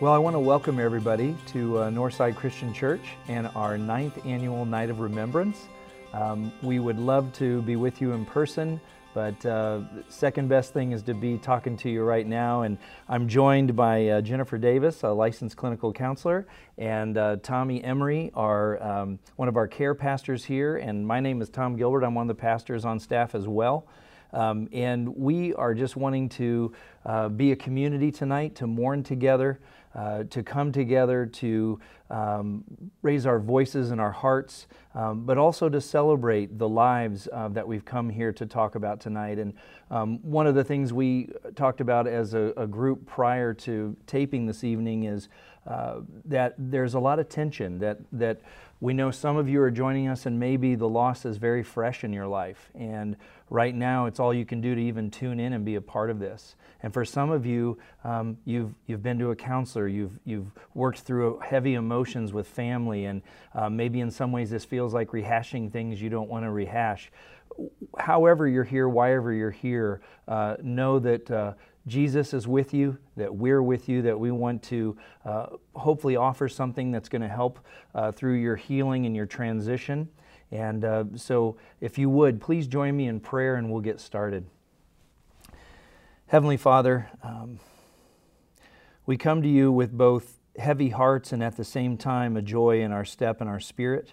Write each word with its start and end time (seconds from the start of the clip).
Well, 0.00 0.12
I 0.12 0.18
want 0.18 0.34
to 0.34 0.40
welcome 0.40 0.78
everybody 0.78 1.34
to 1.46 1.78
uh, 1.78 1.90
Northside 1.90 2.36
Christian 2.36 2.72
Church 2.72 3.00
and 3.26 3.48
our 3.56 3.76
ninth 3.76 4.24
annual 4.24 4.64
Night 4.64 4.90
of 4.90 5.00
Remembrance. 5.00 5.66
Um, 6.12 6.52
we 6.62 6.78
would 6.78 7.00
love 7.00 7.32
to 7.32 7.62
be 7.62 7.74
with 7.74 8.00
you 8.00 8.12
in 8.12 8.24
person, 8.24 8.80
but 9.12 9.44
uh, 9.44 9.80
second 10.08 10.48
best 10.48 10.72
thing 10.72 10.92
is 10.92 11.02
to 11.02 11.14
be 11.14 11.36
talking 11.36 11.76
to 11.78 11.90
you 11.90 12.04
right 12.04 12.28
now. 12.28 12.62
And 12.62 12.78
I'm 13.08 13.26
joined 13.26 13.74
by 13.74 14.06
uh, 14.06 14.20
Jennifer 14.20 14.56
Davis, 14.56 15.02
a 15.02 15.08
licensed 15.08 15.56
clinical 15.56 15.92
counselor, 15.92 16.46
and 16.76 17.18
uh, 17.18 17.38
Tommy 17.42 17.82
Emery, 17.82 18.30
our 18.36 18.80
um, 18.80 19.18
one 19.34 19.48
of 19.48 19.56
our 19.56 19.66
care 19.66 19.96
pastors 19.96 20.44
here. 20.44 20.76
And 20.76 21.04
my 21.04 21.18
name 21.18 21.42
is 21.42 21.48
Tom 21.48 21.74
Gilbert. 21.74 22.04
I'm 22.04 22.14
one 22.14 22.30
of 22.30 22.36
the 22.36 22.40
pastors 22.40 22.84
on 22.84 23.00
staff 23.00 23.34
as 23.34 23.48
well. 23.48 23.88
Um, 24.32 24.68
and 24.72 25.08
we 25.16 25.54
are 25.54 25.74
just 25.74 25.96
wanting 25.96 26.28
to 26.30 26.72
uh, 27.04 27.28
be 27.30 27.52
a 27.52 27.56
community 27.56 28.12
tonight 28.12 28.54
to 28.56 28.66
mourn 28.66 29.02
together 29.02 29.58
uh, 29.98 30.22
to 30.30 30.44
come 30.44 30.70
together 30.70 31.26
to 31.26 31.80
um, 32.08 32.62
raise 33.02 33.26
our 33.26 33.40
voices 33.40 33.90
and 33.90 34.00
our 34.00 34.12
hearts, 34.12 34.68
um, 34.94 35.24
but 35.26 35.36
also 35.36 35.68
to 35.68 35.80
celebrate 35.80 36.56
the 36.56 36.68
lives 36.68 37.28
uh, 37.32 37.48
that 37.48 37.66
we've 37.66 37.84
come 37.84 38.08
here 38.08 38.32
to 38.32 38.46
talk 38.46 38.76
about 38.76 39.00
tonight. 39.00 39.40
And 39.40 39.54
um, 39.90 40.18
one 40.22 40.46
of 40.46 40.54
the 40.54 40.62
things 40.62 40.92
we 40.92 41.30
talked 41.56 41.80
about 41.80 42.06
as 42.06 42.34
a, 42.34 42.52
a 42.56 42.64
group 42.64 43.06
prior 43.06 43.52
to 43.54 43.96
taping 44.06 44.46
this 44.46 44.62
evening 44.62 45.02
is 45.02 45.28
uh, 45.66 45.96
that 46.26 46.54
there's 46.56 46.94
a 46.94 47.00
lot 47.00 47.18
of 47.18 47.28
tension 47.28 47.80
that 47.80 47.98
that 48.12 48.40
we 48.80 48.94
know 48.94 49.10
some 49.10 49.36
of 49.36 49.48
you 49.48 49.60
are 49.60 49.70
joining 49.70 50.06
us 50.06 50.26
and 50.26 50.38
maybe 50.38 50.76
the 50.76 50.88
loss 50.88 51.24
is 51.24 51.36
very 51.36 51.64
fresh 51.64 52.04
in 52.04 52.12
your 52.12 52.28
life 52.28 52.70
and 52.76 53.16
right 53.50 53.74
now 53.74 54.06
it's 54.06 54.20
all 54.20 54.32
you 54.32 54.46
can 54.46 54.60
do 54.60 54.76
to 54.76 54.80
even 54.80 55.10
tune 55.10 55.40
in 55.40 55.52
and 55.52 55.64
be 55.64 55.74
a 55.74 55.80
part 55.80 56.08
of 56.08 56.20
this 56.20 56.54
and 56.82 56.92
for 56.92 57.04
some 57.04 57.30
of 57.30 57.46
you 57.46 57.78
um, 58.04 58.36
you've 58.44 58.74
you've 58.86 59.02
been 59.02 59.18
to 59.18 59.30
a 59.30 59.36
counselor 59.36 59.88
you've 59.88 60.18
you've 60.24 60.50
worked 60.74 61.00
through 61.00 61.38
heavy 61.44 61.74
emotions 61.74 62.32
with 62.32 62.46
family 62.46 63.06
and 63.06 63.22
uh, 63.54 63.68
maybe 63.68 64.00
in 64.00 64.10
some 64.10 64.32
ways 64.32 64.50
this 64.50 64.64
feels 64.64 64.94
like 64.94 65.08
rehashing 65.10 65.70
things 65.70 66.00
you 66.00 66.10
don't 66.10 66.28
want 66.28 66.44
to 66.44 66.50
rehash 66.50 67.10
however 67.98 68.46
you're 68.46 68.64
here 68.64 68.88
wherever 68.88 69.32
you're 69.32 69.50
here 69.50 70.00
uh, 70.28 70.56
know 70.62 70.98
that 70.98 71.30
uh, 71.30 71.52
Jesus 71.88 72.34
is 72.34 72.46
with 72.46 72.74
you, 72.74 72.96
that 73.16 73.34
we're 73.34 73.62
with 73.62 73.88
you, 73.88 74.02
that 74.02 74.18
we 74.18 74.30
want 74.30 74.62
to 74.64 74.96
uh, 75.24 75.46
hopefully 75.74 76.16
offer 76.16 76.48
something 76.48 76.92
that's 76.92 77.08
going 77.08 77.22
to 77.22 77.28
help 77.28 77.58
uh, 77.94 78.12
through 78.12 78.34
your 78.34 78.56
healing 78.56 79.06
and 79.06 79.16
your 79.16 79.26
transition. 79.26 80.08
And 80.52 80.84
uh, 80.84 81.04
so, 81.16 81.56
if 81.80 81.98
you 81.98 82.08
would, 82.10 82.40
please 82.40 82.66
join 82.66 82.96
me 82.96 83.08
in 83.08 83.20
prayer 83.20 83.56
and 83.56 83.70
we'll 83.70 83.80
get 83.80 84.00
started. 84.00 84.46
Heavenly 86.28 86.58
Father, 86.58 87.08
um, 87.22 87.58
we 89.06 89.16
come 89.16 89.40
to 89.40 89.48
you 89.48 89.72
with 89.72 89.96
both 89.96 90.40
heavy 90.58 90.90
hearts 90.90 91.32
and 91.32 91.42
at 91.42 91.56
the 91.56 91.64
same 91.64 91.96
time 91.96 92.36
a 92.36 92.42
joy 92.42 92.82
in 92.82 92.92
our 92.92 93.06
step 93.06 93.40
and 93.40 93.48
our 93.48 93.60
spirit. 93.60 94.12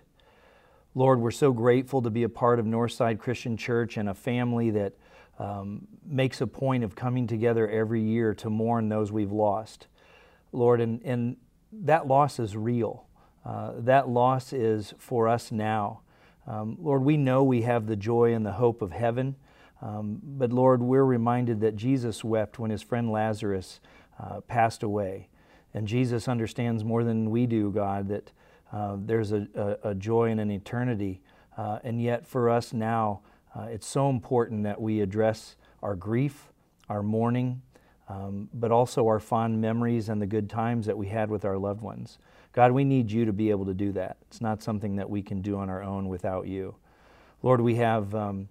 Lord, 0.94 1.20
we're 1.20 1.30
so 1.32 1.52
grateful 1.52 2.02
to 2.04 2.10
be 2.10 2.24
a 2.24 2.30
part 2.30 2.58
of 2.58 2.66
Northside 2.66 3.20
Christian 3.20 3.58
Church 3.58 3.98
and 3.98 4.08
a 4.08 4.14
family 4.14 4.70
that 4.70 4.94
um, 5.40 5.90
makes 6.06 6.40
a 6.40 6.48
point 6.48 6.86
of 6.86 6.96
coming 6.96 7.28
together 7.28 7.68
every 7.68 8.02
year 8.02 8.34
to 8.36 8.50
mourn 8.50 8.88
those 8.88 9.12
we've 9.12 9.34
lost. 9.34 9.88
Lord, 10.54 10.80
and, 10.80 11.02
and 11.04 11.36
that 11.74 12.08
loss 12.08 12.40
is 12.40 12.56
real. 12.56 13.08
Uh, 13.44 13.74
that 13.80 14.08
loss 14.08 14.54
is 14.54 14.94
for 14.98 15.28
us 15.28 15.52
now. 15.52 16.00
Um, 16.48 16.78
Lord, 16.80 17.04
we 17.04 17.18
know 17.18 17.44
we 17.44 17.64
have 17.64 17.88
the 17.88 17.98
joy 17.98 18.34
and 18.34 18.46
the 18.46 18.54
hope 18.54 18.82
of 18.82 18.94
heaven, 18.94 19.36
um, 19.86 20.20
but 20.24 20.52
Lord, 20.52 20.82
we're 20.82 21.06
reminded 21.06 21.62
that 21.62 21.76
Jesus 21.76 22.24
wept 22.24 22.58
when 22.58 22.72
his 22.72 22.82
friend 22.82 23.12
Lazarus 23.12 23.80
uh, 24.20 24.42
passed 24.42 24.82
away. 24.82 25.30
And 25.76 25.88
Jesus 25.88 26.28
understands 26.28 26.84
more 26.84 27.04
than 27.04 27.30
we 27.30 27.46
do, 27.46 27.70
God, 27.70 28.08
that 28.08 28.32
uh, 28.74 28.98
there's 29.00 29.32
a, 29.32 29.48
a, 29.54 29.90
a, 29.90 29.96
joy 29.96 30.32
and 30.32 30.40
an 30.40 30.50
eternity. 30.50 31.22
Uh, 31.56 31.78
and 31.84 32.02
yet, 32.02 32.26
for 32.26 32.50
us 32.50 32.74
now, 32.74 33.22
uh, 33.56 33.68
it's 33.70 33.86
so 33.86 34.10
important 34.10 34.64
that 34.64 34.82
we 34.82 35.02
address 35.02 35.56
our 35.84 35.96
grief, 35.96 36.52
our 36.90 37.04
mourning, 37.04 37.62
um, 38.10 38.50
but 38.56 38.72
also 38.72 39.06
our 39.06 39.20
fond 39.20 39.62
memories 39.62 40.10
and 40.10 40.20
the 40.20 40.26
good 40.26 40.50
times 40.50 40.88
that 40.88 40.98
we 40.98 41.08
had 41.08 41.30
with 41.30 41.46
our 41.46 41.60
loved 41.60 41.82
ones. 41.82 42.18
God, 42.54 42.72
we 42.72 42.84
need 42.84 43.12
you 43.12 43.26
to 43.26 43.34
be 43.34 43.52
able 43.52 43.66
to 43.66 43.74
do 43.74 43.92
that. 43.92 44.18
It's 44.30 44.42
not 44.42 44.64
something 44.64 44.96
that 44.96 45.10
we 45.10 45.22
can 45.22 45.42
do 45.42 45.58
on 45.58 45.70
our 45.70 45.84
own 45.84 46.08
without 46.08 46.48
you. 46.48 46.76
Lord, 47.44 47.62
we 47.62 47.76
have 47.76 48.16
um, 48.16 48.50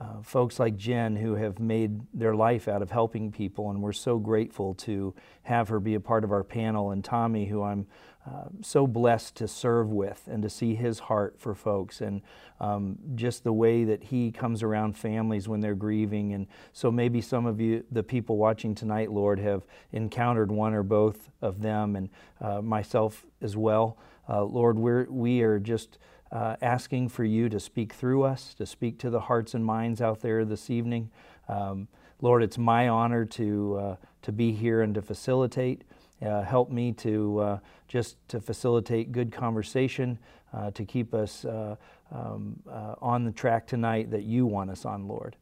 uh, 0.00 0.22
folks 0.22 0.58
like 0.58 0.76
Jen 0.76 1.16
who 1.16 1.34
have 1.34 1.58
made 1.58 2.00
their 2.12 2.34
life 2.34 2.68
out 2.68 2.82
of 2.82 2.90
helping 2.90 3.30
people, 3.30 3.70
and 3.70 3.82
we're 3.82 3.92
so 3.92 4.18
grateful 4.18 4.74
to 4.74 5.14
have 5.44 5.68
her 5.68 5.80
be 5.80 5.94
a 5.94 6.00
part 6.00 6.24
of 6.24 6.32
our 6.32 6.44
panel, 6.44 6.90
and 6.90 7.04
Tommy, 7.04 7.46
who 7.46 7.62
I'm 7.62 7.86
uh, 8.26 8.48
so 8.62 8.86
blessed 8.86 9.36
to 9.36 9.46
serve 9.46 9.90
with 9.90 10.22
and 10.30 10.42
to 10.42 10.48
see 10.48 10.74
his 10.74 10.98
heart 10.98 11.38
for 11.38 11.54
folks 11.54 12.00
and 12.00 12.22
um, 12.58 12.98
just 13.14 13.44
the 13.44 13.52
way 13.52 13.84
that 13.84 14.02
he 14.02 14.32
comes 14.32 14.62
around 14.62 14.96
families 14.96 15.46
when 15.46 15.60
they're 15.60 15.74
grieving. 15.74 16.32
And 16.32 16.46
so 16.72 16.90
maybe 16.90 17.20
some 17.20 17.44
of 17.44 17.60
you, 17.60 17.84
the 17.92 18.02
people 18.02 18.38
watching 18.38 18.74
tonight, 18.74 19.12
Lord, 19.12 19.38
have 19.40 19.66
encountered 19.92 20.50
one 20.50 20.72
or 20.72 20.82
both 20.82 21.30
of 21.42 21.60
them 21.60 21.96
and 21.96 22.08
uh, 22.40 22.62
myself 22.62 23.26
as 23.42 23.58
well. 23.58 23.98
Uh, 24.26 24.42
Lord, 24.42 24.78
we're, 24.78 25.04
we 25.10 25.42
are 25.42 25.58
just 25.58 25.98
uh, 26.34 26.56
asking 26.60 27.08
for 27.08 27.24
you 27.24 27.48
to 27.48 27.60
speak 27.60 27.92
through 27.92 28.24
us, 28.24 28.52
to 28.54 28.66
speak 28.66 28.98
to 28.98 29.08
the 29.08 29.20
hearts 29.20 29.54
and 29.54 29.64
minds 29.64 30.00
out 30.00 30.20
there 30.20 30.44
this 30.44 30.68
evening. 30.68 31.10
Um, 31.48 31.86
Lord, 32.20 32.42
it's 32.42 32.58
my 32.58 32.88
honor 32.88 33.24
to, 33.24 33.76
uh, 33.76 33.96
to 34.22 34.32
be 34.32 34.52
here 34.52 34.82
and 34.82 34.94
to 34.94 35.02
facilitate. 35.02 35.82
Uh, 36.20 36.42
help 36.42 36.70
me 36.70 36.90
to 36.92 37.38
uh, 37.38 37.58
just 37.86 38.16
to 38.28 38.40
facilitate 38.40 39.12
good 39.12 39.30
conversation, 39.30 40.18
uh, 40.52 40.70
to 40.72 40.84
keep 40.84 41.14
us 41.14 41.44
uh, 41.44 41.76
um, 42.10 42.60
on 43.00 43.24
the 43.24 43.32
track 43.32 43.66
tonight 43.66 44.10
that 44.10 44.22
you 44.22 44.46
want 44.46 44.70
us 44.70 44.84
on, 44.84 45.06
Lord. 45.06 45.36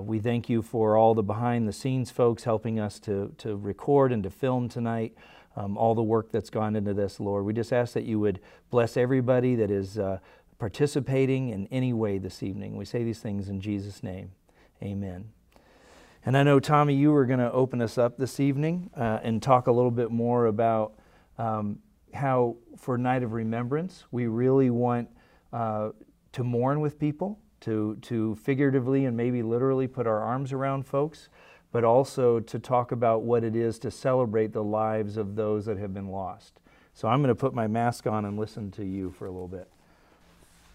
We 0.00 0.20
thank 0.20 0.48
you 0.48 0.62
for 0.62 0.96
all 0.96 1.14
the 1.14 1.22
behind 1.22 1.66
the 1.66 1.72
scenes 1.72 2.10
folks 2.10 2.44
helping 2.44 2.78
us 2.78 2.98
to, 3.00 3.34
to 3.38 3.56
record 3.56 4.12
and 4.12 4.22
to 4.22 4.30
film 4.30 4.68
tonight, 4.68 5.14
um, 5.56 5.76
all 5.76 5.94
the 5.94 6.02
work 6.02 6.32
that's 6.32 6.50
gone 6.50 6.76
into 6.76 6.94
this, 6.94 7.20
Lord. 7.20 7.44
We 7.44 7.52
just 7.52 7.72
ask 7.72 7.92
that 7.94 8.04
you 8.04 8.18
would 8.20 8.40
bless 8.70 8.96
everybody 8.96 9.54
that 9.56 9.70
is 9.70 9.98
participating 10.58 11.50
in 11.50 11.66
any 11.70 11.92
way 11.92 12.18
this 12.18 12.42
evening. 12.42 12.76
We 12.76 12.84
say 12.84 13.04
these 13.04 13.18
things 13.18 13.48
in 13.48 13.60
Jesus' 13.60 14.02
name. 14.02 14.30
Amen. 14.82 15.30
And 16.26 16.36
I 16.38 16.42
know, 16.42 16.58
Tommy, 16.58 16.94
you 16.94 17.12
were 17.12 17.26
going 17.26 17.38
to 17.38 17.52
open 17.52 17.82
us 17.82 17.98
up 17.98 18.16
this 18.16 18.40
evening 18.40 18.88
uh, 18.96 19.20
and 19.22 19.42
talk 19.42 19.66
a 19.66 19.72
little 19.72 19.90
bit 19.90 20.10
more 20.10 20.46
about 20.46 20.94
um, 21.36 21.80
how, 22.14 22.56
for 22.78 22.96
Night 22.96 23.22
of 23.22 23.32
Remembrance, 23.32 24.04
we 24.10 24.26
really 24.26 24.70
want 24.70 25.10
uh, 25.52 25.90
to 26.32 26.42
mourn 26.42 26.80
with 26.80 26.98
people, 26.98 27.38
to, 27.60 27.98
to 28.02 28.36
figuratively 28.36 29.04
and 29.04 29.16
maybe 29.16 29.42
literally 29.42 29.86
put 29.86 30.06
our 30.06 30.20
arms 30.20 30.52
around 30.52 30.86
folks, 30.86 31.28
but 31.74 31.82
also 31.82 32.38
to 32.38 32.56
talk 32.60 32.92
about 32.92 33.22
what 33.22 33.42
it 33.42 33.56
is 33.56 33.80
to 33.80 33.90
celebrate 33.90 34.52
the 34.52 34.62
lives 34.62 35.16
of 35.16 35.34
those 35.34 35.64
that 35.64 35.76
have 35.76 35.92
been 35.92 36.06
lost. 36.06 36.60
So 36.92 37.08
I'm 37.08 37.20
going 37.20 37.30
to 37.30 37.34
put 37.34 37.52
my 37.52 37.66
mask 37.66 38.06
on 38.06 38.24
and 38.24 38.38
listen 38.38 38.70
to 38.72 38.84
you 38.84 39.10
for 39.10 39.26
a 39.26 39.30
little 39.32 39.48
bit. 39.48 39.68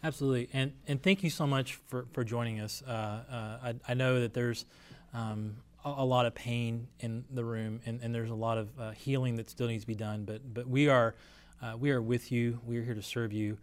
Absolutely, 0.03 0.49
and 0.51 0.73
and 0.89 1.01
thank 1.01 1.23
you 1.23 1.29
so 1.29 1.47
much 1.47 1.75
for 1.87 2.05
for 2.11 2.25
joining 2.25 2.59
us. 2.59 2.83
Uh, 2.85 2.91
uh, 2.91 3.57
I, 3.63 3.75
I 3.87 3.93
know 3.93 4.19
that 4.19 4.33
there's 4.33 4.65
um, 5.13 5.55
a, 5.85 5.89
a, 5.89 6.05
lot 6.05 6.25
of 6.25 6.35
pain 6.35 6.89
in 6.99 7.23
the 7.31 7.45
room, 7.45 7.79
and, 7.85 8.01
and 8.01 8.13
there's 8.13 8.29
a 8.29 8.35
lot 8.35 8.57
of 8.57 8.77
uh, 8.77 8.91
healing 8.91 9.37
that 9.37 9.49
still 9.49 9.67
needs 9.67 9.83
to 9.83 9.87
be 9.87 9.95
done. 9.95 10.25
But 10.25 10.53
but 10.53 10.67
we 10.67 10.89
are 10.89 11.15
uh, 11.61 11.77
we 11.79 11.91
are 11.91 12.01
with 12.01 12.29
you. 12.29 12.59
We 12.65 12.77
are 12.77 12.83
here 12.83 12.95
to 12.95 13.01
serve 13.01 13.31
you. 13.31 13.57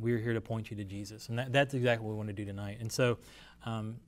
we 0.00 0.12
are 0.14 0.18
here 0.18 0.34
to 0.34 0.40
point 0.40 0.72
you 0.72 0.76
to 0.78 0.84
Jesus, 0.84 1.28
and 1.28 1.38
that, 1.38 1.52
that's 1.52 1.74
exactly 1.74 2.04
what 2.04 2.10
we 2.14 2.16
want 2.16 2.28
to 2.30 2.34
do 2.34 2.44
tonight. 2.44 2.78
And 2.80 2.90
so. 2.90 3.18
Um, 3.64 4.00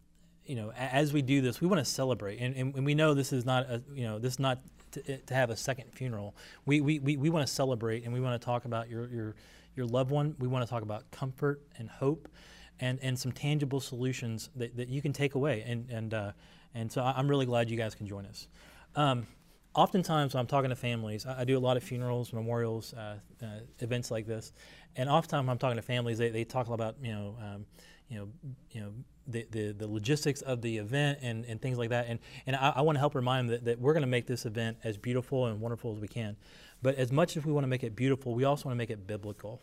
you 0.48 0.56
know, 0.56 0.72
as 0.72 1.12
we 1.12 1.22
do 1.22 1.40
this, 1.40 1.60
we 1.60 1.68
want 1.68 1.78
to 1.78 1.84
celebrate, 1.84 2.38
and, 2.40 2.56
and, 2.56 2.86
we 2.86 2.94
know 2.94 3.14
this 3.14 3.32
is 3.32 3.44
not, 3.44 3.64
a, 3.64 3.82
you 3.92 4.04
know, 4.04 4.18
this 4.18 4.34
is 4.34 4.38
not 4.38 4.58
to, 4.92 5.18
to 5.18 5.34
have 5.34 5.50
a 5.50 5.56
second 5.56 5.92
funeral. 5.92 6.34
We, 6.66 6.80
we, 6.80 6.98
we, 6.98 7.16
we 7.16 7.30
want 7.30 7.46
to 7.46 7.52
celebrate, 7.52 8.04
and 8.04 8.12
we 8.12 8.20
want 8.20 8.40
to 8.40 8.44
talk 8.44 8.64
about 8.64 8.88
your, 8.88 9.08
your, 9.08 9.34
your 9.76 9.86
loved 9.86 10.10
one. 10.10 10.34
We 10.38 10.48
want 10.48 10.66
to 10.66 10.70
talk 10.70 10.82
about 10.82 11.10
comfort 11.10 11.60
and 11.76 11.88
hope, 11.88 12.28
and, 12.80 12.98
and 13.02 13.18
some 13.18 13.32
tangible 13.32 13.80
solutions 13.80 14.50
that, 14.56 14.76
that 14.76 14.88
you 14.88 15.02
can 15.02 15.12
take 15.12 15.34
away. 15.34 15.64
And, 15.66 15.90
and 15.90 16.14
uh, 16.14 16.32
and 16.74 16.90
so 16.90 17.02
I'm 17.02 17.28
really 17.28 17.46
glad 17.46 17.70
you 17.70 17.76
guys 17.76 17.94
can 17.94 18.06
join 18.06 18.26
us. 18.26 18.48
Um, 18.94 19.26
oftentimes, 19.74 20.34
when 20.34 20.40
I'm 20.40 20.46
talking 20.46 20.70
to 20.70 20.76
families, 20.76 21.26
I, 21.26 21.40
I 21.40 21.44
do 21.44 21.56
a 21.56 21.60
lot 21.60 21.76
of 21.76 21.82
funerals, 21.82 22.32
memorials, 22.32 22.94
uh, 22.94 23.16
uh, 23.42 23.46
events 23.80 24.10
like 24.10 24.26
this, 24.26 24.52
and 24.96 25.08
oftentimes 25.08 25.46
when 25.46 25.52
I'm 25.52 25.58
talking 25.58 25.76
to 25.76 25.82
families, 25.82 26.18
they, 26.18 26.30
they 26.30 26.44
talk 26.44 26.68
about 26.68 26.96
you 27.02 27.12
know, 27.12 27.36
um, 27.40 27.66
you 28.08 28.18
know, 28.18 28.28
you 28.70 28.80
know, 28.80 28.92
the, 29.26 29.46
the, 29.50 29.72
the, 29.72 29.86
logistics 29.86 30.40
of 30.40 30.62
the 30.62 30.78
event 30.78 31.18
and, 31.20 31.44
and 31.44 31.60
things 31.60 31.76
like 31.76 31.90
that. 31.90 32.06
And, 32.08 32.18
and 32.46 32.56
I, 32.56 32.74
I 32.76 32.80
want 32.80 32.96
to 32.96 33.00
help 33.00 33.14
remind 33.14 33.48
them 33.48 33.56
that, 33.56 33.64
that 33.66 33.80
we're 33.80 33.92
going 33.92 34.02
to 34.02 34.08
make 34.08 34.26
this 34.26 34.46
event 34.46 34.78
as 34.82 34.96
beautiful 34.96 35.46
and 35.46 35.60
wonderful 35.60 35.92
as 35.92 36.00
we 36.00 36.08
can. 36.08 36.36
But 36.82 36.94
as 36.94 37.12
much 37.12 37.36
as 37.36 37.44
we 37.44 37.52
want 37.52 37.64
to 37.64 37.68
make 37.68 37.84
it 37.84 37.94
beautiful, 37.94 38.34
we 38.34 38.44
also 38.44 38.66
want 38.66 38.74
to 38.74 38.78
make 38.78 38.90
it 38.90 39.06
biblical. 39.06 39.60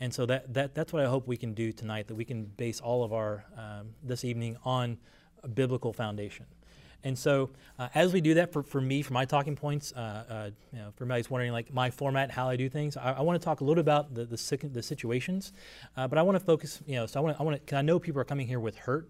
And 0.00 0.14
so 0.14 0.26
that, 0.26 0.54
that, 0.54 0.74
that's 0.74 0.92
what 0.92 1.04
I 1.04 1.08
hope 1.08 1.26
we 1.26 1.36
can 1.36 1.54
do 1.54 1.72
tonight, 1.72 2.06
that 2.06 2.14
we 2.14 2.24
can 2.24 2.44
base 2.44 2.80
all 2.80 3.02
of 3.02 3.12
our, 3.12 3.44
um, 3.56 3.88
this 4.02 4.24
evening 4.24 4.56
on 4.64 4.98
a 5.42 5.48
biblical 5.48 5.92
foundation. 5.92 6.46
And 7.04 7.16
so, 7.16 7.50
uh, 7.78 7.88
as 7.94 8.12
we 8.12 8.20
do 8.20 8.34
that, 8.34 8.52
for, 8.52 8.62
for 8.62 8.80
me, 8.80 9.02
for 9.02 9.12
my 9.12 9.24
talking 9.24 9.54
points, 9.54 9.92
uh, 9.92 10.24
uh, 10.28 10.50
you 10.72 10.78
know, 10.80 10.90
for 10.96 11.04
everybody's 11.04 11.30
wondering 11.30 11.52
like 11.52 11.72
my 11.72 11.90
format, 11.90 12.30
how 12.30 12.48
I 12.48 12.56
do 12.56 12.68
things, 12.68 12.96
I, 12.96 13.12
I 13.12 13.20
want 13.22 13.40
to 13.40 13.44
talk 13.44 13.60
a 13.60 13.64
little 13.64 13.80
about 13.80 14.14
the 14.14 14.24
the, 14.24 14.68
the 14.72 14.82
situations, 14.82 15.52
uh, 15.96 16.08
but 16.08 16.18
I 16.18 16.22
want 16.22 16.36
to 16.36 16.44
focus, 16.44 16.82
you 16.86 16.96
know, 16.96 17.06
so 17.06 17.20
I 17.20 17.22
want 17.22 17.36
to, 17.36 17.40
I 17.40 17.44
want 17.44 17.66
to, 17.66 17.76
I 17.76 17.82
know 17.82 18.00
people 18.00 18.20
are 18.20 18.24
coming 18.24 18.48
here 18.48 18.58
with 18.58 18.76
hurt, 18.76 19.08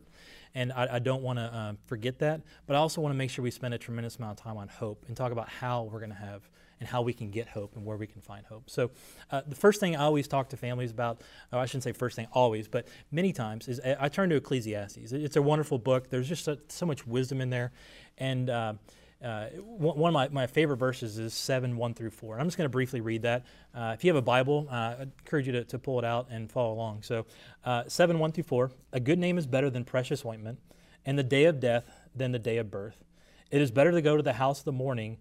and 0.54 0.70
I, 0.72 0.96
I 0.96 0.98
don't 0.98 1.22
want 1.22 1.38
to 1.38 1.56
um, 1.56 1.78
forget 1.86 2.18
that, 2.18 2.42
but 2.66 2.76
I 2.76 2.78
also 2.78 3.00
want 3.00 3.14
to 3.14 3.16
make 3.16 3.30
sure 3.30 3.42
we 3.42 3.50
spend 3.50 3.72
a 3.72 3.78
tremendous 3.78 4.16
amount 4.16 4.38
of 4.38 4.44
time 4.44 4.58
on 4.58 4.68
hope 4.68 5.04
and 5.08 5.16
talk 5.16 5.32
about 5.32 5.48
how 5.48 5.84
we're 5.84 6.00
going 6.00 6.10
to 6.10 6.16
have 6.16 6.42
and 6.80 6.88
how 6.88 7.02
we 7.02 7.12
can 7.12 7.30
get 7.30 7.48
hope 7.48 7.76
and 7.76 7.84
where 7.84 7.96
we 7.96 8.06
can 8.06 8.20
find 8.20 8.46
hope. 8.46 8.70
So, 8.70 8.90
uh, 9.30 9.42
the 9.46 9.54
first 9.54 9.80
thing 9.80 9.96
I 9.96 10.04
always 10.04 10.28
talk 10.28 10.48
to 10.50 10.56
families 10.56 10.90
about, 10.90 11.22
oh, 11.52 11.58
I 11.58 11.66
shouldn't 11.66 11.84
say 11.84 11.92
first 11.92 12.16
thing 12.16 12.28
always, 12.32 12.68
but 12.68 12.86
many 13.10 13.32
times, 13.32 13.68
is 13.68 13.80
I 13.80 14.08
turn 14.08 14.30
to 14.30 14.36
Ecclesiastes. 14.36 15.12
It's 15.12 15.36
a 15.36 15.42
wonderful 15.42 15.78
book. 15.78 16.10
There's 16.10 16.28
just 16.28 16.44
so, 16.44 16.56
so 16.68 16.86
much 16.86 17.06
wisdom 17.06 17.40
in 17.40 17.50
there. 17.50 17.72
And 18.18 18.50
uh, 18.50 18.74
uh, 19.22 19.46
one 19.48 20.10
of 20.10 20.14
my, 20.14 20.28
my 20.28 20.46
favorite 20.46 20.76
verses 20.76 21.18
is 21.18 21.34
7 21.34 21.76
1 21.76 21.94
through 21.94 22.10
4. 22.10 22.38
I'm 22.38 22.46
just 22.46 22.56
going 22.56 22.66
to 22.66 22.70
briefly 22.72 23.00
read 23.00 23.22
that. 23.22 23.46
Uh, 23.74 23.92
if 23.94 24.04
you 24.04 24.10
have 24.10 24.16
a 24.16 24.22
Bible, 24.22 24.68
uh, 24.70 24.74
I 24.74 25.02
encourage 25.02 25.46
you 25.46 25.52
to, 25.54 25.64
to 25.64 25.78
pull 25.78 25.98
it 25.98 26.04
out 26.04 26.28
and 26.30 26.50
follow 26.50 26.72
along. 26.72 27.02
So, 27.02 27.26
uh, 27.64 27.84
7 27.88 28.18
1 28.18 28.32
through 28.32 28.44
4 28.44 28.70
A 28.92 29.00
good 29.00 29.18
name 29.18 29.36
is 29.36 29.46
better 29.46 29.70
than 29.70 29.84
precious 29.84 30.24
ointment, 30.24 30.60
and 31.04 31.18
the 31.18 31.24
day 31.24 31.46
of 31.46 31.58
death 31.58 31.90
than 32.14 32.30
the 32.32 32.38
day 32.38 32.58
of 32.58 32.70
birth. 32.70 33.04
It 33.50 33.60
is 33.60 33.70
better 33.70 33.90
to 33.90 34.02
go 34.02 34.16
to 34.16 34.22
the 34.22 34.34
house 34.34 34.60
of 34.60 34.66
the 34.66 34.72
mourning 34.72 35.18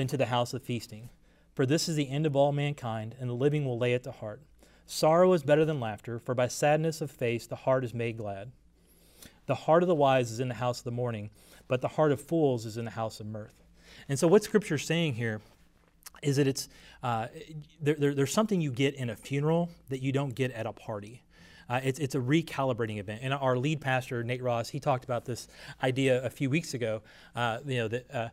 than 0.00 0.06
to 0.08 0.16
the 0.16 0.26
house 0.26 0.54
of 0.54 0.62
feasting. 0.62 1.10
For 1.52 1.66
this 1.66 1.86
is 1.86 1.94
the 1.94 2.08
end 2.08 2.24
of 2.24 2.34
all 2.34 2.52
mankind, 2.52 3.14
and 3.20 3.28
the 3.28 3.34
living 3.34 3.66
will 3.66 3.76
lay 3.76 3.92
it 3.92 4.02
to 4.04 4.10
heart. 4.10 4.40
Sorrow 4.86 5.34
is 5.34 5.42
better 5.42 5.66
than 5.66 5.78
laughter, 5.78 6.18
for 6.18 6.34
by 6.34 6.48
sadness 6.48 7.02
of 7.02 7.10
face 7.10 7.46
the 7.46 7.54
heart 7.54 7.84
is 7.84 7.92
made 7.92 8.16
glad. 8.16 8.50
The 9.44 9.54
heart 9.54 9.82
of 9.82 9.88
the 9.88 9.94
wise 9.94 10.30
is 10.30 10.40
in 10.40 10.48
the 10.48 10.54
house 10.54 10.78
of 10.78 10.84
the 10.84 10.90
mourning, 10.90 11.28
but 11.68 11.82
the 11.82 11.88
heart 11.88 12.12
of 12.12 12.20
fools 12.20 12.64
is 12.64 12.78
in 12.78 12.86
the 12.86 12.92
house 12.92 13.20
of 13.20 13.26
mirth. 13.26 13.62
And 14.08 14.18
so, 14.18 14.26
what 14.26 14.42
Scripture 14.42 14.76
is 14.76 14.84
saying 14.84 15.14
here 15.14 15.42
is 16.22 16.36
that 16.36 16.46
it's 16.46 16.70
uh, 17.02 17.26
there, 17.78 17.96
there, 17.96 18.14
there's 18.14 18.32
something 18.32 18.62
you 18.62 18.72
get 18.72 18.94
in 18.94 19.10
a 19.10 19.16
funeral 19.16 19.68
that 19.90 20.00
you 20.00 20.12
don't 20.12 20.34
get 20.34 20.50
at 20.52 20.64
a 20.64 20.72
party. 20.72 21.24
Uh, 21.70 21.80
it's, 21.84 22.00
it's 22.00 22.16
a 22.16 22.18
recalibrating 22.18 22.98
event. 22.98 23.20
And 23.22 23.32
our 23.32 23.56
lead 23.56 23.80
pastor, 23.80 24.24
Nate 24.24 24.42
Ross, 24.42 24.68
he 24.68 24.80
talked 24.80 25.04
about 25.04 25.24
this 25.24 25.46
idea 25.84 26.20
a 26.24 26.28
few 26.28 26.50
weeks 26.50 26.74
ago. 26.74 27.00
Uh, 27.36 27.58
you 27.64 27.76
know, 27.76 27.88
that 27.88 28.12
uh, 28.12 28.28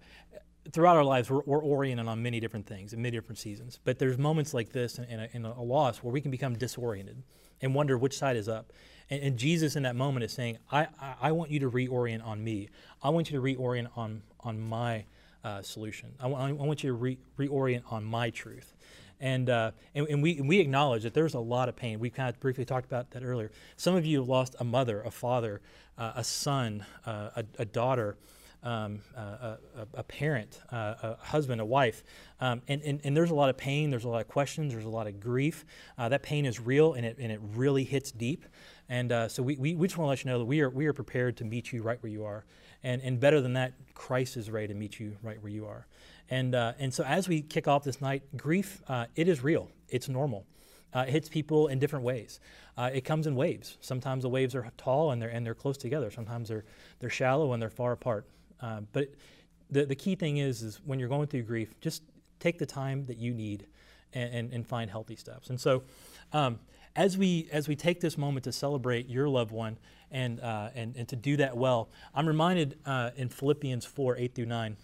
throughout 0.71 0.95
our 0.95 1.03
lives, 1.03 1.29
we're, 1.29 1.41
we're, 1.45 1.61
oriented 1.63 2.07
on 2.07 2.21
many 2.21 2.39
different 2.39 2.65
things 2.65 2.93
in 2.93 3.01
many 3.01 3.15
different 3.15 3.39
seasons. 3.39 3.79
But 3.83 3.99
there's 3.99 4.17
moments 4.17 4.53
like 4.53 4.71
this 4.71 4.99
in, 4.99 5.45
a, 5.45 5.53
a, 5.57 5.61
loss 5.61 5.99
where 5.99 6.11
we 6.11 6.21
can 6.21 6.31
become 6.31 6.55
disoriented 6.55 7.21
and 7.61 7.73
wonder 7.73 7.97
which 7.97 8.17
side 8.17 8.35
is 8.35 8.47
up. 8.47 8.71
And, 9.09 9.21
and 9.21 9.37
Jesus 9.37 9.75
in 9.75 9.83
that 9.83 9.95
moment 9.95 10.23
is 10.23 10.31
saying, 10.31 10.57
I, 10.71 10.87
I, 11.01 11.15
I, 11.21 11.31
want 11.31 11.51
you 11.51 11.59
to 11.61 11.69
reorient 11.69 12.25
on 12.25 12.43
me. 12.43 12.69
I 13.01 13.09
want 13.09 13.31
you 13.31 13.39
to 13.39 13.43
reorient 13.43 13.89
on, 13.95 14.21
on 14.41 14.59
my 14.59 15.05
uh, 15.43 15.61
solution. 15.61 16.13
I, 16.19 16.27
I, 16.27 16.51
want 16.51 16.83
you 16.83 16.89
to 16.89 16.93
re, 16.93 17.17
reorient 17.37 17.83
on 17.91 18.03
my 18.03 18.29
truth. 18.29 18.73
And, 19.19 19.49
uh, 19.49 19.71
and, 19.95 20.07
and, 20.07 20.21
we, 20.21 20.37
and 20.37 20.47
we 20.47 20.59
acknowledge 20.59 21.03
that 21.03 21.13
there's 21.13 21.33
a 21.33 21.39
lot 21.39 21.69
of 21.69 21.75
pain. 21.75 21.99
We 21.99 22.09
kind 22.09 22.29
of 22.29 22.39
briefly 22.39 22.65
talked 22.65 22.85
about 22.85 23.11
that 23.11 23.23
earlier. 23.23 23.51
Some 23.75 23.95
of 23.95 24.05
you 24.05 24.19
have 24.19 24.29
lost 24.29 24.55
a 24.59 24.63
mother, 24.63 25.01
a 25.01 25.11
father, 25.11 25.61
uh, 25.97 26.13
a 26.15 26.23
son, 26.23 26.85
uh, 27.05 27.29
a, 27.35 27.45
a 27.59 27.65
daughter 27.65 28.15
um, 28.67 28.99
a, 29.15 29.57
a, 29.93 30.03
parent, 30.03 30.59
uh, 30.73 30.95
a 31.01 31.17
husband, 31.21 31.61
a 31.61 31.65
wife. 31.65 32.03
Um, 32.41 32.61
and, 32.67 32.81
and, 32.81 32.99
and, 33.05 33.15
there's 33.15 33.31
a 33.31 33.35
lot 33.35 33.49
of 33.49 33.55
pain, 33.55 33.91
there's 33.91 34.03
a 34.03 34.09
lot 34.09 34.19
of 34.19 34.27
questions, 34.27 34.73
there's 34.73 34.83
a 34.83 34.89
lot 34.89 35.07
of 35.07 35.21
grief. 35.21 35.63
Uh, 35.97 36.09
that 36.09 36.21
pain 36.21 36.45
is 36.45 36.59
real 36.59 36.93
and 36.93 37.05
it, 37.05 37.17
and 37.17 37.31
it 37.31 37.39
really 37.55 37.85
hits 37.85 38.11
deep. 38.11 38.45
And 38.89 39.13
uh, 39.13 39.29
so 39.29 39.41
we, 39.41 39.55
we, 39.55 39.75
we 39.75 39.87
just 39.87 39.97
want 39.97 40.07
to 40.07 40.09
let 40.09 40.25
you 40.25 40.31
know 40.31 40.39
that 40.39 40.45
we 40.45 40.59
are, 40.59 40.69
we 40.69 40.85
are 40.85 40.91
prepared 40.91 41.37
to 41.37 41.45
meet 41.45 41.71
you 41.71 41.81
right 41.81 42.01
where 42.03 42.11
you 42.11 42.25
are. 42.25 42.43
And, 42.83 43.01
and 43.03 43.21
better 43.21 43.39
than 43.39 43.53
that, 43.53 43.73
Christ 43.93 44.35
is 44.35 44.49
ready 44.49 44.67
to 44.67 44.73
meet 44.73 44.99
you 44.99 45.15
right 45.23 45.41
where 45.41 45.51
you 45.51 45.65
are. 45.65 45.87
And, 46.29 46.53
uh, 46.53 46.73
and 46.77 46.93
so 46.93 47.05
as 47.05 47.29
we 47.29 47.41
kick 47.41 47.69
off 47.69 47.85
this 47.85 48.01
night, 48.01 48.23
grief, 48.35 48.81
uh, 48.89 49.05
it 49.15 49.29
is 49.29 49.45
real, 49.45 49.69
it's 49.87 50.09
normal. 50.09 50.45
Uh, 50.93 51.05
it 51.07 51.11
hits 51.11 51.29
people 51.29 51.67
in 51.67 51.79
different 51.79 52.03
ways. 52.03 52.41
Uh, 52.77 52.89
it 52.93 53.05
comes 53.05 53.27
in 53.27 53.35
waves. 53.35 53.77
Sometimes 53.79 54.23
the 54.23 54.29
waves 54.29 54.55
are 54.55 54.69
tall 54.77 55.11
and 55.11 55.21
they're, 55.21 55.29
and 55.29 55.45
they're 55.45 55.55
close 55.55 55.77
together. 55.77 56.11
Sometimes 56.11 56.49
they're, 56.49 56.65
they're 56.99 57.09
shallow 57.09 57.53
and 57.53 57.61
they're 57.61 57.69
far 57.69 57.93
apart. 57.93 58.25
Uh, 58.61 58.81
but 58.91 59.09
the, 59.69 59.85
the 59.85 59.95
key 59.95 60.15
thing 60.15 60.37
is, 60.37 60.61
is 60.61 60.79
when 60.85 60.99
you're 60.99 61.09
going 61.09 61.27
through 61.27 61.43
grief, 61.43 61.79
just 61.81 62.03
take 62.39 62.57
the 62.57 62.65
time 62.65 63.05
that 63.05 63.17
you 63.17 63.33
need 63.33 63.67
and, 64.13 64.33
and, 64.33 64.53
and 64.53 64.67
find 64.67 64.89
healthy 64.89 65.15
steps. 65.15 65.49
And 65.49 65.59
so, 65.59 65.83
um, 66.33 66.59
as 66.95 67.17
we 67.17 67.47
as 67.51 67.67
we 67.67 67.75
take 67.75 68.01
this 68.01 68.17
moment 68.17 68.43
to 68.45 68.51
celebrate 68.51 69.07
your 69.07 69.29
loved 69.29 69.51
one 69.51 69.77
and 70.11 70.39
uh, 70.41 70.69
and, 70.75 70.95
and 70.95 71.07
to 71.07 71.15
do 71.15 71.37
that 71.37 71.55
well, 71.55 71.89
I'm 72.15 72.27
reminded 72.27 72.77
uh, 72.85 73.11
in 73.15 73.29
Philippians 73.29 73.85
4 73.85 74.17
8 74.17 74.35
through 74.35 74.45
9. 74.47 74.75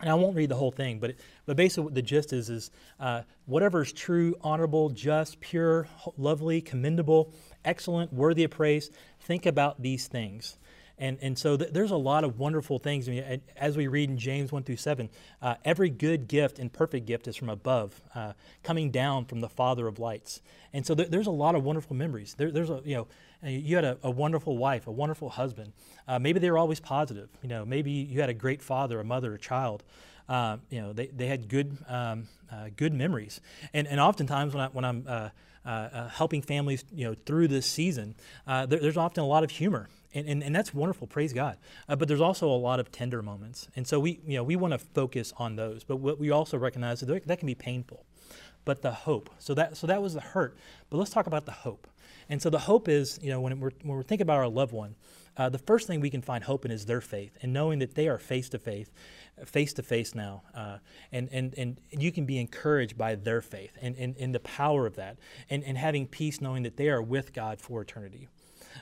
And 0.00 0.10
I 0.10 0.14
won't 0.14 0.34
read 0.34 0.48
the 0.48 0.56
whole 0.56 0.72
thing, 0.72 0.98
but 0.98 1.14
but 1.46 1.56
basically 1.56 1.84
what 1.84 1.94
the 1.94 2.02
gist 2.02 2.32
is 2.32 2.48
is 2.48 2.70
uh, 2.98 3.22
whatever 3.46 3.82
is 3.82 3.92
true, 3.92 4.34
honorable, 4.40 4.88
just, 4.88 5.38
pure, 5.40 5.86
lovely, 6.16 6.60
commendable, 6.60 7.32
excellent, 7.64 8.12
worthy 8.12 8.44
of 8.44 8.50
praise. 8.50 8.90
Think 9.20 9.46
about 9.46 9.80
these 9.80 10.08
things. 10.08 10.56
And, 10.98 11.18
and 11.20 11.36
so 11.36 11.56
th- 11.56 11.72
there's 11.72 11.90
a 11.90 11.96
lot 11.96 12.22
of 12.24 12.38
wonderful 12.38 12.78
things. 12.78 13.08
I 13.08 13.12
mean, 13.12 13.40
as 13.56 13.76
we 13.76 13.88
read 13.88 14.10
in 14.10 14.16
James 14.16 14.52
1 14.52 14.62
through 14.62 14.76
7, 14.76 15.08
uh, 15.42 15.56
every 15.64 15.90
good 15.90 16.28
gift 16.28 16.58
and 16.58 16.72
perfect 16.72 17.06
gift 17.06 17.26
is 17.26 17.36
from 17.36 17.48
above, 17.48 18.00
uh, 18.14 18.34
coming 18.62 18.90
down 18.90 19.24
from 19.24 19.40
the 19.40 19.48
Father 19.48 19.88
of 19.88 19.98
lights. 19.98 20.40
And 20.72 20.86
so 20.86 20.94
th- 20.94 21.10
there's 21.10 21.26
a 21.26 21.32
lot 21.32 21.56
of 21.56 21.64
wonderful 21.64 21.96
memories. 21.96 22.34
There, 22.34 22.50
there's 22.50 22.70
a, 22.70 22.80
you 22.84 22.96
know, 22.96 23.06
uh, 23.44 23.48
you 23.48 23.74
had 23.74 23.84
a, 23.84 23.98
a 24.04 24.10
wonderful 24.10 24.56
wife, 24.56 24.86
a 24.86 24.92
wonderful 24.92 25.30
husband. 25.30 25.72
Uh, 26.06 26.18
maybe 26.18 26.38
they 26.38 26.50
were 26.50 26.58
always 26.58 26.80
positive. 26.80 27.28
You 27.42 27.48
know, 27.48 27.64
maybe 27.64 27.90
you 27.90 28.20
had 28.20 28.28
a 28.30 28.34
great 28.34 28.62
father, 28.62 29.00
a 29.00 29.04
mother, 29.04 29.34
a 29.34 29.38
child. 29.38 29.82
Uh, 30.28 30.58
you 30.70 30.80
know, 30.80 30.92
they, 30.92 31.08
they 31.08 31.26
had 31.26 31.48
good, 31.48 31.76
um, 31.88 32.28
uh, 32.52 32.68
good 32.76 32.94
memories. 32.94 33.40
And, 33.74 33.88
and 33.88 33.98
oftentimes 33.98 34.54
when, 34.54 34.64
I, 34.64 34.68
when 34.68 34.84
I'm 34.84 36.10
helping 36.10 36.40
families, 36.40 36.84
you 36.94 37.04
know, 37.04 37.16
through 37.26 37.48
this 37.48 37.66
season, 37.66 38.14
there, 38.46 38.66
there's 38.66 38.96
often 38.96 39.24
a 39.24 39.26
lot 39.26 39.42
of 39.42 39.50
humor 39.50 39.88
and, 40.14 40.28
and, 40.28 40.42
and 40.42 40.54
that's 40.54 40.72
wonderful 40.72 41.06
praise 41.06 41.32
god. 41.32 41.58
Uh, 41.88 41.96
but 41.96 42.08
there's 42.08 42.20
also 42.20 42.48
a 42.48 42.56
lot 42.56 42.80
of 42.80 42.90
tender 42.90 43.22
moments. 43.22 43.68
And 43.76 43.86
so 43.86 44.00
we 44.00 44.20
you 44.26 44.36
know 44.36 44.44
we 44.44 44.56
want 44.56 44.72
to 44.72 44.78
focus 44.78 45.32
on 45.36 45.56
those. 45.56 45.84
But 45.84 45.96
what 45.96 46.18
we 46.18 46.30
also 46.30 46.56
recognize 46.58 47.00
that 47.00 47.26
that 47.26 47.38
can 47.38 47.46
be 47.46 47.54
painful. 47.54 48.04
But 48.64 48.82
the 48.82 48.92
hope 48.92 49.30
so 49.38 49.54
that 49.54 49.76
so 49.76 49.86
that 49.86 50.02
was 50.02 50.14
the 50.14 50.20
hurt. 50.20 50.56
But 50.90 50.98
let's 50.98 51.10
talk 51.10 51.26
about 51.26 51.46
the 51.46 51.52
hope. 51.52 51.86
And 52.28 52.40
so 52.40 52.48
the 52.48 52.60
hope 52.60 52.88
is 52.88 53.18
you 53.22 53.30
know 53.30 53.40
when 53.40 53.60
we're, 53.60 53.72
when 53.82 53.96
we're 53.96 54.02
thinking 54.02 54.22
about 54.22 54.38
our 54.38 54.48
loved 54.48 54.72
one 54.72 54.94
uh, 55.36 55.48
the 55.48 55.58
first 55.58 55.86
thing 55.86 56.00
we 56.00 56.10
can 56.10 56.22
find 56.22 56.44
hope 56.44 56.64
in 56.64 56.70
is 56.70 56.86
their 56.86 57.00
faith 57.00 57.36
and 57.42 57.52
knowing 57.52 57.78
that 57.80 57.94
they 57.94 58.08
are 58.08 58.18
face 58.18 58.48
to 58.50 58.58
face 58.58 58.88
face 59.44 59.72
to 59.72 59.82
face 59.82 60.14
now 60.14 60.42
uh, 60.54 60.78
and, 61.10 61.28
and, 61.32 61.54
and 61.54 61.78
you 61.90 62.12
can 62.12 62.24
be 62.24 62.38
encouraged 62.38 62.96
by 62.96 63.14
their 63.14 63.40
faith 63.42 63.76
and, 63.82 63.96
and, 63.96 64.16
and 64.18 64.34
the 64.34 64.40
power 64.40 64.86
of 64.86 64.96
that 64.96 65.16
and, 65.50 65.64
and 65.64 65.76
having 65.76 66.06
peace 66.06 66.40
knowing 66.40 66.62
that 66.62 66.76
they 66.76 66.88
are 66.88 67.02
with 67.02 67.32
god 67.32 67.60
for 67.60 67.82
eternity 67.82 68.28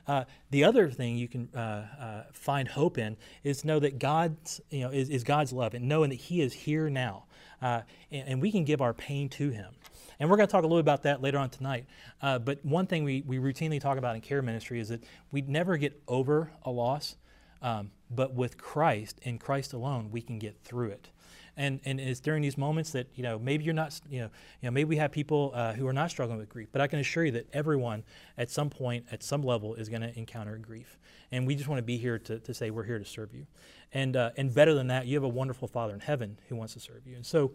uh, 0.06 0.24
the 0.50 0.64
other 0.64 0.90
thing 0.90 1.16
you 1.16 1.28
can 1.28 1.48
uh, 1.54 1.58
uh, 1.58 2.22
find 2.32 2.68
hope 2.68 2.98
in 2.98 3.16
is 3.44 3.64
know 3.64 3.78
that 3.78 3.98
God's, 3.98 4.60
you 4.70 4.80
know, 4.80 4.90
is, 4.90 5.08
is, 5.08 5.24
God's 5.24 5.52
love 5.52 5.74
and 5.74 5.88
knowing 5.88 6.10
that 6.10 6.16
He 6.16 6.40
is 6.40 6.52
here 6.52 6.90
now. 6.90 7.24
Uh, 7.60 7.82
and, 8.10 8.28
and, 8.28 8.42
we 8.42 8.50
can 8.50 8.64
give 8.64 8.80
our 8.80 8.92
pain 8.92 9.28
to 9.28 9.50
Him. 9.50 9.72
And 10.18 10.28
we're 10.28 10.36
going 10.36 10.48
to 10.48 10.52
talk 10.52 10.64
a 10.64 10.66
little 10.66 10.78
about 10.78 11.04
that 11.04 11.22
later 11.22 11.38
on 11.38 11.48
tonight. 11.48 11.86
But 12.20 12.64
one 12.64 12.86
thing 12.86 13.04
we, 13.04 13.22
we 13.26 13.38
routinely 13.38 13.80
talk 13.80 13.98
about 13.98 14.16
in 14.16 14.20
care 14.20 14.42
ministry 14.42 14.80
is 14.80 14.88
that 14.88 15.04
we 15.30 15.42
never 15.42 15.76
get 15.76 16.00
over 16.08 16.50
a 16.64 16.70
loss, 16.70 17.16
um, 17.60 17.92
but 18.10 18.34
with 18.34 18.58
Christ 18.58 19.20
and 19.24 19.38
Christ 19.38 19.72
alone, 19.72 20.10
we 20.10 20.20
can 20.20 20.38
get 20.38 20.58
through 20.64 20.90
it 20.90 21.11
and 21.56 21.80
and 21.84 22.00
it's 22.00 22.20
during 22.20 22.42
these 22.42 22.56
moments 22.56 22.92
that 22.92 23.06
you 23.14 23.22
know 23.22 23.38
maybe 23.38 23.64
you're 23.64 23.74
not 23.74 23.98
you 24.08 24.20
know 24.20 24.30
you 24.60 24.66
know 24.66 24.70
maybe 24.70 24.88
we 24.88 24.96
have 24.96 25.12
people 25.12 25.52
uh, 25.54 25.72
who 25.72 25.86
are 25.86 25.92
not 25.92 26.10
struggling 26.10 26.38
with 26.38 26.48
grief, 26.48 26.68
but 26.72 26.80
I 26.80 26.86
can 26.86 26.98
assure 26.98 27.24
you 27.24 27.32
that 27.32 27.48
everyone 27.52 28.04
at 28.38 28.50
some 28.50 28.70
point 28.70 29.06
at 29.10 29.22
some 29.22 29.42
level 29.42 29.74
is 29.74 29.88
going 29.88 30.02
to 30.02 30.16
encounter 30.18 30.56
grief, 30.58 30.98
and 31.30 31.46
we 31.46 31.54
just 31.54 31.68
want 31.68 31.78
to 31.78 31.84
be 31.84 31.98
here 31.98 32.18
to, 32.20 32.38
to 32.38 32.54
say 32.54 32.70
we're 32.70 32.84
here 32.84 32.98
to 32.98 33.04
serve 33.04 33.34
you, 33.34 33.46
and 33.92 34.16
uh, 34.16 34.30
and 34.36 34.54
better 34.54 34.74
than 34.74 34.88
that, 34.88 35.06
you 35.06 35.16
have 35.16 35.24
a 35.24 35.28
wonderful 35.28 35.68
Father 35.68 35.94
in 35.94 36.00
heaven 36.00 36.38
who 36.48 36.56
wants 36.56 36.74
to 36.74 36.80
serve 36.80 37.06
you, 37.06 37.16
and 37.16 37.26
so. 37.26 37.52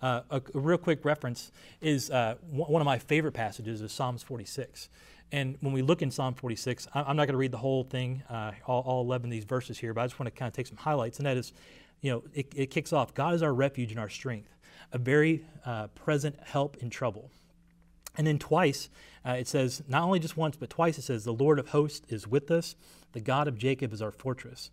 Uh, 0.00 0.20
a, 0.30 0.40
a, 0.54 0.60
real 0.60 0.78
quick 0.78 1.04
reference 1.04 1.50
is 1.80 2.08
uh, 2.12 2.36
one 2.52 2.80
of 2.80 2.86
my 2.86 3.00
favorite 3.00 3.32
passages 3.32 3.80
is 3.80 3.90
Psalms 3.90 4.22
46. 4.22 4.88
And 5.32 5.58
when 5.60 5.72
we 5.72 5.82
look 5.82 6.02
in 6.02 6.10
Psalm 6.10 6.34
46, 6.34 6.88
I'm 6.94 7.16
not 7.16 7.26
going 7.26 7.32
to 7.34 7.36
read 7.36 7.50
the 7.50 7.58
whole 7.58 7.84
thing, 7.84 8.22
uh, 8.30 8.52
all, 8.66 8.82
all 8.82 9.02
11 9.02 9.26
of 9.26 9.30
these 9.30 9.44
verses 9.44 9.78
here, 9.78 9.92
but 9.92 10.02
I 10.02 10.06
just 10.06 10.18
want 10.18 10.32
to 10.32 10.38
kind 10.38 10.48
of 10.48 10.54
take 10.54 10.66
some 10.66 10.76
highlights. 10.76 11.18
And 11.18 11.26
that 11.26 11.36
is 11.36 11.52
you 12.00 12.10
know, 12.10 12.22
it, 12.34 12.52
it 12.54 12.66
kicks 12.70 12.92
off 12.92 13.14
God 13.14 13.34
is 13.34 13.42
our 13.42 13.54
refuge 13.54 13.90
and 13.90 14.00
our 14.00 14.08
strength, 14.08 14.54
a 14.92 14.98
very 14.98 15.44
uh, 15.64 15.88
present 15.88 16.36
help 16.44 16.76
in 16.78 16.90
trouble. 16.90 17.30
And 18.16 18.26
then 18.26 18.38
twice, 18.38 18.88
uh, 19.24 19.32
it 19.32 19.46
says, 19.46 19.82
not 19.88 20.02
only 20.02 20.18
just 20.18 20.36
once, 20.36 20.56
but 20.56 20.70
twice 20.70 20.98
it 20.98 21.02
says, 21.02 21.24
the 21.24 21.32
Lord 21.32 21.58
of 21.58 21.68
hosts 21.68 22.10
is 22.10 22.26
with 22.26 22.50
us, 22.50 22.74
the 23.12 23.20
God 23.20 23.46
of 23.46 23.56
Jacob 23.56 23.92
is 23.92 24.02
our 24.02 24.10
fortress. 24.10 24.70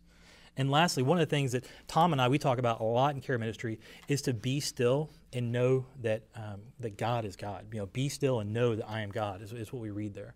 And 0.58 0.72
lastly, 0.72 1.04
one 1.04 1.18
of 1.18 1.28
the 1.28 1.36
things 1.36 1.52
that 1.52 1.66
Tom 1.88 2.14
and 2.14 2.22
I 2.22 2.30
we 2.30 2.38
talk 2.38 2.60
about 2.60 2.80
a 2.80 2.84
lot 2.84 3.14
in 3.14 3.22
care 3.22 3.38
ministry 3.38 3.80
is 4.08 4.22
to 4.24 4.34
be 4.34 4.60
still 4.60 5.10
and 5.34 5.52
know 5.52 5.86
that 6.02 6.24
um, 6.36 6.62
that 6.80 6.98
God 6.98 7.26
is 7.26 7.36
God. 7.36 7.66
You 7.74 7.80
know, 7.80 7.86
be 7.88 8.08
still 8.08 8.40
and 8.40 8.54
know 8.54 8.76
that 8.76 8.90
I 8.90 9.02
am 9.02 9.10
God 9.10 9.42
is, 9.42 9.52
is 9.52 9.74
what 9.74 9.82
we 9.82 9.90
read 9.90 10.14
there. 10.14 10.34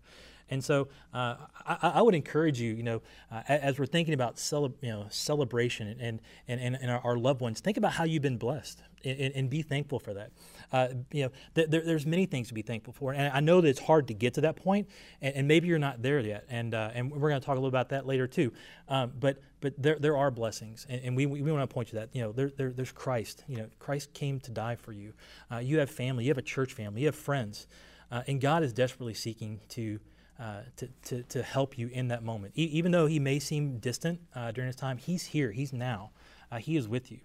And 0.50 0.62
so 0.62 0.88
uh, 1.14 1.36
I, 1.64 1.92
I, 1.94 2.02
would 2.02 2.14
encourage 2.14 2.60
you, 2.60 2.74
you 2.74 2.82
know, 2.82 3.02
uh, 3.30 3.42
as 3.48 3.78
we're 3.78 3.86
thinking 3.86 4.14
about 4.14 4.38
cele- 4.38 4.74
you 4.82 4.90
know, 4.90 5.06
celebration 5.08 5.88
and, 6.00 6.20
and, 6.48 6.60
and, 6.60 6.76
and 6.80 6.90
our, 6.90 7.16
loved 7.16 7.40
ones, 7.40 7.60
think 7.60 7.76
about 7.76 7.92
how 7.92 8.04
you've 8.04 8.22
been 8.22 8.36
blessed 8.36 8.82
and, 9.04 9.32
and 9.34 9.50
be 9.50 9.62
thankful 9.62 10.00
for 10.00 10.12
that. 10.14 10.32
Uh, 10.72 10.88
you 11.12 11.24
know, 11.24 11.30
th- 11.54 11.68
there, 11.70 11.82
there's 11.82 12.04
many 12.04 12.26
things 12.26 12.48
to 12.48 12.54
be 12.54 12.62
thankful 12.62 12.92
for. 12.92 13.12
And 13.12 13.32
I 13.32 13.40
know 13.40 13.60
that 13.60 13.68
it's 13.68 13.80
hard 13.80 14.08
to 14.08 14.14
get 14.14 14.34
to 14.34 14.40
that 14.42 14.56
point, 14.56 14.88
and, 15.22 15.36
and 15.36 15.48
maybe 15.48 15.68
you're 15.68 15.78
not 15.78 16.02
there 16.02 16.18
yet. 16.20 16.46
And, 16.50 16.74
uh, 16.74 16.90
and 16.94 17.10
we're 17.10 17.28
going 17.28 17.40
to 17.40 17.46
talk 17.46 17.56
a 17.56 17.60
little 17.60 17.68
about 17.68 17.90
that 17.90 18.06
later 18.06 18.26
too. 18.26 18.52
Um, 18.88 19.12
but 19.18 19.38
but 19.60 19.74
there, 19.76 19.98
there 19.98 20.16
are 20.16 20.30
blessings, 20.30 20.86
and, 20.88 21.02
and 21.04 21.16
we, 21.16 21.26
we 21.26 21.52
want 21.52 21.68
to 21.68 21.72
point 21.72 21.88
to 21.88 21.96
that. 21.96 22.08
You 22.14 22.22
know, 22.22 22.32
there, 22.32 22.50
there, 22.56 22.72
there's 22.72 22.92
Christ. 22.92 23.44
You 23.46 23.58
know, 23.58 23.66
Christ 23.78 24.14
came 24.14 24.40
to 24.40 24.50
die 24.50 24.76
for 24.76 24.92
you. 24.92 25.12
Uh, 25.52 25.58
you 25.58 25.78
have 25.80 25.90
family, 25.90 26.24
you 26.24 26.30
have 26.30 26.38
a 26.38 26.42
church 26.42 26.72
family, 26.72 27.02
you 27.02 27.08
have 27.08 27.14
friends. 27.14 27.66
Uh, 28.10 28.22
and 28.26 28.40
God 28.40 28.62
is 28.62 28.72
desperately 28.72 29.14
seeking 29.14 29.60
to 29.70 30.00
uh, 30.40 30.62
to, 30.76 30.88
to, 31.04 31.22
to 31.24 31.42
help 31.42 31.76
you 31.76 31.88
in 31.88 32.08
that 32.08 32.22
moment. 32.22 32.54
E- 32.56 32.70
even 32.72 32.92
though 32.92 33.06
he 33.06 33.18
may 33.18 33.38
seem 33.38 33.78
distant 33.78 34.20
uh, 34.34 34.50
during 34.50 34.68
his 34.68 34.76
time, 34.76 34.96
he's 34.96 35.26
here, 35.26 35.52
he's 35.52 35.72
now. 35.72 36.10
Uh, 36.50 36.56
he 36.56 36.76
is 36.76 36.88
with 36.88 37.12
you. 37.12 37.20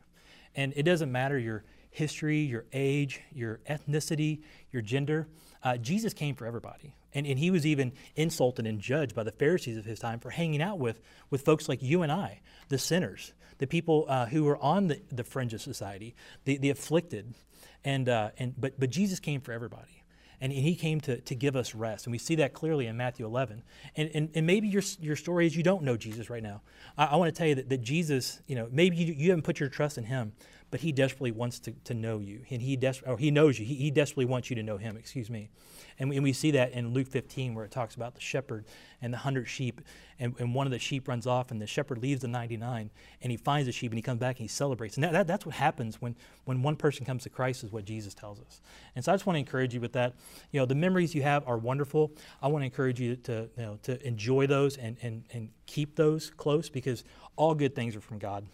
And 0.53 0.74
it 0.75 0.84
doesn't 0.84 1.12
matter 1.12 1.38
your 1.38 1.63
history, 1.91 2.39
your 2.39 2.65
age, 2.74 3.22
your 3.34 3.62
ethnicity, 3.69 4.41
your 4.72 4.81
gender. 4.81 5.27
Uh, 5.63 5.77
Jesus 5.77 6.13
came 6.13 6.36
for 6.36 6.45
everybody. 6.45 6.93
And, 7.13 7.25
and 7.25 7.39
he 7.39 7.51
was 7.51 7.65
even 7.65 7.93
insulted 8.17 8.67
and 8.67 8.81
judged 8.81 9.15
by 9.15 9.24
the 9.24 9.31
Pharisees 9.31 9.77
of 9.77 9.86
his 9.86 10.00
time 10.00 10.19
for 10.19 10.31
hanging 10.31 10.62
out 10.62 10.77
with, 10.77 11.00
with 11.29 11.41
folks 11.41 11.69
like 11.69 11.81
you 11.81 12.01
and 12.01 12.12
I, 12.12 12.41
the 12.67 12.77
sinners, 12.77 13.31
the 13.60 13.67
people 13.67 14.05
uh, 14.10 14.25
who 14.25 14.43
were 14.43 14.57
on 14.57 14.88
the, 14.88 15.01
the 15.10 15.24
fringe 15.24 15.53
of 15.53 15.62
society, 15.62 16.15
the, 16.43 16.57
the 16.57 16.69
afflicted. 16.69 17.34
And, 17.86 18.10
uh, 18.10 18.31
and, 18.38 18.53
but, 18.60 18.77
but 18.77 18.89
Jesus 18.89 19.22
came 19.22 19.39
for 19.39 19.53
everybody 19.53 20.03
and 20.42 20.51
he 20.51 20.75
came 20.75 21.01
to, 21.01 21.20
to 21.22 21.36
give 21.36 21.56
us 21.56 21.75
rest. 21.75 22.06
And 22.06 22.12
we 22.12 22.18
see 22.18 22.36
that 22.36 22.54
clearly 22.54 22.88
in 22.88 22.98
Matthew 22.98 23.25
11. 23.25 23.63
And, 23.96 24.12
and, 24.13 24.30
and 24.36 24.48
maybe 24.48 24.68
your, 24.68 24.84
your 25.00 25.15
story 25.15 25.48
is 25.48 25.56
you 25.56 25.63
don't 25.63 25.84
know 25.84 25.98
Jesus 25.98 26.30
right 26.30 26.44
now. 26.44 26.62
I, 26.98 27.06
I 27.06 27.15
want 27.15 27.34
to 27.34 27.38
tell 27.38 27.48
you 27.48 27.56
that, 27.56 27.70
that 27.70 27.82
Jesus, 27.82 28.39
you 28.48 28.56
know, 28.56 28.68
maybe 28.72 28.98
you, 28.98 29.13
you 29.13 29.30
haven't 29.30 29.44
put 29.44 29.60
your 29.60 29.70
trust 29.70 29.98
in 29.98 30.06
him, 30.06 30.34
but 30.75 30.82
he 30.82 30.91
desperately 30.91 31.32
wants 31.32 31.58
to, 31.58 31.72
to 31.86 31.94
know 31.94 32.20
you. 32.20 32.41
And 32.50 32.62
he, 32.62 32.75
des- 32.75 33.00
or 33.05 33.17
he 33.17 33.32
knows 33.32 33.58
you. 33.58 33.65
He, 33.65 33.75
he 33.75 33.91
desperately 33.91 34.25
wants 34.25 34.50
you 34.50 34.58
to 34.58 34.62
know 34.62 34.75
him, 34.75 34.98
excuse 34.98 35.29
me. 35.29 35.48
And 35.98 36.10
we, 36.10 36.17
and 36.17 36.24
we, 36.25 36.34
see 36.34 36.51
that 36.51 36.74
in 36.74 36.94
Luke 36.94 37.08
15 37.08 37.55
where 37.55 37.63
it 37.63 37.72
talks 37.72 37.96
about 37.96 38.13
the 38.13 38.20
shepherd 38.20 38.65
and 39.01 39.13
the 39.13 39.20
hundred 39.20 39.48
sheep. 39.48 39.79
And, 40.20 40.36
and, 40.38 40.53
one 40.53 40.67
of 40.67 40.72
the 40.72 40.79
sheep 40.79 41.08
runs 41.08 41.25
off 41.25 41.50
and 41.50 41.62
the 41.62 41.65
shepherd 41.65 42.00
leaves 42.00 42.24
the 42.24 42.27
99 42.27 42.89
and 43.22 43.32
he 43.32 43.38
finds 43.38 43.67
the 43.67 43.72
sheep 43.72 43.89
and 43.94 43.98
he 43.98 44.01
comes 44.01 44.20
back 44.20 44.36
and 44.36 44.44
he 44.44 44.50
celebrates. 44.50 44.96
And 44.96 45.05
that, 45.05 45.13
that, 45.13 45.27
that's 45.27 45.46
what 45.46 45.55
happens 45.55 46.01
when, 46.01 46.13
when 46.44 46.62
one 46.62 46.75
person 46.75 47.05
comes 47.05 47.24
to 47.24 47.29
Christ 47.29 47.63
is 47.63 47.72
what 47.72 47.86
Jesus 47.86 48.13
tells 48.13 48.41
us. 48.41 48.60
And 48.98 49.05
so 49.05 49.13
I 49.13 49.15
just 49.15 49.25
want 49.25 49.36
to 49.36 49.39
encourage 49.39 49.74
you 49.74 49.79
with 49.79 49.94
that. 49.94 50.13
You 50.51 50.60
know, 50.60 50.65
the 50.65 50.75
memories 50.75 51.15
you 51.15 51.24
have 51.24 51.48
are 51.48 51.58
wonderful. 51.58 52.12
I 52.41 52.50
want 52.50 52.63
to 52.63 52.65
encourage 52.65 53.00
you 53.00 53.15
to, 53.15 53.48
you 53.55 53.63
know, 53.63 53.79
to 53.84 54.05
enjoy 54.05 54.46
those 54.48 54.75
and, 54.75 54.98
and, 55.01 55.24
and 55.32 55.51
keep 55.67 55.96
those 55.96 56.32
close 56.32 56.67
because 56.67 57.05
all 57.38 57.55
good 57.55 57.74
things 57.75 57.96
are 57.96 58.01
from 58.01 58.20
God. 58.20 58.46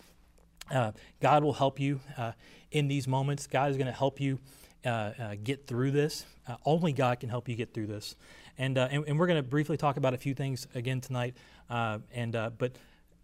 Uh, 0.72 0.92
God 1.20 1.44
will 1.44 1.54
help 1.54 1.80
you 1.80 2.00
uh, 2.18 2.32
in 2.72 2.88
these 2.88 3.08
moments. 3.08 3.48
God 3.48 3.72
is 3.72 3.78
going 3.78 3.88
to 3.88 3.94
help 3.94 4.20
you 4.20 4.40
uh, 4.86 4.90
uh, 4.90 5.36
get 5.44 5.68
through 5.68 5.92
this. 5.92 6.26
Uh, 6.48 6.56
only 6.66 6.94
God 6.94 7.20
can 7.20 7.30
help 7.30 7.48
you 7.48 7.56
get 7.56 7.74
through 7.74 7.88
this. 7.88 8.16
And, 8.58 8.78
and, 8.78 9.08
and, 9.08 9.20
we're 9.20 9.28
going 9.28 9.42
to 9.42 9.48
briefly 9.48 9.78
talk 9.78 9.98
about 9.98 10.14
a 10.14 10.18
few 10.18 10.34
things 10.34 10.68
again 10.76 11.02
tonight. 11.02 11.36
and, 11.70 12.32
but 12.58 12.74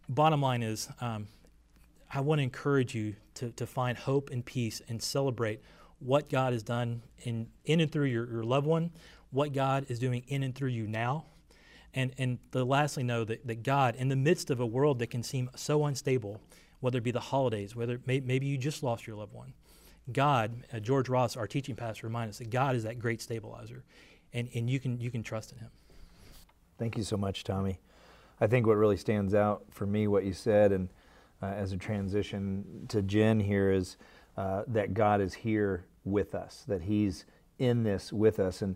bottom 0.10 0.42
line 0.42 0.64
is, 0.64 0.88
um, 1.02 1.28
I 2.14 2.22
want 2.22 2.40
to 2.40 2.44
encourage 2.44 2.96
you 2.96 3.16
to, 3.36 3.52
to 3.52 3.68
find 3.68 3.98
hope 3.98 4.30
and 4.30 4.46
peace 4.46 4.82
and 4.88 5.02
celebrate 5.02 5.62
what 6.00 6.30
God 6.30 6.54
has 6.54 6.64
done 6.64 7.02
in, 7.24 7.48
in 7.66 7.80
and 7.80 7.92
through 7.92 8.06
your, 8.06 8.30
your 8.30 8.44
loved 8.44 8.68
one, 8.68 8.92
what 9.32 9.54
God 9.54 9.86
is 9.90 10.00
doing 10.00 10.24
in 10.28 10.44
and 10.44 10.56
through 10.56 10.70
you 10.70 10.88
now. 10.88 11.26
And, 11.94 12.14
and 12.18 12.38
the 12.52 12.66
lastly, 12.66 13.04
know 13.04 13.24
that, 13.24 13.46
that 13.48 13.64
God, 13.64 13.96
in 13.96 14.10
the 14.10 14.16
midst 14.16 14.52
of 14.52 14.60
a 14.60 14.66
world 14.66 15.00
that 15.00 15.08
can 15.08 15.24
seem 15.24 15.50
so 15.56 15.86
unstable, 15.86 16.40
whether 16.80 16.98
it 17.00 17.04
be 17.04 17.12
the 17.12 17.20
holidays, 17.20 17.76
whether 17.76 18.00
may, 18.06 18.20
maybe 18.20 18.46
you 18.46 18.58
just 18.58 18.84
lost 18.84 19.08
your 19.08 19.16
loved 19.16 19.34
one. 19.34 19.54
God, 20.12 20.64
uh, 20.74 20.80
George 20.80 21.10
Ross, 21.10 21.36
our 21.36 21.48
teaching 21.48 21.76
pastor, 21.76 22.08
reminds 22.08 22.36
us 22.36 22.40
that 22.40 22.50
God 22.50 22.76
is 22.76 22.84
that 22.84 23.00
great 23.00 23.22
stabilizer, 23.22 23.84
and, 24.34 24.48
and 24.56 24.70
you, 24.70 24.80
can, 24.80 25.00
you 25.02 25.12
can 25.12 25.24
trust 25.24 25.52
in 25.52 25.58
Him. 25.58 25.70
Thank 26.78 26.98
you 26.98 27.04
so 27.04 27.18
much, 27.18 27.44
Tommy. 27.44 27.80
I 28.40 28.48
think 28.48 28.68
what 28.68 28.78
really 28.78 28.98
stands 28.98 29.34
out 29.34 29.66
for 29.72 29.86
me, 29.86 30.08
what 30.08 30.24
you 30.24 30.34
said, 30.34 30.72
and 30.72 30.90
uh, 31.42 31.48
as 31.48 31.72
a 31.72 31.78
transition 31.78 32.86
to 32.90 33.02
Jen 33.02 33.40
here, 33.40 33.72
is 33.72 33.98
uh, 34.38 34.64
that 34.68 34.94
God 34.94 35.20
is 35.20 35.34
here 35.34 35.86
with 36.06 36.36
us, 36.36 36.64
that 36.68 36.84
He's 36.84 37.26
in 37.58 37.84
this 37.84 38.14
with 38.14 38.40
us. 38.40 38.62
And 38.62 38.76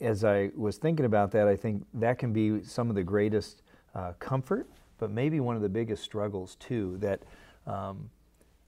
as 0.00 0.24
I 0.24 0.50
was 0.56 0.78
thinking 0.78 1.06
about 1.06 1.32
that, 1.32 1.48
I 1.48 1.56
think 1.56 1.84
that 1.94 2.18
can 2.18 2.32
be 2.32 2.62
some 2.62 2.88
of 2.88 2.94
the 2.94 3.02
greatest 3.02 3.62
uh, 3.94 4.12
comfort 4.18 4.68
but 5.04 5.10
maybe 5.10 5.38
one 5.38 5.54
of 5.54 5.60
the 5.60 5.68
biggest 5.68 6.02
struggles 6.02 6.56
too 6.56 6.96
that 6.98 7.20
um, 7.66 8.08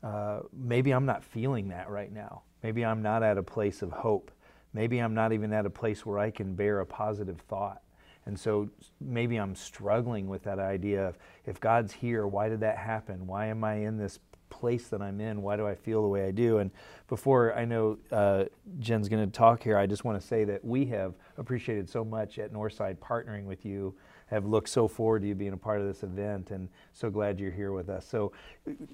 uh, 0.02 0.40
maybe 0.52 0.90
I'm 0.90 1.06
not 1.06 1.24
feeling 1.24 1.68
that 1.68 1.88
right 1.88 2.12
now. 2.12 2.42
Maybe 2.62 2.84
I'm 2.84 3.00
not 3.00 3.22
at 3.22 3.38
a 3.38 3.42
place 3.42 3.80
of 3.80 3.90
hope. 3.90 4.30
Maybe 4.74 4.98
I'm 4.98 5.14
not 5.14 5.32
even 5.32 5.50
at 5.54 5.64
a 5.64 5.70
place 5.70 6.04
where 6.04 6.18
I 6.18 6.30
can 6.30 6.54
bear 6.54 6.80
a 6.80 6.84
positive 6.84 7.40
thought. 7.48 7.80
And 8.26 8.38
so 8.38 8.68
maybe 9.00 9.38
I'm 9.38 9.54
struggling 9.54 10.28
with 10.28 10.42
that 10.42 10.58
idea 10.58 11.08
of 11.08 11.16
if 11.46 11.58
God's 11.58 11.94
here, 11.94 12.26
why 12.26 12.50
did 12.50 12.60
that 12.60 12.76
happen? 12.76 13.26
Why 13.26 13.46
am 13.46 13.64
I 13.64 13.76
in 13.76 13.96
this 13.96 14.18
place 14.50 14.88
that 14.88 15.00
I'm 15.00 15.22
in? 15.22 15.40
Why 15.40 15.56
do 15.56 15.66
I 15.66 15.74
feel 15.74 16.02
the 16.02 16.08
way 16.08 16.26
I 16.26 16.32
do? 16.32 16.58
And 16.58 16.70
before 17.08 17.54
I 17.54 17.64
know 17.64 17.96
uh, 18.12 18.44
Jen's 18.78 19.08
going 19.08 19.24
to 19.24 19.32
talk 19.32 19.62
here, 19.62 19.78
I 19.78 19.86
just 19.86 20.04
want 20.04 20.20
to 20.20 20.26
say 20.26 20.44
that 20.44 20.62
we 20.62 20.84
have 20.84 21.14
appreciated 21.38 21.88
so 21.88 22.04
much 22.04 22.38
at 22.38 22.52
Northside 22.52 22.98
partnering 22.98 23.44
with 23.44 23.64
you 23.64 23.94
have 24.26 24.44
looked 24.44 24.68
so 24.68 24.88
forward 24.88 25.22
to 25.22 25.28
you 25.28 25.34
being 25.34 25.52
a 25.52 25.56
part 25.56 25.80
of 25.80 25.86
this 25.86 26.02
event 26.02 26.50
and 26.50 26.68
so 26.92 27.10
glad 27.10 27.38
you're 27.38 27.52
here 27.52 27.72
with 27.72 27.88
us. 27.88 28.06
So, 28.06 28.32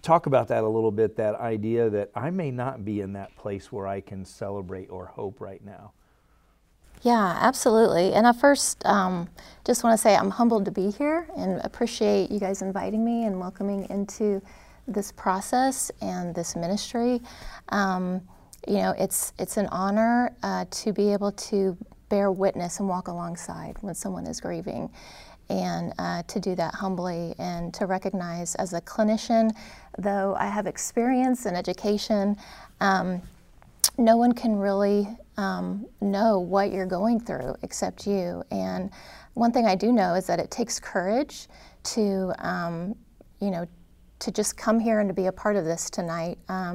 talk 0.03 0.27
about 0.27 0.49
that 0.49 0.63
a 0.63 0.69
little 0.69 0.91
bit 0.91 1.17
that 1.17 1.35
idea 1.37 1.89
that 1.91 2.11
I 2.15 2.31
may 2.31 2.51
not 2.51 2.85
be 2.85 3.01
in 3.01 3.15
that 3.15 3.35
place 3.37 3.73
where 3.73 3.87
I 3.87 4.01
can 4.01 4.25
celebrate 4.25 4.91
or 4.91 5.07
hope 5.07 5.41
right 5.41 5.65
now. 5.65 5.93
Yeah, 7.03 7.37
absolutely. 7.41 8.13
And 8.13 8.27
I 8.27 8.33
first 8.33 8.85
um, 8.87 9.29
just 9.65 9.83
want 9.83 9.95
to 9.95 9.99
say 9.99 10.15
I'm 10.15 10.31
humbled 10.31 10.65
to 10.67 10.71
be 10.71 10.91
here 10.91 11.27
and 11.37 11.61
appreciate 11.65 12.31
you 12.31 12.39
guys 12.39 12.63
inviting 12.63 13.05
me 13.05 13.25
and 13.25 13.41
welcoming 13.41 13.89
into 13.91 14.41
this 14.87 15.11
process 15.13 15.91
and 16.01 16.35
this 16.35 16.55
ministry. 16.55 17.21
Um, 17.71 18.21
you 18.69 18.77
know, 18.77 18.95
it's 18.97 19.33
it's 19.39 19.57
an 19.57 19.67
honor 19.67 20.37
uh, 20.45 20.67
to 20.71 20.93
be 20.93 21.13
able 21.13 21.33
to 21.33 21.77
bear 22.13 22.31
witness 22.31 22.79
and 22.79 22.87
walk 22.87 23.09
alongside 23.09 23.75
when 23.81 23.95
someone 23.95 24.27
is 24.27 24.39
grieving. 24.39 24.91
And 25.49 25.95
uh, 25.99 26.23
to 26.25 26.39
do 26.39 26.55
that 26.57 26.75
humbly 26.75 27.35
and 27.39 27.73
to 27.73 27.87
recognize 27.87 28.55
as 28.57 28.75
a 28.75 28.83
clinician, 28.83 29.51
though 29.97 30.37
I 30.39 30.45
have 30.49 30.67
experience 30.67 31.47
and 31.47 31.57
education, 31.57 32.37
um, 32.83 33.23
no 33.97 34.19
one 34.19 34.33
can 34.33 34.57
really 34.57 35.09
um, 35.39 35.87
know 36.03 36.39
what 36.39 36.71
you're 36.71 36.85
going 36.85 37.19
through 37.19 37.55
except 37.63 38.07
you. 38.07 38.45
And 38.51 38.91
one 39.33 39.51
thing 39.51 39.65
I 39.65 39.75
do 39.75 39.91
know 39.91 40.13
is 40.13 40.27
that 40.27 40.39
it 40.39 40.51
takes 40.51 40.79
courage 40.79 41.49
to, 41.95 42.35
um, 42.47 42.95
you 43.41 43.51
know, 43.51 43.67
to 44.19 44.31
just 44.31 44.59
come 44.59 44.79
here 44.79 45.01
and 45.01 45.09
to 45.09 45.15
be 45.15 45.27
a 45.27 45.33
part 45.33 45.57
of 45.57 45.65
this 45.65 45.89
tonight, 45.89 46.39
um, 46.51 46.75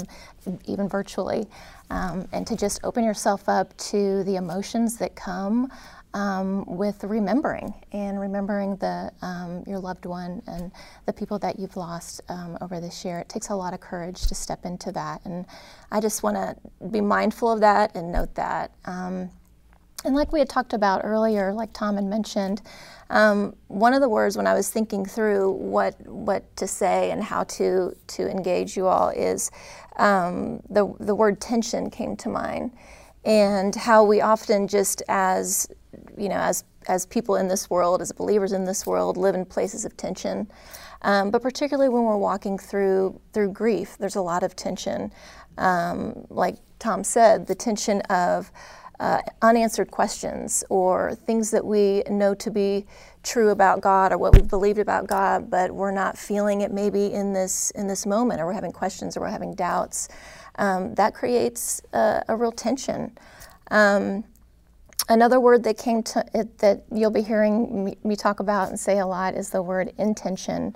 even 0.65 0.89
virtually, 0.89 1.45
um, 1.89 2.27
and 2.31 2.45
to 2.47 2.55
just 2.55 2.79
open 2.83 3.03
yourself 3.03 3.47
up 3.47 3.75
to 3.77 4.23
the 4.23 4.35
emotions 4.35 4.97
that 4.97 5.15
come 5.15 5.71
um, 6.13 6.65
with 6.65 7.03
remembering 7.03 7.73
and 7.91 8.19
remembering 8.19 8.75
the 8.77 9.11
um, 9.21 9.63
your 9.67 9.79
loved 9.79 10.05
one 10.05 10.41
and 10.47 10.71
the 11.05 11.13
people 11.13 11.37
that 11.39 11.59
you've 11.59 11.77
lost 11.77 12.21
um, 12.29 12.57
over 12.61 12.79
this 12.79 13.05
year. 13.05 13.19
It 13.19 13.29
takes 13.29 13.49
a 13.49 13.55
lot 13.55 13.73
of 13.73 13.81
courage 13.81 14.21
to 14.27 14.35
step 14.35 14.65
into 14.65 14.91
that, 14.93 15.21
and 15.25 15.45
I 15.91 15.99
just 15.99 16.23
want 16.23 16.37
to 16.37 16.55
be 16.87 17.01
mindful 17.01 17.51
of 17.51 17.59
that 17.61 17.95
and 17.95 18.11
note 18.11 18.35
that. 18.35 18.71
Um, 18.85 19.29
and 20.05 20.15
like 20.15 20.31
we 20.31 20.39
had 20.39 20.49
talked 20.49 20.73
about 20.73 21.01
earlier, 21.03 21.53
like 21.53 21.73
Tom 21.73 21.95
had 21.95 22.05
mentioned, 22.05 22.61
um, 23.09 23.55
one 23.67 23.93
of 23.93 24.01
the 24.01 24.09
words 24.09 24.37
when 24.37 24.47
I 24.47 24.53
was 24.53 24.69
thinking 24.69 25.05
through 25.05 25.51
what 25.51 25.95
what 26.07 26.55
to 26.57 26.67
say 26.67 27.11
and 27.11 27.23
how 27.23 27.43
to 27.45 27.95
to 28.07 28.29
engage 28.29 28.77
you 28.77 28.87
all 28.87 29.09
is 29.09 29.49
um, 29.97 30.61
the 30.69 30.93
the 30.99 31.15
word 31.15 31.41
tension 31.41 31.89
came 31.89 32.15
to 32.17 32.29
mind, 32.29 32.71
and 33.25 33.75
how 33.75 34.03
we 34.03 34.21
often 34.21 34.67
just 34.67 35.01
as 35.07 35.67
you 36.17 36.29
know 36.29 36.35
as 36.37 36.63
as 36.87 37.05
people 37.05 37.35
in 37.35 37.47
this 37.47 37.69
world, 37.69 38.01
as 38.01 38.11
believers 38.11 38.51
in 38.51 38.65
this 38.65 38.85
world, 38.85 39.17
live 39.17 39.35
in 39.35 39.45
places 39.45 39.83
of 39.83 39.97
tension. 39.97 40.47
Um, 41.01 41.31
but 41.31 41.41
particularly 41.41 41.89
when 41.89 42.03
we're 42.03 42.17
walking 42.17 42.57
through 42.57 43.19
through 43.33 43.51
grief, 43.51 43.97
there's 43.97 44.15
a 44.15 44.21
lot 44.21 44.43
of 44.43 44.55
tension. 44.55 45.11
Um, 45.57 46.25
like 46.29 46.57
Tom 46.79 47.03
said, 47.03 47.47
the 47.47 47.55
tension 47.55 48.01
of 48.01 48.51
uh, 48.99 49.21
unanswered 49.41 49.91
questions 49.91 50.63
or 50.69 51.15
things 51.15 51.51
that 51.51 51.63
we 51.63 52.03
know 52.09 52.33
to 52.35 52.49
be 52.49 52.85
true 53.23 53.49
about 53.49 53.81
God 53.81 54.11
or 54.11 54.17
what 54.17 54.33
we've 54.33 54.47
believed 54.47 54.79
about 54.79 55.07
God, 55.07 55.49
but 55.49 55.71
we're 55.71 55.91
not 55.91 56.17
feeling 56.17 56.61
it 56.61 56.71
maybe 56.71 57.13
in 57.13 57.33
this 57.33 57.71
in 57.71 57.87
this 57.87 58.05
moment, 58.05 58.41
or 58.41 58.45
we're 58.45 58.53
having 58.53 58.71
questions 58.71 59.15
or 59.15 59.21
we're 59.21 59.29
having 59.29 59.53
doubts. 59.53 60.07
Um, 60.55 60.95
that 60.95 61.13
creates 61.13 61.81
a, 61.93 62.23
a 62.27 62.35
real 62.35 62.51
tension. 62.51 63.17
Um, 63.69 64.23
another 65.09 65.39
word 65.39 65.63
that 65.63 65.77
came 65.77 66.01
to 66.03 66.25
it 66.33 66.57
that 66.59 66.83
you'll 66.91 67.11
be 67.11 67.21
hearing 67.21 67.85
me, 67.85 67.97
me 68.03 68.15
talk 68.15 68.39
about 68.39 68.69
and 68.69 68.79
say 68.79 68.99
a 68.99 69.05
lot 69.05 69.35
is 69.35 69.49
the 69.51 69.61
word 69.61 69.93
intention. 69.97 70.75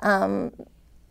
Um, 0.00 0.52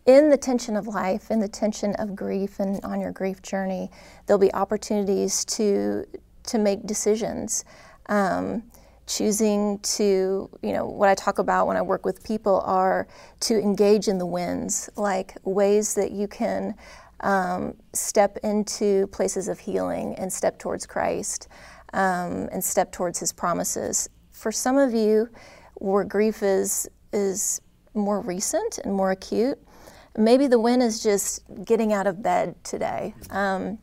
in 0.06 0.28
the 0.28 0.36
tension 0.36 0.76
of 0.76 0.86
life, 0.88 1.30
in 1.30 1.40
the 1.40 1.48
tension 1.48 1.94
of 1.96 2.16
grief, 2.16 2.58
and 2.58 2.82
on 2.84 3.00
your 3.00 3.12
grief 3.12 3.42
journey, 3.42 3.90
there'll 4.26 4.40
be 4.40 4.52
opportunities 4.54 5.44
to 5.44 6.04
to 6.44 6.58
make 6.58 6.86
decisions. 6.86 7.64
Um, 8.06 8.64
choosing 9.06 9.78
to, 9.80 10.48
you 10.62 10.72
know, 10.72 10.86
what 10.86 11.08
I 11.08 11.14
talk 11.16 11.38
about 11.40 11.66
when 11.66 11.76
I 11.76 11.82
work 11.82 12.04
with 12.04 12.22
people 12.22 12.60
are 12.64 13.08
to 13.40 13.58
engage 13.58 14.06
in 14.06 14.18
the 14.18 14.26
wins, 14.26 14.88
like 14.96 15.36
ways 15.42 15.94
that 15.94 16.12
you 16.12 16.28
can 16.28 16.76
um, 17.20 17.74
step 17.92 18.38
into 18.44 19.08
places 19.08 19.48
of 19.48 19.58
healing 19.58 20.14
and 20.14 20.32
step 20.32 20.58
towards 20.58 20.86
Christ 20.86 21.48
um, 21.92 22.48
and 22.52 22.62
step 22.62 22.92
towards 22.92 23.18
His 23.18 23.32
promises. 23.32 24.08
For 24.30 24.52
some 24.52 24.78
of 24.78 24.94
you, 24.94 25.28
where 25.74 26.04
grief 26.04 26.42
is 26.42 26.88
is 27.12 27.60
more 27.94 28.20
recent 28.20 28.78
and 28.78 28.94
more 28.94 29.10
acute, 29.10 29.58
maybe 30.16 30.46
the 30.46 30.58
win 30.58 30.80
is 30.80 31.02
just 31.02 31.42
getting 31.64 31.92
out 31.92 32.06
of 32.06 32.22
bed 32.22 32.54
today. 32.62 33.14
Um, 33.30 33.78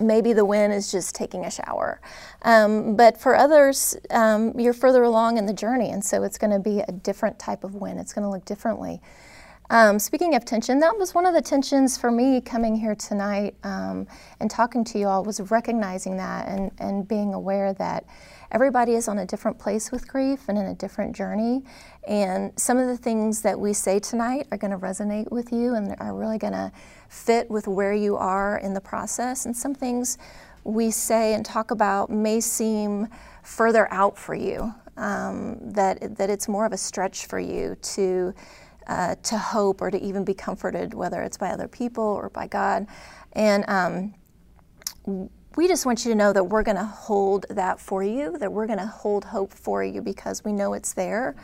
maybe 0.00 0.32
the 0.32 0.44
win 0.44 0.70
is 0.70 0.90
just 0.90 1.14
taking 1.14 1.44
a 1.44 1.50
shower. 1.50 2.00
Um, 2.42 2.96
but 2.96 3.20
for 3.20 3.36
others, 3.36 3.96
um, 4.10 4.58
you're 4.58 4.72
further 4.72 5.02
along 5.02 5.38
in 5.38 5.46
the 5.46 5.52
journey, 5.52 5.90
and 5.90 6.04
so 6.04 6.22
it's 6.22 6.38
going 6.38 6.50
to 6.50 6.58
be 6.58 6.80
a 6.80 6.92
different 6.92 7.38
type 7.38 7.64
of 7.64 7.74
win. 7.74 7.98
It's 7.98 8.12
going 8.12 8.24
to 8.24 8.30
look 8.30 8.44
differently. 8.44 9.00
Um, 9.70 9.98
speaking 9.98 10.34
of 10.34 10.44
tension, 10.44 10.78
that 10.80 10.98
was 10.98 11.14
one 11.14 11.24
of 11.24 11.32
the 11.32 11.40
tensions 11.40 11.96
for 11.96 12.10
me 12.10 12.40
coming 12.42 12.76
here 12.76 12.94
tonight 12.94 13.54
um, 13.64 14.06
and 14.38 14.50
talking 14.50 14.84
to 14.84 14.98
you 14.98 15.06
all 15.06 15.24
was 15.24 15.40
recognizing 15.50 16.18
that 16.18 16.48
and, 16.48 16.70
and 16.78 17.08
being 17.08 17.32
aware 17.32 17.72
that 17.74 18.04
everybody 18.52 18.92
is 18.92 19.08
on 19.08 19.18
a 19.18 19.26
different 19.26 19.58
place 19.58 19.90
with 19.90 20.06
grief 20.06 20.48
and 20.48 20.58
in 20.58 20.66
a 20.66 20.74
different 20.74 21.16
journey. 21.16 21.62
And 22.06 22.52
some 22.60 22.76
of 22.76 22.88
the 22.88 22.96
things 22.96 23.40
that 23.40 23.58
we 23.58 23.72
say 23.72 23.98
tonight 23.98 24.46
are 24.52 24.58
going 24.58 24.70
to 24.70 24.78
resonate 24.78 25.32
with 25.32 25.50
you 25.50 25.74
and 25.74 25.96
are 25.98 26.14
really 26.14 26.38
going 26.38 26.52
to 26.52 26.70
fit 27.14 27.48
with 27.50 27.68
where 27.68 27.94
you 27.94 28.16
are 28.16 28.58
in 28.58 28.74
the 28.74 28.80
process. 28.80 29.46
And 29.46 29.56
some 29.56 29.74
things 29.74 30.18
we 30.64 30.90
say 30.90 31.34
and 31.34 31.44
talk 31.44 31.70
about 31.70 32.10
may 32.10 32.40
seem 32.40 33.08
further 33.42 33.90
out 33.92 34.18
for 34.18 34.34
you, 34.34 34.74
um, 34.96 35.58
that, 35.60 36.16
that 36.16 36.28
it's 36.28 36.48
more 36.48 36.66
of 36.66 36.72
a 36.72 36.76
stretch 36.76 37.26
for 37.26 37.38
you 37.38 37.76
to 37.82 38.34
uh, 38.86 39.14
to 39.22 39.38
hope 39.38 39.80
or 39.80 39.90
to 39.90 39.98
even 39.98 40.24
be 40.24 40.34
comforted, 40.34 40.92
whether 40.92 41.22
it's 41.22 41.38
by 41.38 41.48
other 41.48 41.66
people 41.66 42.04
or 42.04 42.28
by 42.28 42.46
God. 42.46 42.86
And 43.32 43.64
um, 43.66 44.14
we 45.56 45.68
just 45.68 45.86
want 45.86 46.04
you 46.04 46.10
to 46.10 46.14
know 46.14 46.34
that 46.34 46.44
we're 46.44 46.62
going 46.62 46.76
to 46.76 46.84
hold 46.84 47.46
that 47.48 47.80
for 47.80 48.02
you, 48.04 48.36
that 48.36 48.52
we're 48.52 48.66
going 48.66 48.78
to 48.78 48.86
hold 48.86 49.24
hope 49.24 49.54
for 49.54 49.82
you 49.82 50.02
because 50.02 50.44
we 50.44 50.52
know 50.52 50.74
it's 50.74 50.92
there. 50.92 51.34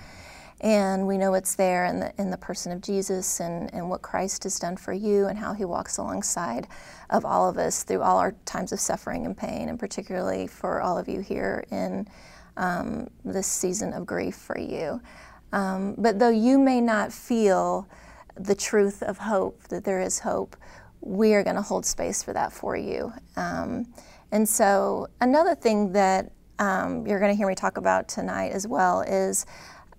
And 0.60 1.06
we 1.06 1.16
know 1.16 1.34
it's 1.34 1.54
there 1.54 1.86
in 1.86 2.00
the, 2.00 2.12
in 2.18 2.30
the 2.30 2.36
person 2.36 2.70
of 2.70 2.82
Jesus 2.82 3.40
and, 3.40 3.72
and 3.72 3.88
what 3.88 4.02
Christ 4.02 4.42
has 4.42 4.58
done 4.58 4.76
for 4.76 4.92
you 4.92 5.26
and 5.26 5.38
how 5.38 5.54
he 5.54 5.64
walks 5.64 5.96
alongside 5.96 6.68
of 7.08 7.24
all 7.24 7.48
of 7.48 7.56
us 7.56 7.82
through 7.82 8.02
all 8.02 8.18
our 8.18 8.32
times 8.44 8.72
of 8.72 8.78
suffering 8.78 9.24
and 9.24 9.36
pain, 9.36 9.70
and 9.70 9.78
particularly 9.78 10.46
for 10.46 10.82
all 10.82 10.98
of 10.98 11.08
you 11.08 11.20
here 11.20 11.64
in 11.70 12.06
um, 12.58 13.08
this 13.24 13.46
season 13.46 13.94
of 13.94 14.04
grief 14.04 14.34
for 14.34 14.58
you. 14.58 15.00
Um, 15.52 15.94
but 15.96 16.18
though 16.18 16.28
you 16.30 16.58
may 16.58 16.80
not 16.80 17.12
feel 17.12 17.88
the 18.36 18.54
truth 18.54 19.02
of 19.02 19.18
hope, 19.18 19.62
that 19.68 19.84
there 19.84 20.00
is 20.00 20.18
hope, 20.20 20.56
we 21.00 21.34
are 21.34 21.42
going 21.42 21.56
to 21.56 21.62
hold 21.62 21.86
space 21.86 22.22
for 22.22 22.32
that 22.34 22.52
for 22.52 22.76
you. 22.76 23.12
Um, 23.36 23.92
and 24.30 24.48
so, 24.48 25.08
another 25.20 25.54
thing 25.54 25.92
that 25.92 26.30
um, 26.58 27.06
you're 27.06 27.18
going 27.18 27.32
to 27.32 27.36
hear 27.36 27.48
me 27.48 27.54
talk 27.54 27.78
about 27.78 28.06
tonight 28.06 28.52
as 28.52 28.68
well 28.68 29.00
is 29.00 29.46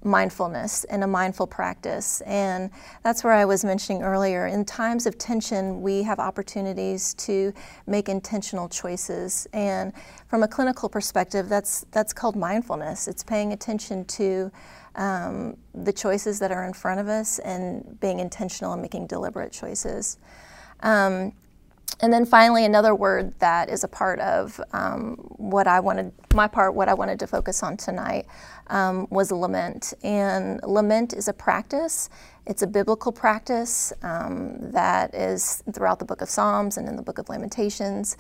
mindfulness 0.04 0.84
and 0.86 1.04
a 1.04 1.08
mindful 1.08 1.48
practice. 1.48 2.22
And 2.22 2.70
that's 3.04 3.24
where 3.24 3.34
I 3.34 3.46
was 3.46 3.64
mentioning 3.64 4.02
earlier. 4.04 4.48
In 4.48 4.66
times 4.66 5.06
of 5.06 5.18
tension, 5.18 5.82
we 5.82 6.04
have 6.04 6.20
opportunities 6.20 7.14
to 7.16 7.54
make 7.88 8.10
intentional 8.10 8.68
choices. 8.68 9.48
And 9.54 9.94
from 10.28 10.44
a 10.44 10.48
clinical 10.48 10.90
perspective, 10.90 11.50
that's, 11.50 11.86
that's 11.92 12.14
called 12.14 12.36
mindfulness. 12.36 13.08
It's 13.08 13.24
paying 13.24 13.54
attention 13.54 14.06
to 14.06 14.52
um, 14.96 15.58
the 15.74 15.94
choices 15.94 16.40
that 16.40 16.52
are 16.52 16.66
in 16.66 16.74
front 16.74 17.00
of 17.00 17.08
us 17.08 17.40
and 17.40 18.00
being 18.00 18.20
intentional 18.20 18.74
and 18.74 18.82
making 18.82 19.08
deliberate 19.08 19.52
choices. 19.52 20.18
Um, 20.82 21.34
and 22.02 22.12
then 22.12 22.26
finally, 22.26 22.66
another 22.66 22.96
word 22.96 23.38
that 23.40 23.70
is 23.70 23.84
a 23.84 23.88
part 23.88 24.20
of 24.20 24.60
um, 24.74 25.16
what 25.38 25.68
I 25.68 25.80
wanted, 25.80 26.12
my 26.34 26.48
part, 26.48 26.74
what 26.74 26.90
I 26.90 26.96
wanted 26.96 27.20
to 27.20 27.28
focus 27.28 27.62
on 27.62 27.78
tonight 27.78 28.26
um, 28.68 29.08
was 29.12 29.32
lament. 29.32 29.94
And 30.04 30.60
lament 30.64 31.14
is 31.14 31.28
a 31.28 31.34
practice, 31.34 32.10
it's 32.48 32.64
a 32.64 32.68
biblical 32.68 33.12
practice 33.12 33.94
um, 34.02 34.72
that 34.72 35.14
is 35.14 35.62
throughout 35.74 36.00
the 36.00 36.06
book 36.06 36.22
of 36.22 36.30
Psalms 36.30 36.78
and 36.78 36.90
in 36.90 36.96
the 36.96 37.04
book 37.04 37.20
of 37.20 37.30
Lamentations. 37.30 38.18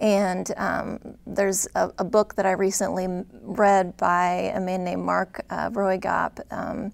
And 0.00 0.50
um, 0.56 0.98
there's 1.26 1.68
a, 1.74 1.92
a, 1.98 2.04
book 2.04 2.36
that 2.36 2.46
I 2.46 2.52
recently 2.52 3.08
read 3.42 3.96
by 3.96 4.52
a 4.54 4.60
man 4.60 4.84
named 4.84 5.02
Mark 5.02 5.44
uh, 5.50 5.70
um, 6.52 6.92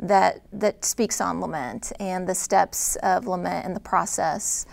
that, 0.00 0.40
that 0.52 0.84
speaks 0.84 1.20
on 1.20 1.40
lament 1.42 1.92
and 2.00 2.26
the 2.26 2.34
steps 2.34 2.96
of 2.96 3.26
lament 3.26 3.66
and 3.66 3.76
the 3.76 3.80
process 3.80 4.64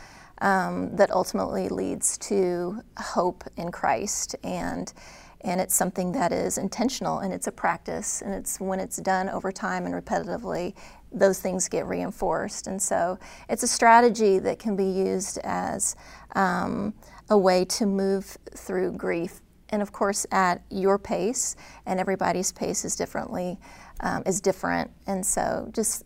um, 0.45 0.95
that 0.95 1.09
ultimately 1.09 1.67
leads 1.69 2.19
to 2.19 2.79
hope 2.99 3.43
in 3.57 3.71
Christ. 3.71 4.35
And, 4.43 4.93
and 5.41 5.59
it's 5.59 5.73
something 5.73 6.11
that 6.11 6.31
is 6.31 6.59
intentional 6.59 7.19
and 7.19 7.33
it's 7.33 7.47
a 7.47 7.51
practice. 7.51 8.21
And 8.21 8.31
it's 8.31 8.59
when 8.59 8.79
it's 8.79 8.97
done 8.97 9.27
over 9.27 9.51
time 9.51 9.87
and 9.87 9.95
repetitively, 9.95 10.75
those 11.11 11.39
things 11.39 11.67
get 11.67 11.87
reinforced. 11.87 12.67
And 12.67 12.79
so 12.79 13.17
it's 13.49 13.63
a 13.63 13.67
strategy 13.67 14.37
that 14.37 14.59
can 14.59 14.75
be 14.75 14.85
used 14.85 15.39
as 15.43 15.95
um, 16.35 16.93
a 17.31 17.37
way 17.37 17.65
to 17.65 17.87
move 17.87 18.37
through 18.55 18.91
grief. 18.91 19.41
And 19.69 19.81
of 19.81 19.91
course, 19.91 20.27
at 20.31 20.61
your 20.69 20.99
pace, 20.99 21.55
and 21.87 21.99
everybody's 21.99 22.51
pace 22.51 22.85
is 22.85 22.95
differently, 22.95 23.57
um, 24.01 24.21
is 24.27 24.41
different. 24.41 24.91
And 25.07 25.25
so 25.25 25.71
just 25.73 26.03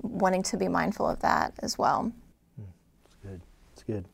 wanting 0.00 0.42
to 0.44 0.56
be 0.56 0.66
mindful 0.66 1.06
of 1.06 1.20
that 1.20 1.52
as 1.58 1.76
well. 1.76 2.10
That's 3.86 4.04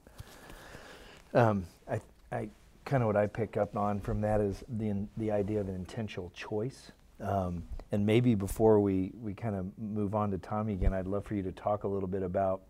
good. 1.32 1.38
Um, 1.38 1.66
I, 1.90 2.00
I 2.32 2.48
kind 2.84 3.02
of 3.02 3.08
what 3.08 3.16
I 3.16 3.26
pick 3.26 3.56
up 3.56 3.76
on 3.76 4.00
from 4.00 4.20
that 4.22 4.40
is 4.40 4.64
the 4.78 5.06
the 5.16 5.30
idea 5.30 5.60
of 5.60 5.68
an 5.68 5.74
intentional 5.74 6.30
choice. 6.34 6.92
Um, 7.20 7.62
and 7.90 8.04
maybe 8.04 8.34
before 8.34 8.80
we, 8.80 9.12
we 9.20 9.34
kind 9.34 9.56
of 9.56 9.66
move 9.78 10.14
on 10.14 10.30
to 10.30 10.38
Tommy 10.38 10.74
again, 10.74 10.92
I'd 10.92 11.06
love 11.06 11.24
for 11.24 11.34
you 11.34 11.42
to 11.42 11.52
talk 11.52 11.84
a 11.84 11.88
little 11.88 12.08
bit 12.08 12.22
about 12.22 12.60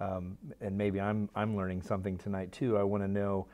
um, 0.00 0.36
and 0.60 0.76
maybe 0.76 1.00
I'm, 1.00 1.28
I'm 1.36 1.56
learning 1.56 1.82
something 1.82 2.18
tonight 2.18 2.50
too. 2.50 2.76
I 2.76 2.82
want 2.82 3.04
to 3.04 3.08
know 3.08 3.46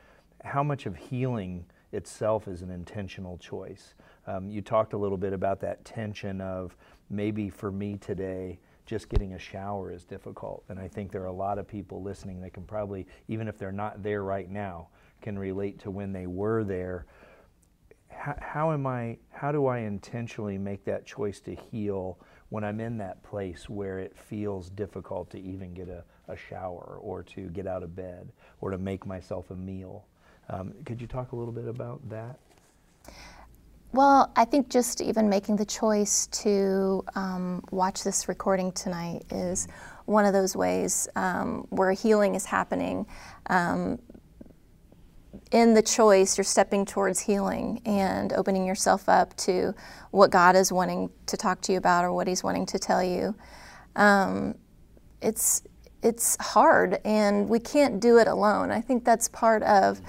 how 0.45 0.63
much 0.63 0.87
of 0.87 0.97
healing 0.97 1.67
itself 1.93 2.49
is 2.49 2.63
an 2.63 2.71
intentional 2.71 3.37
choice. 3.37 3.95
Um, 4.27 4.49
you 4.49 4.63
talked 4.63 4.95
a 4.95 4.97
little 4.97 5.19
bit 5.19 5.33
about 5.33 5.61
that 5.61 5.85
tension 5.85 6.41
of 6.41 6.75
maybe 7.11 7.51
for 7.51 7.71
me 7.71 7.97
today, 7.97 8.59
just 8.89 9.11
getting 9.11 9.35
a 9.35 9.39
shower 9.39 9.93
is 9.93 10.05
difficult. 10.05 10.65
And 10.71 10.79
I 10.79 10.89
think 10.89 11.13
there 11.13 11.23
are 11.23 11.27
a 11.27 11.33
lot 11.33 11.59
of 11.59 11.69
people 11.69 12.03
listening 12.03 12.41
that 12.41 12.55
can 12.55 12.63
probably, 12.63 13.07
even 13.29 13.47
if 13.47 13.59
they're 13.59 13.71
not 13.71 14.03
there 14.03 14.25
right 14.25 14.51
now, 14.51 14.89
can 15.21 15.39
relate 15.39 15.79
to 15.81 15.91
when 15.91 16.11
they 16.11 16.27
were 16.27 16.65
there. 16.65 17.05
How, 18.09 18.35
how 18.41 18.73
am 18.73 18.87
I, 18.87 19.19
how 19.31 19.53
do 19.53 19.67
I 19.67 19.81
intentionally 19.81 20.57
make 20.57 20.87
that 20.87 21.05
choice 21.05 21.39
to 21.41 21.55
heal 21.55 22.19
when 22.49 22.65
I'm 22.65 22.81
in 22.81 22.97
that 22.97 23.23
place 23.23 23.69
where 23.69 23.99
it 23.99 24.17
feels 24.17 24.71
difficult 24.71 25.29
to 25.33 25.39
even 25.39 25.75
get 25.75 25.91
a, 25.91 26.03
a 26.27 26.37
shower 26.37 26.99
or 27.03 27.23
to 27.25 27.49
get 27.51 27.67
out 27.67 27.83
of 27.83 27.95
bed 27.95 28.33
or 28.63 28.71
to 28.71 28.79
make 28.79 29.05
myself 29.05 29.51
a 29.51 29.55
meal. 29.55 30.07
Um, 30.49 30.73
could 30.87 30.99
you 30.99 31.07
talk 31.07 31.33
a 31.33 31.37
little 31.37 31.53
bit 31.53 31.69
about 31.69 32.09
that? 32.09 32.39
Well, 33.93 34.31
I 34.37 34.45
think 34.45 34.69
just 34.69 35.01
even 35.01 35.31
making 35.31 35.57
the 35.57 35.65
choice 35.65 36.27
to 36.27 37.03
um, 37.15 37.65
watch 37.71 38.05
this 38.05 38.29
recording 38.29 38.71
tonight 38.73 39.25
is 39.31 39.67
one 40.05 40.27
of 40.27 40.35
those 40.35 40.55
ways 40.55 41.09
um, 41.17 41.67
where 41.71 41.93
healing 41.93 42.35
is 42.35 42.45
happening. 42.45 43.07
Um, 43.47 43.99
in 45.53 45.73
the 45.73 45.81
choice, 45.81 46.37
you're 46.37 46.45
stepping 46.45 46.85
towards 46.85 47.21
healing 47.21 47.81
and 47.87 48.35
opening 48.35 48.67
yourself 48.67 49.09
up 49.09 49.35
to 49.39 49.75
what 50.11 50.31
God 50.31 50.55
is 50.55 50.71
wanting 50.71 51.11
to 51.25 51.39
talk 51.39 51.63
to 51.63 51.73
you 51.73 51.79
about 51.79 52.05
or 52.05 52.13
what 52.13 52.27
He's 52.27 52.45
wanting 52.45 52.67
to 52.67 52.79
tell 52.79 53.03
you. 53.03 53.35
Um, 53.97 54.55
it's 55.23 55.63
it's 56.03 56.37
hard, 56.41 57.01
and 57.05 57.49
we 57.49 57.59
can't 57.59 58.01
do 58.01 58.19
it 58.19 58.29
alone. 58.29 58.71
I 58.71 58.83
think 58.83 59.05
that's 59.05 59.29
part 59.29 59.63
of 59.63 60.01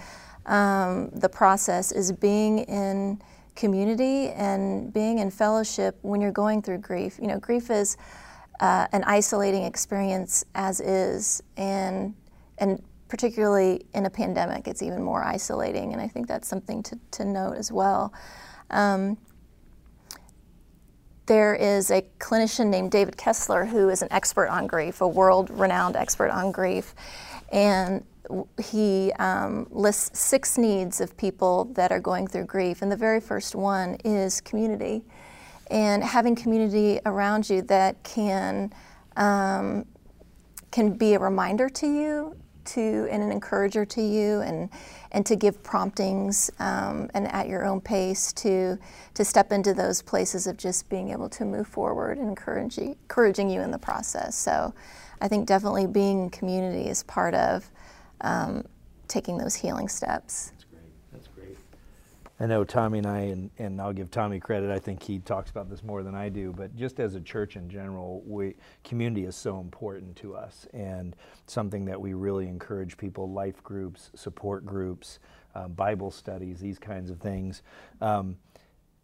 um, 0.46 1.10
the 1.13 1.30
process 1.30 1.92
is 1.94 2.12
being 2.12 2.60
in 2.60 3.22
community 3.60 4.30
and 4.30 4.91
being 4.93 5.19
in 5.19 5.30
fellowship 5.30 5.98
when 6.02 6.22
you're 6.22 6.32
going 6.32 6.62
through 6.62 6.78
grief. 6.78 7.19
You 7.22 7.28
know, 7.28 7.39
grief 7.39 7.69
is 7.69 7.98
uh, 8.62 8.88
an 8.93 9.04
isolating 9.04 9.63
experience 9.63 10.45
as 10.56 10.80
is, 10.80 11.43
and 11.58 12.15
and 12.58 12.82
particularly 13.10 13.86
in 13.93 14.06
a 14.06 14.10
pandemic, 14.10 14.67
it's 14.67 14.82
even 14.82 15.04
more 15.04 15.24
isolating, 15.24 15.93
and 15.93 16.02
I 16.02 16.08
think 16.08 16.28
that's 16.28 16.48
something 16.48 16.84
to, 16.84 17.00
to 17.12 17.26
note 17.26 17.58
as 17.58 17.72
well. 17.72 18.13
Um, 18.69 19.17
there 21.26 21.54
is 21.56 21.91
a 21.91 22.02
clinician 22.19 22.67
named 22.67 22.91
David 22.91 23.17
Kessler 23.17 23.65
who 23.65 23.89
is 23.89 24.02
an 24.02 24.08
expert 24.12 24.48
on 24.48 24.67
grief, 24.67 25.02
a 25.02 25.08
world 25.08 25.50
renowned 25.52 25.95
expert 25.95 26.30
on 26.30 26.52
grief. 26.52 26.95
And 27.52 28.04
he 28.62 29.12
um, 29.13 29.68
lists 29.70 30.20
six 30.20 30.58
needs 30.58 31.02
of 31.02 31.15
people 31.18 31.65
that 31.76 31.92
are 31.92 32.00
going 32.00 32.28
through 32.28 32.46
grief. 32.46 32.82
And 32.82 32.92
the 32.92 32.98
very 32.98 33.20
first 33.20 33.56
one 33.56 33.96
is 34.06 34.42
community. 34.42 35.04
And 35.72 36.04
having 36.04 36.36
community 36.36 37.00
around 37.06 37.50
you 37.50 37.62
that 37.63 38.02
can, 38.04 38.74
um, 39.15 39.86
can 40.72 40.94
be 40.94 41.13
a 41.13 41.20
reminder 41.20 41.70
to 41.70 41.88
you 41.88 42.36
to 42.65 43.08
and 43.10 43.24
an 43.24 43.32
encourager 43.32 43.86
to 43.86 44.02
you 44.02 44.42
and 44.42 44.70
and 45.12 45.26
to 45.26 45.36
give 45.36 45.63
promptings 45.63 46.52
um, 46.60 47.10
and 47.15 47.28
at 47.32 47.48
your 47.48 47.65
own 47.65 47.82
pace 47.82 48.32
to 48.34 48.78
to 49.13 49.26
step 49.26 49.52
into 49.52 49.74
those 49.74 50.02
places 50.02 50.46
of 50.46 50.56
just 50.56 50.88
being 50.89 51.10
able 51.10 51.30
to 51.30 51.46
move 51.46 51.68
forward 51.68 52.18
and 52.18 52.30
encouraging 52.30 52.96
encouraging 53.04 53.50
you 53.50 53.62
in 53.62 53.72
the 53.72 53.78
process. 53.78 54.36
So 54.36 54.74
I 55.22 55.28
think 55.28 55.48
definitely 55.48 55.88
being 55.88 56.30
community 56.30 56.89
is 56.89 57.04
part 57.04 57.34
of 57.34 57.70
um, 58.21 58.65
taking 59.08 59.38
those 59.38 59.55
healing 59.55 59.88
steps. 59.88 60.51
That's 60.51 60.65
great. 60.65 61.12
That's 61.12 61.27
great. 61.27 61.58
I 62.39 62.45
know 62.45 62.63
Tommy 62.63 62.99
and 62.99 63.08
I, 63.08 63.19
and, 63.19 63.49
and 63.58 63.82
I'll 63.82 63.91
give 63.91 64.12
Tommy 64.12 64.39
credit, 64.39 64.71
I 64.71 64.79
think 64.79 65.03
he 65.03 65.19
talks 65.19 65.51
about 65.51 65.69
this 65.69 65.84
more 65.84 66.03
than 66.03 66.15
I 66.15 66.29
do, 66.29 66.53
but 66.55 66.73
just 66.75 66.99
as 66.99 67.15
a 67.15 67.19
church 67.21 67.58
in 67.58 67.69
general, 67.69 68.23
we, 68.25 68.55
community 68.84 69.25
is 69.25 69.36
so 69.36 69.60
important 69.60 70.15
to 70.17 70.36
us 70.36 70.65
and 70.73 71.15
something 71.47 71.84
that 71.86 71.99
we 71.99 72.13
really 72.13 72.47
encourage 72.47 72.95
people 72.97 73.29
life 73.29 73.62
groups, 73.63 74.12
support 74.15 74.65
groups, 74.65 75.19
um, 75.55 75.73
Bible 75.73 76.12
studies, 76.12 76.60
these 76.60 76.79
kinds 76.79 77.10
of 77.10 77.19
things. 77.19 77.63
Um, 77.99 78.38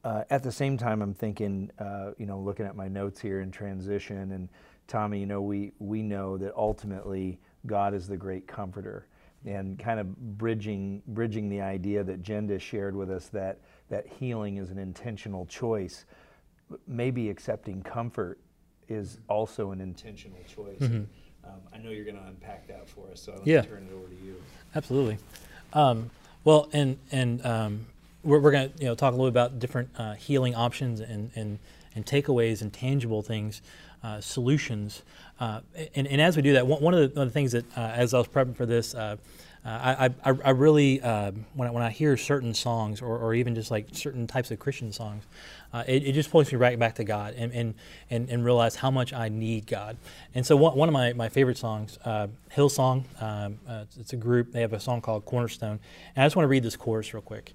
uh, 0.06 0.24
at 0.30 0.44
the 0.44 0.52
same 0.52 0.78
time, 0.78 1.02
I'm 1.02 1.16
thinking, 1.16 1.72
uh, 1.80 2.12
you 2.18 2.28
know, 2.28 2.40
looking 2.40 2.66
at 2.66 2.76
my 2.76 2.88
notes 2.88 3.20
here 3.20 3.42
in 3.42 3.52
transition, 3.52 4.32
and 4.32 4.50
Tommy, 4.88 5.20
you 5.20 5.26
know, 5.26 5.42
we, 5.42 5.72
we 5.80 6.04
know 6.04 6.38
that 6.38 6.54
ultimately 6.56 7.40
God 7.68 7.94
is 7.94 8.08
the 8.08 8.18
great 8.18 8.48
comforter 8.48 9.08
and 9.46 9.78
kind 9.78 10.00
of 10.00 10.38
bridging 10.38 11.02
bridging 11.08 11.50
the 11.50 11.62
idea 11.62 12.04
that 12.04 12.24
Jenda 12.24 12.60
shared 12.60 12.96
with 12.96 13.12
us 13.12 13.28
that 13.28 13.60
that 13.90 14.08
healing 14.08 14.58
is 14.58 14.72
an 14.72 14.80
intentional 14.80 15.46
choice. 15.46 16.06
Maybe 16.88 17.30
accepting 17.30 17.84
comfort 17.84 18.40
is 18.88 19.20
also 19.28 19.72
an 19.72 19.82
intentional 19.82 20.40
choice. 20.44 20.80
Mm-hmm. 20.80 21.04
Um, 21.44 21.62
I 21.74 21.78
know 21.78 21.92
you're 21.92 22.06
going 22.06 22.18
to 22.18 22.28
unpack 22.28 22.68
that 22.68 22.90
for 22.90 23.12
us, 23.12 23.22
so 23.22 23.34
I'll 23.34 23.42
yeah. 23.44 23.62
turn 23.62 23.88
it 23.90 23.94
over 23.94 24.08
to 24.08 24.16
you. 24.26 24.36
Absolutely. 24.74 25.20
Um, 25.74 26.10
well, 26.44 26.70
and 26.74 26.98
and 27.12 27.46
um, 27.46 27.86
we're, 28.24 28.40
we're 28.40 28.52
going 28.52 28.72
to 28.72 28.80
you 28.80 28.86
know 28.88 28.96
talk 28.96 29.14
a 29.14 29.16
little 29.16 29.32
bit 29.32 29.40
about 29.40 29.60
different 29.60 29.90
uh, 29.98 30.14
healing 30.14 30.56
options 30.56 31.00
and, 31.00 31.32
and 31.36 31.60
and 31.94 32.06
takeaways 32.06 32.62
and 32.62 32.74
tangible 32.74 33.22
things, 33.22 33.62
uh, 34.04 34.20
solutions. 34.20 35.04
Uh, 35.40 35.62
and, 35.96 36.08
and, 36.08 36.22
as 36.22 36.38
we 36.38 36.42
do 36.42 36.54
that, 36.54 36.66
one, 36.66 36.94
of 36.94 37.00
the, 37.00 37.20
one 37.20 37.28
of 37.28 37.34
the 37.34 37.34
things 37.34 37.52
that, 37.52 37.66
uh, 37.78 37.82
as 37.82 38.14
I 38.14 38.20
was 38.20 38.28
prepping 38.28 38.56
for 38.56 38.66
this, 38.66 38.96
uh, 38.96 39.18
I, 39.68 40.12
I, 40.24 40.30
I, 40.46 40.50
really, 40.52 41.02
uh, 41.02 41.32
when, 41.56 41.68
I, 41.68 41.72
when 41.72 41.84
I 41.84 41.90
hear 41.90 42.16
certain 42.18 42.54
songs 42.54 43.02
or, 43.02 43.18
or 43.18 43.34
even 43.34 43.56
just 43.56 43.72
like 43.72 43.88
certain 43.94 44.28
types 44.28 44.52
of 44.52 44.60
Christian 44.60 44.92
songs, 44.92 45.24
uh, 45.74 45.84
it, 45.88 46.04
it, 46.04 46.12
just 46.14 46.30
points 46.30 46.52
me 46.52 46.58
right 46.58 46.78
back 46.78 46.96
to 46.96 47.04
God 47.04 47.34
and, 47.36 47.52
and, 47.52 47.74
and, 48.12 48.30
and, 48.30 48.46
realize 48.46 48.76
how 48.76 48.92
much 48.92 49.12
I 49.12 49.28
need 49.28 49.66
God. 49.66 49.98
And 50.36 50.46
so, 50.46 50.56
one, 50.56 50.78
one 50.78 50.88
of 50.88 50.94
my, 50.94 51.14
my 51.14 51.30
favorite 51.30 51.58
songs, 51.58 51.98
uh, 52.06 52.28
Hillsong, 52.56 53.06
um, 53.22 53.58
it's 54.00 54.14
a 54.14 54.18
group, 54.18 54.52
they 54.52 54.62
have 54.62 54.74
a 54.74 54.80
song 54.80 55.02
called 55.02 55.26
Cornerstone. 55.26 55.80
And 56.16 56.24
I 56.24 56.26
just 56.28 56.36
want 56.36 56.46
to 56.46 56.50
read 56.50 56.64
this 56.64 56.76
chorus 56.76 57.14
real 57.14 57.24
quick. 57.24 57.54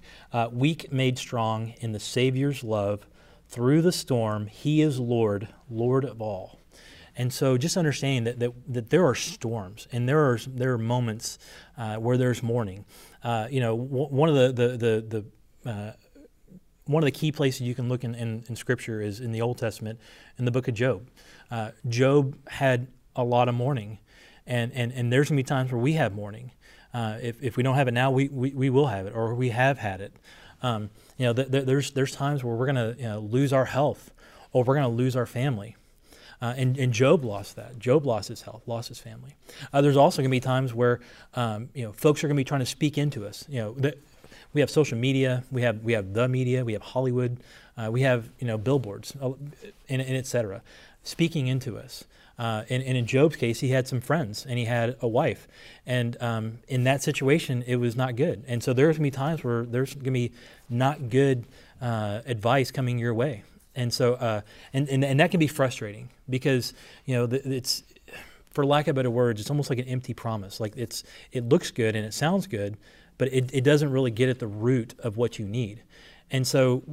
Weak 0.51 0.91
made 0.91 1.17
strong 1.17 1.73
in 1.79 1.93
the 1.93 1.99
Savior's 1.99 2.63
love, 2.63 3.07
through 3.47 3.81
the 3.81 3.91
storm, 3.91 4.47
He 4.47 4.81
is 4.81 4.99
Lord, 4.99 5.49
Lord 5.69 6.05
of 6.05 6.21
all. 6.21 6.60
And 7.15 7.33
so 7.33 7.57
just 7.57 7.77
understanding 7.77 8.23
that, 8.23 8.39
that, 8.39 8.73
that 8.73 8.89
there 8.89 9.05
are 9.05 9.15
storms 9.15 9.87
and 9.91 10.07
there 10.07 10.19
are, 10.31 10.39
there 10.47 10.73
are 10.73 10.77
moments 10.77 11.37
uh, 11.77 11.95
where 11.97 12.17
there's 12.17 12.41
mourning. 12.41 12.85
Uh, 13.23 13.47
you 13.49 13.59
know, 13.59 13.77
w- 13.77 14.07
one 14.07 14.29
of 14.29 14.35
the, 14.35 14.51
the, 14.51 14.77
the, 14.77 15.23
the 15.63 15.69
uh, 15.69 15.93
one 16.85 17.03
of 17.03 17.05
the 17.05 17.11
key 17.11 17.31
places 17.31 17.61
you 17.61 17.75
can 17.75 17.89
look 17.89 18.03
in, 18.03 18.15
in, 18.15 18.43
in, 18.49 18.55
Scripture 18.55 19.01
is 19.01 19.19
in 19.19 19.31
the 19.31 19.41
Old 19.41 19.57
Testament, 19.57 19.99
in 20.37 20.45
the 20.45 20.51
book 20.51 20.67
of 20.67 20.73
Job. 20.73 21.09
Uh, 21.49 21.71
Job 21.87 22.37
had 22.47 22.87
a 23.15 23.23
lot 23.23 23.47
of 23.47 23.55
mourning, 23.55 23.99
and, 24.47 24.71
and, 24.73 24.91
and 24.91 25.11
there's 25.11 25.29
going 25.29 25.37
to 25.37 25.43
be 25.43 25.47
times 25.47 25.71
where 25.71 25.81
we 25.81 25.93
have 25.93 26.13
mourning. 26.13 26.51
Uh, 26.93 27.17
if, 27.21 27.41
if 27.41 27.55
we 27.55 27.63
don't 27.63 27.75
have 27.75 27.87
it 27.87 27.93
now, 27.93 28.11
we, 28.11 28.27
we, 28.29 28.51
we 28.51 28.69
will 28.69 28.87
have 28.87 29.05
it, 29.05 29.13
or 29.15 29.33
we 29.35 29.49
have 29.49 29.77
had 29.77 30.01
it. 30.01 30.13
Um, 30.63 30.89
you 31.17 31.25
know, 31.25 31.33
th- 31.33 31.51
th- 31.51 31.65
there's, 31.65 31.91
there's 31.91 32.13
times 32.13 32.43
where 32.43 32.55
we're 32.55 32.71
going 32.71 32.95
to 32.95 32.95
you 32.97 33.07
know, 33.07 33.19
lose 33.19 33.53
our 33.53 33.65
health, 33.65 34.11
or 34.51 34.63
we're 34.63 34.75
going 34.75 34.89
to 34.89 34.95
lose 34.95 35.15
our 35.15 35.25
family. 35.25 35.75
Uh, 36.41 36.55
and, 36.57 36.77
and 36.77 36.91
Job 36.91 37.23
lost 37.23 37.55
that. 37.55 37.77
Job 37.77 38.05
lost 38.05 38.27
his 38.27 38.41
health, 38.41 38.63
lost 38.65 38.89
his 38.89 38.97
family. 38.97 39.35
Uh, 39.71 39.81
there's 39.81 39.97
also 39.97 40.21
going 40.21 40.29
to 40.29 40.35
be 40.35 40.39
times 40.39 40.73
where 40.73 40.99
um, 41.35 41.69
you 41.75 41.83
know 41.83 41.91
folks 41.91 42.23
are 42.23 42.27
going 42.27 42.35
to 42.35 42.39
be 42.39 42.45
trying 42.45 42.61
to 42.61 42.65
speak 42.65 42.97
into 42.97 43.27
us. 43.27 43.45
You 43.47 43.61
know, 43.61 43.73
the, 43.73 43.95
we 44.53 44.61
have 44.61 44.69
social 44.69 44.97
media, 44.97 45.43
we 45.51 45.61
have 45.61 45.83
we 45.83 45.93
have 45.93 46.13
the 46.13 46.27
media, 46.27 46.65
we 46.65 46.73
have 46.73 46.81
Hollywood, 46.81 47.37
uh, 47.77 47.89
we 47.91 48.01
have 48.01 48.29
you 48.39 48.47
know 48.47 48.57
billboards, 48.57 49.15
uh, 49.21 49.33
and, 49.87 50.01
and 50.01 50.17
et 50.17 50.25
cetera, 50.25 50.61
speaking 51.03 51.47
into 51.47 51.77
us. 51.77 52.05
Uh, 52.39 52.63
and, 52.71 52.81
and, 52.81 52.97
in 52.97 53.05
Job's 53.05 53.35
case, 53.35 53.59
he 53.59 53.69
had 53.69 53.87
some 53.87 54.01
friends 54.01 54.47
and 54.47 54.57
he 54.57 54.65
had 54.65 54.95
a 54.99 55.07
wife. 55.07 55.47
And 55.85 56.19
um, 56.19 56.57
in 56.67 56.85
that 56.85 57.03
situation, 57.03 57.63
it 57.67 57.75
was 57.75 57.95
not 57.95 58.15
good. 58.15 58.43
And 58.47 58.63
so 58.63 58.73
there's 58.73 58.97
going 58.97 59.11
to 59.11 59.15
be 59.15 59.15
times 59.15 59.43
where 59.43 59.63
there's 59.63 59.93
going 59.93 60.05
to 60.05 60.11
be 60.11 60.31
not 60.67 61.09
good 61.09 61.45
uh, 61.79 62.21
advice 62.25 62.71
coming 62.71 62.97
your 62.97 63.13
way 63.13 63.43
and 63.75 63.93
so 63.93 64.15
uh, 64.15 64.41
and, 64.73 64.87
and 64.89 65.03
and 65.03 65.19
that 65.19 65.31
can 65.31 65.39
be 65.39 65.47
frustrating 65.47 66.09
because 66.29 66.73
you 67.05 67.15
know 67.15 67.27
it's 67.31 67.83
for 68.51 68.65
lack 68.65 68.87
of 68.87 68.95
better 68.95 69.09
words 69.09 69.39
it's 69.39 69.49
almost 69.49 69.69
like 69.69 69.79
an 69.79 69.87
empty 69.87 70.13
promise 70.13 70.59
like 70.59 70.73
it's 70.75 71.03
it 71.31 71.47
looks 71.47 71.71
good 71.71 71.95
and 71.95 72.05
it 72.05 72.13
sounds 72.13 72.47
good 72.47 72.77
but 73.17 73.31
it, 73.31 73.49
it 73.53 73.63
doesn't 73.63 73.91
really 73.91 74.11
get 74.11 74.29
at 74.29 74.39
the 74.39 74.47
root 74.47 74.93
of 74.99 75.15
what 75.15 75.39
you 75.39 75.45
need 75.45 75.83
and 76.31 76.47
so 76.47 76.83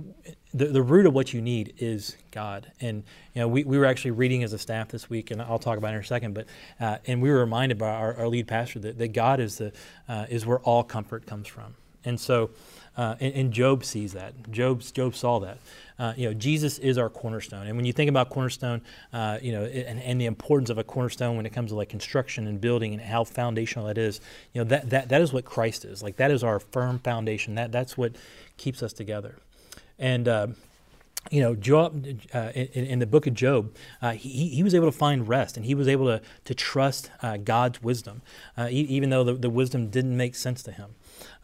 the, 0.53 0.67
the 0.67 0.83
root 0.83 1.07
of 1.07 1.14
what 1.14 1.33
you 1.33 1.41
need 1.41 1.75
is 1.79 2.17
God. 2.33 2.73
And 2.81 3.05
you 3.35 3.43
know, 3.43 3.49
we, 3.49 3.64
we 3.64 3.79
were 3.79 3.85
actually 3.85 4.11
reading 4.12 4.43
as 4.43 4.53
a 4.53 4.59
staff 4.59 4.88
this 4.88 5.09
week, 5.09 5.31
and 5.31 5.41
I'll 5.41 5.59
talk 5.59 5.79
about 5.79 5.93
it 5.93 5.97
in 5.97 6.03
a 6.03 6.05
second. 6.05 6.35
But 6.35 6.47
uh, 6.81 6.99
and 7.07 7.23
we 7.23 7.31
were 7.31 7.38
reminded 7.38 7.79
by 7.79 7.91
our, 7.91 8.14
our 8.17 8.29
lead 8.29 8.49
pastor 8.49 8.81
that, 8.81 8.99
that 8.99 9.12
God 9.12 9.41
is 9.41 9.59
the 9.59 9.73
uh, 10.09 10.27
is 10.29 10.45
where 10.45 10.59
all 10.61 10.83
comfort 10.83 11.27
comes 11.27 11.47
from. 11.47 11.75
And 12.05 12.19
so, 12.19 12.51
uh, 12.97 13.17
and, 13.21 13.35
and, 13.35 13.53
Job 13.53 13.85
sees 13.85 14.12
that. 14.12 14.51
Job 14.51 14.81
Job 14.81 15.14
saw 15.14 15.38
that 15.41 15.59
uh, 15.98 16.12
you 16.16 16.28
know, 16.28 16.34
Jesus 16.34 16.78
is 16.78 16.96
our 16.96 17.11
cornerstone. 17.11 17.66
And 17.66 17.76
when 17.76 17.84
you 17.84 17.92
think 17.92 18.08
about 18.08 18.30
cornerstone, 18.30 18.82
uh, 19.12 19.38
you 19.42 19.52
know, 19.52 19.64
and, 19.64 20.00
and, 20.00 20.20
the 20.20 20.26
importance 20.26 20.70
of 20.70 20.78
a 20.78 20.84
cornerstone 20.84 21.37
when 21.37 21.44
it 21.44 21.52
comes 21.52 21.70
to 21.70 21.76
like 21.76 21.88
construction 21.88 22.46
and 22.46 22.61
building 22.61 22.92
and 22.92 23.02
how 23.02 23.24
foundational 23.24 23.87
that 23.87 23.98
is, 23.98 24.20
you 24.52 24.61
know, 24.61 24.64
that, 24.68 24.90
that, 24.90 25.08
that 25.08 25.20
is 25.20 25.32
what 25.32 25.44
Christ 25.44 25.84
is. 25.84 26.02
Like 26.02 26.16
that 26.16 26.30
is 26.30 26.44
our 26.44 26.61
firm 26.61 26.98
foundation. 27.00 27.56
That, 27.56 27.72
that's 27.72 27.98
what 27.98 28.14
keeps 28.56 28.82
us 28.82 28.92
together. 28.92 29.37
And, 29.98 30.28
uh, 30.28 30.46
you 31.30 31.40
know, 31.40 31.54
Job, 31.54 32.06
uh, 32.32 32.52
in, 32.54 32.87
in, 32.87 32.98
the 33.00 33.06
book 33.06 33.26
of 33.26 33.34
Job, 33.34 33.74
uh, 34.00 34.12
he, 34.12 34.48
he 34.48 34.62
was 34.62 34.74
able 34.74 34.87
to 34.87 34.96
find 34.96 35.28
rest 35.28 35.56
and 35.56 35.66
he 35.66 35.74
was 35.74 35.88
able 35.88 36.06
to, 36.06 36.22
to 36.44 36.54
trust 36.54 37.11
uh, 37.22 37.37
God's 37.37 37.82
wisdom, 37.82 38.22
uh, 38.56 38.68
even 38.70 39.11
though 39.11 39.24
the, 39.24 39.34
the 39.34 39.50
wisdom 39.50 39.90
didn't 39.90 40.16
make 40.16 40.34
sense 40.34 40.62
to 40.62 40.72
him. 40.72 40.90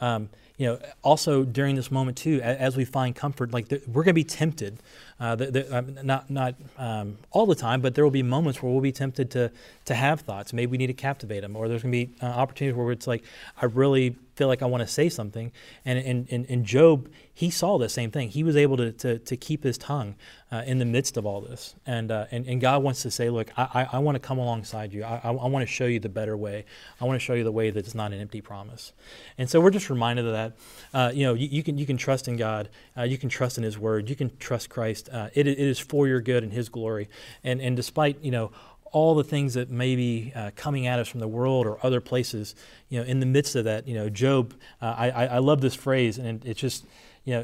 Um, 0.00 0.28
you 0.56 0.66
know, 0.66 0.78
also 1.02 1.44
during 1.44 1.74
this 1.74 1.90
moment 1.90 2.16
too, 2.16 2.40
as 2.42 2.76
we 2.76 2.84
find 2.84 3.16
comfort, 3.16 3.52
like 3.52 3.70
we're 3.86 4.04
going 4.04 4.06
to 4.06 4.12
be 4.12 4.24
tempted, 4.24 4.78
uh, 5.20 5.34
the, 5.36 5.50
the, 5.50 5.76
um, 5.76 5.98
not 6.02 6.28
not 6.30 6.54
um, 6.76 7.18
all 7.30 7.46
the 7.46 7.54
time, 7.54 7.80
but 7.80 7.94
there 7.94 8.04
will 8.04 8.10
be 8.10 8.22
moments 8.22 8.62
where 8.62 8.70
we'll 8.72 8.80
be 8.80 8.92
tempted 8.92 9.30
to 9.32 9.50
to 9.84 9.94
have 9.94 10.20
thoughts. 10.20 10.52
Maybe 10.52 10.72
we 10.72 10.78
need 10.78 10.88
to 10.88 10.94
captivate 10.94 11.40
them, 11.40 11.56
or 11.56 11.68
there's 11.68 11.82
going 11.82 11.92
to 11.92 12.06
be 12.06 12.14
uh, 12.22 12.26
opportunities 12.26 12.76
where 12.76 12.90
it's 12.92 13.06
like 13.06 13.24
I 13.60 13.66
really 13.66 14.16
feel 14.34 14.48
like 14.48 14.62
I 14.62 14.66
want 14.66 14.82
to 14.82 14.86
say 14.86 15.08
something. 15.08 15.52
And 15.84 15.98
in, 15.98 16.26
in, 16.26 16.44
in 16.46 16.64
Job, 16.64 17.08
he 17.32 17.50
saw 17.50 17.78
the 17.78 17.88
same 17.88 18.10
thing. 18.10 18.30
He 18.30 18.42
was 18.42 18.56
able 18.56 18.76
to, 18.76 18.92
to, 18.92 19.18
to 19.18 19.36
keep 19.36 19.64
his 19.64 19.78
tongue 19.78 20.16
uh, 20.50 20.62
in 20.66 20.78
the 20.78 20.84
midst 20.84 21.16
of 21.16 21.26
all 21.26 21.40
this. 21.40 21.74
And, 21.86 22.10
uh, 22.10 22.26
and, 22.30 22.46
and 22.46 22.60
God 22.60 22.82
wants 22.82 23.02
to 23.02 23.10
say, 23.10 23.30
look, 23.30 23.50
I, 23.56 23.68
I, 23.92 23.96
I 23.96 23.98
want 23.98 24.16
to 24.16 24.20
come 24.20 24.38
alongside 24.38 24.92
you. 24.92 25.04
I, 25.04 25.20
I, 25.22 25.30
I 25.30 25.46
want 25.46 25.62
to 25.62 25.72
show 25.72 25.86
you 25.86 26.00
the 26.00 26.08
better 26.08 26.36
way. 26.36 26.64
I 27.00 27.04
want 27.04 27.16
to 27.20 27.24
show 27.24 27.34
you 27.34 27.44
the 27.44 27.52
way 27.52 27.70
that's 27.70 27.94
not 27.94 28.12
an 28.12 28.20
empty 28.20 28.40
promise. 28.40 28.92
And 29.38 29.48
so 29.48 29.60
we're 29.60 29.70
just 29.70 29.90
reminded 29.90 30.26
of 30.26 30.32
that. 30.32 30.52
Uh, 30.92 31.12
you 31.14 31.24
know, 31.24 31.34
you, 31.34 31.48
you, 31.48 31.62
can, 31.62 31.78
you 31.78 31.86
can 31.86 31.96
trust 31.96 32.28
in 32.28 32.36
God. 32.36 32.68
Uh, 32.96 33.02
you 33.02 33.18
can 33.18 33.28
trust 33.28 33.58
in 33.58 33.64
his 33.64 33.78
word. 33.78 34.08
You 34.08 34.16
can 34.16 34.36
trust 34.38 34.68
Christ. 34.68 35.03
Uh, 35.12 35.28
it, 35.34 35.46
it 35.46 35.58
is 35.58 35.78
for 35.78 36.06
your 36.06 36.20
good 36.20 36.42
and 36.42 36.52
his 36.52 36.68
glory. 36.68 37.08
And, 37.42 37.60
and 37.60 37.76
despite, 37.76 38.22
you 38.22 38.30
know, 38.30 38.50
all 38.92 39.16
the 39.16 39.24
things 39.24 39.54
that 39.54 39.70
may 39.70 39.96
be 39.96 40.32
uh, 40.36 40.52
coming 40.54 40.86
at 40.86 41.00
us 41.00 41.08
from 41.08 41.18
the 41.20 41.28
world 41.28 41.66
or 41.66 41.84
other 41.84 42.00
places, 42.00 42.54
you 42.88 43.00
know, 43.00 43.04
in 43.04 43.18
the 43.18 43.26
midst 43.26 43.56
of 43.56 43.64
that, 43.64 43.88
you 43.88 43.94
know, 43.94 44.08
Job, 44.08 44.54
uh, 44.80 44.94
I, 44.96 45.26
I 45.26 45.38
love 45.38 45.60
this 45.60 45.74
phrase, 45.74 46.16
and 46.16 46.44
it's 46.44 46.60
just, 46.60 46.86
you 47.24 47.34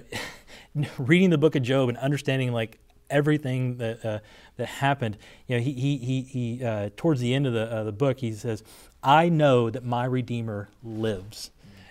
know, 0.75 0.87
reading 0.99 1.31
the 1.31 1.39
book 1.39 1.57
of 1.57 1.63
Job 1.63 1.89
and 1.89 1.99
understanding 1.99 2.53
like 2.53 2.79
everything 3.11 3.79
that 3.79 4.05
uh, 4.05 4.21
that 4.57 4.67
happened. 4.67 5.19
You 5.49 5.57
know, 5.57 5.63
he 5.63 5.73
he 5.73 5.97
he, 5.99 6.23
he 6.23 6.65
uh, 6.65 6.91
towards 6.97 7.21
the 7.21 7.35
end 7.35 7.47
of 7.47 7.53
the 7.53 7.71
uh, 7.71 7.83
the 7.85 7.93
book, 7.93 8.21
he 8.21 8.33
says, 8.33 8.63
I 9.03 9.29
know 9.29 9.71
that 9.71 9.85
my 9.85 10.05
Redeemer 10.05 10.69
lives. 10.85 11.51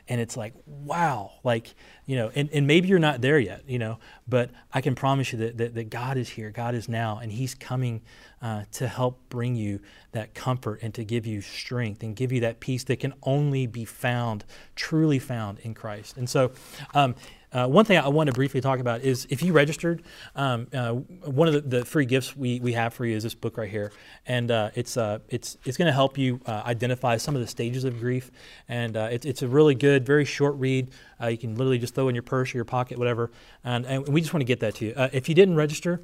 And 0.09 0.19
it's 0.19 0.35
like, 0.35 0.53
wow, 0.65 1.33
like, 1.43 1.75
you 2.07 2.15
know, 2.15 2.31
and, 2.33 2.49
and 2.51 2.65
maybe 2.65 2.87
you're 2.87 2.97
not 2.97 3.21
there 3.21 3.37
yet, 3.37 3.63
you 3.67 3.77
know, 3.77 3.99
but 4.27 4.49
I 4.73 4.81
can 4.81 4.95
promise 4.95 5.31
you 5.31 5.37
that, 5.39 5.57
that, 5.59 5.75
that 5.75 5.89
God 5.91 6.17
is 6.17 6.29
here, 6.29 6.49
God 6.49 6.73
is 6.73 6.89
now, 6.89 7.19
and 7.19 7.31
He's 7.31 7.53
coming 7.53 8.01
uh, 8.41 8.63
to 8.71 8.87
help 8.87 9.21
bring 9.29 9.55
you 9.55 9.79
that 10.11 10.33
comfort 10.33 10.79
and 10.81 10.93
to 10.95 11.05
give 11.05 11.27
you 11.27 11.41
strength 11.41 12.01
and 12.01 12.15
give 12.15 12.31
you 12.31 12.41
that 12.41 12.59
peace 12.59 12.83
that 12.85 12.99
can 12.99 13.13
only 13.21 13.67
be 13.67 13.85
found, 13.85 14.45
truly 14.75 15.19
found 15.19 15.59
in 15.59 15.75
Christ. 15.75 16.17
And 16.17 16.27
so, 16.27 16.51
um, 16.95 17.13
uh, 17.51 17.67
one 17.67 17.83
thing 17.83 17.97
I 17.97 18.07
want 18.07 18.27
to 18.27 18.33
briefly 18.33 18.61
talk 18.61 18.79
about 18.79 19.01
is 19.01 19.25
if 19.29 19.41
you 19.41 19.53
registered, 19.53 20.03
um, 20.35 20.67
uh, 20.71 20.91
one 20.91 21.47
of 21.47 21.53
the, 21.55 21.61
the, 21.61 21.85
free 21.85 22.05
gifts 22.05 22.37
we, 22.37 22.59
we 22.59 22.73
have 22.73 22.93
for 22.93 23.05
you 23.05 23.15
is 23.15 23.23
this 23.23 23.33
book 23.33 23.57
right 23.57 23.69
here, 23.69 23.91
and 24.27 24.51
uh, 24.51 24.69
it's 24.75 24.97
uh, 24.97 25.19
it's 25.29 25.57
it's 25.65 25.75
going 25.75 25.87
to 25.87 25.93
help 25.93 26.17
you 26.17 26.39
uh, 26.45 26.61
identify 26.65 27.17
some 27.17 27.35
of 27.35 27.41
the 27.41 27.47
stages 27.47 27.83
of 27.83 27.99
grief, 27.99 28.29
and 28.67 28.95
uh, 28.95 29.09
it's 29.11 29.25
it's 29.25 29.41
a 29.41 29.47
really 29.47 29.73
good, 29.73 30.05
very 30.05 30.25
short 30.25 30.55
read. 30.55 30.89
you 31.27 31.37
can 31.37 31.55
literally 31.55 31.79
just 31.79 31.95
throw 31.95 32.07
in 32.07 32.13
your 32.13 32.21
purse 32.21 32.53
or 32.53 32.59
your 32.59 32.65
pocket, 32.65 32.99
whatever, 32.99 33.31
and, 33.63 33.85
and 33.85 34.07
we 34.07 34.21
just 34.21 34.31
want 34.31 34.41
to 34.41 34.45
get 34.45 34.59
that 34.59 34.75
to 34.75 34.85
you. 34.85 34.93
if 35.11 35.27
you 35.27 35.33
didn't 35.33 35.55
register, 35.55 36.01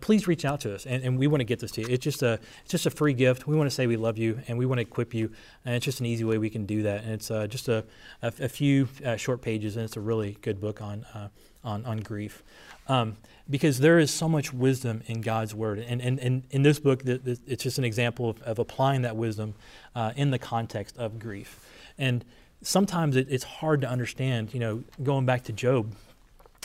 please 0.00 0.26
reach 0.26 0.44
out 0.44 0.60
to 0.60 0.74
us, 0.74 0.86
and, 0.86 1.04
and 1.04 1.18
we 1.18 1.28
want 1.28 1.40
to 1.40 1.44
get 1.44 1.60
this 1.60 1.70
to 1.72 1.82
you. 1.82 1.86
It's 1.88 2.02
just 2.02 2.22
a 2.22 2.40
it's 2.62 2.72
just 2.72 2.86
a 2.86 2.90
free 2.90 3.14
gift. 3.14 3.46
We 3.46 3.56
want 3.56 3.70
to 3.70 3.74
say 3.74 3.86
we 3.86 3.96
love 3.96 4.18
you, 4.18 4.40
and 4.48 4.58
we 4.58 4.66
want 4.66 4.78
to 4.78 4.82
equip 4.82 5.14
you, 5.14 5.30
and 5.64 5.76
it's 5.76 5.84
just 5.84 6.00
an 6.00 6.06
easy 6.06 6.24
way 6.24 6.38
we 6.38 6.50
can 6.50 6.66
do 6.66 6.82
that. 6.82 7.04
And 7.04 7.12
it's 7.12 7.28
just 7.28 7.68
a, 7.68 7.84
a, 8.22 8.32
a 8.40 8.48
few 8.48 8.88
short 9.16 9.40
pages, 9.40 9.76
and 9.76 9.84
it's 9.84 9.96
a 9.96 10.00
really 10.00 10.36
good 10.42 10.60
book 10.60 10.79
on 10.80 11.04
uh, 11.14 11.28
on 11.64 11.84
on 11.84 11.98
grief, 11.98 12.42
um, 12.88 13.16
because 13.48 13.80
there 13.80 13.98
is 13.98 14.10
so 14.10 14.28
much 14.28 14.52
wisdom 14.52 15.02
in 15.06 15.20
God's 15.20 15.54
word, 15.54 15.78
and 15.78 16.00
and, 16.00 16.18
and 16.18 16.44
in 16.50 16.62
this 16.62 16.78
book, 16.78 17.02
it's 17.04 17.62
just 17.62 17.78
an 17.78 17.84
example 17.84 18.30
of, 18.30 18.42
of 18.42 18.58
applying 18.58 19.02
that 19.02 19.16
wisdom 19.16 19.54
uh, 19.94 20.12
in 20.16 20.30
the 20.30 20.38
context 20.38 20.96
of 20.98 21.18
grief, 21.18 21.66
and 21.98 22.24
sometimes 22.62 23.16
it, 23.16 23.26
it's 23.30 23.44
hard 23.44 23.80
to 23.82 23.88
understand. 23.88 24.54
You 24.54 24.60
know, 24.60 24.84
going 25.02 25.26
back 25.26 25.44
to 25.44 25.52
Job, 25.52 25.94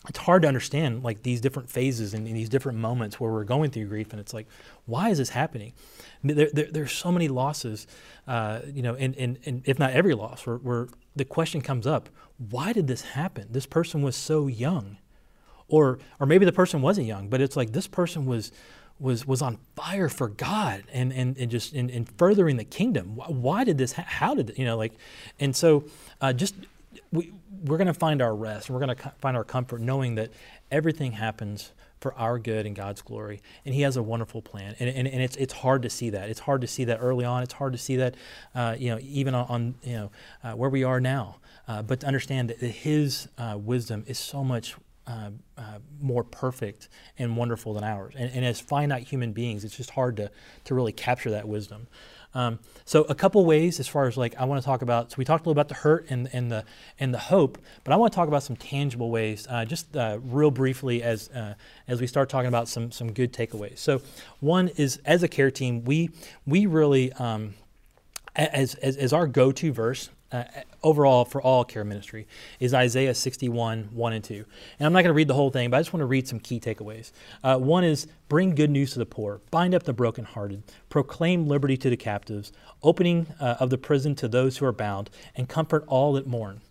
it's 0.07 0.19
hard 0.19 0.41
to 0.43 0.47
understand 0.47 1.03
like 1.03 1.23
these 1.23 1.41
different 1.41 1.69
phases 1.69 2.13
and, 2.13 2.27
these 2.27 2.49
different 2.49 2.77
moments 2.77 3.19
where 3.19 3.31
we're 3.31 3.43
going 3.43 3.71
through 3.71 3.85
grief. 3.85 4.11
And 4.11 4.19
it's 4.19 4.33
like 4.33 4.47
why 4.85 5.09
is 5.09 5.17
this 5.17 5.29
happening? 5.29 5.73
There, 6.23 6.49
there, 6.51 6.67
there's 6.71 6.91
so 6.91 7.11
many 7.11 7.27
losses 7.27 7.87
uh, 8.27 8.61
you 8.71 8.81
know 8.81 8.95
and, 8.95 9.15
and, 9.15 9.37
and 9.45 9.61
if 9.65 9.79
not 9.79 9.91
every 9.91 10.13
loss 10.13 10.45
where, 10.45 10.57
where 10.57 10.87
the 11.15 11.25
question 11.25 11.61
comes 11.61 11.87
up 11.87 12.09
why 12.37 12.73
did 12.73 12.87
this 12.87 13.01
happen 13.01 13.47
this 13.51 13.65
person 13.65 14.01
was 14.01 14.15
so 14.15 14.47
young 14.47 14.97
or 15.67 15.99
or 16.19 16.25
maybe 16.25 16.45
the 16.45 16.51
person 16.51 16.81
wasn't 16.81 17.05
young 17.05 17.29
but 17.29 17.41
it's 17.41 17.55
like 17.55 17.71
this 17.71 17.87
person 17.87 18.25
was 18.25 18.51
was 18.99 19.27
was 19.27 19.41
on 19.41 19.57
fire 19.75 20.09
for 20.09 20.29
God 20.29 20.83
and 20.91 21.11
and, 21.11 21.37
and 21.37 21.51
just 21.51 21.73
in, 21.73 21.89
in 21.89 22.05
furthering 22.05 22.55
the 22.57 22.63
kingdom. 22.63 23.15
Why, 23.17 23.65
did 23.65 23.77
this? 23.77 23.91
Ha- 23.91 24.05
how 24.07 24.35
did 24.35 24.53
you 24.57 24.63
know? 24.63 24.77
Like, 24.77 24.93
and 25.37 25.53
so 25.53 25.83
uh, 26.21 26.31
just 26.31 26.55
we, 27.11 27.33
we're 27.63 27.77
going 27.77 27.87
to 27.87 27.93
find 27.93 28.21
our 28.21 28.35
rest 28.35 28.69
we're 28.69 28.79
going 28.79 28.95
to 28.95 29.13
find 29.19 29.35
our 29.35 29.43
comfort 29.43 29.81
knowing 29.81 30.15
that 30.15 30.31
everything 30.71 31.13
happens 31.13 31.71
for 32.05 32.13
our 32.19 32.37
good 32.37 32.67
and 32.67 32.75
God's 32.75 33.01
glory. 33.01 33.41
And 33.65 33.73
He 33.73 33.81
has 33.81 33.97
a 33.97 34.03
wonderful 34.03 34.39
plan. 34.39 34.75
And, 34.79 34.87
and, 34.87 35.07
and 35.07 35.23
it's, 35.23 35.35
it's 35.37 35.53
hard 35.53 35.81
to 35.81 35.89
see 35.89 36.11
that. 36.11 36.29
It's 36.29 36.41
hard 36.41 36.61
to 36.61 36.67
see 36.67 36.83
that 36.83 36.99
early 37.01 37.25
on. 37.25 37.41
It's 37.41 37.53
hard 37.55 37.73
to 37.73 37.79
see 37.79 37.95
that, 37.95 38.13
uh, 38.53 38.75
you 38.77 38.91
know, 38.91 38.99
even 39.01 39.33
on, 39.33 39.47
on 39.47 39.75
you 39.81 39.93
know, 39.93 40.11
uh, 40.43 40.51
where 40.51 40.69
we 40.69 40.83
are 40.83 40.99
now. 40.99 41.37
Uh, 41.67 41.81
but 41.81 42.01
to 42.01 42.05
understand 42.05 42.49
that 42.49 42.59
His 42.59 43.27
uh, 43.39 43.57
wisdom 43.59 44.03
is 44.05 44.19
so 44.19 44.43
much 44.43 44.75
uh, 45.07 45.31
uh, 45.57 45.79
more 45.99 46.23
perfect 46.23 46.89
and 47.17 47.35
wonderful 47.35 47.73
than 47.73 47.83
ours. 47.83 48.13
And, 48.15 48.31
and, 48.31 48.45
as 48.45 48.59
finite 48.59 49.07
human 49.07 49.33
beings, 49.33 49.63
it's 49.63 49.77
just 49.77 49.89
hard 49.89 50.17
to, 50.17 50.29
to 50.65 50.75
really 50.75 50.91
capture 50.91 51.31
that 51.31 51.47
wisdom. 51.47 51.87
Um, 52.35 52.59
so 52.83 53.03
a 53.03 53.15
couple 53.15 53.43
ways 53.45 53.79
as 53.79 53.87
far 53.87 54.05
as 54.07 54.17
like 54.17 54.35
I 54.37 54.43
want 54.43 54.61
to 54.61 54.65
talk 54.65 54.81
about. 54.81 55.11
So 55.11 55.15
we 55.17 55.25
talked 55.25 55.45
a 55.45 55.49
little 55.49 55.59
about 55.59 55.69
the 55.69 55.75
hurt 55.75 56.05
and, 56.09 56.29
and 56.33 56.51
the 56.51 56.65
and 56.99 57.13
the 57.13 57.19
hope, 57.19 57.57
but 57.83 57.93
I 57.93 57.95
want 57.95 58.11
to 58.11 58.15
talk 58.15 58.27
about 58.27 58.43
some 58.43 58.55
tangible 58.55 59.09
ways, 59.09 59.47
uh, 59.49 59.65
just 59.65 59.95
uh, 59.95 60.19
real 60.21 60.51
briefly 60.51 61.01
as 61.01 61.29
uh, 61.29 61.55
as 61.87 62.01
we 62.01 62.07
start 62.07 62.29
talking 62.29 62.49
about 62.49 62.67
some 62.67 62.91
some 62.91 63.11
good 63.11 63.33
takeaways. 63.33 63.79
So 63.79 64.01
one 64.41 64.67
is 64.75 64.99
as 65.05 65.23
a 65.23 65.27
care 65.27 65.49
team, 65.49 65.85
we 65.85 66.11
we 66.45 66.65
really 66.65 67.11
um, 67.13 67.55
as, 68.35 68.75
as, 68.75 68.97
as 68.97 69.13
our 69.13 69.27
go-to 69.27 69.71
verse 69.71 70.09
uh, 70.31 70.43
overall 70.83 71.25
for 71.25 71.41
all 71.41 71.63
care 71.63 71.83
ministry 71.83 72.27
is 72.59 72.73
Isaiah 72.73 73.13
61, 73.13 73.89
1 73.93 74.13
and 74.13 74.23
2. 74.23 74.45
And 74.79 74.85
I'm 74.85 74.93
not 74.93 74.99
going 74.99 75.09
to 75.09 75.13
read 75.13 75.27
the 75.27 75.33
whole 75.33 75.51
thing, 75.51 75.69
but 75.69 75.77
I 75.77 75.79
just 75.79 75.93
want 75.93 76.01
to 76.01 76.07
read 76.07 76.27
some 76.27 76.39
key 76.39 76.59
takeaways. 76.59 77.11
Uh, 77.43 77.57
one 77.57 77.83
is 77.83 78.07
bring 78.27 78.55
good 78.55 78.69
news 78.69 78.93
to 78.93 78.99
the 78.99 79.05
poor, 79.05 79.41
bind 79.51 79.75
up 79.75 79.83
the 79.83 79.93
brokenhearted, 79.93 80.63
proclaim 80.89 81.47
liberty 81.47 81.77
to 81.77 81.89
the 81.89 81.97
captives, 81.97 82.51
opening 82.83 83.27
uh, 83.39 83.55
of 83.59 83.69
the 83.69 83.77
prison 83.77 84.15
to 84.15 84.27
those 84.27 84.57
who 84.57 84.65
are 84.65 84.73
bound, 84.73 85.09
and 85.35 85.47
comfort 85.47 85.83
all 85.87 86.13
that 86.13 86.27
mourn. 86.27 86.61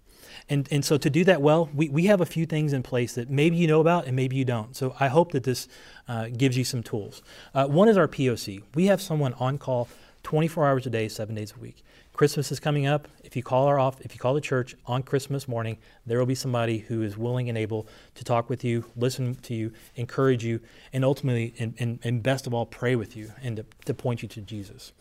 And, 0.48 0.68
and 0.70 0.84
so 0.84 0.98
to 0.98 1.08
do 1.08 1.24
that 1.24 1.40
well, 1.40 1.70
we, 1.72 1.88
we 1.88 2.04
have 2.06 2.20
a 2.20 2.26
few 2.26 2.44
things 2.44 2.72
in 2.72 2.82
place 2.82 3.14
that 3.14 3.30
maybe 3.30 3.56
you 3.56 3.66
know 3.66 3.80
about 3.80 4.06
and 4.06 4.14
maybe 4.14 4.36
you 4.36 4.44
don't. 4.44 4.76
So 4.76 4.94
I 5.00 5.08
hope 5.08 5.32
that 5.32 5.44
this 5.44 5.68
uh, 6.06 6.28
gives 6.28 6.56
you 6.56 6.64
some 6.64 6.82
tools. 6.82 7.22
Uh, 7.54 7.66
one 7.66 7.88
is 7.88 7.96
our 7.96 8.08
POC. 8.08 8.62
We 8.74 8.86
have 8.86 9.00
someone 9.00 9.32
on 9.34 9.58
call 9.58 9.88
24 10.22 10.66
hours 10.66 10.86
a 10.86 10.90
day, 10.90 11.08
seven 11.08 11.34
days 11.34 11.54
a 11.56 11.60
week. 11.60 11.82
Christmas 12.12 12.52
is 12.52 12.60
coming 12.60 12.86
up. 12.86 13.08
If 13.34 13.36
you 13.36 13.42
call 13.42 13.66
our 13.66 13.80
off, 13.80 14.00
if 14.00 14.14
you 14.14 14.20
call 14.20 14.34
the 14.34 14.40
church 14.40 14.76
on 14.86 15.02
Christmas 15.02 15.48
morning, 15.48 15.78
there 16.06 16.20
will 16.20 16.24
be 16.24 16.36
somebody 16.36 16.78
who 16.78 17.02
is 17.02 17.18
willing 17.18 17.48
and 17.48 17.58
able 17.58 17.88
to 18.14 18.22
talk 18.22 18.48
with 18.48 18.62
you, 18.62 18.84
listen 18.94 19.34
to 19.34 19.54
you, 19.54 19.72
encourage 19.96 20.44
you, 20.44 20.60
and 20.92 21.04
ultimately, 21.04 21.52
and, 21.58 21.74
and, 21.80 21.98
and 22.04 22.22
best 22.22 22.46
of 22.46 22.54
all, 22.54 22.64
pray 22.64 22.94
with 22.94 23.16
you 23.16 23.32
and 23.42 23.56
to, 23.56 23.66
to 23.86 23.92
point 23.92 24.22
you 24.22 24.28
to 24.28 24.40
Jesus. 24.40 24.92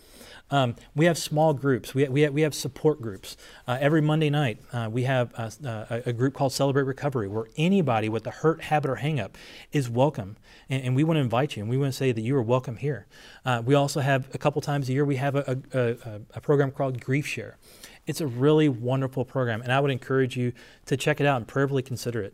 Um, 0.50 0.76
we 0.96 1.06
have 1.06 1.16
small 1.16 1.54
groups. 1.54 1.94
We, 1.94 2.08
we, 2.10 2.22
have, 2.22 2.34
we 2.34 2.42
have 2.42 2.56
support 2.56 3.04
groups. 3.04 3.38
Uh, 3.68 3.78
every 3.80 4.02
Monday 4.02 4.32
night, 4.32 4.58
uh, 4.72 4.90
we 4.92 5.04
have 5.04 5.32
a, 5.36 5.52
a, 5.64 6.10
a, 6.10 6.14
group 6.14 6.34
called 6.34 6.54
Celebrate 6.54 6.84
Recovery, 6.84 7.28
where 7.28 7.46
anybody 7.56 8.10
with 8.10 8.26
a 8.26 8.32
hurt, 8.32 8.62
habit, 8.62 8.90
or 8.90 8.96
hangup 8.96 9.32
is 9.72 9.92
welcome. 9.92 10.38
And, 10.70 10.84
and, 10.86 10.96
we 10.96 11.04
want 11.04 11.18
to 11.18 11.22
invite 11.22 11.56
you, 11.56 11.62
and 11.62 11.70
we 11.70 11.78
want 11.78 11.94
to 11.94 11.98
say 11.98 12.12
that 12.12 12.22
you 12.22 12.36
are 12.36 12.42
welcome 12.42 12.78
here. 12.78 13.06
Uh, 13.46 13.62
we 13.64 13.76
also 13.76 14.00
have 14.00 14.34
a 14.34 14.40
couple 14.40 14.60
times 14.60 14.90
a 14.90 14.94
year, 14.94 15.06
we 15.06 15.18
have 15.18 15.36
a, 15.36 15.60
a, 15.72 16.22
a 16.34 16.42
program 16.42 16.72
called 16.72 17.00
Grief 17.00 17.28
Share. 17.28 17.58
It's 18.06 18.22
a 18.22 18.28
really 18.28 18.70
wonderful 18.70 19.26
program, 19.26 19.62
and 19.62 19.72
I 19.72 19.80
would 19.80 19.92
encourage 19.92 20.36
you 20.36 20.54
to 20.86 20.98
check 20.98 21.22
it 21.22 21.26
out 21.26 21.38
and 21.38 21.48
prayerfully 21.48 21.84
consider 21.84 22.22
it. 22.22 22.34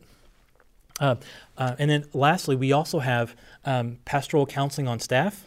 Uh, 1.00 1.16
uh, 1.58 1.76
and 1.80 1.90
then 1.90 2.06
lastly, 2.14 2.56
we 2.56 2.72
also 2.72 3.00
have 3.00 3.36
um, 3.66 4.00
pastoral 4.06 4.46
counseling 4.46 4.88
on 4.88 5.00
staff 5.00 5.46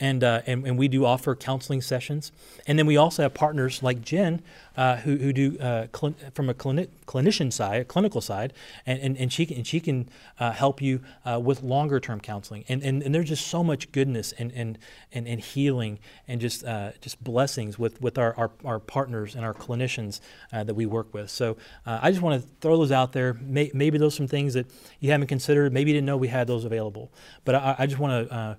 and, 0.00 0.24
uh, 0.24 0.40
and, 0.46 0.66
and 0.66 0.78
we 0.78 0.88
do 0.88 1.04
offer 1.04 1.36
counseling 1.36 1.82
sessions. 1.82 2.32
And 2.66 2.78
then 2.78 2.86
we 2.86 2.96
also 2.96 3.22
have 3.22 3.34
partners 3.34 3.82
like 3.82 4.00
Jen 4.00 4.42
uh, 4.76 4.96
who, 4.96 5.16
who 5.16 5.32
do 5.32 5.58
uh, 5.58 5.86
cl- 5.94 6.14
from 6.32 6.48
a 6.48 6.54
clini- 6.54 6.88
clinician 7.06 7.52
side, 7.52 7.82
a 7.82 7.84
clinical 7.84 8.22
side, 8.22 8.54
and, 8.86 8.98
and, 9.00 9.16
and 9.18 9.32
she 9.32 9.44
can, 9.44 9.58
and 9.58 9.66
she 9.66 9.78
can 9.78 10.08
uh, 10.38 10.52
help 10.52 10.80
you 10.80 11.02
uh, 11.26 11.38
with 11.38 11.62
longer 11.62 12.00
term 12.00 12.18
counseling. 12.20 12.64
And, 12.68 12.82
and, 12.82 13.02
and 13.02 13.14
there's 13.14 13.28
just 13.28 13.46
so 13.46 13.62
much 13.62 13.92
goodness 13.92 14.32
and, 14.32 14.50
and, 14.52 14.78
and, 15.12 15.28
and 15.28 15.40
healing 15.40 15.98
and 16.26 16.40
just 16.40 16.64
uh, 16.64 16.92
just 17.02 17.22
blessings 17.22 17.78
with, 17.78 18.00
with 18.00 18.16
our, 18.16 18.34
our, 18.36 18.50
our 18.64 18.78
partners 18.78 19.34
and 19.34 19.44
our 19.44 19.54
clinicians 19.54 20.20
that 20.50 20.74
we 20.74 20.86
work 20.86 21.12
with. 21.12 21.30
So 21.30 21.56
I 21.84 22.10
just 22.10 22.22
want 22.22 22.42
to 22.42 22.48
throw 22.60 22.76
those 22.76 22.92
out 22.92 23.12
there. 23.12 23.34
May, 23.34 23.70
maybe 23.74 23.98
those 23.98 24.14
are 24.14 24.16
some 24.16 24.28
things 24.28 24.54
that 24.54 24.66
you 25.00 25.10
haven't 25.10 25.26
considered. 25.26 25.72
Maybe 25.72 25.90
you 25.90 25.96
didn't 25.96 26.06
know 26.06 26.16
we 26.16 26.28
had 26.28 26.46
those 26.46 26.64
available. 26.64 27.10
But 27.44 27.54
I, 27.56 27.76
I 27.80 27.86
just 27.86 27.98
want 27.98 28.28
to 28.28 28.58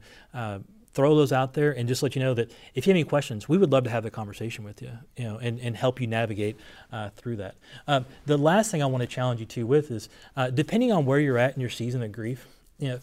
throw 0.93 1.15
those 1.15 1.31
out 1.31 1.53
there 1.53 1.71
and 1.71 1.87
just 1.87 2.03
let 2.03 2.15
you 2.15 2.21
know 2.21 2.33
that 2.33 2.51
if 2.75 2.85
you 2.85 2.91
have 2.91 2.95
any 2.95 3.03
questions, 3.03 3.47
we 3.47 3.57
would 3.57 3.71
love 3.71 3.83
to 3.85 3.89
have 3.89 4.05
a 4.05 4.11
conversation 4.11 4.63
with 4.63 4.81
you, 4.81 4.91
you 5.15 5.23
know, 5.23 5.37
and, 5.37 5.59
and 5.59 5.77
help 5.77 6.01
you 6.01 6.07
navigate 6.07 6.57
uh, 6.91 7.09
through 7.15 7.37
that. 7.37 7.55
Uh, 7.87 8.01
the 8.25 8.37
last 8.37 8.71
thing 8.71 8.83
I 8.83 8.85
want 8.85 9.01
to 9.01 9.07
challenge 9.07 9.39
you 9.39 9.45
to 9.45 9.65
with 9.65 9.91
is, 9.91 10.09
uh, 10.35 10.49
depending 10.49 10.91
on 10.91 11.05
where 11.05 11.19
you're 11.19 11.37
at 11.37 11.55
in 11.55 11.61
your 11.61 11.69
season 11.69 12.03
of 12.03 12.11
grief, 12.11 12.45
you 12.77 12.89
know, 12.89 12.99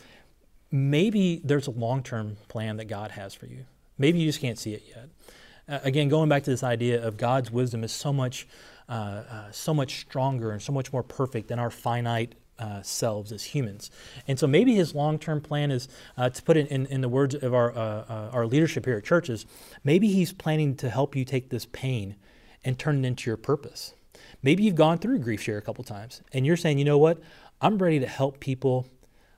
maybe 0.70 1.40
there's 1.44 1.66
a 1.66 1.70
long-term 1.70 2.36
plan 2.48 2.76
that 2.76 2.86
God 2.86 3.12
has 3.12 3.34
for 3.34 3.46
you. 3.46 3.64
Maybe 3.96 4.18
you 4.18 4.26
just 4.26 4.40
can't 4.40 4.58
see 4.58 4.74
it 4.74 4.84
yet. 4.86 5.08
Uh, 5.68 5.80
again, 5.82 6.08
going 6.08 6.28
back 6.28 6.42
to 6.44 6.50
this 6.50 6.62
idea 6.62 7.04
of 7.04 7.16
God's 7.16 7.50
wisdom 7.50 7.84
is 7.84 7.92
so 7.92 8.12
much, 8.12 8.46
uh, 8.88 8.92
uh, 8.92 9.50
so 9.50 9.72
much 9.72 10.00
stronger 10.00 10.50
and 10.50 10.60
so 10.60 10.72
much 10.72 10.92
more 10.92 11.02
perfect 11.02 11.48
than 11.48 11.58
our 11.58 11.70
finite 11.70 12.34
uh, 12.58 12.82
selves 12.82 13.32
as 13.32 13.44
humans. 13.44 13.90
And 14.26 14.38
so 14.38 14.46
maybe 14.46 14.74
his 14.74 14.94
long 14.94 15.18
term 15.18 15.40
plan 15.40 15.70
is 15.70 15.88
uh, 16.16 16.30
to 16.30 16.42
put 16.42 16.56
it 16.56 16.68
in, 16.68 16.86
in 16.86 17.00
the 17.00 17.08
words 17.08 17.34
of 17.34 17.54
our, 17.54 17.72
uh, 17.72 18.04
uh, 18.08 18.30
our 18.32 18.46
leadership 18.46 18.84
here 18.84 18.96
at 18.96 19.04
churches, 19.04 19.46
maybe 19.84 20.08
he's 20.08 20.32
planning 20.32 20.74
to 20.76 20.90
help 20.90 21.14
you 21.14 21.24
take 21.24 21.50
this 21.50 21.66
pain 21.66 22.16
and 22.64 22.78
turn 22.78 23.04
it 23.04 23.06
into 23.06 23.30
your 23.30 23.36
purpose. 23.36 23.94
Maybe 24.42 24.64
you've 24.64 24.74
gone 24.74 24.98
through 24.98 25.18
grief 25.20 25.42
share 25.42 25.58
a 25.58 25.62
couple 25.62 25.84
times 25.84 26.22
and 26.32 26.46
you're 26.46 26.56
saying, 26.56 26.78
you 26.78 26.84
know 26.84 26.98
what, 26.98 27.20
I'm 27.60 27.78
ready 27.78 27.98
to 28.00 28.06
help 28.06 28.40
people 28.40 28.86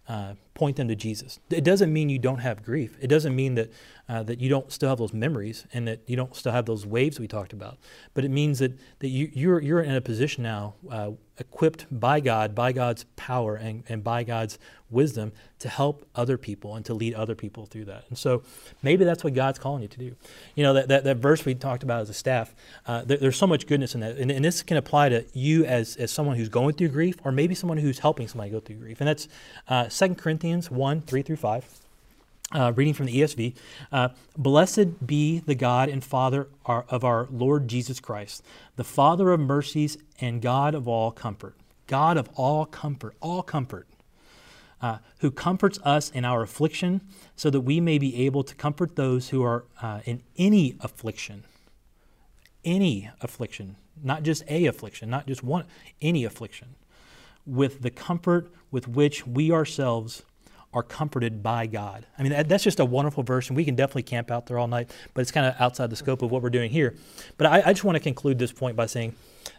uh, 0.08 0.34
point 0.60 0.76
them 0.76 0.88
to 0.88 0.94
Jesus. 0.94 1.40
It 1.48 1.64
doesn't 1.64 1.90
mean 1.90 2.10
you 2.10 2.18
don't 2.18 2.40
have 2.40 2.62
grief. 2.62 2.94
It 3.00 3.06
doesn't 3.06 3.34
mean 3.34 3.54
that 3.54 3.72
uh, 4.10 4.22
that 4.24 4.40
you 4.40 4.48
don't 4.50 4.70
still 4.70 4.90
have 4.90 4.98
those 4.98 5.14
memories 5.14 5.66
and 5.72 5.88
that 5.88 6.00
you 6.06 6.16
don't 6.16 6.36
still 6.36 6.52
have 6.52 6.66
those 6.66 6.84
waves 6.84 7.18
we 7.18 7.28
talked 7.28 7.52
about. 7.52 7.78
But 8.12 8.24
it 8.24 8.30
means 8.30 8.58
that 8.58 8.72
that 8.98 9.08
you 9.08 9.30
you're 9.32 9.62
you're 9.62 9.80
in 9.80 9.94
a 9.94 10.00
position 10.02 10.42
now, 10.42 10.74
uh, 10.90 11.12
equipped 11.38 11.86
by 11.90 12.20
God, 12.20 12.54
by 12.54 12.72
God's 12.72 13.04
power 13.16 13.54
and, 13.56 13.84
and 13.88 14.04
by 14.04 14.24
God's 14.24 14.58
wisdom 14.90 15.32
to 15.60 15.68
help 15.68 16.04
other 16.14 16.36
people 16.36 16.74
and 16.74 16.84
to 16.84 16.92
lead 16.92 17.14
other 17.14 17.36
people 17.36 17.66
through 17.66 17.84
that. 17.84 18.04
And 18.08 18.18
so 18.18 18.42
maybe 18.82 19.04
that's 19.04 19.22
what 19.22 19.32
God's 19.32 19.58
calling 19.58 19.82
you 19.82 19.88
to 19.88 19.98
do. 19.98 20.16
You 20.56 20.64
know 20.64 20.74
that 20.74 20.88
that, 20.88 21.04
that 21.04 21.16
verse 21.18 21.44
we 21.44 21.54
talked 21.54 21.84
about 21.84 22.02
as 22.02 22.10
a 22.10 22.14
staff. 22.14 22.54
Uh, 22.86 23.04
there, 23.04 23.16
there's 23.16 23.36
so 23.36 23.46
much 23.46 23.66
goodness 23.68 23.94
in 23.94 24.00
that, 24.00 24.18
and, 24.18 24.30
and 24.30 24.44
this 24.44 24.62
can 24.62 24.76
apply 24.76 25.08
to 25.10 25.24
you 25.32 25.64
as 25.64 25.96
as 25.96 26.10
someone 26.10 26.36
who's 26.36 26.48
going 26.48 26.74
through 26.74 26.88
grief, 26.88 27.16
or 27.24 27.30
maybe 27.32 27.54
someone 27.54 27.78
who's 27.78 28.00
helping 28.00 28.26
somebody 28.26 28.50
go 28.50 28.58
through 28.58 28.76
grief. 28.76 29.00
And 29.00 29.06
that's 29.08 29.28
uh, 29.68 29.84
2 29.84 30.16
Corinthians 30.16 30.49
one 30.70 31.00
three 31.00 31.22
through 31.22 31.36
five. 31.36 31.64
Uh, 32.52 32.72
reading 32.74 32.92
from 32.92 33.06
the 33.06 33.20
ESV, 33.20 33.54
uh, 33.92 34.08
blessed 34.36 35.06
be 35.06 35.38
the 35.38 35.54
God 35.54 35.88
and 35.88 36.02
Father 36.02 36.48
our, 36.66 36.84
of 36.88 37.04
our 37.04 37.28
Lord 37.30 37.68
Jesus 37.68 38.00
Christ, 38.00 38.42
the 38.74 38.82
Father 38.82 39.30
of 39.30 39.38
mercies 39.38 39.96
and 40.20 40.42
God 40.42 40.74
of 40.74 40.88
all 40.88 41.12
comfort. 41.12 41.54
God 41.86 42.16
of 42.16 42.28
all 42.34 42.66
comfort, 42.66 43.14
all 43.20 43.44
comfort, 43.44 43.86
uh, 44.82 44.98
who 45.18 45.30
comforts 45.30 45.78
us 45.84 46.10
in 46.10 46.24
our 46.24 46.42
affliction, 46.42 47.02
so 47.36 47.50
that 47.50 47.60
we 47.60 47.80
may 47.80 47.98
be 47.98 48.24
able 48.26 48.42
to 48.42 48.54
comfort 48.56 48.96
those 48.96 49.28
who 49.28 49.44
are 49.44 49.64
uh, 49.80 50.00
in 50.04 50.20
any 50.36 50.74
affliction. 50.80 51.44
Any 52.64 53.10
affliction, 53.20 53.76
not 54.02 54.24
just 54.24 54.42
a 54.48 54.66
affliction, 54.66 55.08
not 55.08 55.26
just 55.26 55.44
one, 55.44 55.66
any 56.02 56.24
affliction, 56.24 56.74
with 57.46 57.82
the 57.82 57.90
comfort 57.90 58.50
with 58.70 58.86
which 58.86 59.26
we 59.26 59.50
ourselves 59.50 60.22
are 60.72 60.82
comforted 60.82 61.42
by 61.42 61.66
God. 61.66 62.06
I 62.18 62.22
mean, 62.22 62.32
that, 62.32 62.48
that's 62.48 62.62
just 62.62 62.78
a 62.78 62.84
wonderful 62.84 63.22
verse, 63.24 63.48
and 63.48 63.56
we 63.56 63.64
can 63.64 63.74
definitely 63.74 64.04
camp 64.04 64.30
out 64.30 64.46
there 64.46 64.58
all 64.58 64.68
night, 64.68 64.90
but 65.14 65.22
it's 65.22 65.32
kind 65.32 65.46
of 65.46 65.54
outside 65.58 65.90
the 65.90 65.96
scope 65.96 66.22
of 66.22 66.30
what 66.30 66.42
we're 66.42 66.50
doing 66.50 66.70
here. 66.70 66.94
But 67.38 67.46
I, 67.48 67.62
I 67.66 67.72
just 67.72 67.84
want 67.84 67.96
to 67.96 68.02
conclude 68.02 68.38
this 68.38 68.52
point 68.52 68.76
by 68.76 68.86
saying 68.86 69.14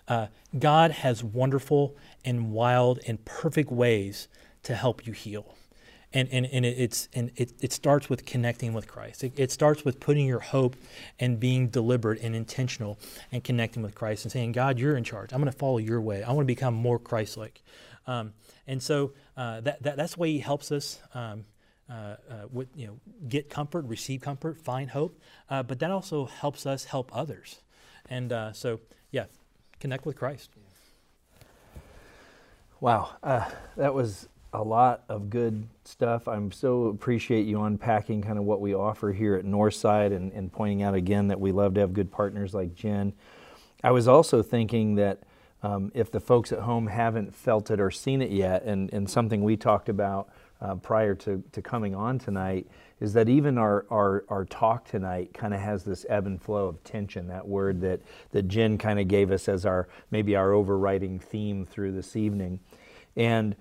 uh, 0.07 0.27
God 0.57 0.91
has 0.91 1.23
wonderful 1.23 1.95
and 2.23 2.51
wild 2.51 2.99
and 3.07 3.23
perfect 3.25 3.71
ways 3.71 4.29
to 4.63 4.75
help 4.75 5.05
you 5.05 5.13
heal. 5.13 5.55
And, 6.13 6.27
and, 6.29 6.45
and 6.45 6.65
it's 6.65 7.07
and 7.13 7.31
it, 7.37 7.53
it 7.61 7.71
starts 7.71 8.09
with 8.09 8.25
connecting 8.25 8.73
with 8.73 8.85
Christ. 8.85 9.23
It, 9.23 9.31
it 9.39 9.49
starts 9.49 9.85
with 9.85 10.01
putting 10.01 10.27
your 10.27 10.41
hope 10.41 10.75
and 11.19 11.39
being 11.39 11.69
deliberate 11.69 12.21
and 12.21 12.35
intentional 12.35 12.99
and 13.31 13.41
connecting 13.41 13.81
with 13.81 13.95
Christ 13.95 14.25
and 14.25 14.31
saying, 14.31 14.51
God, 14.51 14.77
you're 14.77 14.97
in 14.97 15.05
charge. 15.05 15.31
I'm 15.31 15.39
going 15.39 15.49
to 15.49 15.57
follow 15.57 15.77
your 15.77 16.01
way. 16.01 16.21
I 16.21 16.33
want 16.33 16.41
to 16.41 16.53
become 16.53 16.73
more 16.73 16.99
Christ-like. 16.99 17.63
Um, 18.07 18.33
and 18.67 18.81
so 18.81 19.13
uh, 19.37 19.61
that, 19.61 19.83
that, 19.83 19.97
that's 19.97 20.15
the 20.15 20.19
way 20.19 20.31
he 20.31 20.39
helps 20.39 20.71
us 20.71 20.99
um, 21.13 21.45
uh, 21.89 21.93
uh, 21.93 22.15
with, 22.51 22.69
you 22.75 22.87
know, 22.87 22.99
get 23.27 23.49
comfort, 23.49 23.85
receive 23.85 24.21
comfort, 24.21 24.57
find 24.57 24.89
hope. 24.89 25.19
Uh, 25.49 25.63
but 25.63 25.79
that 25.79 25.91
also 25.91 26.25
helps 26.25 26.65
us 26.65 26.85
help 26.85 27.15
others. 27.15 27.61
And 28.09 28.31
uh, 28.31 28.53
so, 28.53 28.79
yeah, 29.11 29.25
connect 29.79 30.05
with 30.05 30.15
Christ. 30.15 30.49
Wow, 32.79 33.11
uh, 33.21 33.47
that 33.77 33.93
was 33.93 34.27
a 34.53 34.63
lot 34.63 35.03
of 35.07 35.29
good 35.29 35.67
stuff. 35.85 36.27
I'm 36.27 36.51
so 36.51 36.85
appreciate 36.87 37.45
you 37.45 37.61
unpacking 37.61 38.21
kind 38.21 38.37
of 38.37 38.43
what 38.43 38.59
we 38.59 38.73
offer 38.73 39.13
here 39.13 39.35
at 39.35 39.45
Northside 39.45 40.15
and, 40.15 40.31
and 40.33 40.51
pointing 40.51 40.83
out 40.83 40.93
again 40.93 41.27
that 41.27 41.39
we 41.39 41.51
love 41.51 41.75
to 41.75 41.81
have 41.81 41.93
good 41.93 42.11
partners 42.11 42.53
like 42.53 42.75
Jen. 42.75 43.13
I 43.83 43.91
was 43.91 44.07
also 44.07 44.41
thinking 44.41 44.95
that 44.95 45.19
um, 45.63 45.91
if 45.93 46.11
the 46.11 46.19
folks 46.19 46.51
at 46.51 46.59
home 46.59 46.87
haven't 46.87 47.35
felt 47.35 47.69
it 47.71 47.79
or 47.79 47.91
seen 47.91 48.21
it 48.21 48.31
yet, 48.31 48.63
and, 48.63 48.91
and 48.93 49.09
something 49.09 49.43
we 49.43 49.57
talked 49.57 49.89
about 49.89 50.29
uh, 50.61 50.75
prior 50.75 51.15
to, 51.15 51.43
to 51.51 51.61
coming 51.61 51.95
on 51.95 52.19
tonight, 52.19 52.67
is 52.99 53.13
that 53.13 53.27
even 53.27 53.57
our, 53.57 53.85
our, 53.89 54.23
our 54.29 54.45
talk 54.45 54.85
tonight 54.85 55.33
kind 55.33 55.53
of 55.53 55.59
has 55.59 55.83
this 55.83 56.05
ebb 56.07 56.27
and 56.27 56.41
flow 56.41 56.67
of 56.67 56.83
tension, 56.83 57.27
that 57.27 57.47
word 57.47 57.81
that, 57.81 57.99
that 58.31 58.47
Jen 58.47 58.77
kind 58.77 58.99
of 58.99 59.07
gave 59.07 59.31
us 59.31 59.49
as 59.49 59.65
our 59.65 59.87
maybe 60.11 60.35
our 60.35 60.53
overriding 60.53 61.19
theme 61.19 61.65
through 61.65 61.93
this 61.93 62.15
evening. 62.15 62.59
And 63.15 63.55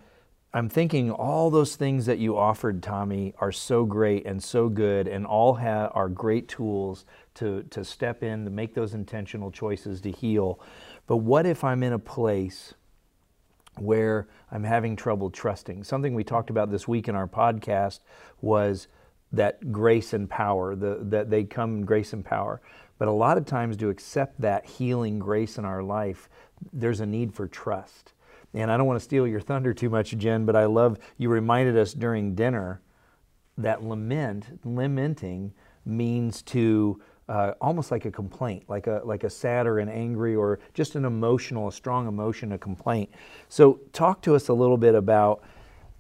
I'm 0.53 0.69
thinking 0.69 1.13
all 1.13 1.49
those 1.49 1.77
things 1.77 2.07
that 2.07 2.19
you 2.19 2.37
offered, 2.37 2.83
Tommy, 2.83 3.35
are 3.39 3.53
so 3.53 3.85
great 3.85 4.27
and 4.27 4.43
so 4.43 4.69
good, 4.69 5.07
and 5.07 5.25
all 5.25 5.55
have, 5.55 5.93
are 5.95 6.09
great 6.09 6.49
tools 6.49 7.07
to, 7.35 7.63
to 7.71 7.85
step 7.85 8.25
in, 8.25 8.45
to 8.45 8.51
make 8.51 8.75
those 8.75 8.93
intentional 8.93 9.53
choices 9.53 10.01
to 10.01 10.11
heal. 10.11 10.61
But 11.11 11.17
what 11.17 11.45
if 11.45 11.65
I'm 11.65 11.83
in 11.83 11.93
a 11.93 11.99
place 11.99 12.73
where 13.77 14.29
I'm 14.53 14.63
having 14.63 14.95
trouble 14.95 15.29
trusting? 15.29 15.83
Something 15.83 16.15
we 16.15 16.23
talked 16.23 16.51
about 16.51 16.71
this 16.71 16.87
week 16.87 17.09
in 17.09 17.17
our 17.17 17.27
podcast 17.27 17.99
was 18.41 18.87
that 19.33 19.73
grace 19.73 20.13
and 20.13 20.31
power, 20.31 20.77
the, 20.77 21.01
that 21.03 21.29
they 21.29 21.43
come 21.43 21.79
in 21.79 21.85
grace 21.85 22.13
and 22.13 22.25
power. 22.25 22.61
But 22.97 23.09
a 23.09 23.11
lot 23.11 23.39
of 23.39 23.45
times, 23.45 23.77
to 23.79 23.89
accept 23.89 24.41
that 24.41 24.65
healing 24.65 25.19
grace 25.19 25.59
in 25.59 25.65
our 25.65 25.83
life, 25.83 26.29
there's 26.73 27.01
a 27.01 27.07
need 27.07 27.35
for 27.35 27.49
trust. 27.49 28.13
And 28.55 28.71
I 28.71 28.77
don't 28.77 28.87
want 28.87 29.01
to 29.01 29.05
steal 29.05 29.27
your 29.27 29.41
thunder 29.41 29.75
too 29.75 29.91
much, 29.91 30.17
Jen, 30.17 30.47
but 30.47 30.55
I 30.55 30.67
love 30.67 30.97
you 31.19 31.29
reminded 31.29 31.77
us 31.77 31.93
during 31.93 32.37
dinner 32.37 32.83
that 33.59 33.83
lament, 33.83 34.61
lamenting 34.65 35.55
means 35.85 36.41
to 36.43 37.03
uh, 37.31 37.55
almost 37.61 37.93
like 37.93 38.05
a 38.07 38.11
complaint, 38.11 38.65
like 38.69 38.89
a 38.89 39.01
like 39.05 39.23
a 39.23 39.31
sad 39.31 39.65
or 39.65 39.79
an 39.79 39.89
angry 39.89 40.35
or 40.35 40.59
just 40.75 40.97
an 40.97 41.05
emotional, 41.05 41.69
a 41.69 41.73
strong 41.73 42.09
emotion, 42.09 42.51
a 42.51 42.59
complaint. 42.59 43.09
So, 43.49 43.79
talk 43.93 44.21
to 44.23 44.35
us 44.35 44.49
a 44.49 44.53
little 44.53 44.77
bit 44.77 44.97
about 44.97 45.41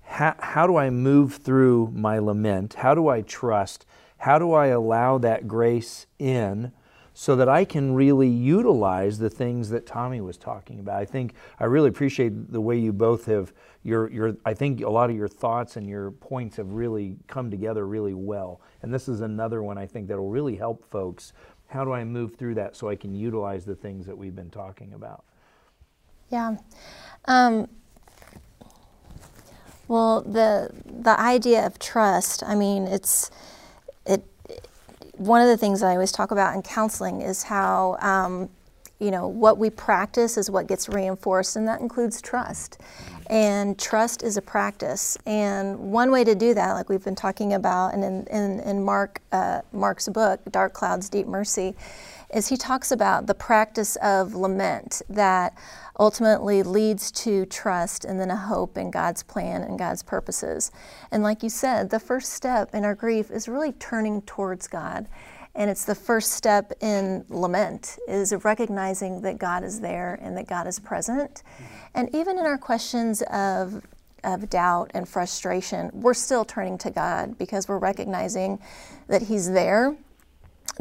how, 0.02 0.34
how 0.40 0.66
do 0.66 0.76
I 0.76 0.90
move 0.90 1.36
through 1.36 1.92
my 1.94 2.18
lament? 2.18 2.74
How 2.74 2.96
do 2.96 3.06
I 3.06 3.20
trust? 3.22 3.86
How 4.18 4.40
do 4.40 4.52
I 4.52 4.66
allow 4.66 5.18
that 5.18 5.46
grace 5.46 6.06
in 6.18 6.72
so 7.14 7.36
that 7.36 7.48
I 7.48 7.64
can 7.64 7.94
really 7.94 8.28
utilize 8.28 9.18
the 9.18 9.30
things 9.30 9.70
that 9.70 9.86
Tommy 9.86 10.20
was 10.20 10.36
talking 10.36 10.80
about. 10.80 10.96
I 10.96 11.04
think 11.04 11.34
I 11.58 11.64
really 11.64 11.88
appreciate 11.88 12.52
the 12.52 12.60
way 12.60 12.78
you 12.78 12.92
both 12.92 13.26
have 13.26 13.52
your 13.82 14.10
your 14.10 14.36
I 14.44 14.54
think 14.54 14.80
a 14.80 14.90
lot 14.90 15.10
of 15.10 15.16
your 15.16 15.28
thoughts 15.28 15.76
and 15.76 15.88
your 15.88 16.12
points 16.12 16.56
have 16.56 16.72
really 16.72 17.16
come 17.26 17.50
together 17.50 17.86
really 17.86 18.14
well. 18.14 18.60
And 18.82 18.92
this 18.92 19.08
is 19.08 19.20
another 19.20 19.62
one 19.62 19.78
I 19.78 19.86
think 19.86 20.08
that 20.08 20.18
will 20.18 20.30
really 20.30 20.56
help 20.56 20.84
folks. 20.84 21.32
How 21.68 21.84
do 21.84 21.92
I 21.92 22.04
move 22.04 22.36
through 22.36 22.54
that 22.54 22.76
so 22.76 22.88
I 22.88 22.96
can 22.96 23.14
utilize 23.14 23.64
the 23.64 23.76
things 23.76 24.06
that 24.06 24.16
we've 24.18 24.34
been 24.34 24.50
talking 24.50 24.92
about? 24.92 25.24
Yeah. 26.30 26.56
Um, 27.26 27.68
well, 29.88 30.22
the 30.22 30.70
the 30.84 31.18
idea 31.18 31.66
of 31.66 31.78
trust. 31.78 32.42
I 32.44 32.54
mean, 32.54 32.86
it's 32.86 33.28
it 33.28 33.59
one 35.20 35.42
of 35.42 35.48
the 35.48 35.56
things 35.58 35.82
I 35.82 35.92
always 35.92 36.12
talk 36.12 36.30
about 36.30 36.54
in 36.54 36.62
counseling 36.62 37.20
is 37.20 37.42
how, 37.42 37.98
um, 38.00 38.48
you 38.98 39.10
know, 39.10 39.28
what 39.28 39.58
we 39.58 39.68
practice 39.68 40.38
is 40.38 40.50
what 40.50 40.66
gets 40.66 40.88
reinforced, 40.88 41.56
and 41.56 41.68
that 41.68 41.82
includes 41.82 42.22
trust. 42.22 42.80
And 43.26 43.78
trust 43.78 44.22
is 44.22 44.38
a 44.38 44.42
practice. 44.42 45.18
And 45.26 45.78
one 45.92 46.10
way 46.10 46.24
to 46.24 46.34
do 46.34 46.54
that, 46.54 46.72
like 46.72 46.88
we've 46.88 47.04
been 47.04 47.14
talking 47.14 47.52
about, 47.52 47.92
and 47.92 48.02
in, 48.02 48.26
in, 48.28 48.60
in 48.60 48.82
Mark, 48.82 49.20
uh, 49.30 49.60
Mark's 49.72 50.08
book, 50.08 50.40
Dark 50.50 50.72
Clouds, 50.72 51.10
Deep 51.10 51.26
Mercy, 51.26 51.74
is 52.32 52.48
he 52.48 52.56
talks 52.56 52.92
about 52.92 53.26
the 53.26 53.34
practice 53.34 53.96
of 53.96 54.34
lament 54.34 55.02
that 55.08 55.56
ultimately 55.98 56.62
leads 56.62 57.10
to 57.10 57.44
trust 57.46 58.04
and 58.04 58.18
then 58.18 58.30
a 58.30 58.36
hope 58.36 58.78
in 58.78 58.90
God's 58.90 59.22
plan 59.22 59.62
and 59.62 59.78
God's 59.78 60.02
purposes. 60.02 60.72
And 61.10 61.22
like 61.22 61.42
you 61.42 61.50
said, 61.50 61.90
the 61.90 62.00
first 62.00 62.32
step 62.32 62.74
in 62.74 62.84
our 62.84 62.94
grief 62.94 63.30
is 63.30 63.48
really 63.48 63.72
turning 63.72 64.22
towards 64.22 64.66
God. 64.66 65.06
And 65.54 65.68
it's 65.68 65.84
the 65.84 65.94
first 65.94 66.32
step 66.32 66.72
in 66.80 67.24
lament 67.28 67.98
is 68.08 68.32
recognizing 68.44 69.20
that 69.22 69.38
God 69.38 69.64
is 69.64 69.80
there 69.80 70.18
and 70.22 70.36
that 70.36 70.46
God 70.46 70.66
is 70.66 70.78
present. 70.78 71.42
And 71.94 72.08
even 72.14 72.38
in 72.38 72.46
our 72.46 72.58
questions 72.58 73.22
of 73.30 73.86
of 74.22 74.50
doubt 74.50 74.90
and 74.92 75.08
frustration, 75.08 75.90
we're 75.94 76.12
still 76.12 76.44
turning 76.44 76.76
to 76.76 76.90
God 76.90 77.38
because 77.38 77.68
we're 77.68 77.78
recognizing 77.78 78.58
that 79.08 79.22
He's 79.22 79.50
there 79.50 79.96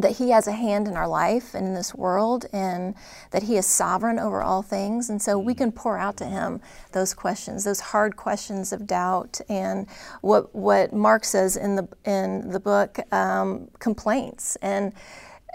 that 0.01 0.17
He 0.17 0.29
has 0.31 0.47
a 0.47 0.51
hand 0.51 0.87
in 0.87 0.95
our 0.95 1.07
life 1.07 1.53
and 1.53 1.67
in 1.67 1.73
this 1.73 1.93
world, 1.95 2.45
and 2.53 2.95
that 3.31 3.43
He 3.43 3.57
is 3.57 3.65
sovereign 3.65 4.19
over 4.19 4.41
all 4.41 4.61
things. 4.61 5.09
And 5.09 5.21
so 5.21 5.37
we 5.37 5.53
can 5.53 5.71
pour 5.71 5.97
out 5.97 6.17
to 6.17 6.25
Him 6.25 6.61
those 6.91 7.13
questions, 7.13 7.63
those 7.63 7.79
hard 7.79 8.15
questions 8.15 8.73
of 8.73 8.87
doubt, 8.87 9.41
and 9.49 9.87
what 10.21 10.53
what 10.55 10.93
Mark 10.93 11.25
says 11.25 11.57
in 11.57 11.75
the 11.75 11.87
in 12.05 12.49
the 12.49 12.59
book, 12.59 12.99
um, 13.13 13.69
complaints. 13.79 14.55
And 14.61 14.93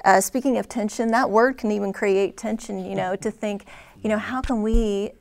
uh, 0.05 0.21
speaking 0.21 0.59
of 0.59 0.69
tension, 0.69 1.11
that 1.13 1.31
word 1.31 1.59
can 1.59 1.71
even 1.71 1.93
create 1.93 2.37
tension. 2.37 2.85
You 2.85 2.97
know, 2.97 3.17
to 3.17 3.31
think, 3.31 3.67
you 4.03 4.09
know, 4.09 4.19
how 4.19 4.41
can 4.41 4.63
we 4.63 5.13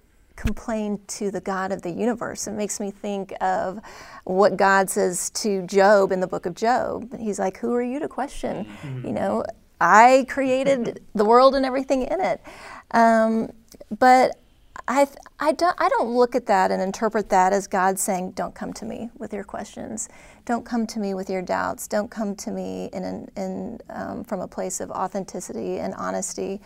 complain 0.44 1.00
to 1.08 1.32
the 1.32 1.40
God 1.40 1.72
of 1.72 1.82
the 1.84 1.90
universe. 1.90 2.48
It 2.48 2.52
makes 2.52 2.80
me 2.80 2.92
think 2.92 3.34
of 3.40 3.80
what 4.26 4.58
God 4.58 4.90
says 4.90 5.30
to 5.32 5.66
Job 5.66 6.12
in 6.12 6.20
the 6.20 6.28
book 6.28 6.46
of 6.46 6.54
Job. 6.54 7.18
He's 7.18 7.40
like, 7.40 7.58
Who 7.58 7.74
are 7.74 7.82
you 7.82 8.00
to 8.00 8.10
question? 8.10 8.66
Mm-hmm. 8.66 9.08
You 9.08 9.14
know, 9.14 9.46
I 9.80 10.26
created 10.28 11.02
the 11.16 11.24
world 11.24 11.56
and 11.56 11.66
everything 11.66 12.02
in 12.04 12.20
it. 12.20 12.42
Um, 12.92 13.54
but 13.98 14.38
I, 14.86 15.08
I, 15.40 15.54
don't, 15.54 15.76
I 15.80 15.88
don't 15.88 16.10
look 16.10 16.36
at 16.36 16.46
that 16.48 16.72
and 16.72 16.82
interpret 16.82 17.30
that 17.30 17.54
as 17.54 17.68
God 17.68 17.98
saying, 17.98 18.32
Don't 18.32 18.54
come 18.54 18.74
to 18.74 18.86
me 18.86 19.10
with 19.18 19.34
your 19.34 19.46
questions. 19.46 20.10
Don't 20.44 20.66
come 20.66 20.86
to 20.88 21.00
me 21.00 21.14
with 21.14 21.30
your 21.30 21.42
doubts. 21.42 21.88
Don't 21.88 22.12
come 22.12 22.36
to 22.36 22.52
me 22.52 22.90
in, 22.92 23.06
an, 23.06 23.32
in, 23.38 23.80
um, 23.90 24.26
from 24.26 24.42
a 24.42 24.48
place 24.48 24.82
of 24.82 24.92
authenticity 24.92 25.80
and 25.80 25.94
honesty. 25.94 26.60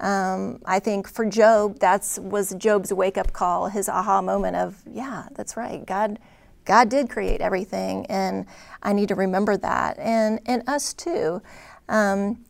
Um, 0.00 0.60
I 0.64 0.78
think 0.78 1.08
for 1.08 1.24
Job, 1.24 1.80
that 1.80 2.18
was 2.20 2.54
Job's 2.54 2.92
wake 2.92 3.18
up 3.18 3.32
call, 3.32 3.68
his 3.68 3.88
aha 3.88 4.22
moment 4.22 4.56
of, 4.56 4.82
Yeah, 4.90 5.28
that's 5.34 5.56
right. 5.56 5.84
God, 5.84 6.18
God 6.64 6.88
did 6.88 7.10
create 7.10 7.40
everything, 7.40 8.06
and 8.06 8.46
I 8.82 8.92
need 8.92 9.08
to 9.08 9.14
remember 9.14 9.56
that. 9.56 9.98
And, 9.98 10.40
and 10.46 10.62
us 10.68 10.94
too. 10.94 11.42
Um, 11.88 12.44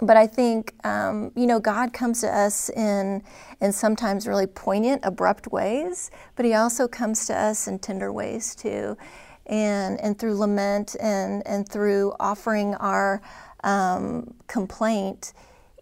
but 0.00 0.16
I 0.16 0.26
think 0.26 0.74
um, 0.84 1.32
you 1.34 1.46
know 1.46 1.58
God 1.58 1.92
comes 1.92 2.20
to 2.20 2.28
us 2.28 2.68
in 2.70 3.22
in 3.60 3.72
sometimes 3.72 4.26
really 4.26 4.46
poignant, 4.46 5.02
abrupt 5.04 5.48
ways, 5.48 6.10
but 6.34 6.44
He 6.44 6.54
also 6.54 6.86
comes 6.86 7.26
to 7.26 7.34
us 7.34 7.66
in 7.66 7.78
tender 7.78 8.12
ways 8.12 8.54
too, 8.54 8.96
and 9.46 9.98
and 10.00 10.18
through 10.18 10.34
lament 10.34 10.96
and 11.00 11.46
and 11.46 11.68
through 11.68 12.14
offering 12.20 12.74
our 12.74 13.22
um, 13.64 14.34
complaint. 14.46 15.32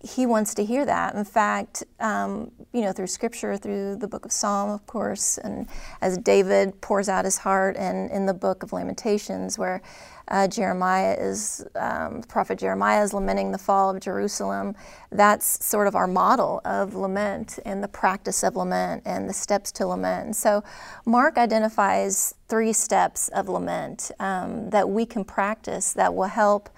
He 0.05 0.27
wants 0.27 0.53
to 0.55 0.65
hear 0.65 0.85
that. 0.85 1.15
In 1.15 1.25
fact, 1.25 1.83
um, 1.99 2.51
you 2.73 2.83
know, 2.83 2.93
through 2.93 3.07
Scripture, 3.07 3.57
through 3.57 3.97
the 3.97 4.07
Book 4.07 4.27
of 4.27 4.33
Psalm, 4.33 4.71
of 4.71 4.87
course, 4.87 5.39
and 5.39 5.67
as 6.03 6.19
David 6.19 6.79
pours 6.83 7.09
out 7.09 7.25
his 7.25 7.39
heart, 7.39 7.75
and 7.79 8.11
in 8.11 8.27
the 8.27 8.35
Book 8.35 8.63
of 8.63 8.73
Lamentations, 8.73 9.59
where 9.59 9.81
uh, 10.29 10.47
Jeremiah 10.49 11.17
is, 11.19 11.65
um, 11.75 12.23
prophet 12.23 12.59
Jeremiah 12.59 13.03
is 13.03 13.13
lamenting 13.15 13.53
the 13.53 13.59
fall 13.59 13.91
of 13.91 14.01
Jerusalem. 14.01 14.75
That's 15.11 15.65
sort 15.65 15.87
of 15.87 15.95
our 15.95 16.07
model 16.07 16.61
of 16.65 16.95
lament 16.95 17.59
and 17.65 17.83
the 17.83 17.89
practice 17.89 18.43
of 18.43 18.57
lament 18.57 19.03
and 19.05 19.29
the 19.29 19.35
steps 19.35 19.73
to 19.73 19.87
lament. 19.87 20.37
So 20.37 20.63
Mark 21.05 21.39
identifies 21.39 22.35
three 22.49 22.73
steps 22.73 23.29
of 23.29 23.49
lament 23.49 24.11
um, 24.21 24.71
that 24.71 24.89
we 24.89 25.07
can 25.07 25.25
practice 25.25 25.93
that 25.95 26.15
will 26.15 26.25
help 26.25 26.69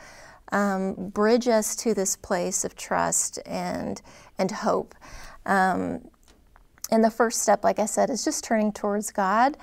um, 0.53 0.95
bridge 0.95 1.49
us 1.49 1.75
to 1.77 1.95
this 1.95 2.17
place 2.17 2.65
of 2.65 2.77
trust 2.77 3.39
and, 3.47 4.01
and 4.39 4.51
hope. 4.51 4.95
Um, 5.45 6.09
and 6.91 7.03
the 7.03 7.11
first 7.11 7.43
step, 7.43 7.65
like 7.65 7.79
I 7.79 7.87
said, 7.87 8.11
is 8.11 8.25
just 8.25 8.45
turning 8.45 8.73
towards 8.73 9.11
God. 9.11 9.57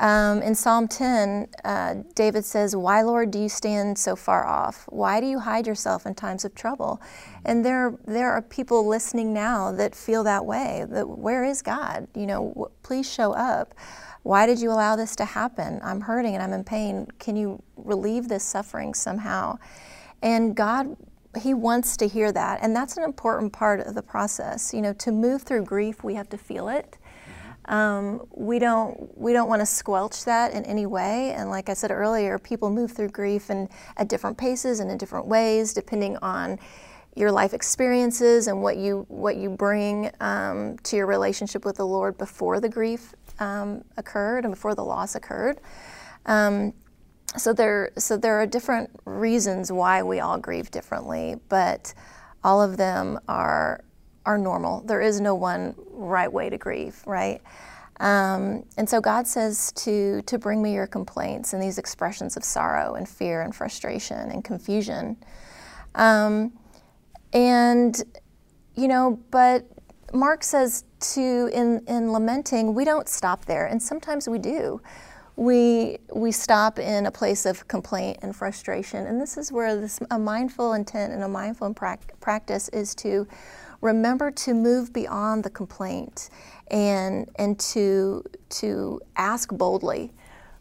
Um, 0.00 0.42
in 0.42 0.54
Psalm 0.54 0.86
10, 0.86 1.48
uh, 1.64 1.94
David 2.14 2.44
says, 2.44 2.76
Why, 2.76 3.02
Lord, 3.02 3.32
do 3.32 3.40
you 3.40 3.48
stand 3.48 3.98
so 3.98 4.14
far 4.14 4.46
off? 4.46 4.84
Why 4.88 5.20
do 5.20 5.26
you 5.26 5.40
hide 5.40 5.66
yourself 5.66 6.06
in 6.06 6.14
times 6.14 6.44
of 6.44 6.54
trouble? 6.54 7.00
And 7.44 7.64
there, 7.64 7.94
there 8.06 8.30
are 8.30 8.42
people 8.42 8.86
listening 8.86 9.32
now 9.32 9.72
that 9.72 9.96
feel 9.96 10.22
that 10.24 10.46
way. 10.46 10.84
That 10.88 11.08
where 11.08 11.42
is 11.42 11.62
God? 11.62 12.06
You 12.14 12.26
know, 12.26 12.70
please 12.84 13.10
show 13.10 13.32
up. 13.32 13.74
Why 14.22 14.46
did 14.46 14.60
you 14.60 14.70
allow 14.70 14.94
this 14.94 15.16
to 15.16 15.24
happen? 15.24 15.80
I'm 15.82 16.02
hurting 16.02 16.34
and 16.34 16.42
I'm 16.42 16.52
in 16.52 16.62
pain. 16.62 17.08
Can 17.18 17.34
you 17.34 17.60
relieve 17.76 18.28
this 18.28 18.44
suffering 18.44 18.94
somehow? 18.94 19.58
And 20.22 20.54
God, 20.56 20.96
He 21.40 21.54
wants 21.54 21.96
to 21.98 22.08
hear 22.08 22.32
that. 22.32 22.60
And 22.62 22.74
that's 22.74 22.96
an 22.96 23.04
important 23.04 23.52
part 23.52 23.80
of 23.80 23.94
the 23.94 24.02
process. 24.02 24.72
You 24.74 24.82
know, 24.82 24.92
to 24.94 25.12
move 25.12 25.42
through 25.42 25.64
grief, 25.64 26.02
we 26.02 26.14
have 26.14 26.28
to 26.30 26.38
feel 26.38 26.68
it. 26.68 26.98
Um, 27.66 28.26
we 28.30 28.58
don't 28.58 29.16
we 29.16 29.34
don't 29.34 29.48
want 29.48 29.60
to 29.60 29.66
squelch 29.66 30.24
that 30.24 30.52
in 30.52 30.64
any 30.64 30.86
way. 30.86 31.32
And 31.32 31.50
like 31.50 31.68
I 31.68 31.74
said 31.74 31.90
earlier, 31.90 32.38
people 32.38 32.70
move 32.70 32.92
through 32.92 33.10
grief 33.10 33.50
and 33.50 33.68
at 33.98 34.08
different 34.08 34.38
paces 34.38 34.80
and 34.80 34.90
in 34.90 34.96
different 34.96 35.26
ways, 35.26 35.74
depending 35.74 36.16
on 36.18 36.58
your 37.14 37.30
life 37.30 37.52
experiences 37.52 38.46
and 38.46 38.62
what 38.62 38.78
you 38.78 39.04
what 39.08 39.36
you 39.36 39.50
bring 39.50 40.10
um, 40.20 40.78
to 40.78 40.96
your 40.96 41.06
relationship 41.06 41.64
with 41.64 41.76
the 41.76 41.86
Lord 41.86 42.16
before 42.16 42.58
the 42.58 42.68
grief 42.68 43.14
um, 43.38 43.84
occurred 43.98 44.44
and 44.44 44.54
before 44.54 44.74
the 44.74 44.84
loss 44.84 45.14
occurred. 45.14 45.60
So 47.36 47.52
there 47.52 47.90
so 47.98 48.16
there 48.16 48.40
are 48.40 48.46
different 48.46 48.90
reasons 49.04 49.70
why 49.70 50.02
we 50.02 50.20
all 50.20 50.38
grieve 50.38 50.70
differently, 50.70 51.36
but 51.48 51.92
all 52.42 52.62
of 52.62 52.76
them 52.76 53.20
are 53.28 53.84
are 54.24 54.38
normal. 54.38 54.82
There 54.82 55.00
is 55.00 55.20
no 55.20 55.34
one 55.34 55.74
right 55.90 56.32
way 56.32 56.50
to 56.50 56.58
grieve, 56.58 57.02
right? 57.06 57.40
Um, 58.00 58.64
and 58.76 58.88
so 58.88 59.00
God 59.00 59.26
says 59.26 59.72
to, 59.72 60.22
to 60.22 60.38
bring 60.38 60.62
me 60.62 60.72
your 60.72 60.86
complaints 60.86 61.52
and 61.52 61.62
these 61.62 61.78
expressions 61.78 62.36
of 62.36 62.44
sorrow 62.44 62.94
and 62.94 63.08
fear 63.08 63.42
and 63.42 63.54
frustration 63.54 64.30
and 64.30 64.44
confusion. 64.44 65.16
Um, 65.94 66.52
and, 67.32 68.00
you 68.76 68.86
know, 68.86 69.18
but 69.30 69.66
Mark 70.12 70.44
says 70.44 70.84
to, 71.14 71.50
in, 71.52 71.82
in 71.88 72.12
lamenting, 72.12 72.74
we 72.74 72.84
don't 72.84 73.08
stop 73.08 73.46
there. 73.46 73.66
And 73.66 73.82
sometimes 73.82 74.28
we 74.28 74.38
do. 74.38 74.80
We, 75.38 75.98
we 76.12 76.32
stop 76.32 76.80
in 76.80 77.06
a 77.06 77.12
place 77.12 77.46
of 77.46 77.68
complaint 77.68 78.18
and 78.22 78.34
frustration. 78.34 79.06
And 79.06 79.20
this 79.20 79.36
is 79.36 79.52
where 79.52 79.80
this, 79.80 80.00
a 80.10 80.18
mindful 80.18 80.72
intent 80.72 81.12
and 81.12 81.22
a 81.22 81.28
mindful 81.28 81.74
practice 81.74 82.68
is 82.70 82.92
to 82.96 83.28
remember 83.80 84.32
to 84.32 84.52
move 84.52 84.92
beyond 84.92 85.44
the 85.44 85.50
complaint 85.50 86.30
and, 86.72 87.30
and 87.36 87.56
to, 87.60 88.24
to 88.50 89.00
ask 89.16 89.52
boldly 89.52 90.12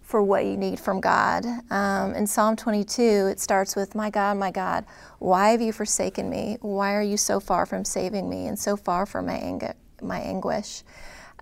for 0.03 0.21
what 0.21 0.45
you 0.45 0.55
need 0.55 0.79
from 0.79 1.01
God. 1.01 1.43
Um, 1.71 2.13
in 2.13 2.27
Psalm 2.27 2.55
22, 2.55 3.01
it 3.31 3.39
starts 3.39 3.75
with, 3.75 3.95
My 3.95 4.11
God, 4.11 4.37
my 4.37 4.51
God, 4.51 4.85
why 5.17 5.49
have 5.49 5.61
you 5.61 5.73
forsaken 5.73 6.29
me? 6.29 6.59
Why 6.61 6.93
are 6.93 7.01
you 7.01 7.17
so 7.17 7.39
far 7.39 7.65
from 7.65 7.83
saving 7.83 8.29
me 8.29 8.45
and 8.45 8.59
so 8.59 8.77
far 8.77 9.07
from 9.07 9.25
my, 9.25 9.37
ang- 9.37 9.73
my 10.03 10.19
anguish? 10.19 10.83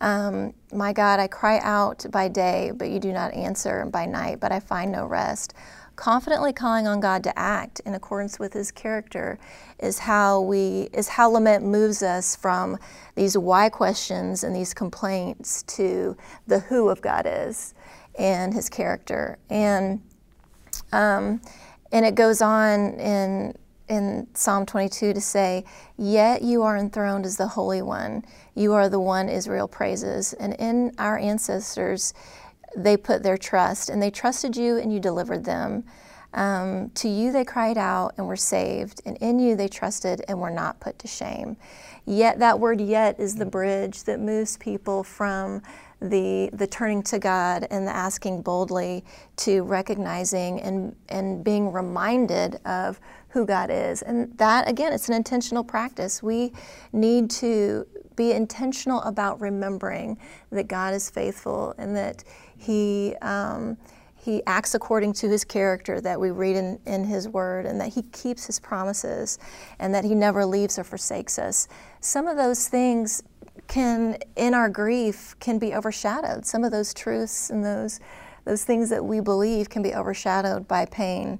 Um, 0.01 0.53
my 0.73 0.93
God, 0.93 1.19
I 1.19 1.27
cry 1.27 1.59
out 1.59 2.05
by 2.11 2.27
day, 2.27 2.71
but 2.75 2.89
you 2.89 2.99
do 2.99 3.13
not 3.13 3.33
answer, 3.33 3.85
by 3.85 4.05
night, 4.05 4.39
but 4.39 4.51
I 4.51 4.59
find 4.59 4.91
no 4.91 5.05
rest 5.05 5.53
confidently 5.95 6.51
calling 6.51 6.87
on 6.87 6.99
God 6.99 7.23
to 7.23 7.39
act 7.39 7.79
in 7.85 7.93
accordance 7.93 8.39
with 8.39 8.53
his 8.53 8.71
character 8.71 9.39
is 9.79 9.99
how 9.99 10.41
we 10.41 10.89
is 10.93 11.07
how 11.07 11.29
lament 11.29 11.63
moves 11.63 12.03
us 12.03 12.35
from 12.35 12.77
these 13.15 13.37
why 13.37 13.69
questions 13.69 14.43
and 14.43 14.55
these 14.55 14.73
complaints 14.73 15.63
to 15.63 16.17
the 16.47 16.59
who 16.59 16.89
of 16.89 17.01
God 17.01 17.25
is 17.27 17.73
and 18.17 18.53
his 18.53 18.69
character 18.69 19.37
and 19.49 20.01
um, 20.91 21.41
and 21.91 22.05
it 22.05 22.15
goes 22.15 22.41
on 22.41 22.99
in 22.99 23.55
in 23.87 24.27
Psalm 24.33 24.65
22 24.65 25.13
to 25.13 25.21
say, 25.21 25.63
Yet 25.97 26.41
you 26.41 26.63
are 26.63 26.77
enthroned 26.77 27.25
as 27.25 27.37
the 27.37 27.47
Holy 27.47 27.81
One. 27.81 28.25
You 28.55 28.73
are 28.73 28.89
the 28.89 28.99
one 28.99 29.29
Israel 29.29 29.67
praises. 29.67 30.33
And 30.33 30.53
in 30.55 30.93
our 30.97 31.17
ancestors, 31.17 32.13
they 32.75 32.97
put 32.97 33.23
their 33.23 33.37
trust, 33.37 33.89
and 33.89 34.01
they 34.01 34.11
trusted 34.11 34.57
you 34.57 34.77
and 34.77 34.91
you 34.91 34.99
delivered 34.99 35.45
them. 35.45 35.83
Um, 36.33 36.89
to 36.95 37.07
you 37.07 37.31
they 37.31 37.45
cried 37.45 37.77
out 37.77 38.13
and 38.17 38.27
were 38.27 38.35
saved, 38.35 39.01
and 39.05 39.15
in 39.17 39.39
you 39.39 39.55
they 39.55 39.69
trusted 39.69 40.21
and 40.27 40.41
were 40.41 40.51
not 40.51 40.81
put 40.81 40.99
to 40.99 41.07
shame. 41.07 41.55
Yet, 42.05 42.39
that 42.39 42.59
word 42.59 42.81
yet 42.81 43.19
is 43.19 43.35
the 43.35 43.45
bridge 43.45 44.03
that 44.03 44.19
moves 44.19 44.57
people 44.57 45.03
from 45.03 45.61
the, 46.01 46.49
the 46.51 46.67
turning 46.67 47.01
to 47.03 47.19
God 47.19 47.67
and 47.71 47.87
the 47.87 47.95
asking 47.95 48.41
boldly 48.41 49.05
to 49.37 49.63
recognizing 49.63 50.59
and, 50.61 50.95
and 51.07 51.43
being 51.43 51.71
reminded 51.71 52.59
of 52.65 52.99
who 53.35 53.45
God 53.45 53.69
is. 53.69 54.01
And 54.01 54.35
that, 54.37 54.69
again, 54.69 54.93
it's 54.93 55.09
an 55.09 55.13
intentional 55.13 55.61
practice. 55.61 56.23
We 56.23 56.53
need 56.93 57.29
to 57.31 57.85
be 58.15 58.31
intentional 58.31 59.01
about 59.01 59.41
remembering 59.41 60.17
that 60.51 60.69
God 60.69 60.93
is 60.93 61.09
faithful 61.09 61.75
and 61.77 61.93
that 61.97 62.23
he, 62.57 63.13
um, 63.21 63.75
he 64.15 64.41
acts 64.47 64.73
according 64.73 65.11
to 65.15 65.27
his 65.27 65.43
character 65.43 65.99
that 65.99 66.17
we 66.17 66.31
read 66.31 66.55
in, 66.55 66.79
in 66.85 67.03
his 67.03 67.27
word, 67.27 67.65
and 67.65 67.79
that 67.81 67.89
he 67.89 68.03
keeps 68.03 68.45
his 68.45 68.57
promises, 68.57 69.37
and 69.79 69.93
that 69.93 70.05
he 70.05 70.15
never 70.15 70.45
leaves 70.45 70.79
or 70.79 70.85
forsakes 70.85 71.37
us. 71.37 71.67
Some 71.99 72.27
of 72.27 72.37
those 72.37 72.69
things 72.69 73.21
can, 73.67 74.17
in 74.37 74.53
our 74.53 74.69
grief, 74.69 75.35
can 75.41 75.59
be 75.59 75.75
overshadowed. 75.75 76.45
Some 76.45 76.63
of 76.63 76.71
those 76.71 76.93
truths 76.93 77.49
and 77.49 77.65
those, 77.65 77.99
those 78.45 78.63
things 78.63 78.89
that 78.91 79.03
we 79.03 79.19
believe 79.19 79.69
can 79.69 79.81
be 79.81 79.93
overshadowed 79.93 80.69
by 80.69 80.85
pain. 80.85 81.37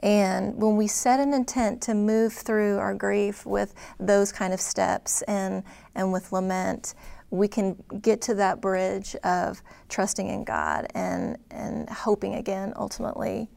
And 0.00 0.60
when 0.60 0.76
we 0.76 0.86
set 0.86 1.20
an 1.20 1.32
intent 1.32 1.80
to 1.82 1.94
move 1.94 2.32
through 2.32 2.78
our 2.78 2.94
grief 2.94 3.46
with 3.46 3.74
those 3.98 4.30
kind 4.30 4.52
of 4.52 4.60
steps 4.60 5.22
and, 5.22 5.62
and 5.94 6.12
with 6.12 6.32
lament, 6.32 6.94
we 7.30 7.48
can 7.48 7.82
get 8.02 8.20
to 8.22 8.34
that 8.34 8.60
bridge 8.60 9.16
of 9.24 9.62
trusting 9.88 10.28
in 10.28 10.44
God 10.44 10.86
and, 10.94 11.38
and 11.50 11.88
hoping 11.88 12.34
again, 12.34 12.72
ultimately. 12.76 13.48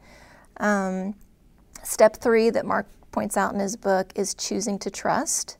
Um, 0.56 1.14
step 1.82 2.16
three 2.16 2.50
that 2.50 2.66
Mark 2.66 2.86
points 3.12 3.36
out 3.36 3.52
in 3.52 3.60
his 3.60 3.76
book 3.76 4.12
is 4.16 4.34
choosing 4.34 4.78
to 4.80 4.90
trust. 4.90 5.56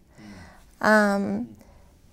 Um, 0.80 1.56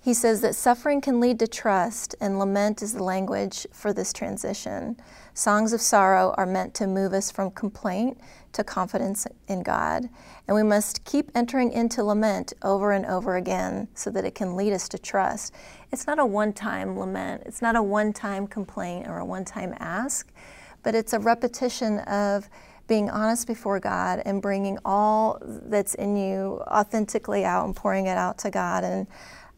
he 0.00 0.14
says 0.14 0.40
that 0.42 0.54
suffering 0.54 1.00
can 1.00 1.20
lead 1.20 1.38
to 1.40 1.48
trust, 1.48 2.14
and 2.20 2.38
lament 2.38 2.82
is 2.82 2.94
the 2.94 3.02
language 3.02 3.66
for 3.72 3.92
this 3.92 4.12
transition. 4.12 4.96
Songs 5.34 5.72
of 5.72 5.80
sorrow 5.80 6.34
are 6.36 6.46
meant 6.46 6.72
to 6.74 6.86
move 6.86 7.12
us 7.12 7.30
from 7.30 7.50
complaint 7.50 8.18
to 8.52 8.64
confidence 8.64 9.26
in 9.48 9.62
God. 9.62 10.08
And 10.46 10.54
we 10.54 10.62
must 10.62 11.04
keep 11.04 11.30
entering 11.34 11.72
into 11.72 12.02
lament 12.02 12.52
over 12.62 12.92
and 12.92 13.04
over 13.06 13.36
again 13.36 13.88
so 13.94 14.10
that 14.10 14.24
it 14.24 14.34
can 14.34 14.56
lead 14.56 14.72
us 14.72 14.88
to 14.90 14.98
trust. 14.98 15.52
It's 15.92 16.06
not 16.06 16.18
a 16.18 16.26
one 16.26 16.52
time 16.52 16.98
lament, 16.98 17.42
it's 17.44 17.60
not 17.60 17.76
a 17.76 17.82
one 17.82 18.12
time 18.12 18.46
complaint 18.46 19.06
or 19.08 19.18
a 19.18 19.24
one 19.24 19.44
time 19.44 19.74
ask, 19.78 20.32
but 20.82 20.94
it's 20.94 21.12
a 21.12 21.18
repetition 21.18 21.98
of 22.00 22.48
being 22.86 23.10
honest 23.10 23.46
before 23.46 23.78
God 23.78 24.22
and 24.24 24.40
bringing 24.40 24.78
all 24.84 25.38
that's 25.44 25.94
in 25.94 26.16
you 26.16 26.62
authentically 26.68 27.44
out 27.44 27.66
and 27.66 27.76
pouring 27.76 28.06
it 28.06 28.16
out 28.16 28.38
to 28.38 28.50
God 28.50 28.82
and 28.82 29.06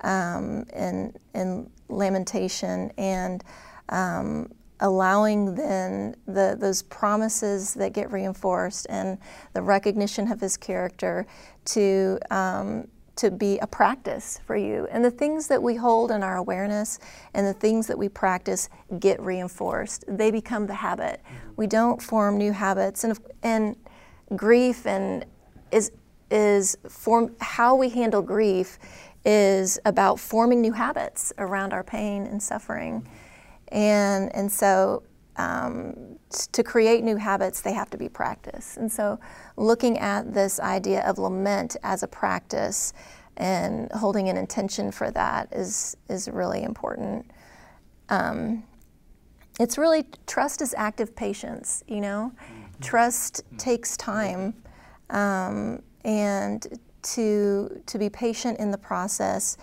um, 0.02 0.64
in, 0.74 1.14
in 1.34 1.70
lamentation 1.88 2.92
and 2.96 3.44
um, 3.90 4.50
allowing 4.80 5.54
then 5.54 6.14
the, 6.26 6.56
those 6.58 6.82
promises 6.82 7.74
that 7.74 7.92
get 7.92 8.10
reinforced 8.10 8.86
and 8.88 9.18
the 9.52 9.62
recognition 9.62 10.30
of 10.30 10.40
his 10.40 10.56
character 10.56 11.26
to, 11.64 12.18
um, 12.30 12.88
to 13.16 13.30
be 13.30 13.58
a 13.58 13.66
practice 13.66 14.40
for 14.46 14.56
you. 14.56 14.88
And 14.90 15.04
the 15.04 15.10
things 15.10 15.48
that 15.48 15.62
we 15.62 15.74
hold 15.74 16.10
in 16.10 16.22
our 16.22 16.36
awareness 16.36 16.98
and 17.34 17.46
the 17.46 17.52
things 17.52 17.86
that 17.88 17.98
we 17.98 18.08
practice 18.08 18.68
get 18.98 19.20
reinforced. 19.20 20.04
They 20.08 20.30
become 20.30 20.66
the 20.66 20.74
habit. 20.74 21.20
Mm-hmm. 21.22 21.52
We 21.56 21.66
don't 21.66 22.00
form 22.00 22.38
new 22.38 22.52
habits. 22.52 23.04
And, 23.04 23.18
and 23.42 23.76
grief 24.34 24.86
and 24.86 25.26
is, 25.70 25.92
is 26.30 26.78
form, 26.88 27.34
how 27.40 27.74
we 27.74 27.90
handle 27.90 28.22
grief 28.22 28.78
is 29.24 29.78
about 29.84 30.18
forming 30.18 30.60
new 30.60 30.72
habits 30.72 31.32
around 31.38 31.72
our 31.72 31.84
pain 31.84 32.26
and 32.26 32.42
suffering. 32.42 33.06
And, 33.68 34.34
and 34.34 34.50
so 34.50 35.02
um, 35.36 36.18
to 36.52 36.62
create 36.62 37.04
new 37.04 37.16
habits, 37.16 37.60
they 37.60 37.72
have 37.72 37.90
to 37.90 37.96
be 37.96 38.08
practiced. 38.08 38.76
And 38.76 38.90
so 38.90 39.18
looking 39.56 39.98
at 39.98 40.32
this 40.32 40.60
idea 40.60 41.02
of 41.06 41.18
lament 41.18 41.76
as 41.82 42.02
a 42.02 42.08
practice 42.08 42.92
and 43.36 43.90
holding 43.92 44.28
an 44.28 44.36
intention 44.36 44.90
for 44.90 45.10
that 45.12 45.48
is, 45.52 45.96
is 46.08 46.28
really 46.28 46.62
important. 46.62 47.30
Um, 48.08 48.64
it's 49.58 49.78
really 49.78 50.06
trust 50.26 50.62
is 50.62 50.74
active 50.76 51.14
patience, 51.14 51.84
you 51.86 52.00
know? 52.00 52.32
Mm-hmm. 52.34 52.82
Trust 52.82 53.42
mm-hmm. 53.44 53.56
takes 53.56 53.96
time. 53.96 54.54
Um, 55.10 55.82
and 56.04 56.66
to, 57.02 57.82
to 57.86 57.98
be 57.98 58.08
patient 58.08 58.58
in 58.58 58.70
the 58.70 58.78
process 58.78 59.56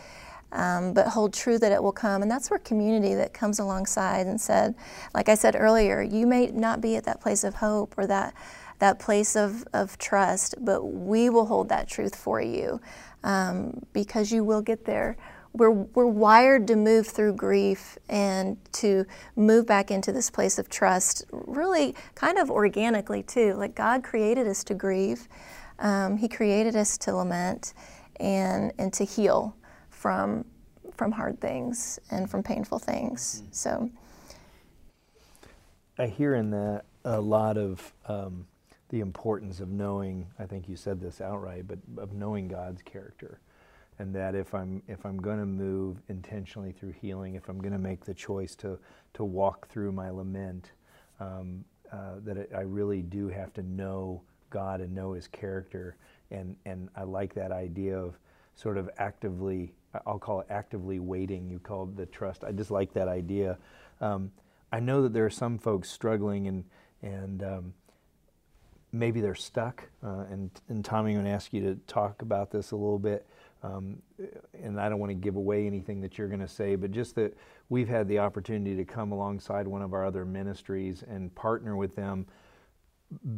um, 0.52 0.94
but 0.94 1.08
hold 1.08 1.34
true 1.34 1.60
that 1.60 1.72
it 1.72 1.82
will 1.82 1.92
come. 1.92 2.22
And 2.22 2.32
that's 2.32 2.50
where 2.50 2.60
community 2.60 3.14
that 3.16 3.34
comes 3.34 3.60
alongside 3.60 4.28
and 4.28 4.40
said, 4.40 4.76
like 5.14 5.30
I 5.30 5.36
said 5.36 5.56
earlier, 5.58 6.02
you 6.02 6.26
may 6.26 6.48
not 6.48 6.82
be 6.82 6.96
at 6.96 7.04
that 7.04 7.20
place 7.20 7.44
of 7.44 7.56
hope 7.56 7.94
or 7.98 8.08
that 8.08 8.34
that 8.80 9.00
place 9.00 9.36
of, 9.36 9.66
of 9.74 9.98
trust, 9.98 10.54
but 10.60 10.84
we 10.84 11.30
will 11.32 11.48
hold 11.48 11.68
that 11.70 11.88
truth 11.88 12.16
for 12.16 12.40
you 12.40 12.80
um, 13.24 13.82
because 13.92 14.32
you 14.32 14.44
will 14.44 14.62
get 14.62 14.86
there. 14.86 15.18
We're, 15.54 15.72
we're 15.72 16.06
wired 16.06 16.68
to 16.68 16.76
move 16.76 17.08
through 17.08 17.34
grief 17.34 17.98
and 18.08 18.58
to 18.74 19.06
move 19.36 19.66
back 19.66 19.90
into 19.90 20.12
this 20.12 20.30
place 20.30 20.60
of 20.60 20.70
trust, 20.70 21.26
really 21.32 21.96
kind 22.14 22.38
of 22.38 22.52
organically, 22.52 23.24
too. 23.24 23.56
Like 23.56 23.74
God 23.74 24.04
created 24.04 24.46
us 24.46 24.64
to 24.66 24.76
grieve, 24.76 25.28
um, 25.80 26.17
He 26.17 26.28
created 26.28 26.75
us 26.75 26.97
to 26.99 27.15
lament 27.15 27.73
and, 28.19 28.73
and 28.78 28.91
to 28.93 29.03
heal 29.03 29.55
from 29.89 30.45
from 30.93 31.11
hard 31.11 31.39
things 31.39 31.99
and 32.09 32.30
from 32.30 32.41
painful 32.41 32.80
things. 32.80 33.41
Mm-hmm. 33.43 33.51
So 33.51 33.89
I 35.99 36.07
hear 36.07 36.36
in 36.36 36.49
that 36.51 36.86
a 37.05 37.19
lot 37.21 37.57
of 37.57 37.93
um, 38.07 38.47
the 38.89 38.99
importance 38.99 39.59
of 39.59 39.69
knowing. 39.69 40.28
I 40.39 40.45
think 40.45 40.67
you 40.67 40.75
said 40.75 40.99
this 40.99 41.21
outright, 41.21 41.67
but 41.67 41.80
of 42.01 42.13
knowing 42.13 42.47
God's 42.47 42.82
character, 42.82 43.39
and 43.99 44.13
that 44.15 44.36
if 44.36 44.53
I'm 44.53 44.82
if 44.88 45.05
I'm 45.05 45.17
going 45.17 45.39
to 45.39 45.45
move 45.45 45.97
intentionally 46.09 46.71
through 46.71 46.93
healing, 46.93 47.36
if 47.36 47.47
I'm 47.49 47.59
going 47.59 47.73
to 47.73 47.80
make 47.80 48.05
the 48.05 48.13
choice 48.13 48.55
to 48.57 48.78
to 49.13 49.23
walk 49.23 49.67
through 49.69 49.91
my 49.91 50.09
lament, 50.09 50.71
um, 51.19 51.63
uh, 51.91 52.15
that 52.23 52.38
it, 52.38 52.51
I 52.55 52.61
really 52.61 53.01
do 53.01 53.28
have 53.30 53.53
to 53.53 53.63
know 53.63 54.21
God 54.50 54.82
and 54.82 54.93
know 54.93 55.14
His 55.14 55.28
character, 55.28 55.95
and 56.32 56.56
and 56.66 56.89
I 56.95 57.04
like 57.04 57.34
that 57.36 57.52
idea 57.52 57.98
of 57.98 58.18
sort 58.56 58.78
of 58.78 58.89
actively 58.98 59.74
I'll 60.06 60.20
call 60.20 60.41
it 60.41 60.48
actively 60.50 61.00
waiting. 61.00 61.50
You 61.50 61.60
called 61.60 61.95
the 61.95 62.06
trust. 62.06 62.43
I 62.43 62.52
just 62.52 62.72
like 62.72 62.93
that 62.93 63.08
idea. 63.08 63.58
Um, 64.02 64.32
I 64.72 64.80
know 64.80 65.02
that 65.04 65.14
there 65.14 65.26
are 65.26 65.30
some 65.30 65.58
folks 65.58 65.89
struggling 65.89 66.48
and 66.48 66.64
and 67.02 67.43
um, 67.43 67.74
maybe 68.91 69.22
they're 69.22 69.36
stuck. 69.36 69.84
Uh, 70.04 70.26
and 70.30 70.52
and 70.70 70.84
Tommy, 70.84 71.12
I'm 71.12 71.18
going 71.18 71.26
to 71.26 71.32
ask 71.32 71.54
you 71.54 71.62
to 71.62 71.76
talk 71.88 72.22
about 72.22 72.52
this 72.52 72.72
a 72.72 72.76
little 72.76 73.00
bit. 73.00 73.26
Um, 73.64 74.02
and 74.62 74.80
I 74.80 74.88
don't 74.88 75.00
want 75.00 75.10
to 75.10 75.16
give 75.16 75.36
away 75.36 75.66
anything 75.66 76.00
that 76.02 76.18
you're 76.18 76.28
going 76.28 76.41
to 76.41 76.48
say, 76.48 76.76
but 76.76 76.91
just 76.91 77.16
that 77.16 77.36
we've 77.70 77.88
had 77.88 78.08
the 78.08 78.20
opportunity 78.20 78.76
to 78.76 78.86
come 78.86 79.12
alongside 79.12 79.68
one 79.68 79.82
of 79.82 79.93
our 79.93 80.06
other 80.06 80.26
ministries 80.26 81.04
and 81.08 81.34
partner 81.34 81.76
with 81.76 81.95
them 81.95 82.28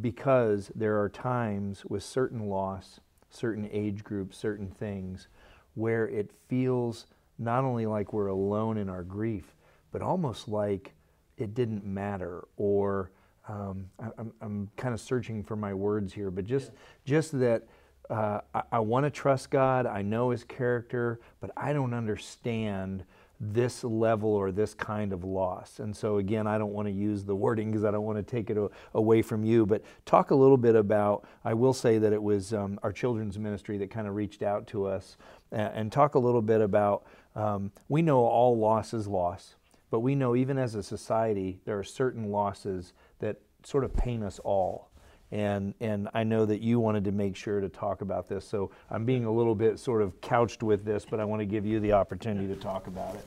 because 0.00 0.70
there 0.74 1.00
are 1.00 1.08
times 1.08 1.84
with 1.84 2.02
certain 2.02 2.48
loss, 2.48 3.00
certain 3.30 3.68
age 3.72 4.02
groups, 4.02 4.36
certain 4.36 4.68
things 4.68 5.28
where 5.74 6.08
it 6.08 6.30
feels 6.48 7.06
not 7.38 7.64
only 7.64 7.86
like 7.86 8.12
we're 8.12 8.26
alone 8.26 8.76
in 8.76 8.88
our 8.88 9.02
grief, 9.02 9.54
but 9.92 10.02
almost 10.02 10.48
like 10.48 10.94
it 11.36 11.54
didn't 11.54 11.84
matter 11.84 12.46
or 12.56 13.10
um, 13.48 13.86
I, 13.98 14.08
I'm, 14.18 14.32
I'm 14.40 14.70
kind 14.76 14.94
of 14.94 15.00
searching 15.00 15.42
for 15.42 15.56
my 15.56 15.74
words 15.74 16.12
here, 16.12 16.30
but 16.30 16.44
just, 16.44 16.68
yeah. 16.68 16.78
just 17.04 17.38
that 17.40 17.66
uh, 18.08 18.40
I, 18.54 18.62
I 18.72 18.78
want 18.80 19.04
to 19.04 19.10
trust 19.10 19.50
God. 19.50 19.86
I 19.86 20.02
know 20.02 20.30
His 20.30 20.44
character, 20.44 21.20
but 21.40 21.50
I 21.56 21.72
don't 21.72 21.94
understand 21.94 23.04
this 23.40 23.82
level 23.82 24.28
or 24.28 24.52
this 24.52 24.74
kind 24.74 25.14
of 25.14 25.24
loss. 25.24 25.78
And 25.80 25.96
so, 25.96 26.18
again, 26.18 26.46
I 26.46 26.58
don't 26.58 26.72
want 26.72 26.86
to 26.88 26.92
use 26.92 27.24
the 27.24 27.34
wording 27.34 27.70
because 27.70 27.84
I 27.84 27.90
don't 27.90 28.04
want 28.04 28.18
to 28.18 28.22
take 28.22 28.50
it 28.50 28.58
away 28.94 29.22
from 29.22 29.44
you, 29.44 29.64
but 29.64 29.82
talk 30.04 30.30
a 30.30 30.34
little 30.34 30.58
bit 30.58 30.76
about. 30.76 31.24
I 31.42 31.54
will 31.54 31.72
say 31.72 31.96
that 31.98 32.12
it 32.12 32.22
was 32.22 32.52
um, 32.52 32.78
our 32.82 32.92
children's 32.92 33.38
ministry 33.38 33.78
that 33.78 33.90
kind 33.90 34.06
of 34.06 34.14
reached 34.14 34.42
out 34.42 34.66
to 34.68 34.84
us 34.84 35.16
and, 35.50 35.72
and 35.74 35.92
talk 35.92 36.16
a 36.16 36.18
little 36.18 36.42
bit 36.42 36.60
about. 36.60 37.04
Um, 37.34 37.72
we 37.88 38.02
know 38.02 38.18
all 38.18 38.58
loss 38.58 38.92
is 38.92 39.06
loss, 39.06 39.54
but 39.90 40.00
we 40.00 40.14
know 40.14 40.36
even 40.36 40.58
as 40.58 40.74
a 40.74 40.82
society, 40.82 41.60
there 41.64 41.78
are 41.78 41.84
certain 41.84 42.30
losses 42.30 42.92
that 43.20 43.40
sort 43.64 43.84
of 43.84 43.96
pain 43.96 44.22
us 44.22 44.38
all 44.40 44.89
and 45.32 45.74
and 45.80 46.08
I 46.12 46.24
know 46.24 46.44
that 46.46 46.60
you 46.60 46.80
wanted 46.80 47.04
to 47.04 47.12
make 47.12 47.36
sure 47.36 47.60
to 47.60 47.68
talk 47.68 48.00
about 48.00 48.28
this. 48.28 48.48
So 48.48 48.70
I'm 48.90 49.04
being 49.04 49.24
a 49.24 49.32
little 49.32 49.54
bit 49.54 49.78
sort 49.78 50.02
of 50.02 50.20
couched 50.20 50.62
with 50.62 50.84
this, 50.84 51.06
but 51.08 51.20
I 51.20 51.24
want 51.24 51.40
to 51.40 51.46
give 51.46 51.64
you 51.66 51.80
the 51.80 51.92
opportunity 51.92 52.48
to 52.48 52.56
talk 52.56 52.86
about 52.86 53.14
it. 53.14 53.26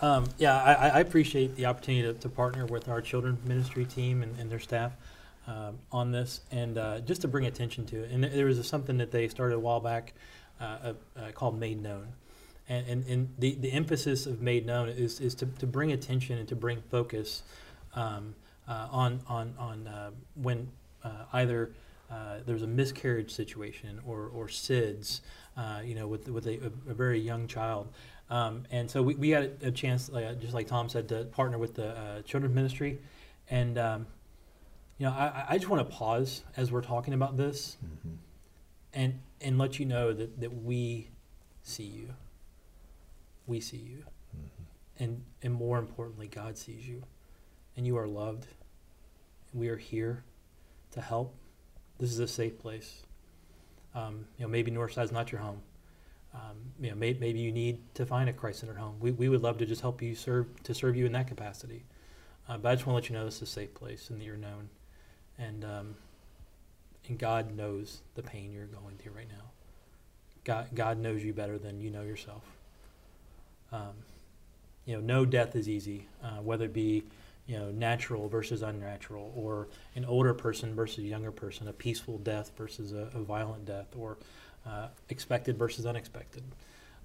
Um, 0.00 0.26
yeah, 0.38 0.60
I, 0.62 0.88
I, 0.88 1.00
appreciate 1.00 1.54
the 1.56 1.66
opportunity 1.66 2.12
to, 2.12 2.14
to, 2.14 2.28
partner 2.28 2.66
with 2.66 2.88
our 2.88 3.00
children 3.00 3.38
ministry 3.44 3.84
team 3.84 4.22
and, 4.22 4.38
and 4.40 4.50
their 4.50 4.58
staff 4.58 4.92
um, 5.46 5.78
on 5.92 6.10
this, 6.10 6.40
and 6.50 6.76
uh, 6.76 7.00
just 7.00 7.22
to 7.22 7.28
bring 7.28 7.46
attention 7.46 7.86
to 7.86 8.02
it. 8.02 8.10
And 8.10 8.24
there 8.24 8.46
was 8.46 8.66
something 8.66 8.98
that 8.98 9.12
they 9.12 9.28
started 9.28 9.54
a 9.54 9.58
while 9.58 9.80
back 9.80 10.12
uh, 10.60 10.94
uh, 11.16 11.30
called 11.32 11.58
Made 11.58 11.82
Known. 11.82 12.08
And, 12.68 12.86
and, 12.88 13.06
and, 13.06 13.34
the, 13.38 13.54
the 13.54 13.72
emphasis 13.72 14.26
of 14.26 14.40
Made 14.40 14.66
Known 14.66 14.88
is, 14.88 15.20
is 15.20 15.34
to, 15.36 15.46
to 15.46 15.66
bring 15.66 15.92
attention 15.92 16.38
and 16.38 16.48
to 16.48 16.56
bring 16.56 16.82
focus 16.90 17.42
um, 17.94 18.34
uh, 18.66 18.88
on, 18.90 19.20
on, 19.28 19.54
on 19.58 19.86
uh, 19.86 20.10
when 20.34 20.68
uh, 21.04 21.24
either 21.32 21.72
uh, 22.10 22.38
there's 22.46 22.62
a 22.62 22.66
miscarriage 22.66 23.32
situation 23.32 24.00
or, 24.06 24.30
or 24.34 24.46
SIDS, 24.46 25.20
uh, 25.56 25.80
you 25.84 25.94
know, 25.94 26.06
with, 26.06 26.28
with 26.28 26.46
a, 26.46 26.70
a, 26.88 26.94
very 26.94 27.18
young 27.18 27.46
child. 27.46 27.88
Um, 28.30 28.64
and 28.70 28.90
so 28.90 29.02
we, 29.02 29.14
we 29.14 29.30
had 29.30 29.56
a, 29.62 29.70
chance, 29.70 30.10
like, 30.10 30.40
just 30.40 30.54
like 30.54 30.66
Tom 30.66 30.88
said, 30.88 31.08
to 31.08 31.24
partner 31.24 31.58
with 31.58 31.74
the 31.74 31.88
uh, 31.88 32.22
children's 32.22 32.54
ministry. 32.54 33.00
And, 33.50 33.78
um, 33.78 34.06
you 34.98 35.06
know, 35.06 35.12
I, 35.12 35.44
I 35.50 35.58
just 35.58 35.68
want 35.68 35.88
to 35.88 35.96
pause 35.96 36.44
as 36.56 36.70
we're 36.70 36.82
talking 36.82 37.14
about 37.14 37.36
this 37.36 37.78
mm-hmm. 37.84 38.16
and, 38.92 39.20
and 39.40 39.58
let 39.58 39.78
you 39.78 39.86
know 39.86 40.12
that, 40.12 40.40
that 40.40 40.62
we 40.62 41.08
see 41.62 41.84
you. 41.84 42.10
We 43.46 43.60
see 43.60 43.78
you. 43.78 44.04
Mm-hmm. 44.36 45.02
And, 45.04 45.24
and 45.42 45.54
more 45.54 45.78
importantly, 45.78 46.28
God 46.28 46.56
sees 46.56 46.86
you. 46.86 47.02
And 47.76 47.86
you 47.86 47.96
are 47.96 48.06
loved. 48.06 48.46
We 49.52 49.68
are 49.68 49.76
here 49.76 50.22
to 50.94 51.00
help, 51.00 51.34
this 51.98 52.10
is 52.10 52.18
a 52.18 52.26
safe 52.26 52.58
place. 52.58 53.02
Um, 53.94 54.26
you 54.38 54.44
know, 54.44 54.50
maybe 54.50 54.70
Northside 54.70 55.04
is 55.04 55.12
not 55.12 55.30
your 55.30 55.40
home. 55.40 55.60
Um, 56.34 56.56
you 56.80 56.90
know, 56.90 56.96
may, 56.96 57.12
maybe 57.12 57.38
you 57.38 57.52
need 57.52 57.78
to 57.94 58.04
find 58.04 58.28
a 58.28 58.32
Christ-centered 58.32 58.76
home. 58.76 58.96
We, 58.98 59.12
we 59.12 59.28
would 59.28 59.42
love 59.42 59.58
to 59.58 59.66
just 59.66 59.82
help 59.82 60.02
you 60.02 60.16
serve 60.16 60.46
to 60.64 60.74
serve 60.74 60.96
you 60.96 61.06
in 61.06 61.12
that 61.12 61.28
capacity. 61.28 61.84
Uh, 62.48 62.58
but 62.58 62.70
I 62.70 62.74
just 62.74 62.86
want 62.86 62.96
to 62.96 63.02
let 63.02 63.08
you 63.08 63.16
know 63.16 63.24
this 63.24 63.36
is 63.36 63.42
a 63.42 63.46
safe 63.46 63.72
place 63.72 64.10
and 64.10 64.20
that 64.20 64.24
you're 64.24 64.36
known, 64.36 64.68
and 65.38 65.64
um, 65.64 65.94
and 67.08 67.18
God 67.18 67.54
knows 67.56 68.00
the 68.16 68.22
pain 68.22 68.52
you're 68.52 68.66
going 68.66 68.96
through 68.98 69.12
right 69.12 69.28
now. 69.28 69.44
God 70.42 70.68
God 70.74 70.98
knows 70.98 71.22
you 71.24 71.32
better 71.32 71.56
than 71.58 71.80
you 71.80 71.90
know 71.90 72.02
yourself. 72.02 72.42
Um, 73.70 73.94
you 74.84 74.94
know, 74.94 75.00
no 75.00 75.24
death 75.24 75.56
is 75.56 75.68
easy, 75.68 76.08
uh, 76.22 76.42
whether 76.42 76.66
it 76.66 76.72
be 76.72 77.04
you 77.46 77.58
know 77.58 77.70
natural 77.70 78.28
versus 78.28 78.62
unnatural, 78.62 79.32
or 79.36 79.68
an 79.94 80.04
older 80.04 80.34
person 80.34 80.74
versus 80.74 80.98
a 80.98 81.06
younger 81.06 81.32
person, 81.32 81.68
a 81.68 81.72
peaceful 81.72 82.18
death 82.18 82.52
versus 82.56 82.92
a, 82.92 83.10
a 83.14 83.20
violent 83.20 83.66
death, 83.66 83.94
or 83.96 84.16
uh, 84.66 84.88
expected 85.10 85.58
versus 85.58 85.86
unexpected. 85.86 86.42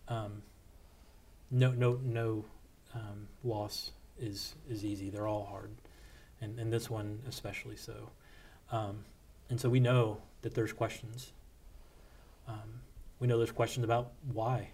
Um, 0.07 0.41
no, 1.51 1.71
no, 1.71 1.99
no 2.03 2.45
um, 2.93 3.27
loss 3.43 3.91
is 4.19 4.55
is 4.69 4.85
easy. 4.85 5.09
They're 5.09 5.27
all 5.27 5.45
hard, 5.45 5.71
and 6.41 6.59
and 6.59 6.71
this 6.71 6.89
one 6.89 7.19
especially 7.27 7.75
so. 7.75 8.09
Um, 8.71 9.03
and 9.49 9.59
so 9.59 9.69
we 9.69 9.79
know 9.79 10.19
that 10.41 10.53
there's 10.53 10.73
questions. 10.73 11.31
Um, 12.47 12.81
we 13.19 13.27
know 13.27 13.37
there's 13.37 13.51
questions 13.51 13.83
about 13.83 14.11
why, 14.31 14.69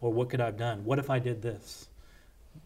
or 0.00 0.10
what 0.10 0.30
could 0.30 0.40
I 0.40 0.46
have 0.46 0.56
done? 0.56 0.84
What 0.84 0.98
if 0.98 1.10
I 1.10 1.18
did 1.18 1.42
this? 1.42 1.88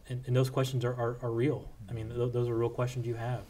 And, 0.09 0.23
and 0.27 0.37
those 0.37 0.51
questions 0.51 0.85
are, 0.85 0.95
are, 0.95 1.19
are 1.23 1.31
real. 1.31 1.69
I 1.89 1.93
mean, 1.93 2.09
th- 2.09 2.33
those 2.33 2.49
are 2.49 2.57
real 2.57 2.69
questions 2.71 3.07
you 3.07 3.15
have. 3.15 3.43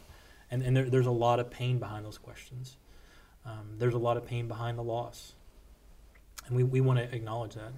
And, 0.49 0.63
and 0.63 0.75
there, 0.75 0.89
there's 0.89 1.05
a 1.05 1.11
lot 1.11 1.39
of 1.39 1.49
pain 1.51 1.77
behind 1.77 2.05
those 2.05 2.17
questions. 2.17 2.77
Um, 3.45 3.75
there's 3.77 3.93
a 3.93 3.99
lot 3.99 4.17
of 4.17 4.25
pain 4.25 4.47
behind 4.47 4.77
the 4.77 4.83
loss. 4.83 5.33
And 6.47 6.55
we, 6.55 6.63
we 6.63 6.81
want 6.81 6.99
to 6.99 7.15
acknowledge 7.15 7.53
that. 7.55 7.71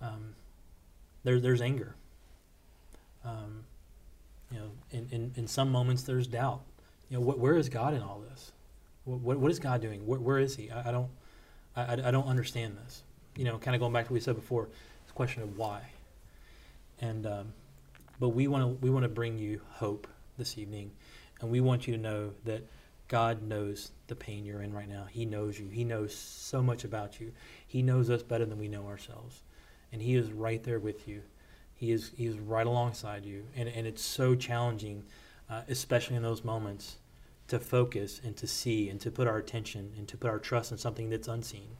Um, 0.00 0.34
there, 1.24 1.40
there's 1.40 1.60
anger. 1.60 1.94
Um, 3.24 3.64
you 4.50 4.58
know, 4.58 4.70
in, 4.90 5.08
in, 5.10 5.32
in 5.36 5.46
some 5.48 5.70
moments 5.70 6.02
there's 6.02 6.26
doubt. 6.26 6.60
You 7.10 7.18
know, 7.18 7.24
wh- 7.24 7.38
where 7.38 7.56
is 7.56 7.68
God 7.68 7.94
in 7.94 8.02
all 8.02 8.22
this? 8.30 8.52
What, 9.04 9.38
what 9.38 9.50
is 9.50 9.58
God 9.58 9.80
doing? 9.80 10.06
Where, 10.06 10.20
where 10.20 10.38
is 10.38 10.56
He? 10.56 10.70
I, 10.70 10.88
I 10.88 10.92
don't, 10.92 11.10
I, 11.74 11.92
I 11.92 12.10
don't 12.10 12.26
understand 12.26 12.76
this. 12.84 13.02
You 13.36 13.44
know, 13.44 13.58
kind 13.58 13.74
of 13.74 13.80
going 13.80 13.92
back 13.92 14.06
to 14.06 14.12
what 14.12 14.14
we 14.14 14.20
said 14.20 14.36
before, 14.36 14.68
a 15.08 15.12
question 15.12 15.42
of 15.42 15.56
why. 15.58 15.80
And 17.00 17.26
um, 17.26 17.52
but 18.18 18.30
we 18.30 18.48
want 18.48 18.62
to 18.62 18.84
we 18.84 18.90
want 18.90 19.04
to 19.04 19.08
bring 19.08 19.38
you 19.38 19.60
hope 19.72 20.06
this 20.38 20.58
evening, 20.58 20.90
and 21.40 21.50
we 21.50 21.60
want 21.60 21.86
you 21.86 21.94
to 21.94 22.00
know 22.00 22.32
that 22.44 22.66
God 23.08 23.42
knows 23.42 23.90
the 24.06 24.16
pain 24.16 24.44
you're 24.44 24.62
in 24.62 24.72
right 24.72 24.88
now. 24.88 25.06
He 25.10 25.24
knows 25.24 25.58
you. 25.58 25.68
He 25.68 25.84
knows 25.84 26.14
so 26.14 26.62
much 26.62 26.84
about 26.84 27.20
you. 27.20 27.32
He 27.66 27.82
knows 27.82 28.10
us 28.10 28.22
better 28.22 28.44
than 28.44 28.58
we 28.58 28.68
know 28.68 28.86
ourselves, 28.86 29.42
and 29.92 30.00
He 30.02 30.14
is 30.14 30.32
right 30.32 30.62
there 30.62 30.80
with 30.80 31.06
you. 31.08 31.22
He 31.74 31.92
is 31.92 32.12
He 32.16 32.26
is 32.26 32.38
right 32.38 32.66
alongside 32.66 33.24
you, 33.24 33.44
and 33.56 33.68
and 33.68 33.86
it's 33.86 34.02
so 34.02 34.34
challenging, 34.34 35.04
uh, 35.50 35.62
especially 35.68 36.16
in 36.16 36.22
those 36.22 36.44
moments 36.44 36.96
to 37.48 37.58
focus 37.58 38.20
and 38.24 38.36
to 38.36 38.46
see 38.46 38.88
and 38.88 39.00
to 39.00 39.10
put 39.10 39.26
our 39.26 39.36
attention 39.36 39.92
and 39.98 40.08
to 40.08 40.16
put 40.16 40.30
our 40.30 40.38
trust 40.38 40.72
in 40.72 40.78
something 40.78 41.10
that's 41.10 41.28
unseen. 41.28 41.76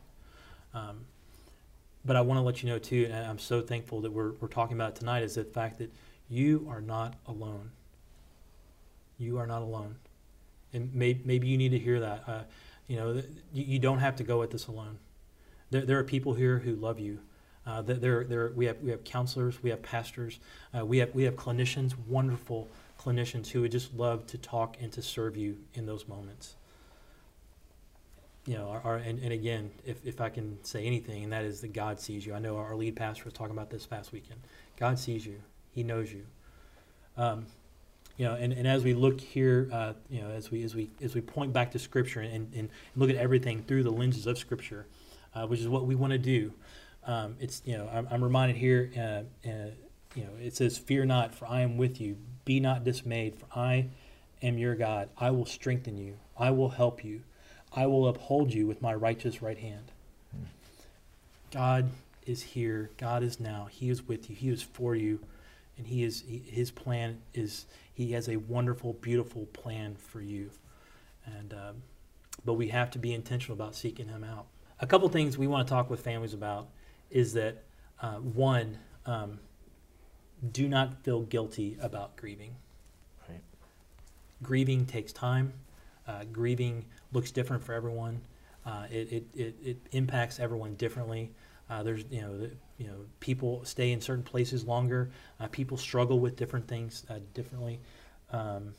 Um, 0.74 1.06
but 2.04 2.16
I 2.16 2.20
want 2.20 2.38
to 2.38 2.42
let 2.42 2.62
you 2.62 2.68
know 2.68 2.78
too, 2.78 3.08
and 3.10 3.26
I'm 3.26 3.38
so 3.38 3.62
thankful 3.62 4.02
that 4.02 4.12
we're, 4.12 4.32
we're 4.32 4.48
talking 4.48 4.76
about 4.76 4.90
it 4.90 4.96
tonight, 4.96 5.22
is 5.22 5.36
the 5.36 5.44
fact 5.44 5.78
that 5.78 5.90
you 6.28 6.66
are 6.70 6.80
not 6.80 7.14
alone. 7.26 7.70
You 9.18 9.38
are 9.38 9.46
not 9.46 9.62
alone. 9.62 9.96
And 10.72 10.92
may, 10.94 11.20
maybe 11.24 11.46
you 11.46 11.56
need 11.56 11.70
to 11.70 11.78
hear 11.78 12.00
that. 12.00 12.24
Uh, 12.26 12.42
you 12.88 12.96
know, 12.96 13.22
you, 13.52 13.64
you, 13.64 13.78
don't 13.78 14.00
have 14.00 14.16
to 14.16 14.24
go 14.24 14.42
at 14.42 14.50
this 14.50 14.66
alone. 14.66 14.98
There, 15.70 15.82
there 15.82 15.98
are 15.98 16.04
people 16.04 16.34
here 16.34 16.58
who 16.58 16.74
love 16.74 16.98
you. 16.98 17.20
Uh, 17.66 17.80
there, 17.80 18.24
there, 18.24 18.52
we, 18.54 18.66
have, 18.66 18.78
we 18.82 18.90
have 18.90 19.04
counselors, 19.04 19.62
we 19.62 19.70
have 19.70 19.82
pastors, 19.82 20.38
uh, 20.76 20.84
we, 20.84 20.98
have, 20.98 21.14
we 21.14 21.22
have 21.22 21.34
clinicians, 21.34 21.94
wonderful 22.06 22.68
clinicians 23.00 23.48
who 23.48 23.62
would 23.62 23.72
just 23.72 23.94
love 23.94 24.26
to 24.26 24.36
talk 24.36 24.76
and 24.80 24.92
to 24.92 25.00
serve 25.00 25.34
you 25.36 25.56
in 25.72 25.86
those 25.86 26.06
moments. 26.06 26.56
You 28.46 28.58
know, 28.58 28.68
our, 28.68 28.80
our, 28.84 28.96
and, 28.96 29.18
and 29.20 29.32
again, 29.32 29.70
if, 29.86 30.04
if 30.04 30.20
I 30.20 30.28
can 30.28 30.62
say 30.62 30.84
anything, 30.84 31.24
and 31.24 31.32
that 31.32 31.44
is 31.44 31.62
that 31.62 31.72
God 31.72 31.98
sees 31.98 32.26
you. 32.26 32.34
I 32.34 32.38
know 32.38 32.58
our 32.58 32.76
lead 32.76 32.96
pastor 32.96 33.24
was 33.24 33.32
talking 33.32 33.56
about 33.56 33.70
this 33.70 33.86
past 33.86 34.12
weekend. 34.12 34.40
God 34.76 34.98
sees 34.98 35.24
you. 35.24 35.40
He 35.74 35.82
knows 35.82 36.12
you. 36.12 36.26
Um, 37.16 37.46
you 38.16 38.26
know, 38.26 38.34
and, 38.34 38.52
and 38.52 38.66
as 38.66 38.84
we 38.84 38.94
look 38.94 39.20
here, 39.20 39.68
uh, 39.72 39.92
you 40.08 40.22
know, 40.22 40.30
as 40.30 40.50
we 40.50 40.62
as 40.62 40.74
we 40.74 40.90
as 41.02 41.14
we 41.14 41.20
point 41.20 41.52
back 41.52 41.72
to 41.72 41.78
Scripture 41.78 42.20
and, 42.20 42.52
and 42.54 42.68
look 42.94 43.10
at 43.10 43.16
everything 43.16 43.62
through 43.62 43.82
the 43.82 43.90
lenses 43.90 44.26
of 44.26 44.38
Scripture, 44.38 44.86
uh, 45.34 45.46
which 45.46 45.60
is 45.60 45.68
what 45.68 45.84
we 45.84 45.96
want 45.96 46.12
to 46.12 46.18
do. 46.18 46.52
Um, 47.06 47.36
it's 47.40 47.60
you 47.64 47.76
know, 47.76 47.88
I'm, 47.92 48.06
I'm 48.10 48.22
reminded 48.22 48.56
here, 48.56 48.90
uh, 48.96 49.48
uh 49.48 49.70
you 50.14 50.22
know, 50.22 50.30
it 50.40 50.54
says, 50.54 50.78
"Fear 50.78 51.06
not, 51.06 51.34
for 51.34 51.46
I 51.46 51.62
am 51.62 51.76
with 51.76 52.00
you. 52.00 52.16
Be 52.44 52.60
not 52.60 52.84
dismayed, 52.84 53.34
for 53.36 53.46
I 53.54 53.88
am 54.42 54.58
your 54.58 54.76
God. 54.76 55.08
I 55.18 55.32
will 55.32 55.46
strengthen 55.46 55.98
you. 55.98 56.14
I 56.38 56.52
will 56.52 56.70
help 56.70 57.04
you. 57.04 57.22
I 57.74 57.86
will 57.86 58.06
uphold 58.06 58.54
you 58.54 58.68
with 58.68 58.80
my 58.80 58.94
righteous 58.94 59.42
right 59.42 59.58
hand. 59.58 59.90
Hmm. 60.30 60.44
God 61.50 61.90
is 62.26 62.42
here. 62.42 62.90
God 62.96 63.24
is 63.24 63.40
now. 63.40 63.66
He 63.70 63.90
is 63.90 64.06
with 64.06 64.30
you. 64.30 64.36
He 64.36 64.50
is 64.50 64.62
for 64.62 64.94
you. 64.94 65.18
And 65.76 65.86
he 65.86 66.04
is 66.04 66.24
he, 66.26 66.38
his 66.38 66.70
plan 66.70 67.20
is 67.32 67.66
he 67.92 68.12
has 68.12 68.28
a 68.28 68.36
wonderful, 68.36 68.94
beautiful 68.94 69.46
plan 69.46 69.96
for 69.96 70.20
you. 70.20 70.50
And 71.26 71.52
um, 71.52 71.82
but 72.44 72.54
we 72.54 72.68
have 72.68 72.90
to 72.92 72.98
be 72.98 73.12
intentional 73.12 73.54
about 73.54 73.74
seeking 73.74 74.08
him 74.08 74.24
out. 74.24 74.46
A 74.80 74.86
couple 74.86 75.08
things 75.08 75.38
we 75.38 75.46
want 75.46 75.66
to 75.66 75.72
talk 75.72 75.88
with 75.88 76.00
families 76.00 76.34
about 76.34 76.68
is 77.10 77.32
that 77.34 77.62
uh, 78.02 78.16
one, 78.16 78.78
um, 79.06 79.38
do 80.52 80.68
not 80.68 81.02
feel 81.02 81.22
guilty 81.22 81.76
about 81.80 82.16
grieving. 82.16 82.54
Right. 83.28 83.40
Grieving 84.42 84.84
takes 84.84 85.12
time. 85.12 85.52
Uh, 86.06 86.24
grieving 86.30 86.84
looks 87.12 87.30
different 87.30 87.62
for 87.62 87.72
everyone. 87.72 88.20
Uh, 88.66 88.84
it, 88.90 89.12
it, 89.12 89.24
it, 89.34 89.54
it, 89.64 89.76
impacts 89.92 90.40
everyone 90.40 90.74
differently. 90.74 91.30
Uh, 91.70 91.82
there's 91.82 92.04
you 92.10 92.20
know 92.20 92.48
you 92.78 92.86
know 92.86 92.96
people 93.20 93.64
stay 93.64 93.92
in 93.92 94.00
certain 94.00 94.24
places 94.24 94.64
longer. 94.64 95.10
Uh, 95.40 95.48
people 95.48 95.76
struggle 95.76 96.18
with 96.18 96.36
different 96.36 96.66
things 96.66 97.04
uh, 97.10 97.18
differently, 97.32 97.80
um, 98.32 98.72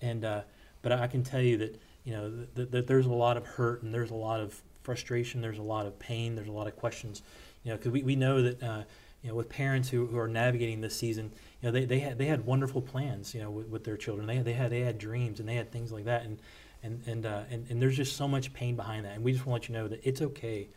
and 0.00 0.24
uh, 0.24 0.42
but 0.82 0.92
I 0.92 1.06
can 1.06 1.22
tell 1.22 1.40
you 1.40 1.56
that 1.58 1.80
you 2.04 2.12
know 2.12 2.46
that 2.54 2.72
th- 2.72 2.86
there's 2.86 3.06
a 3.06 3.12
lot 3.12 3.36
of 3.36 3.46
hurt 3.46 3.82
and 3.82 3.92
there's 3.92 4.10
a 4.10 4.14
lot 4.14 4.40
of 4.40 4.60
frustration. 4.82 5.40
There's 5.40 5.58
a 5.58 5.62
lot 5.62 5.86
of 5.86 5.98
pain. 5.98 6.34
There's 6.34 6.48
a 6.48 6.52
lot 6.52 6.66
of 6.66 6.76
questions. 6.76 7.22
You 7.64 7.72
know 7.72 7.76
because 7.76 7.92
we, 7.92 8.02
we 8.02 8.16
know 8.16 8.42
that 8.42 8.86
you 9.22 9.28
know, 9.28 9.34
with 9.34 9.48
parents 9.48 9.88
who, 9.88 10.06
who 10.06 10.18
are 10.18 10.28
navigating 10.28 10.80
this 10.80 10.96
season, 10.96 11.32
you 11.60 11.68
know, 11.68 11.72
they, 11.72 11.84
they 11.84 11.98
had 11.98 12.18
they 12.18 12.26
had 12.26 12.46
wonderful 12.46 12.80
plans, 12.80 13.34
you 13.34 13.42
know, 13.42 13.50
with, 13.50 13.68
with 13.68 13.84
their 13.84 13.96
children. 13.96 14.26
They 14.26 14.38
they 14.38 14.54
had 14.54 14.70
they 14.70 14.80
had 14.80 14.98
dreams 14.98 15.40
and 15.40 15.48
they 15.48 15.56
had 15.56 15.70
things 15.70 15.92
like 15.92 16.04
that, 16.06 16.24
and 16.24 16.38
and 16.82 17.02
and, 17.06 17.26
uh, 17.26 17.42
and 17.50 17.66
and 17.68 17.82
there's 17.82 17.96
just 17.96 18.16
so 18.16 18.26
much 18.26 18.52
pain 18.54 18.76
behind 18.76 19.04
that, 19.04 19.14
and 19.14 19.24
we 19.24 19.32
just 19.32 19.44
want 19.44 19.62
to 19.64 19.72
let 19.72 19.76
you 19.76 19.82
know 19.82 19.88
that 19.88 20.00
it's 20.06 20.22
okay 20.22 20.68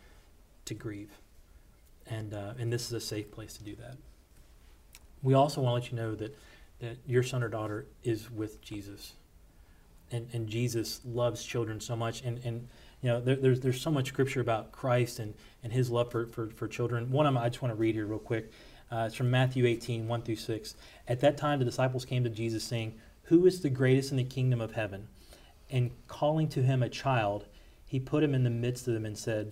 to 0.66 0.74
grieve, 0.74 1.12
and 2.10 2.34
uh, 2.34 2.54
and 2.60 2.72
this 2.72 2.86
is 2.86 2.94
a 2.94 3.02
safe 3.02 3.32
place 3.32 3.58
to 3.58 3.64
do 3.64 3.76
that. 3.76 3.98
We 5.22 5.34
also 5.34 5.62
want 5.62 5.84
to 5.84 5.84
let 5.84 5.92
you 5.92 5.98
know 5.98 6.16
that 6.16 6.38
that 6.80 6.98
your 7.06 7.24
son 7.24 7.44
or 7.44 7.50
daughter 7.50 7.86
is 8.04 8.30
with 8.30 8.62
Jesus, 8.62 9.14
and 10.12 10.28
and 10.34 10.48
Jesus 10.48 11.02
loves 11.06 11.44
children 11.44 11.80
so 11.80 11.96
much, 11.96 12.22
and 12.22 12.40
and 12.44 12.68
you 13.04 13.10
know, 13.10 13.20
there, 13.20 13.36
there's 13.36 13.60
there's 13.60 13.82
so 13.82 13.92
much 13.92 14.08
scripture 14.08 14.40
about 14.40 14.72
Christ 14.72 15.20
and, 15.20 15.34
and 15.62 15.74
his 15.74 15.90
love 15.90 16.10
for, 16.10 16.26
for, 16.28 16.50
for 16.50 16.68
children. 16.70 17.12
One 17.12 17.26
of 17.26 17.34
them 17.34 17.44
I 17.44 17.50
just 17.50 17.62
want 17.62 17.74
to 17.74 17.80
read 17.80 17.96
here 17.96 18.06
real 18.06 18.18
quick. 18.18 18.52
Uh, 18.90 19.06
it's 19.08 19.16
from 19.16 19.30
Matthew 19.30 19.66
18, 19.66 20.08
1 20.08 20.22
through 20.22 20.36
6. 20.36 20.76
At 21.08 21.20
that 21.22 21.36
time, 21.36 21.60
the 21.60 21.66
disciples 21.66 22.06
came 22.06 22.24
to 22.24 22.30
Jesus, 22.30 22.64
saying, 22.64 22.94
Who 23.24 23.46
is 23.46 23.62
the 23.62 23.70
greatest 23.70 24.12
in 24.12 24.18
the 24.18 24.24
kingdom 24.24 24.62
of 24.62 24.74
heaven? 24.74 25.08
And 25.70 25.92
calling 26.08 26.48
to 26.50 26.62
him 26.62 26.82
a 26.82 26.90
child, 26.90 27.46
he 27.86 28.00
put 28.00 28.24
him 28.24 28.34
in 28.36 28.44
the 28.44 28.50
midst 28.50 28.88
of 28.88 28.94
them 28.94 29.06
and 29.06 29.18
said, 29.18 29.52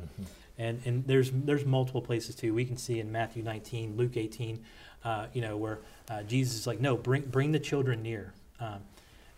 Mm-hmm. 0.00 0.22
And, 0.58 0.82
and 0.84 1.06
there's, 1.06 1.30
there's 1.30 1.64
multiple 1.64 2.02
places 2.02 2.34
too. 2.34 2.52
We 2.52 2.64
can 2.64 2.76
see 2.76 2.98
in 2.98 3.12
Matthew 3.12 3.42
19, 3.42 3.96
Luke 3.96 4.16
18, 4.16 4.64
uh, 5.04 5.26
you 5.32 5.40
know, 5.40 5.56
where 5.56 5.78
uh, 6.10 6.22
Jesus 6.24 6.56
is 6.56 6.66
like, 6.66 6.80
no, 6.80 6.96
bring, 6.96 7.22
bring 7.22 7.52
the 7.52 7.60
children 7.60 8.02
near. 8.02 8.32
Um, 8.58 8.80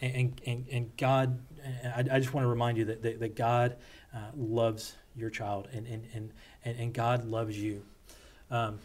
and, 0.01 0.41
and, 0.47 0.67
and 0.73 0.97
God, 0.97 1.39
I, 1.85 2.01
I 2.01 2.19
just 2.19 2.33
want 2.33 2.45
to 2.45 2.49
remind 2.49 2.79
you 2.79 2.87
that, 2.87 3.03
that, 3.03 3.21
that 3.21 3.37
God 3.37 3.77
uh, 4.15 4.19
loves 4.35 4.95
your 5.15 5.29
child 5.29 5.69
and, 5.73 5.87
and, 5.87 6.33
and, 6.65 6.79
and 6.79 6.95
God 6.95 7.27
loves 7.27 7.59
you. 7.59 7.83
Um, 8.51 8.79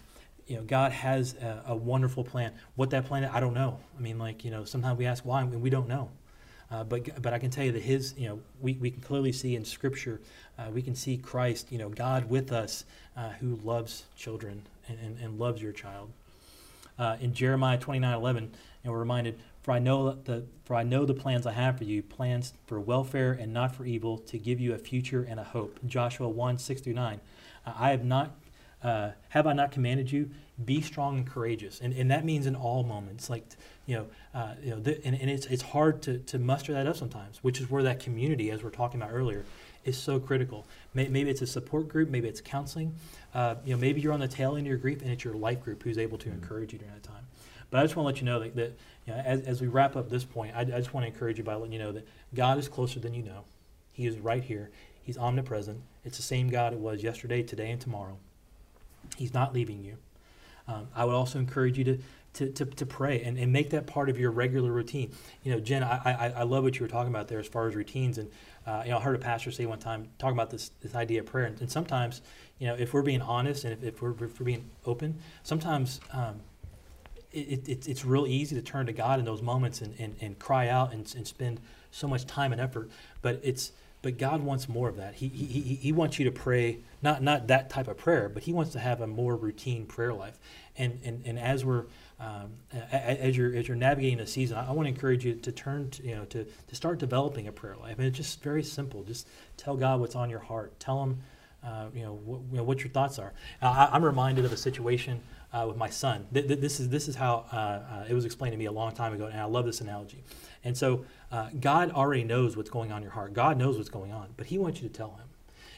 you 0.46 0.58
know, 0.58 0.64
God 0.64 0.92
has 0.92 1.36
a, 1.36 1.64
a, 1.68 1.76
wonderful 1.76 2.24
plan. 2.24 2.54
What 2.76 2.92
that 2.92 3.06
plan, 3.06 3.24
is, 3.24 3.32
I 3.34 3.40
don't 3.40 3.56
know. 3.56 3.80
I 3.98 4.02
mean, 4.02 4.20
like, 4.20 4.46
you 4.46 4.52
know, 4.52 4.64
sometimes 4.64 5.00
we 5.00 5.08
ask 5.08 5.26
why, 5.26 5.42
and 5.42 5.62
we 5.62 5.72
don't 5.72 5.88
know. 5.88 6.12
Uh, 6.72 6.84
but, 6.84 7.22
but 7.22 7.34
I 7.34 7.40
can 7.40 7.52
tell 7.52 7.64
you 7.64 7.72
that 7.74 7.84
His, 7.84 8.14
you 8.18 8.28
know, 8.28 8.40
we, 8.62 8.74
we 8.74 8.92
can 8.92 9.02
clearly 9.02 9.32
see 9.32 9.56
in 9.56 9.66
Scripture, 9.66 10.22
uh, 10.58 10.70
we 10.74 10.82
can 10.82 10.96
see 10.96 11.18
Christ, 11.18 11.72
you 11.72 11.78
know, 11.78 11.90
God 11.90 12.30
with 12.30 12.52
us 12.52 12.86
uh, 13.16 13.30
who 13.40 13.56
loves 13.64 14.06
children 14.16 14.64
and, 14.88 14.98
and, 15.00 15.20
and 15.20 15.40
loves 15.40 15.62
your 15.62 15.72
child. 15.74 16.12
uh, 16.98 17.18
in 17.20 17.34
Jeremiah 17.34 17.78
29 17.78 18.14
11, 18.14 18.52
and 18.84 18.94
we're 18.94 19.00
reminded, 19.00 19.40
for 19.64 19.72
I 19.72 19.80
know 19.80 20.14
the 20.14 20.46
for 20.66 20.76
I 20.76 20.84
know 20.84 21.06
the 21.06 21.14
plans 21.14 21.46
I 21.46 21.52
have 21.54 21.78
for 21.78 21.84
you, 21.84 22.02
plans 22.04 22.54
for 22.68 22.80
welfare 22.80 23.34
and 23.34 23.54
not 23.54 23.76
for 23.76 23.86
evil, 23.86 24.18
to 24.20 24.38
give 24.38 24.60
you 24.60 24.74
a 24.74 24.78
future 24.78 25.24
and 25.28 25.40
a 25.40 25.44
hope. 25.44 25.80
Joshua 25.86 26.28
1 26.30 26.58
6 26.58 26.82
through 26.82 26.94
9. 26.94 27.20
Uh, 27.66 27.74
I 27.78 27.92
have 27.92 28.04
not 28.04 28.36
uh, 28.86 29.12
have 29.30 29.48
I 29.48 29.54
not 29.54 29.72
commanded 29.72 30.12
you? 30.12 30.30
Be 30.64 30.80
strong 30.80 31.18
and 31.18 31.28
courageous, 31.28 31.82
and, 31.82 31.92
and 31.94 32.12
that 32.12 32.24
means 32.24 32.46
in 32.46 32.56
all 32.56 32.84
moments. 32.84 33.32
Like 33.32 33.44
you 33.88 33.96
know, 33.96 34.08
uh, 34.34 34.54
you 34.64 34.70
know, 34.70 34.76
and, 35.04 35.20
and 35.20 35.30
it's 35.30 35.48
it's 35.48 35.64
hard 35.64 36.04
to, 36.04 36.20
to 36.20 36.38
muster 36.38 36.72
that 36.74 36.86
up 36.86 36.96
sometimes, 36.96 37.40
which 37.42 37.60
is 37.60 37.70
where 37.70 37.82
that 37.82 38.00
community, 38.00 38.52
as 38.52 38.64
we're 38.64 38.70
talking 38.70 39.02
about 39.02 39.12
earlier, 39.12 39.44
is 39.86 39.98
so 39.98 40.20
critical. 40.20 40.68
Maybe 40.94 41.30
it's 41.30 41.42
a 41.42 41.48
support 41.48 41.90
group, 41.90 42.10
maybe 42.10 42.28
it's 42.28 42.42
counseling. 42.42 42.96
Uh, 43.34 43.56
you 43.66 43.74
know, 43.74 43.80
maybe 43.80 44.02
you're 44.02 44.14
on 44.14 44.20
the 44.20 44.28
tail 44.28 44.56
end 44.56 44.68
of 44.68 44.68
your 44.68 44.78
grief, 44.78 45.02
and 45.02 45.10
it's 45.10 45.24
your 45.24 45.34
life 45.34 45.64
group 45.64 45.82
who's 45.82 45.98
able 45.98 46.20
to 46.20 46.30
mm-hmm. 46.30 46.44
encourage 46.44 46.72
you 46.72 46.78
during 46.78 46.94
that 46.94 47.04
time. 47.04 47.26
But 47.72 47.80
I 47.80 47.84
just 47.84 47.96
want 47.96 48.06
to 48.06 48.14
let 48.14 48.22
you 48.22 48.26
know 48.26 48.40
that, 48.40 48.56
that 48.56 48.78
you 49.08 49.14
know, 49.14 49.20
as, 49.20 49.42
as 49.42 49.62
we 49.62 49.68
wrap 49.68 49.96
up 49.96 50.10
this 50.10 50.24
point, 50.24 50.56
I, 50.56 50.62
I 50.62 50.64
just 50.66 50.94
want 50.94 51.06
to 51.06 51.12
encourage 51.12 51.40
you 51.40 51.44
by 51.44 51.56
letting 51.56 51.74
you 51.74 51.80
know 51.80 51.92
that 51.92 52.08
God 52.36 52.60
is 52.60 52.68
closer 52.68 53.00
than 53.00 53.16
you 53.16 53.24
know. 53.24 53.46
He 53.92 54.06
is 54.06 54.20
right 54.20 54.44
here. 54.44 54.70
He's 55.02 55.18
omnipresent. 55.18 55.82
It's 56.04 56.18
the 56.18 56.24
same 56.24 56.50
God 56.50 56.72
it 56.72 56.80
was 56.80 57.04
yesterday, 57.04 57.42
today, 57.44 57.72
and 57.72 57.82
tomorrow. 57.82 58.18
He's 59.16 59.34
not 59.34 59.54
leaving 59.54 59.84
you. 59.84 59.98
Um, 60.68 60.88
I 60.96 61.06
would 61.06 61.14
also 61.14 61.40
encourage 61.40 61.78
you 61.78 61.84
to, 61.84 62.00
to, 62.34 62.50
to, 62.50 62.66
to, 62.66 62.86
pray 62.86 63.22
and, 63.22 63.38
and 63.38 63.54
make 63.54 63.70
that 63.70 63.86
part 63.86 64.10
of 64.10 64.20
your 64.20 64.32
regular 64.32 64.72
routine. 64.72 65.12
You 65.44 65.54
know, 65.54 65.60
Jen, 65.60 65.84
I, 65.84 66.00
I, 66.04 66.34
I 66.38 66.44
love 66.44 66.64
what 66.64 66.76
you 66.76 66.82
were 66.82 66.90
talking 66.90 67.14
about 67.14 67.28
there 67.28 67.40
as 67.40 67.48
far 67.48 67.68
as 67.68 67.76
routines. 67.76 68.18
And, 68.18 68.32
uh, 68.66 68.82
you 68.84 68.92
know, 68.92 68.98
I 68.98 69.02
heard 69.02 69.16
a 69.16 69.20
pastor 69.20 69.52
say 69.52 69.66
one 69.66 69.80
time, 69.80 70.10
talking 70.18 70.36
about 70.36 70.50
this, 70.50 70.72
this 70.82 70.96
idea 70.96 71.20
of 71.20 71.28
prayer. 71.28 71.46
And, 71.46 71.60
and 71.62 71.72
sometimes, 71.72 72.22
you 72.58 72.68
know, 72.68 72.76
if 72.76 72.94
we're 72.94 73.04
being 73.04 73.22
honest 73.22 73.64
and 73.64 73.74
if, 73.74 73.84
if, 73.84 74.02
we're, 74.02 74.12
if 74.12 74.40
we're 74.40 74.46
being 74.46 74.70
open, 74.86 75.20
sometimes 75.44 76.00
um, 76.12 76.42
it, 77.32 77.70
it, 77.70 77.88
it's 77.88 78.04
real 78.04 78.26
easy 78.26 78.56
to 78.56 78.62
turn 78.62 78.88
to 78.88 78.94
God 78.94 79.20
in 79.20 79.26
those 79.26 79.44
moments 79.44 79.82
and, 79.82 79.94
and, 80.00 80.16
and 80.20 80.40
cry 80.40 80.68
out 80.68 80.94
and, 80.94 81.14
and 81.16 81.28
spend 81.28 81.60
so 81.92 82.08
much 82.08 82.26
time 82.26 82.52
and 82.52 82.60
effort. 82.60 82.90
But 83.22 83.40
it's, 83.44 83.72
but 84.06 84.20
God 84.20 84.44
wants 84.44 84.70
more 84.70 84.88
of 84.88 84.98
that. 84.98 85.16
He, 85.16 85.30
he, 85.30 85.74
he, 85.74 85.92
wants 85.92 86.20
you 86.20 86.26
to 86.26 86.32
pray, 86.32 86.78
not, 87.02 87.24
not 87.24 87.48
that 87.48 87.72
type 87.72 87.88
of 87.88 87.98
prayer, 87.98 88.30
but 88.30 88.44
He 88.44 88.54
wants 88.54 88.72
to 88.74 88.80
have 88.80 89.02
a 89.02 89.08
more 89.08 89.36
routine 89.36 89.88
prayer 89.88 90.14
life. 90.14 90.38
And, 90.78 91.00
and, 91.04 91.26
and 91.26 91.40
as 91.40 91.66
we're, 91.66 91.86
um, 92.20 92.52
as 92.92 93.36
you're, 93.36 93.56
as 93.56 93.68
you're 93.68 93.76
navigating 93.76 94.20
the 94.20 94.28
season, 94.28 94.60
I, 94.60 94.68
I 94.68 94.72
want 94.74 94.86
to 94.86 94.90
encourage 94.90 95.26
you 95.26 95.34
to 95.34 95.52
turn, 95.52 95.90
to, 95.90 96.04
you 96.04 96.16
know, 96.18 96.26
to, 96.26 96.46
to 96.46 96.76
start 96.76 97.00
developing 97.00 97.48
a 97.48 97.52
prayer 97.52 97.76
life. 97.78 97.98
And 97.98 98.06
it's 98.06 98.16
just 98.16 98.44
very 98.44 98.62
simple. 98.62 99.02
Just 99.02 99.28
tell 99.58 99.76
God 99.76 100.00
what's 100.00 100.16
on 100.16 100.30
your 100.30 100.38
heart. 100.38 100.80
Tell 100.80 101.02
Him, 101.02 101.24
uh, 101.64 101.88
you, 101.92 102.04
know, 102.04 102.14
what, 102.14 102.42
you 102.52 102.58
know, 102.58 102.64
what 102.64 102.82
your 102.82 102.90
thoughts 102.90 103.18
are. 103.18 103.34
I, 103.60 103.90
I'm 103.92 104.06
reminded 104.06 104.46
of 104.46 104.54
a 104.54 104.58
situation 104.58 105.20
uh, 105.52 105.66
with 105.68 105.78
my 105.78 105.90
son. 105.90 106.28
Th- 106.32 106.48
th- 106.48 106.60
this 106.60 106.80
is 106.80 106.90
this 106.90 107.08
is 107.08 107.16
how 107.16 107.46
uh, 107.52 107.56
uh, 107.56 108.06
it 108.08 108.14
was 108.14 108.26
explained 108.26 108.54
to 108.54 108.58
me 108.60 108.66
a 108.66 108.72
long 108.72 108.94
time 108.94 109.14
ago, 109.14 109.26
and 109.26 109.42
I 109.42 109.46
love 109.46 109.66
this 109.66 109.82
analogy. 109.82 110.24
And 110.66 110.76
so, 110.78 111.06
uh, 111.32 111.50
God 111.62 111.92
already 111.92 112.26
knows 112.26 112.58
what's 112.58 112.70
going 112.70 112.92
on 112.92 112.98
in 112.98 113.04
your 113.04 113.14
heart. 113.14 113.34
God 113.34 113.58
knows 113.58 113.78
what's 113.78 113.90
going 113.90 114.12
on, 114.12 114.34
but 114.36 114.48
He 114.48 114.58
wants 114.58 114.82
you 114.82 114.90
to 114.90 114.94
tell 114.94 115.12
Him. 115.12 115.30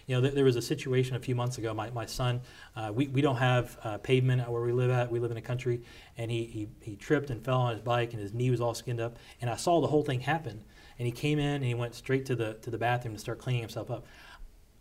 You 0.07 0.15
know, 0.15 0.21
th- 0.21 0.33
there 0.33 0.45
was 0.45 0.55
a 0.55 0.61
situation 0.61 1.15
a 1.15 1.19
few 1.19 1.35
months 1.35 1.57
ago. 1.57 1.73
My, 1.73 1.89
my 1.91 2.05
son, 2.05 2.41
uh, 2.75 2.91
we, 2.95 3.07
we 3.07 3.21
don't 3.21 3.35
have 3.35 3.77
uh, 3.83 3.97
pavement 3.97 4.49
where 4.49 4.61
we 4.61 4.71
live 4.71 4.89
at. 4.89 5.11
We 5.11 5.19
live 5.19 5.31
in 5.31 5.37
a 5.37 5.41
country, 5.41 5.81
and 6.17 6.31
he, 6.31 6.45
he 6.45 6.67
he 6.81 6.95
tripped 6.95 7.29
and 7.29 7.43
fell 7.43 7.57
on 7.57 7.73
his 7.73 7.81
bike, 7.81 8.13
and 8.13 8.21
his 8.21 8.33
knee 8.33 8.49
was 8.49 8.61
all 8.61 8.73
skinned 8.73 9.01
up. 9.01 9.17
And 9.41 9.49
I 9.49 9.57
saw 9.57 9.81
the 9.81 9.87
whole 9.87 10.03
thing 10.03 10.21
happen. 10.21 10.63
And 10.99 11.05
he 11.05 11.11
came 11.11 11.37
in 11.37 11.55
and 11.55 11.65
he 11.65 11.75
went 11.75 11.93
straight 11.93 12.25
to 12.27 12.35
the 12.35 12.55
to 12.55 12.71
the 12.71 12.77
bathroom 12.77 13.13
to 13.13 13.19
start 13.19 13.37
cleaning 13.37 13.61
himself 13.61 13.91
up. 13.91 14.05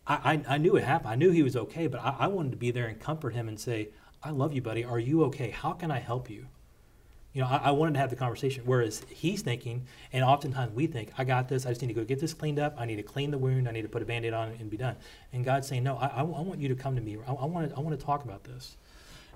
I, 0.07 0.42
I, 0.48 0.54
I 0.54 0.59
knew 0.59 0.76
it 0.76 0.84
happened. 0.84 1.11
I 1.11 1.16
knew 1.16 1.30
he 1.30 1.42
was 1.42 1.57
okay, 1.57 1.88
but 1.88 2.00
I, 2.00 2.16
I 2.20 2.26
wanted 2.28 2.52
to 2.52 2.57
be 2.57 2.70
there 2.70 2.86
and 2.86 2.98
comfort 2.98 3.34
him 3.34 3.48
and 3.48 3.59
say, 3.59 3.88
I 4.22 4.30
love 4.30 4.54
you, 4.54 4.62
buddy. 4.62 4.84
Are 4.84 4.98
you 4.98 5.24
okay? 5.24 5.50
How 5.50 5.72
can 5.72 5.90
I 5.90 5.98
help 5.98 6.30
you? 6.30 6.46
You 7.37 7.43
know, 7.43 7.49
I, 7.49 7.57
I, 7.64 7.70
wanted 7.72 7.93
to 7.93 8.01
have 8.01 8.09
the 8.09 8.16
conversation. 8.16 8.62
Whereas 8.64 9.05
he's 9.11 9.43
thinking, 9.43 9.87
and 10.11 10.24
oftentimes 10.24 10.72
we 10.72 10.87
think, 10.87 11.12
I 11.18 11.24
got 11.24 11.51
this. 11.51 11.66
I 11.66 11.68
just 11.68 11.82
need 11.82 11.89
to 11.89 11.93
go 11.93 12.03
get 12.03 12.18
this 12.18 12.32
cleaned 12.32 12.59
up. 12.59 12.74
I 12.78 12.87
need 12.87 12.97
to 12.97 13.03
clean 13.03 13.30
the 13.30 13.37
wound. 13.37 13.68
I 13.68 13.72
need 13.72 13.82
to 13.82 13.91
put 13.91 14.01
a 14.01 14.07
band 14.07 14.24
aid 14.24 14.32
on 14.32 14.49
it 14.49 14.59
and 14.59 14.70
be 14.70 14.78
done. 14.78 14.97
And 15.34 15.45
God's 15.45 15.68
saying, 15.68 15.82
No, 15.82 15.99
I, 15.99 16.07
I, 16.07 16.20
I 16.20 16.22
want 16.22 16.61
you 16.61 16.68
to 16.68 16.74
come 16.74 16.97
to 16.97 17.03
me. 17.03 17.18
I, 17.28 17.32
want 17.32 17.68
to, 17.68 17.76
I 17.76 17.80
want 17.80 18.01
to 18.01 18.03
talk 18.03 18.24
about 18.24 18.45
this. 18.45 18.78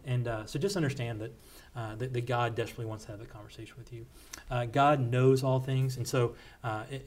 And 0.06 0.28
uh, 0.28 0.46
so 0.46 0.58
just 0.58 0.76
understand 0.76 1.20
that, 1.20 1.32
uh, 1.76 1.94
that, 1.96 2.14
that, 2.14 2.24
God 2.24 2.54
desperately 2.54 2.86
wants 2.86 3.04
to 3.04 3.10
have 3.10 3.20
a 3.20 3.26
conversation 3.26 3.74
with 3.76 3.92
you. 3.92 4.06
Uh, 4.50 4.64
God 4.64 5.00
knows 5.00 5.44
all 5.44 5.60
things. 5.60 5.98
And 5.98 6.08
so, 6.08 6.36
uh, 6.64 6.84
it, 6.90 7.06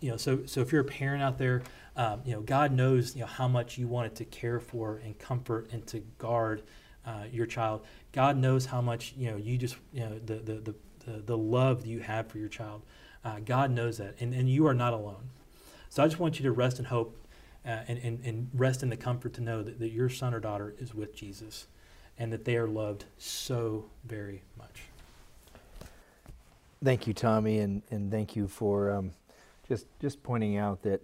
you 0.00 0.10
know, 0.10 0.16
so, 0.16 0.44
so 0.44 0.60
if 0.60 0.72
you're 0.72 0.80
a 0.80 0.84
parent 0.84 1.22
out 1.22 1.38
there, 1.38 1.62
um, 1.94 2.22
you 2.24 2.32
know, 2.32 2.40
God 2.40 2.72
knows, 2.72 3.14
you 3.14 3.20
know, 3.20 3.28
how 3.28 3.46
much 3.46 3.78
you 3.78 3.86
wanted 3.86 4.16
to 4.16 4.24
care 4.24 4.58
for 4.58 5.00
and 5.04 5.16
comfort 5.20 5.68
and 5.70 5.86
to 5.86 6.00
guard 6.18 6.64
uh, 7.06 7.24
your 7.30 7.46
child. 7.46 7.84
God 8.12 8.36
knows 8.36 8.66
how 8.66 8.80
much 8.80 9.14
you 9.16 9.30
know 9.30 9.36
you 9.36 9.56
just 9.56 9.76
you 9.92 10.00
know 10.00 10.18
the 10.18 10.34
the 10.34 10.74
the, 11.06 11.12
the, 11.24 11.36
love 11.36 11.86
you 11.86 12.00
have 12.00 12.28
for 12.28 12.38
your 12.38 12.48
child. 12.48 12.82
Uh, 13.24 13.38
God 13.40 13.70
knows 13.70 13.98
that, 13.98 14.16
and, 14.20 14.34
and 14.34 14.50
you 14.50 14.66
are 14.66 14.74
not 14.74 14.92
alone. 14.92 15.30
So 15.88 16.02
I 16.02 16.06
just 16.06 16.20
want 16.20 16.38
you 16.38 16.44
to 16.44 16.52
rest 16.52 16.78
in 16.78 16.84
hope 16.84 17.16
uh, 17.64 17.80
and, 17.88 17.98
and, 17.98 18.24
and 18.24 18.50
rest 18.54 18.82
in 18.82 18.90
the 18.90 18.96
comfort 18.96 19.32
to 19.34 19.40
know 19.40 19.62
that, 19.62 19.78
that 19.78 19.90
your 19.90 20.08
son 20.08 20.34
or 20.34 20.40
daughter 20.40 20.74
is 20.78 20.94
with 20.94 21.14
Jesus 21.14 21.66
and 22.18 22.32
that 22.32 22.44
they 22.44 22.56
are 22.56 22.68
loved 22.68 23.06
so 23.18 23.86
very 24.04 24.42
much. 24.58 24.82
Thank 26.84 27.06
you, 27.06 27.14
Tommy, 27.14 27.58
and, 27.58 27.82
and 27.90 28.10
thank 28.10 28.36
you 28.36 28.46
for 28.46 28.90
um, 28.90 29.12
just 29.68 29.86
just 30.00 30.22
pointing 30.22 30.56
out 30.56 30.82
that 30.82 31.02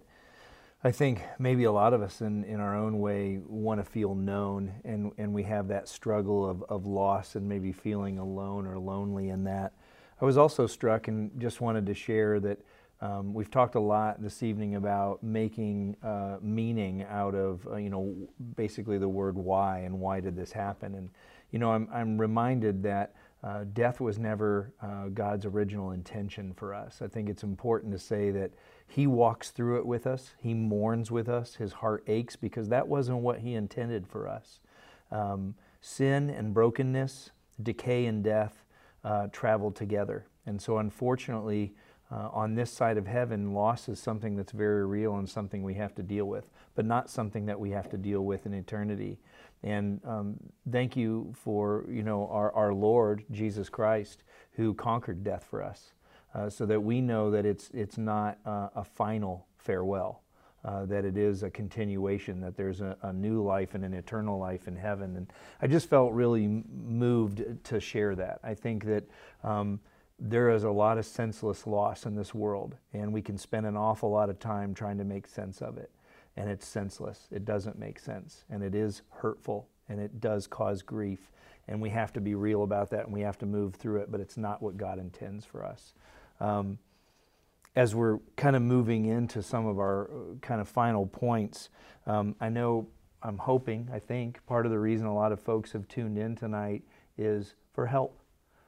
I 0.83 0.91
think 0.91 1.21
maybe 1.39 1.63
a 1.63 1.71
lot 1.71 1.93
of 1.93 2.03
us 2.03 2.21
in, 2.21 2.43
in 2.43 2.59
our 2.59 2.75
own 2.75 2.99
way 2.99 3.39
want 3.47 3.79
to 3.79 3.83
feel 3.83 4.13
known, 4.13 4.73
and, 4.85 5.11
and 5.17 5.33
we 5.33 5.43
have 5.43 5.67
that 5.69 5.89
struggle 5.89 6.47
of, 6.47 6.63
of 6.69 6.85
loss 6.85 7.35
and 7.35 7.49
maybe 7.49 7.71
feeling 7.71 8.19
alone 8.19 8.67
or 8.67 8.77
lonely 8.77 9.29
in 9.29 9.43
that. 9.45 9.73
I 10.21 10.25
was 10.25 10.37
also 10.37 10.67
struck 10.67 11.07
and 11.07 11.31
just 11.39 11.61
wanted 11.61 11.87
to 11.87 11.95
share 11.95 12.39
that 12.41 12.59
um, 13.01 13.33
we've 13.33 13.49
talked 13.49 13.75
a 13.75 13.79
lot 13.79 14.21
this 14.21 14.43
evening 14.43 14.75
about 14.75 15.23
making 15.23 15.95
uh, 16.03 16.37
meaning 16.41 17.05
out 17.09 17.33
of, 17.33 17.67
uh, 17.67 17.75
you 17.77 17.89
know, 17.89 18.15
basically 18.55 18.97
the 18.99 19.09
word 19.09 19.35
why 19.35 19.79
and 19.79 19.99
why 19.99 20.19
did 20.19 20.35
this 20.35 20.51
happen. 20.51 20.95
And, 20.95 21.09
you 21.51 21.59
know, 21.59 21.71
I'm, 21.71 21.87
I'm 21.91 22.19
reminded 22.19 22.81
that 22.83 23.13
uh, 23.43 23.65
death 23.73 23.99
was 23.99 24.17
never 24.17 24.73
uh, 24.81 25.07
God's 25.09 25.45
original 25.45 25.91
intention 25.91 26.53
for 26.55 26.73
us. 26.73 27.01
I 27.03 27.07
think 27.07 27.29
it's 27.29 27.43
important 27.43 27.93
to 27.93 27.99
say 27.99 28.31
that 28.31 28.51
he 28.87 29.05
walks 29.05 29.51
through 29.51 29.77
it 29.77 29.85
with 29.85 30.07
us. 30.07 30.31
He 30.39 30.53
mourns 30.53 31.11
with 31.11 31.27
us. 31.27 31.55
His 31.55 31.73
heart 31.73 32.03
aches 32.07 32.35
because 32.35 32.69
that 32.69 32.87
wasn't 32.87 33.19
what 33.19 33.39
He 33.39 33.53
intended 33.53 34.07
for 34.07 34.27
us. 34.27 34.59
Um, 35.11 35.55
sin 35.81 36.29
and 36.29 36.53
brokenness, 36.53 37.31
decay 37.61 38.05
and 38.05 38.23
death 38.23 38.63
uh, 39.03 39.27
traveled 39.31 39.75
together. 39.75 40.25
And 40.45 40.61
so, 40.61 40.77
unfortunately, 40.77 41.73
uh, 42.09 42.29
on 42.31 42.55
this 42.55 42.71
side 42.71 42.97
of 42.97 43.05
heaven, 43.05 43.53
loss 43.53 43.89
is 43.89 43.99
something 43.99 44.37
that's 44.37 44.53
very 44.53 44.85
real 44.85 45.17
and 45.17 45.29
something 45.29 45.61
we 45.61 45.73
have 45.73 45.93
to 45.95 46.03
deal 46.03 46.25
with, 46.25 46.49
but 46.73 46.85
not 46.85 47.09
something 47.09 47.45
that 47.45 47.59
we 47.59 47.71
have 47.71 47.89
to 47.89 47.97
deal 47.97 48.23
with 48.23 48.45
in 48.45 48.53
eternity. 48.53 49.19
And 49.63 49.99
um, 50.05 50.37
thank 50.71 50.95
you 50.95 51.33
for 51.35 51.83
you 51.89 52.03
know 52.03 52.27
our, 52.31 52.53
our 52.53 52.73
Lord 52.73 53.25
Jesus 53.31 53.67
Christ 53.67 54.23
who 54.53 54.73
conquered 54.73 55.23
death 55.23 55.45
for 55.49 55.61
us 55.61 55.91
uh, 56.33 56.49
so 56.49 56.65
that 56.65 56.81
we 56.81 57.01
know 57.01 57.31
that 57.31 57.45
it's, 57.45 57.69
it's 57.73 57.97
not 57.97 58.37
uh, 58.45 58.69
a 58.75 58.83
final 58.83 59.47
farewell, 59.57 60.21
uh, 60.65 60.85
that 60.85 61.05
it 61.05 61.17
is 61.17 61.43
a 61.43 61.49
continuation, 61.49 62.41
that 62.41 62.55
there's 62.55 62.81
a, 62.81 62.97
a, 63.03 63.13
new 63.13 63.41
life 63.41 63.75
and 63.75 63.85
an 63.85 63.93
eternal 63.93 64.37
life 64.37 64.67
in 64.67 64.75
heaven. 64.75 65.15
And 65.15 65.31
I 65.61 65.67
just 65.67 65.89
felt 65.89 66.11
really 66.13 66.47
moved 66.47 67.43
to 67.65 67.79
share 67.79 68.15
that. 68.15 68.39
I 68.43 68.53
think 68.53 68.85
that 68.85 69.03
um, 69.43 69.79
there 70.19 70.49
is 70.49 70.63
a 70.63 70.71
lot 70.71 70.97
of 70.97 71.05
senseless 71.05 71.67
loss 71.67 72.05
in 72.05 72.15
this 72.15 72.33
world, 72.33 72.75
and 72.93 73.13
we 73.13 73.21
can 73.21 73.37
spend 73.37 73.65
an 73.65 73.77
awful 73.77 74.09
lot 74.09 74.29
of 74.29 74.39
time 74.39 74.73
trying 74.73 74.97
to 74.97 75.03
make 75.03 75.27
sense 75.27 75.61
of 75.61 75.77
it. 75.77 75.91
And 76.35 76.49
it's 76.49 76.67
senseless. 76.67 77.27
It 77.31 77.45
doesn't 77.45 77.79
make 77.79 77.99
sense. 77.99 78.43
And 78.49 78.63
it 78.63 78.75
is 78.75 79.01
hurtful, 79.09 79.67
and 79.89 79.99
it 79.99 80.19
does 80.19 80.47
cause 80.47 80.81
grief. 80.81 81.31
And 81.67 81.81
we 81.81 81.89
have 81.89 82.13
to 82.13 82.21
be 82.21 82.35
real 82.35 82.63
about 82.63 82.89
that, 82.91 83.05
and 83.05 83.13
we 83.13 83.21
have 83.21 83.37
to 83.39 83.45
move 83.45 83.75
through 83.75 84.01
it, 84.01 84.11
but 84.11 84.21
it's 84.21 84.37
not 84.37 84.61
what 84.61 84.77
God 84.77 84.99
intends 84.99 85.45
for 85.45 85.65
us. 85.65 85.93
Um, 86.39 86.79
as 87.75 87.93
we're 87.93 88.17
kind 88.35 88.55
of 88.55 88.61
moving 88.61 89.05
into 89.05 89.43
some 89.43 89.67
of 89.67 89.77
our 89.77 90.05
uh, 90.05 90.35
kind 90.41 90.59
of 90.59 90.67
final 90.67 91.05
points, 91.05 91.69
um, 92.07 92.35
I 92.39 92.49
know 92.49 92.87
I'm 93.21 93.37
hoping, 93.37 93.89
I 93.93 93.99
think, 93.99 94.45
part 94.47 94.65
of 94.65 94.71
the 94.71 94.79
reason 94.79 95.05
a 95.05 95.13
lot 95.13 95.31
of 95.31 95.39
folks 95.39 95.71
have 95.73 95.87
tuned 95.87 96.17
in 96.17 96.35
tonight 96.35 96.83
is 97.17 97.53
for 97.73 97.85
help, 97.85 98.19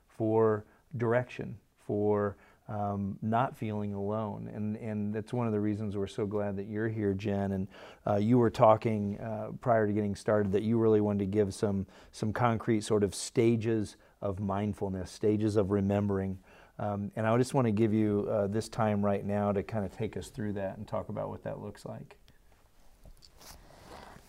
for 0.08 0.66
direction, 0.98 1.58
for 1.86 2.36
um, 2.68 3.18
not 3.22 3.58
feeling 3.58 3.94
alone. 3.94 4.50
And, 4.54 4.76
and 4.78 5.14
that's 5.14 5.34
one 5.34 5.48
of 5.48 5.54
the 5.54 5.60
reasons 5.60 5.98
we're 5.98 6.08
so 6.08 6.26
glad 6.26 6.56
that 6.58 6.68
you're 6.68 6.88
here, 6.88 7.14
Jen. 7.14 7.52
And 7.52 7.68
uh, 8.06 8.18
you 8.18 8.38
were 8.38 8.52
talking 8.52 9.20
uh, 9.20 9.52
prior 9.60 9.88
to 9.88 9.94
getting 9.94 10.16
started 10.16 10.52
that 10.52 10.62
you 10.62 10.78
really 10.78 11.02
wanted 11.02 11.20
to 11.20 11.26
give 11.26 11.54
some, 11.54 11.88
some 12.12 12.32
concrete 12.32 12.82
sort 12.82 13.04
of 13.04 13.16
stages 13.16 13.98
of 14.22 14.40
mindfulness, 14.40 15.12
stages 15.12 15.56
of 15.56 15.72
remembering. 15.72 16.38
Um, 16.80 17.12
and 17.18 17.28
I 17.28 17.38
just 17.38 17.54
want 17.54 17.66
to 17.66 17.72
give 17.72 17.94
you 17.94 18.28
uh, 18.32 18.48
this 18.48 18.70
time 18.70 19.04
right 19.04 19.26
now 19.26 19.52
to 19.52 19.62
kind 19.62 19.86
of 19.86 19.96
take 19.96 20.16
us 20.16 20.30
through 20.30 20.54
that 20.54 20.78
and 20.78 20.88
talk 20.88 21.10
about 21.10 21.30
what 21.30 21.44
that 21.44 21.60
looks 21.60 21.86
like. 21.86 22.16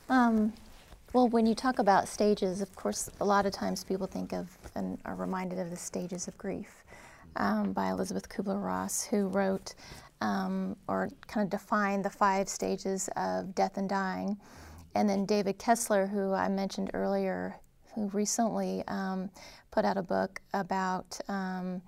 Um, 0.08 0.52
well, 1.12 1.28
when 1.28 1.46
you 1.46 1.54
talk 1.54 1.78
about 1.78 2.08
stages, 2.08 2.60
of 2.60 2.74
course, 2.74 3.08
a 3.20 3.24
lot 3.24 3.46
of 3.46 3.52
times 3.52 3.84
people 3.84 4.08
think 4.08 4.32
of 4.32 4.48
and 4.74 4.98
are 5.04 5.14
reminded 5.14 5.60
of 5.60 5.70
the 5.70 5.76
stages 5.76 6.26
of 6.26 6.36
grief 6.36 6.84
um, 7.36 7.72
by 7.72 7.90
Elizabeth 7.90 8.28
Kubler 8.28 8.62
Ross, 8.62 9.04
who 9.04 9.28
wrote 9.28 9.74
um, 10.20 10.76
or 10.88 11.08
kind 11.28 11.44
of 11.44 11.50
defined 11.50 12.04
the 12.04 12.10
five 12.10 12.48
stages 12.48 13.08
of 13.16 13.54
death 13.54 13.76
and 13.76 13.88
dying. 13.88 14.36
And 14.94 15.08
then 15.08 15.24
David 15.24 15.58
Kessler, 15.58 16.06
who 16.06 16.32
I 16.32 16.48
mentioned 16.48 16.90
earlier, 16.94 17.56
who 17.94 18.08
recently 18.08 18.82
um, 18.88 19.30
put 19.70 19.84
out 19.84 19.96
a 19.96 20.02
book 20.02 20.40
about 20.52 21.18
um, 21.28 21.80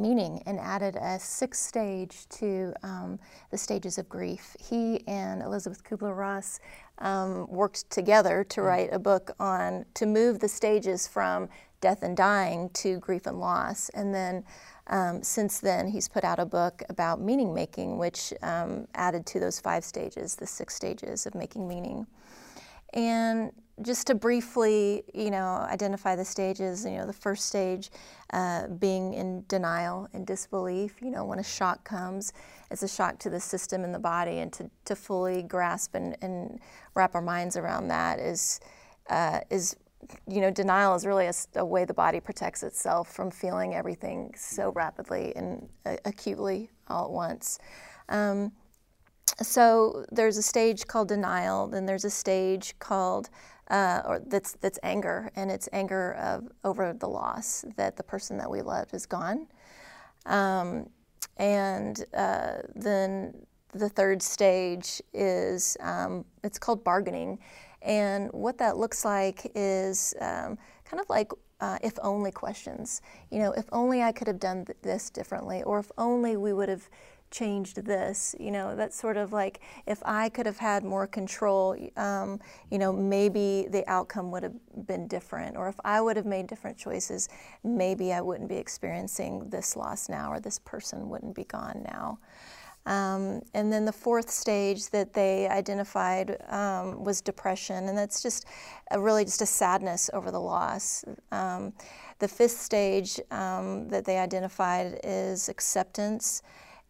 meaning 0.00 0.42
and 0.46 0.58
added 0.60 0.96
a 0.96 1.18
sixth 1.18 1.62
stage 1.62 2.28
to 2.28 2.72
um, 2.82 3.18
the 3.50 3.58
stages 3.58 3.98
of 3.98 4.08
grief. 4.08 4.56
He 4.60 5.06
and 5.06 5.42
Elizabeth 5.42 5.82
Kubler 5.82 6.16
Ross 6.16 6.60
um, 6.98 7.46
worked 7.48 7.88
together 7.90 8.44
to 8.44 8.60
mm. 8.60 8.64
write 8.64 8.92
a 8.92 8.98
book 8.98 9.32
on 9.38 9.84
to 9.94 10.06
move 10.06 10.40
the 10.40 10.48
stages 10.48 11.06
from 11.06 11.48
death 11.80 12.02
and 12.02 12.16
dying 12.16 12.70
to 12.70 12.98
grief 12.98 13.26
and 13.26 13.38
loss. 13.38 13.88
And 13.90 14.14
then 14.14 14.44
um, 14.88 15.22
since 15.22 15.60
then, 15.60 15.88
he's 15.88 16.08
put 16.08 16.24
out 16.24 16.38
a 16.38 16.46
book 16.46 16.82
about 16.88 17.20
meaning 17.20 17.52
making, 17.52 17.98
which 17.98 18.32
um, 18.42 18.86
added 18.94 19.26
to 19.26 19.40
those 19.40 19.60
five 19.60 19.84
stages, 19.84 20.36
the 20.36 20.46
six 20.46 20.74
stages 20.74 21.26
of 21.26 21.34
making 21.34 21.66
meaning. 21.66 22.06
And 22.94 23.52
just 23.82 24.06
to 24.06 24.14
briefly, 24.14 25.02
you 25.12 25.30
know, 25.30 25.66
identify 25.70 26.16
the 26.16 26.24
stages, 26.24 26.84
you 26.84 26.92
know, 26.92 27.06
the 27.06 27.12
first 27.12 27.46
stage 27.46 27.90
uh, 28.32 28.68
being 28.68 29.12
in 29.14 29.44
denial 29.48 30.08
and 30.14 30.26
disbelief, 30.26 30.94
you 31.02 31.10
know, 31.10 31.24
when 31.24 31.38
a 31.38 31.44
shock 31.44 31.84
comes, 31.84 32.32
it's 32.70 32.82
a 32.82 32.88
shock 32.88 33.18
to 33.18 33.30
the 33.30 33.40
system 33.40 33.84
and 33.84 33.94
the 33.94 33.98
body, 33.98 34.38
and 34.38 34.52
to, 34.54 34.70
to 34.86 34.96
fully 34.96 35.42
grasp 35.42 35.94
and, 35.94 36.16
and 36.22 36.58
wrap 36.94 37.14
our 37.14 37.20
minds 37.20 37.56
around 37.56 37.88
that 37.88 38.18
is, 38.18 38.60
uh, 39.10 39.40
is 39.50 39.76
you 40.26 40.40
know, 40.40 40.50
denial 40.50 40.94
is 40.94 41.04
really 41.04 41.26
a, 41.26 41.34
a, 41.56 41.64
way 41.64 41.84
the 41.84 41.94
body 41.94 42.20
protects 42.20 42.62
itself 42.62 43.12
from 43.12 43.30
feeling 43.30 43.74
everything 43.74 44.32
so 44.36 44.70
rapidly 44.72 45.34
and 45.36 45.68
uh, 45.84 45.96
acutely 46.04 46.70
all 46.88 47.06
at 47.06 47.10
once. 47.10 47.58
Um, 48.08 48.52
so 49.42 50.04
there's 50.12 50.36
a 50.36 50.42
stage 50.42 50.86
called 50.86 51.08
denial, 51.08 51.66
then 51.66 51.86
there's 51.86 52.04
a 52.04 52.10
stage 52.10 52.78
called 52.78 53.28
uh, 53.68 54.02
or 54.06 54.20
that's 54.26 54.52
that's 54.52 54.78
anger, 54.82 55.30
and 55.36 55.50
it's 55.50 55.68
anger 55.72 56.14
of, 56.14 56.48
over 56.64 56.92
the 56.92 57.08
loss 57.08 57.64
that 57.76 57.96
the 57.96 58.02
person 58.02 58.36
that 58.38 58.50
we 58.50 58.62
loved 58.62 58.94
is 58.94 59.06
gone. 59.06 59.46
Um, 60.26 60.88
and 61.36 62.04
uh, 62.14 62.58
then 62.74 63.34
the 63.72 63.88
third 63.88 64.22
stage 64.22 65.02
is 65.12 65.76
um, 65.80 66.24
it's 66.42 66.58
called 66.58 66.84
bargaining, 66.84 67.38
and 67.82 68.30
what 68.32 68.58
that 68.58 68.76
looks 68.76 69.04
like 69.04 69.50
is 69.54 70.14
um, 70.20 70.58
kind 70.84 71.00
of 71.00 71.08
like 71.08 71.32
uh, 71.60 71.78
if 71.82 71.98
only 72.02 72.30
questions. 72.30 73.02
You 73.30 73.40
know, 73.40 73.52
if 73.52 73.66
only 73.72 74.02
I 74.02 74.12
could 74.12 74.26
have 74.26 74.40
done 74.40 74.64
th- 74.64 74.78
this 74.82 75.10
differently, 75.10 75.62
or 75.62 75.78
if 75.80 75.90
only 75.98 76.36
we 76.36 76.52
would 76.52 76.68
have 76.68 76.88
changed 77.30 77.84
this. 77.84 78.34
You 78.38 78.50
know, 78.50 78.76
that's 78.76 78.98
sort 78.98 79.16
of 79.16 79.32
like 79.32 79.60
if 79.86 80.02
I 80.04 80.28
could 80.28 80.46
have 80.46 80.58
had 80.58 80.84
more 80.84 81.06
control, 81.06 81.76
um, 81.96 82.40
you 82.70 82.78
know, 82.78 82.92
maybe 82.92 83.66
the 83.70 83.88
outcome 83.90 84.30
would 84.30 84.42
have 84.42 84.86
been 84.86 85.06
different. 85.06 85.56
Or 85.56 85.68
if 85.68 85.76
I 85.84 86.00
would 86.00 86.16
have 86.16 86.26
made 86.26 86.46
different 86.46 86.76
choices, 86.76 87.28
maybe 87.64 88.12
I 88.12 88.20
wouldn't 88.20 88.48
be 88.48 88.56
experiencing 88.56 89.48
this 89.50 89.76
loss 89.76 90.08
now, 90.08 90.32
or 90.32 90.40
this 90.40 90.58
person 90.58 91.08
wouldn't 91.08 91.34
be 91.34 91.44
gone 91.44 91.84
now. 91.84 92.18
Um, 92.86 93.42
and 93.52 93.72
then 93.72 93.84
the 93.84 93.92
fourth 93.92 94.30
stage 94.30 94.90
that 94.90 95.12
they 95.12 95.48
identified 95.48 96.36
um, 96.48 97.02
was 97.02 97.20
depression, 97.20 97.88
and 97.88 97.98
that's 97.98 98.22
just 98.22 98.46
really 98.96 99.24
just 99.24 99.42
a 99.42 99.46
sadness 99.46 100.08
over 100.12 100.30
the 100.30 100.40
loss. 100.40 101.04
Um, 101.32 101.72
the 102.20 102.28
fifth 102.28 102.58
stage 102.58 103.20
um, 103.32 103.88
that 103.88 104.04
they 104.04 104.18
identified 104.18 105.00
is 105.02 105.48
acceptance. 105.48 106.42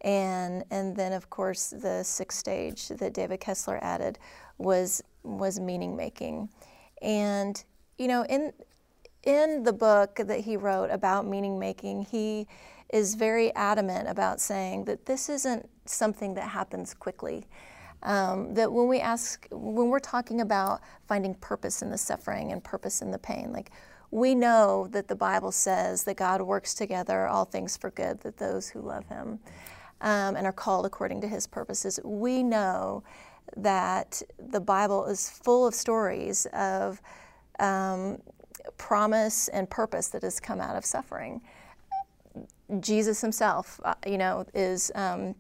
And, 0.03 0.65
and 0.71 0.95
then, 0.95 1.13
of 1.13 1.31
course, 1.31 1.71
the 1.71 2.03
sixth 2.03 2.39
stage 2.39 2.89
that 2.89 3.15
David 3.15 3.41
Kessler 3.41 3.79
added 3.83 4.19
was, 4.59 5.03
was 5.23 5.59
meaning 5.59 5.97
making. 5.97 6.49
And, 7.03 7.63
you 7.99 8.09
know, 8.09 8.25
in, 8.25 8.53
in 9.23 9.63
the 9.65 9.73
book 9.73 10.17
that 10.17 10.41
he 10.41 10.57
wrote 10.57 10.91
about 10.91 11.27
meaning 11.27 11.59
making, 11.59 12.03
he 12.03 12.47
is 12.93 13.15
very 13.15 13.55
adamant 13.55 14.09
about 14.09 14.41
saying 14.41 14.85
that 14.85 15.07
this 15.07 15.29
isn't 15.29 15.69
something 15.87 16.35
that 16.35 16.49
happens 16.49 16.95
quickly. 16.95 17.47
Um, 18.03 18.55
that 18.55 18.73
when 18.73 18.87
we 18.87 19.01
ask, 19.01 19.49
when 19.51 19.89
we're 19.89 19.99
talking 19.99 20.41
about 20.41 20.81
finding 21.09 21.35
purpose 21.35 21.83
in 21.83 21.91
the 21.91 21.99
suffering 21.99 22.53
and 22.53 22.63
purpose 22.63 23.03
in 23.03 23.11
the 23.11 23.19
pain, 23.19 23.53
like 23.53 23.73
we 24.11 24.35
know 24.35 24.87
that 24.93 25.09
the 25.09 25.17
Bible 25.17 25.51
says 25.51 26.05
that 26.05 26.17
God 26.17 26.41
works 26.43 26.75
together 26.75 27.27
all 27.27 27.45
things 27.45 27.77
for 27.77 27.91
good, 27.91 28.21
that 28.21 28.37
those 28.37 28.69
who 28.69 28.81
love 28.81 29.07
Him 29.09 29.41
um, 30.01 30.37
and 30.37 30.47
are 30.47 30.53
called 30.53 30.87
according 30.87 31.21
to 31.23 31.29
his 31.29 31.47
purposes. 31.47 31.99
We 32.05 32.43
know 32.43 33.03
that 33.57 34.23
the 34.39 34.61
Bible 34.61 35.07
is 35.07 35.31
full 35.31 35.67
of 35.67 35.75
stories 35.75 36.47
of 36.53 37.01
um, 37.59 38.21
promise 38.77 39.49
and 39.49 39.69
purpose 39.71 40.09
that 40.09 40.23
has 40.23 40.41
come 40.41 40.61
out 40.61 40.77
of 40.77 40.85
suffering. 40.85 41.41
Jesus 42.81 43.21
himself, 43.21 43.81
uh, 43.85 43.95
you 44.07 44.19
know, 44.19 44.45
is 44.55 44.91
um, 44.95 45.35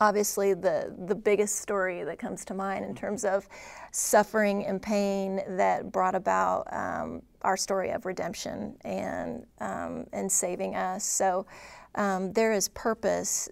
obviously 0.00 0.52
the, 0.52 0.94
the 1.06 1.14
biggest 1.14 1.56
story 1.56 2.04
that 2.04 2.18
comes 2.18 2.44
to 2.44 2.54
mind 2.54 2.84
in 2.84 2.94
terms 2.94 3.24
of 3.24 3.48
suffering 3.92 4.66
and 4.66 4.82
pain 4.82 5.40
that 5.48 5.90
brought 5.90 6.14
about 6.14 6.66
um, 6.72 7.22
our 7.42 7.56
story 7.56 7.90
of 7.90 8.04
redemption 8.04 8.76
and, 8.84 9.46
um, 9.60 10.06
and 10.12 10.30
saving 10.30 10.74
us. 10.74 11.04
So 11.04 11.46
um, 11.94 12.32
there 12.32 12.52
is 12.52 12.68
purpose 12.68 13.48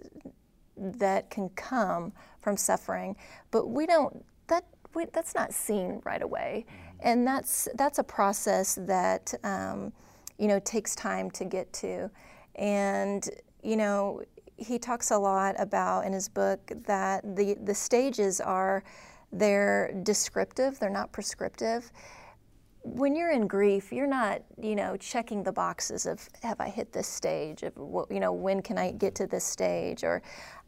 that 0.77 1.31
can 1.31 1.49
come 1.51 2.13
from 2.41 2.57
suffering, 2.57 3.17
but 3.51 3.69
we 3.69 3.87
don't. 3.87 4.25
That 4.49 4.65
we, 4.95 5.07
that's 5.13 5.35
not 5.35 5.53
seen 5.53 6.01
right 6.05 6.23
away, 6.23 6.65
mm-hmm. 6.67 7.01
and 7.03 7.27
that's 7.27 7.69
that's 7.75 7.99
a 7.99 8.05
process 8.05 8.79
that 8.83 9.35
um, 9.45 9.93
you 10.39 10.49
know 10.49 10.59
takes 10.61 10.95
time 10.95 11.31
to 11.33 11.45
get 11.45 11.73
to, 11.75 12.11
and 12.55 13.29
you 13.63 13.77
know 13.77 14.23
he 14.57 14.79
talks 14.79 15.11
a 15.11 15.19
lot 15.19 15.55
about 15.59 16.05
in 16.07 16.13
his 16.13 16.29
book 16.29 16.73
that 16.87 17.37
the 17.37 17.57
the 17.63 17.75
stages 17.75 18.41
are 18.41 18.83
they're 19.33 19.93
descriptive, 20.03 20.79
they're 20.79 20.91
not 20.91 21.13
prescriptive 21.13 21.93
when 22.83 23.15
you're 23.15 23.31
in 23.31 23.47
grief, 23.47 23.93
you're 23.93 24.07
not, 24.07 24.43
you 24.61 24.75
know, 24.75 24.97
checking 24.97 25.43
the 25.43 25.53
boxes 25.53 26.07
of 26.07 26.27
have 26.43 26.61
I 26.61 26.69
hit 26.69 26.93
this 26.93 27.07
stage, 27.07 27.63
of 27.63 27.75
you 28.11 28.21
know, 28.21 28.33
when 28.33 28.63
can 28.63 28.79
I 28.79 28.93
get 28.93 29.15
to 29.17 29.27
this 29.27 29.45
stage, 29.45 30.03
or 30.03 30.23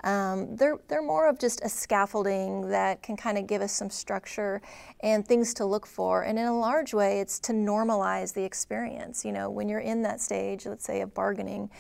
um, 0.05 0.55
they're 0.57 0.79
they're 0.89 1.03
more 1.03 1.27
of 1.27 1.39
just 1.39 1.63
a 1.65 1.69
scaffolding 1.71 2.69
that 2.69 3.03
can 3.03 3.17
kind 3.17 3.39
of 3.39 3.47
give 3.47 3.63
us 3.63 3.73
some 3.73 3.89
structure 3.89 4.61
and 5.01 5.27
things 5.27 5.55
to 5.55 5.65
look 5.65 5.87
for. 5.87 6.23
And 6.23 6.39
in 6.39 6.45
a 6.45 6.59
large 6.59 6.93
way, 6.93 7.21
it's 7.21 7.39
to 7.41 7.53
normalize 7.53 8.35
the 8.35 8.45
experience. 8.45 9.25
You 9.25 9.33
know, 9.33 9.49
when 9.49 9.69
you're 9.69 9.81
in 9.81 10.03
that 10.03 10.21
stage, 10.21 10.67
let's 10.67 10.85
say 10.85 11.01
of 11.01 11.15
bargaining, 11.15 11.71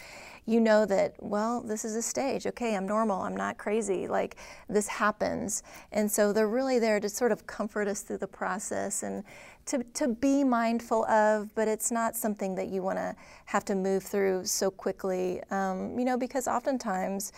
you 0.44 0.60
know 0.60 0.84
that, 0.86 1.14
well, 1.20 1.60
this 1.60 1.84
is 1.84 1.94
a 1.94 2.02
stage. 2.02 2.46
Okay, 2.46 2.74
I'm 2.74 2.86
normal. 2.86 3.22
I'm 3.22 3.36
not 3.36 3.58
crazy. 3.58 4.08
Like, 4.08 4.36
this 4.68 4.88
happens. 4.88 5.62
And 5.92 6.10
so 6.10 6.32
they're 6.32 6.48
really 6.48 6.78
there 6.80 6.98
to 6.98 7.08
sort 7.08 7.30
of 7.30 7.46
comfort 7.46 7.86
us 7.86 8.02
through 8.02 8.18
the 8.18 8.26
process 8.26 9.04
and 9.04 9.22
to, 9.66 9.84
to 9.94 10.08
be 10.08 10.42
mindful 10.42 11.04
of, 11.06 11.54
but 11.54 11.68
it's 11.68 11.92
not 11.92 12.16
something 12.16 12.56
that 12.56 12.68
you 12.68 12.82
want 12.82 12.98
to 12.98 13.14
have 13.44 13.64
to 13.66 13.76
move 13.76 14.02
through 14.02 14.44
so 14.44 14.70
quickly, 14.70 15.40
um, 15.50 15.96
you 15.96 16.04
know, 16.04 16.16
because 16.16 16.48
oftentimes 16.48 17.32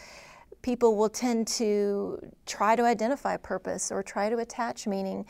people 0.62 0.96
will 0.96 1.10
tend 1.10 1.46
to 1.46 2.18
try 2.46 2.74
to 2.74 2.82
identify 2.82 3.36
purpose 3.36 3.92
or 3.92 4.02
try 4.02 4.30
to 4.30 4.38
attach 4.38 4.86
meaning. 4.86 5.26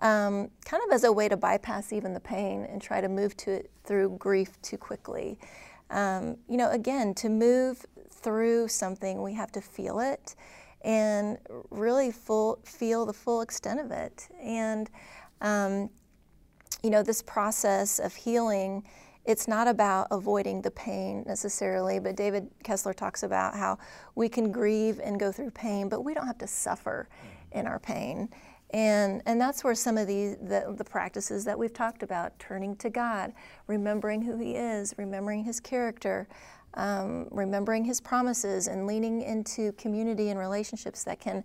Um, 0.00 0.50
kind 0.64 0.82
of 0.86 0.92
as 0.92 1.04
a 1.04 1.12
way 1.12 1.28
to 1.28 1.36
bypass 1.36 1.92
even 1.92 2.14
the 2.14 2.20
pain 2.20 2.64
and 2.64 2.80
try 2.80 3.00
to 3.00 3.08
move 3.08 3.36
to 3.38 3.50
it 3.50 3.70
through 3.84 4.16
grief 4.18 4.50
too 4.62 4.78
quickly. 4.78 5.38
Um, 5.90 6.36
you 6.48 6.56
know, 6.56 6.70
again, 6.70 7.14
to 7.14 7.28
move 7.28 7.84
through 8.10 8.68
something, 8.68 9.22
we 9.22 9.34
have 9.34 9.52
to 9.52 9.60
feel 9.60 10.00
it 10.00 10.34
and 10.82 11.38
really 11.70 12.10
full, 12.10 12.60
feel 12.64 13.06
the 13.06 13.12
full 13.12 13.40
extent 13.40 13.80
of 13.80 13.90
it. 13.90 14.28
And 14.40 14.90
um, 15.40 15.90
you 16.82 16.90
know, 16.90 17.02
this 17.02 17.22
process 17.22 17.98
of 17.98 18.14
healing, 18.14 18.84
it's 19.24 19.48
not 19.48 19.68
about 19.68 20.08
avoiding 20.10 20.62
the 20.62 20.70
pain 20.70 21.24
necessarily, 21.26 21.98
but 21.98 22.16
David 22.16 22.48
Kessler 22.62 22.94
talks 22.94 23.22
about 23.22 23.54
how 23.54 23.78
we 24.14 24.28
can 24.28 24.52
grieve 24.52 25.00
and 25.02 25.18
go 25.18 25.32
through 25.32 25.50
pain, 25.50 25.88
but 25.88 26.02
we 26.02 26.14
don't 26.14 26.26
have 26.26 26.38
to 26.38 26.46
suffer 26.46 27.08
in 27.52 27.66
our 27.66 27.78
pain. 27.78 28.28
And, 28.70 29.22
and 29.24 29.40
that's 29.40 29.64
where 29.64 29.74
some 29.74 29.96
of 29.96 30.06
the, 30.06 30.36
the, 30.42 30.74
the, 30.76 30.84
practices 30.84 31.44
that 31.46 31.58
we've 31.58 31.72
talked 31.72 32.02
about 32.02 32.38
turning 32.38 32.76
to 32.76 32.90
God, 32.90 33.32
remembering 33.66 34.20
who 34.20 34.36
He 34.38 34.56
is, 34.56 34.94
remembering 34.98 35.42
His 35.42 35.58
character, 35.58 36.28
um, 36.74 37.28
remembering 37.30 37.84
His 37.84 37.98
promises, 37.98 38.66
and 38.66 38.86
leaning 38.86 39.22
into 39.22 39.72
community 39.72 40.28
and 40.28 40.38
relationships 40.38 41.02
that 41.04 41.18
can 41.18 41.42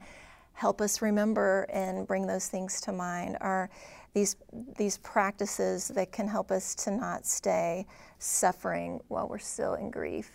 help 0.51 0.81
us 0.81 1.01
remember 1.01 1.65
and 1.69 2.05
bring 2.05 2.27
those 2.27 2.47
things 2.47 2.81
to 2.81 2.91
mind 2.91 3.37
are 3.41 3.69
these, 4.13 4.35
these 4.77 4.97
practices 4.99 5.87
that 5.89 6.11
can 6.11 6.27
help 6.27 6.51
us 6.51 6.75
to 6.75 6.91
not 6.91 7.25
stay 7.25 7.85
suffering 8.19 9.01
while 9.07 9.27
we're 9.27 9.39
still 9.39 9.73
in 9.75 9.89
grief. 9.89 10.29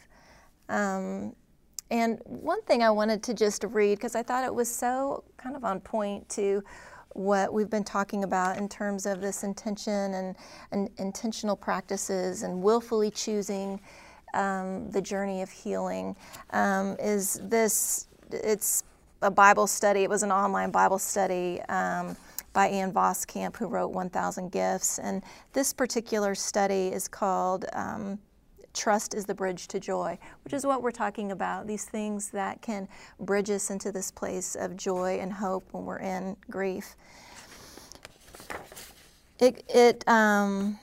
Um, 0.69 1.35
and 1.91 2.21
one 2.25 2.63
thing 2.63 2.83
I 2.83 2.91
wanted 2.91 3.23
to 3.25 3.35
just 3.35 3.65
read, 3.65 3.97
because 3.99 4.15
I 4.15 4.23
thought 4.23 4.45
it 4.45 4.55
was 4.55 4.73
so 4.73 5.25
kind 5.37 5.57
of 5.57 5.65
on 5.65 5.81
point 5.81 6.29
to 6.31 6.63
what 7.15 7.53
we've 7.53 7.71
been 7.71 7.85
talking 7.85 8.25
about 8.25 8.59
in 8.59 8.69
terms 8.69 9.07
of 9.07 9.21
this 9.21 9.43
intention 9.43 10.15
and, 10.15 10.37
and 10.71 10.91
intentional 10.99 11.57
practices 11.57 12.43
and 12.43 12.63
willfully 12.63 13.11
choosing 13.11 13.81
um, 14.35 14.91
the 14.91 15.01
journey 15.01 15.41
of 15.41 15.51
healing, 15.51 16.15
um, 16.51 16.97
is 17.01 17.41
this, 17.45 18.07
it's 18.31 18.85
a 19.23 19.31
Bible 19.31 19.67
study, 19.67 20.03
it 20.03 20.11
was 20.11 20.23
an 20.23 20.31
online 20.31 20.71
Bible 20.71 20.99
study 20.99 21.61
um, 21.71 22.17
by 22.53 22.69
Ann 22.69 22.93
Voskamp, 22.93 23.57
who 23.57 23.67
wrote 23.67 23.89
1,000 23.89 24.53
Gifts. 24.53 24.99
And 24.99 25.23
this 25.55 25.73
particular 25.73 26.35
study 26.35 26.89
is 26.89 27.09
called 27.09 27.65
um, 27.73 28.19
Trust 28.79 29.13
is 29.13 29.25
the 29.27 29.35
Bridge 29.35 29.67
to 29.69 29.81
Joy, 29.81 30.17
which 30.45 30.55
is 30.55 30.65
what 30.65 30.83
we're 30.83 30.93
talking 30.93 31.33
about 31.33 31.67
these 31.67 31.85
things 31.85 32.31
that 32.31 32.63
can 32.63 32.89
bridge 33.19 33.51
us 33.51 33.71
into 33.71 33.91
this 33.91 34.13
place 34.13 34.55
of 34.55 34.77
joy 34.77 35.19
and 35.21 35.33
hope 35.33 35.67
when 35.73 35.85
we're 35.85 35.99
in 35.99 36.37
grief. 36.49 36.95
It, 39.41 39.65
it, 39.69 40.09
um, 40.09 40.79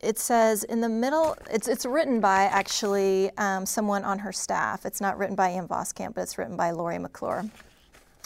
it 0.00 0.18
says 0.18 0.64
in 0.64 0.80
the 0.80 0.88
middle, 0.88 1.36
it's, 1.50 1.68
it's 1.68 1.86
written 1.86 2.20
by 2.20 2.42
actually 2.44 3.30
um, 3.38 3.64
someone 3.64 4.04
on 4.04 4.18
her 4.18 4.32
staff. 4.32 4.84
It's 4.84 5.00
not 5.00 5.16
written 5.16 5.36
by 5.36 5.50
Ann 5.50 5.68
Voskamp, 5.68 6.14
but 6.14 6.22
it's 6.22 6.38
written 6.38 6.56
by 6.56 6.72
Laurie 6.72 6.98
McClure. 6.98 7.44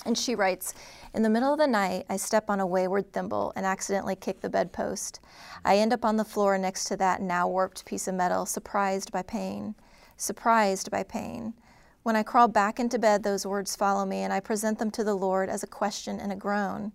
And 0.07 0.17
she 0.17 0.35
writes, 0.35 0.75
In 1.15 1.23
the 1.23 1.31
middle 1.31 1.53
of 1.53 1.61
the 1.61 1.69
night, 1.69 2.07
I 2.11 2.17
step 2.17 2.51
on 2.51 2.59
a 2.59 2.67
wayward 2.67 3.13
thimble 3.13 3.53
and 3.55 3.65
accidentally 3.65 4.17
kick 4.17 4.41
the 4.41 4.51
bedpost. 4.51 5.21
I 5.65 5.77
end 5.79 5.93
up 5.93 6.05
on 6.05 6.17
the 6.17 6.25
floor 6.25 6.59
next 6.59 6.87
to 6.87 6.97
that 6.97 7.23
now 7.23 7.47
warped 7.47 7.85
piece 7.85 8.09
of 8.09 8.17
metal, 8.17 8.47
surprised 8.47 9.13
by 9.13 9.23
pain. 9.23 9.77
Surprised 10.17 10.91
by 10.91 11.05
pain. 11.05 11.55
When 12.03 12.17
I 12.17 12.25
crawl 12.25 12.49
back 12.49 12.81
into 12.81 12.99
bed, 12.99 13.23
those 13.23 13.47
words 13.47 13.77
follow 13.77 14.05
me, 14.05 14.23
and 14.25 14.33
I 14.33 14.41
present 14.41 14.81
them 14.81 14.91
to 14.91 15.05
the 15.05 15.15
Lord 15.15 15.49
as 15.49 15.63
a 15.63 15.69
question 15.69 16.19
and 16.19 16.33
a 16.33 16.37
groan. 16.37 16.93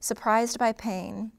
Surprised 0.00 0.58
by 0.58 0.72
pain. 0.72 1.30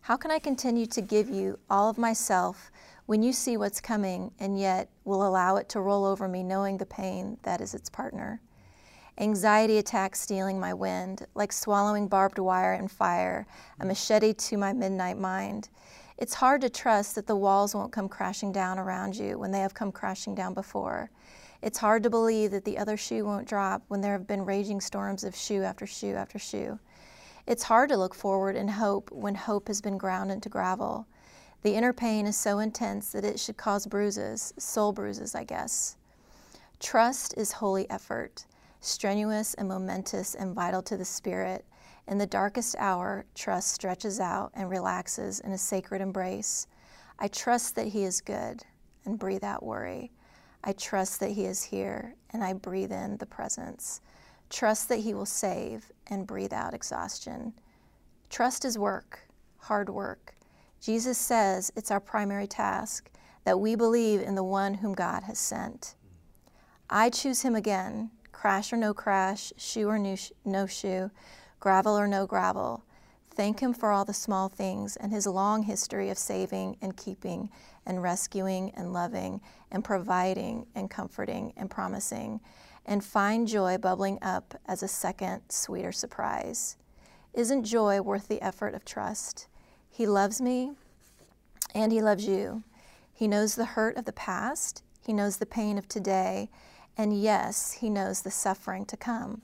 How 0.00 0.16
can 0.16 0.32
I 0.32 0.40
continue 0.40 0.86
to 0.86 1.00
give 1.00 1.30
you 1.30 1.56
all 1.70 1.88
of 1.88 1.98
myself 1.98 2.72
when 3.06 3.22
you 3.22 3.32
see 3.32 3.56
what's 3.56 3.80
coming 3.80 4.32
and 4.40 4.58
yet 4.58 4.88
will 5.04 5.24
allow 5.24 5.54
it 5.54 5.68
to 5.68 5.80
roll 5.80 6.04
over 6.04 6.26
me, 6.26 6.42
knowing 6.42 6.78
the 6.78 6.86
pain 6.86 7.38
that 7.44 7.60
is 7.60 7.74
its 7.74 7.88
partner? 7.88 8.40
Anxiety 9.18 9.78
attacks 9.78 10.20
stealing 10.20 10.60
my 10.60 10.74
wind, 10.74 11.26
like 11.34 11.50
swallowing 11.50 12.06
barbed 12.06 12.38
wire 12.38 12.74
and 12.74 12.90
fire, 12.90 13.46
a 13.80 13.86
machete 13.86 14.34
to 14.34 14.58
my 14.58 14.74
midnight 14.74 15.16
mind. 15.16 15.70
It's 16.18 16.34
hard 16.34 16.60
to 16.60 16.68
trust 16.68 17.14
that 17.14 17.26
the 17.26 17.34
walls 17.34 17.74
won't 17.74 17.92
come 17.92 18.10
crashing 18.10 18.52
down 18.52 18.78
around 18.78 19.16
you 19.16 19.38
when 19.38 19.52
they 19.52 19.60
have 19.60 19.72
come 19.72 19.90
crashing 19.90 20.34
down 20.34 20.52
before. 20.52 21.10
It's 21.62 21.78
hard 21.78 22.02
to 22.02 22.10
believe 22.10 22.50
that 22.50 22.66
the 22.66 22.76
other 22.76 22.98
shoe 22.98 23.24
won't 23.24 23.48
drop 23.48 23.82
when 23.88 24.02
there 24.02 24.12
have 24.12 24.26
been 24.26 24.44
raging 24.44 24.82
storms 24.82 25.24
of 25.24 25.34
shoe 25.34 25.62
after 25.62 25.86
shoe 25.86 26.14
after 26.14 26.38
shoe. 26.38 26.78
It's 27.46 27.62
hard 27.62 27.88
to 27.88 27.96
look 27.96 28.14
forward 28.14 28.54
and 28.54 28.70
hope 28.70 29.10
when 29.10 29.34
hope 29.34 29.68
has 29.68 29.80
been 29.80 29.96
ground 29.96 30.30
into 30.30 30.50
gravel. 30.50 31.06
The 31.62 31.74
inner 31.74 31.94
pain 31.94 32.26
is 32.26 32.36
so 32.36 32.58
intense 32.58 33.12
that 33.12 33.24
it 33.24 33.40
should 33.40 33.56
cause 33.56 33.86
bruises, 33.86 34.52
soul 34.58 34.92
bruises, 34.92 35.34
I 35.34 35.44
guess. 35.44 35.96
Trust 36.80 37.32
is 37.38 37.52
holy 37.52 37.88
effort, 37.88 38.44
strenuous 38.86 39.54
and 39.54 39.68
momentous 39.68 40.34
and 40.34 40.54
vital 40.54 40.82
to 40.82 40.96
the 40.96 41.04
spirit. 41.04 41.64
In 42.08 42.18
the 42.18 42.26
darkest 42.26 42.76
hour, 42.78 43.26
trust 43.34 43.72
stretches 43.72 44.20
out 44.20 44.52
and 44.54 44.70
relaxes 44.70 45.40
in 45.40 45.52
a 45.52 45.58
sacred 45.58 46.00
embrace. 46.00 46.68
I 47.18 47.28
trust 47.28 47.74
that 47.74 47.88
He 47.88 48.04
is 48.04 48.20
good 48.20 48.62
and 49.04 49.18
breathe 49.18 49.44
out 49.44 49.64
worry. 49.64 50.12
I 50.62 50.72
trust 50.72 51.20
that 51.20 51.32
He 51.32 51.46
is 51.46 51.62
here 51.62 52.14
and 52.30 52.44
I 52.44 52.52
breathe 52.52 52.92
in 52.92 53.16
the 53.16 53.26
presence. 53.26 54.00
Trust 54.50 54.88
that 54.88 55.00
He 55.00 55.14
will 55.14 55.26
save 55.26 55.90
and 56.06 56.26
breathe 56.26 56.52
out 56.52 56.74
exhaustion. 56.74 57.54
Trust 58.30 58.64
is 58.64 58.78
work, 58.78 59.20
hard 59.58 59.88
work. 59.88 60.34
Jesus 60.80 61.18
says 61.18 61.72
it's 61.74 61.90
our 61.90 62.00
primary 62.00 62.46
task 62.46 63.10
that 63.44 63.58
we 63.58 63.74
believe 63.74 64.20
in 64.20 64.34
the 64.34 64.44
one 64.44 64.74
whom 64.74 64.92
God 64.92 65.24
has 65.24 65.38
sent. 65.38 65.94
I 66.88 67.10
choose 67.10 67.42
Him 67.42 67.56
again, 67.56 68.10
crash 68.36 68.70
or 68.70 68.76
no 68.76 68.92
crash, 68.92 69.50
shoe 69.56 69.88
or 69.88 69.98
no 69.98 70.66
shoe, 70.66 71.10
gravel 71.58 71.98
or 71.98 72.06
no 72.06 72.26
gravel. 72.26 72.84
Thank 73.30 73.60
Him 73.60 73.72
for 73.72 73.90
all 73.90 74.04
the 74.04 74.12
small 74.12 74.50
things 74.50 74.94
and 74.94 75.10
His 75.10 75.26
long 75.26 75.62
history 75.62 76.10
of 76.10 76.18
saving 76.18 76.76
and 76.82 76.94
keeping 76.94 77.48
and 77.86 78.02
rescuing 78.02 78.72
and 78.76 78.92
loving 78.92 79.40
and 79.70 79.82
providing 79.82 80.66
and 80.74 80.90
comforting 80.90 81.54
and 81.56 81.70
promising 81.70 82.40
and 82.84 83.02
find 83.02 83.48
joy 83.48 83.78
bubbling 83.78 84.18
up 84.20 84.54
as 84.66 84.82
a 84.82 84.88
second, 84.88 85.40
sweeter 85.48 85.90
surprise. 85.90 86.76
Isn't 87.32 87.64
joy 87.64 88.02
worth 88.02 88.28
the 88.28 88.42
effort 88.42 88.74
of 88.74 88.84
trust? 88.84 89.46
He 89.88 90.06
loves 90.06 90.42
me 90.42 90.72
and 91.74 91.90
He 91.90 92.02
loves 92.02 92.26
you. 92.26 92.64
He 93.14 93.28
knows 93.28 93.54
the 93.54 93.64
hurt 93.64 93.96
of 93.96 94.04
the 94.04 94.12
past, 94.12 94.82
He 95.00 95.14
knows 95.14 95.38
the 95.38 95.46
pain 95.46 95.78
of 95.78 95.88
today, 95.88 96.50
and 96.96 97.20
yes, 97.20 97.72
He 97.72 97.90
knows 97.90 98.22
the 98.22 98.30
suffering 98.30 98.84
to 98.86 98.96
come. 98.96 99.42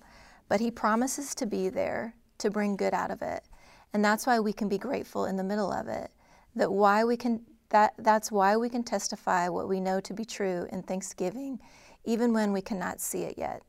But 0.48 0.60
He 0.60 0.70
promises 0.70 1.34
to 1.36 1.46
be 1.46 1.68
there 1.68 2.14
to 2.38 2.50
bring 2.50 2.76
good 2.76 2.94
out 2.94 3.10
of 3.10 3.22
it. 3.22 3.44
And 3.92 4.04
that's 4.04 4.26
why 4.26 4.40
we 4.40 4.52
can 4.52 4.68
be 4.68 4.78
grateful 4.78 5.26
in 5.26 5.36
the 5.36 5.44
middle 5.44 5.72
of 5.72 5.88
it. 5.88 6.10
That 6.54 6.72
why 6.72 7.04
we 7.04 7.16
can 7.16 7.42
that 7.70 7.94
that's 7.98 8.30
why 8.30 8.54
we 8.56 8.68
can 8.68 8.84
testify 8.84 9.48
what 9.48 9.66
we 9.66 9.80
know 9.80 9.98
to 10.00 10.12
be 10.12 10.26
true 10.26 10.66
in 10.70 10.82
thanksgiving 10.82 11.58
even 12.04 12.32
when 12.34 12.52
we 12.52 12.60
cannot 12.60 13.00
see 13.00 13.22
it 13.22 13.38
yet. 13.38 13.62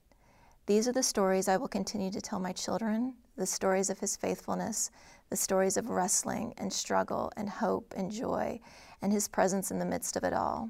These 0.66 0.88
are 0.88 0.94
the 0.94 1.04
stories 1.04 1.48
I 1.48 1.58
will 1.58 1.68
continue 1.68 2.12
to 2.12 2.22
tell 2.22 2.40
my 2.40 2.52
children 2.52 3.14
the 3.36 3.46
stories 3.46 3.90
of 3.90 4.00
his 4.00 4.16
faithfulness, 4.16 4.92
the 5.30 5.36
stories 5.36 5.78
of 5.78 5.90
wrestling 5.90 6.54
and 6.58 6.72
struggle 6.72 7.32
and 7.36 7.50
hope 7.50 7.94
and 7.98 8.12
joy, 8.12 8.60
and 9.02 9.12
his 9.12 9.28
presence 9.28 9.72
in 9.72 9.80
the 9.80 9.86
midst 9.86 10.16
of 10.16 10.24
it 10.24 10.34
all. 10.34 10.70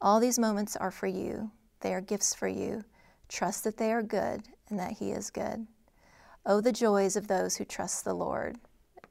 All 0.00 0.20
these 0.20 0.38
moments 0.38 0.76
are 0.76 0.90
for 0.90 1.06
you, 1.06 1.50
they 1.80 1.94
are 1.94 2.00
gifts 2.00 2.34
for 2.34 2.48
you. 2.48 2.84
Trust 3.28 3.64
that 3.64 3.76
they 3.76 3.92
are 3.92 4.02
good 4.02 4.42
and 4.68 4.78
that 4.78 4.92
he 4.92 5.10
is 5.10 5.30
good. 5.30 5.66
Oh, 6.46 6.60
the 6.60 6.72
joys 6.72 7.16
of 7.16 7.28
those 7.28 7.56
who 7.56 7.64
trust 7.64 8.04
the 8.04 8.14
Lord, 8.14 8.56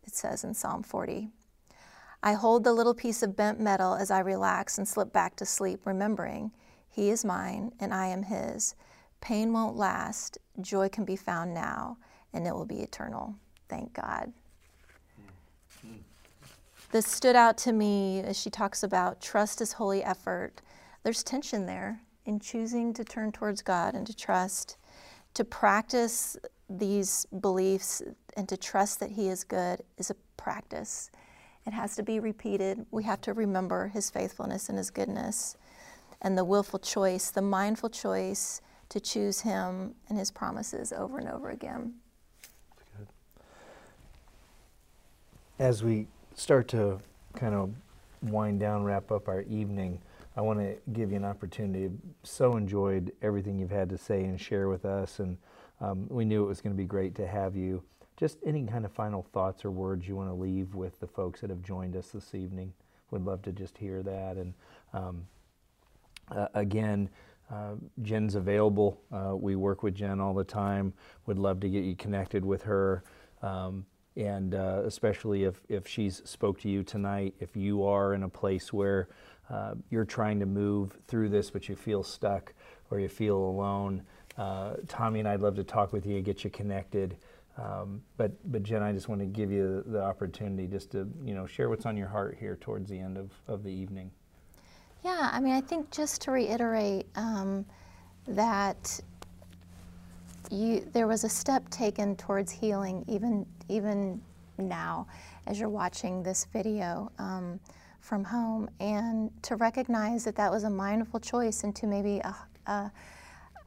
it 0.06 0.16
says 0.16 0.44
in 0.44 0.54
Psalm 0.54 0.84
40. 0.84 1.30
I 2.22 2.34
hold 2.34 2.64
the 2.64 2.74
little 2.74 2.94
piece 2.94 3.24
of 3.24 3.36
bent 3.36 3.60
metal 3.60 3.94
as 3.94 4.12
I 4.12 4.20
relax 4.20 4.78
and 4.78 4.88
slip 4.88 5.14
back 5.14 5.36
to 5.38 5.46
sleep, 5.46 5.82
remembering 5.86 6.52
he 6.90 7.10
is 7.10 7.24
mine 7.24 7.72
and 7.80 7.94
I 7.94 8.08
am 8.08 8.24
His. 8.24 8.76
Pain 9.22 9.54
won't 9.54 9.78
last, 9.78 10.38
joy 10.60 10.90
can 10.90 11.06
be 11.06 11.16
found 11.16 11.54
now, 11.54 11.98
and 12.34 12.48
it 12.48 12.54
will 12.54 12.66
be 12.66 12.82
eternal. 12.82 13.36
Thank 13.68 13.94
God. 13.94 14.34
This 16.92 17.06
stood 17.06 17.36
out 17.36 17.58
to 17.60 17.72
me 17.72 18.20
as 18.22 18.38
she 18.38 18.50
talks 18.50 18.82
about 18.82 19.22
trust 19.22 19.62
is 19.62 19.74
holy 19.74 20.04
effort. 20.04 20.62
There's 21.04 21.24
tension 21.24 21.68
there 21.68 22.02
in 22.30 22.40
choosing 22.40 22.94
to 22.94 23.04
turn 23.04 23.32
towards 23.32 23.64
God 23.64 23.96
and 23.96 24.06
to 24.06 24.16
trust, 24.16 24.78
to 25.34 25.44
practice 25.44 26.38
these 26.70 27.26
beliefs 27.42 28.04
and 28.38 28.48
to 28.48 28.56
trust 28.56 29.00
that 29.00 29.10
He 29.10 29.30
is 29.30 29.44
good 29.44 29.82
is 29.98 30.12
a 30.12 30.16
practice. 30.38 31.10
It 31.66 31.74
has 31.74 31.96
to 31.96 32.04
be 32.04 32.20
repeated. 32.20 32.86
We 32.92 33.04
have 33.04 33.20
to 33.22 33.34
remember 33.34 33.88
His 33.88 34.12
faithfulness 34.12 34.70
and 34.70 34.78
His 34.78 34.92
goodness 34.92 35.58
and 36.22 36.38
the 36.38 36.46
willful 36.46 36.78
choice, 36.78 37.32
the 37.32 37.42
mindful 37.42 37.90
choice 37.90 38.62
to 38.90 39.00
choose 39.00 39.42
Him 39.42 39.96
and 40.08 40.20
His 40.20 40.30
promises 40.30 40.94
over 40.94 41.18
and 41.18 41.28
over 41.28 41.50
again. 41.50 41.96
As 45.58 45.84
we 45.84 46.06
start 46.36 46.68
to 46.70 47.00
kind 47.36 47.56
of 47.56 47.74
wind 48.22 48.60
down, 48.60 48.84
wrap 48.84 49.12
up 49.12 49.28
our 49.28 49.42
evening, 49.42 50.00
I 50.40 50.42
want 50.42 50.60
to 50.60 50.78
give 50.94 51.12
you 51.12 51.18
an 51.18 51.26
opportunity. 51.26 51.90
So 52.24 52.56
enjoyed 52.56 53.12
everything 53.22 53.60
you've 53.60 53.72
had 53.72 53.90
to 53.90 53.98
say 53.98 54.24
and 54.24 54.40
share 54.40 54.70
with 54.70 54.86
us, 54.86 55.20
and 55.20 55.38
um, 55.82 56.08
we 56.08 56.24
knew 56.24 56.46
it 56.46 56.48
was 56.48 56.62
going 56.62 56.74
to 56.74 56.82
be 56.82 56.88
great 56.88 57.14
to 57.16 57.28
have 57.28 57.58
you. 57.58 57.84
Just 58.16 58.38
any 58.46 58.64
kind 58.66 58.86
of 58.86 58.92
final 58.94 59.22
thoughts 59.34 59.66
or 59.66 59.72
words 59.72 60.08
you 60.08 60.16
want 60.16 60.30
to 60.30 60.34
leave 60.34 60.76
with 60.76 60.98
the 61.02 61.08
folks 61.08 61.42
that 61.42 61.50
have 61.50 61.62
joined 61.62 61.98
us 61.98 62.12
this 62.12 62.34
evening. 62.34 62.72
Would 63.12 63.26
love 63.26 63.42
to 63.42 63.52
just 63.52 63.78
hear 63.78 64.02
that, 64.02 64.38
and 64.38 64.54
um, 64.94 65.28
uh, 66.32 66.48
again, 66.54 67.10
uh, 67.52 67.74
Jen's 68.02 68.36
available. 68.36 69.02
Uh, 69.12 69.36
we 69.36 69.58
work 69.58 69.84
with 69.84 69.94
Jen 69.94 70.22
all 70.22 70.34
the 70.34 70.46
time. 70.46 70.94
Would 71.26 71.38
love 71.38 71.60
to 71.60 71.70
get 71.70 71.84
you 71.84 71.98
connected 71.98 72.46
with 72.46 72.64
her. 72.64 73.04
Um, 73.42 73.86
and 74.16 74.56
uh, 74.56 74.82
especially 74.86 75.44
if, 75.46 75.62
if 75.70 75.88
she's 75.88 76.22
spoke 76.26 76.60
to 76.62 76.70
you 76.70 76.84
tonight, 76.84 77.36
if 77.40 77.56
you 77.56 77.84
are 77.84 78.14
in 78.14 78.24
a 78.24 78.30
place 78.30 78.74
where 78.74 79.08
uh, 79.50 79.74
you're 79.90 80.06
trying 80.06 80.40
to 80.40 80.46
move 80.46 80.98
through 81.08 81.30
this 81.30 81.50
but 81.50 81.68
you 81.68 81.76
feel 81.76 82.04
stuck 82.04 82.54
or 82.92 83.00
you 83.00 83.10
feel 83.10 83.38
alone, 83.38 84.02
uh, 84.38 84.76
Tommy 84.88 85.20
and 85.20 85.28
I'd 85.28 85.42
love 85.42 85.56
to 85.56 85.64
talk 85.64 85.94
with 85.94 86.06
you, 86.06 86.16
and 86.16 86.26
get 86.26 86.44
you 86.44 86.50
connected. 86.50 87.18
Um, 87.58 88.02
but 88.18 88.32
but 88.52 88.64
Jen, 88.64 88.82
I 88.82 88.94
just 88.94 89.10
want 89.10 89.22
to 89.22 89.28
give 89.28 89.52
you 89.52 89.84
the 89.86 90.02
opportunity 90.02 90.66
just 90.66 90.92
to 90.92 91.08
you 91.24 91.34
know 91.34 91.46
share 91.46 91.70
what's 91.70 91.86
on 91.86 91.98
your 91.98 92.08
heart 92.08 92.38
here 92.40 92.58
towards 92.62 92.90
the 92.90 92.98
end 92.98 93.18
of, 93.18 93.32
of 93.48 93.64
the 93.64 93.72
evening. 93.72 94.12
Yeah, 95.04 95.30
I 95.32 95.40
mean, 95.40 95.54
I 95.54 95.62
think 95.62 95.92
just 95.92 96.22
to 96.22 96.32
reiterate 96.32 97.06
um, 97.16 97.66
that 98.28 99.00
you 100.50 100.88
there 100.94 101.08
was 101.08 101.26
a 101.26 101.30
step 101.30 101.70
taken 101.70 102.16
towards 102.16 102.52
healing 102.52 103.04
even 103.08 103.46
even 103.68 104.22
now 104.58 105.06
as 105.48 105.60
you're 105.60 105.70
watching 105.70 106.24
this 106.24 106.48
video 106.52 107.12
um, 107.20 107.60
from 108.10 108.24
home 108.24 108.68
and 108.80 109.30
to 109.44 109.56
recognize 109.56 110.24
that 110.24 110.36
that 110.36 110.52
was 110.52 110.64
a 110.64 110.70
mindful 110.70 111.20
choice 111.20 111.64
into 111.64 111.86
maybe 111.86 112.18
a, 112.18 112.36
a, 112.66 112.92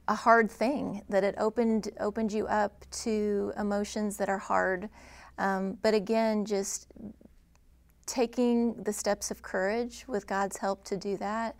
a 0.08 0.14
hard 0.16 0.50
thing 0.50 1.00
that 1.08 1.22
it 1.22 1.36
opened 1.38 1.90
opened 2.00 2.32
you 2.32 2.48
up 2.48 2.84
to 2.90 3.52
emotions 3.56 4.16
that 4.16 4.28
are 4.28 4.38
hard. 4.38 4.88
Um, 5.38 5.78
but 5.80 5.94
again 5.94 6.44
just 6.44 6.88
taking 8.04 8.74
the 8.82 8.92
steps 8.92 9.30
of 9.30 9.42
courage 9.42 10.04
with 10.08 10.26
God's 10.26 10.56
help 10.56 10.82
to 10.86 10.96
do 10.96 11.16
that 11.18 11.54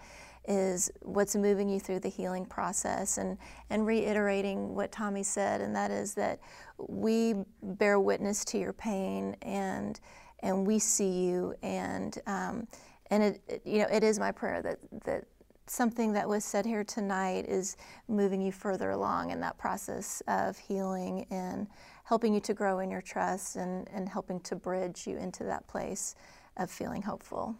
is 0.49 0.91
what's 1.03 1.37
moving 1.37 1.69
you 1.69 1.79
through 1.79 2.01
the 2.01 2.09
healing 2.09 2.45
process 2.45 3.17
and, 3.17 3.39
and 3.71 3.87
reiterating 3.87 4.75
what 4.75 4.91
Tommy 4.91 5.23
said, 5.23 5.61
and 5.61 5.77
that 5.77 5.93
is 5.93 6.15
that 6.15 6.41
we 6.89 7.37
bear 7.63 8.01
witness 8.01 8.45
to 8.47 8.59
your 8.59 8.73
pain 8.73 9.37
and 9.43 10.01
and 10.43 10.67
we 10.67 10.79
see 10.79 11.11
you 11.11 11.55
and 11.63 12.19
um, 12.27 12.67
and 13.11 13.23
it, 13.23 13.41
it, 13.49 13.63
you 13.65 13.79
know 13.79 13.89
it 13.91 14.03
is 14.03 14.19
my 14.19 14.33
prayer 14.33 14.63
that 14.63 14.79
that 15.05 15.25
something 15.67 16.13
that 16.13 16.29
was 16.29 16.45
said 16.45 16.67
here 16.67 16.85
tonight 16.85 17.47
is 17.49 17.77
moving 18.09 18.43
you 18.43 18.53
further 18.53 18.91
along 18.91 19.31
in 19.31 19.41
that 19.41 19.57
process 19.59 20.23
of 20.29 20.59
healing 20.59 21.27
and 21.31 21.67
helping 22.05 22.35
you 22.35 22.41
to 22.41 22.53
grow 22.53 22.81
in 22.81 22.91
your 22.91 23.01
trust 23.01 23.57
and, 23.57 23.89
and 23.93 24.09
helping 24.09 24.41
to 24.41 24.57
bridge 24.57 25.07
you 25.07 25.17
into 25.17 25.45
that 25.45 25.67
place 25.69 26.15
of 26.57 26.71
feeling 26.71 27.01
hopeful. 27.01 27.57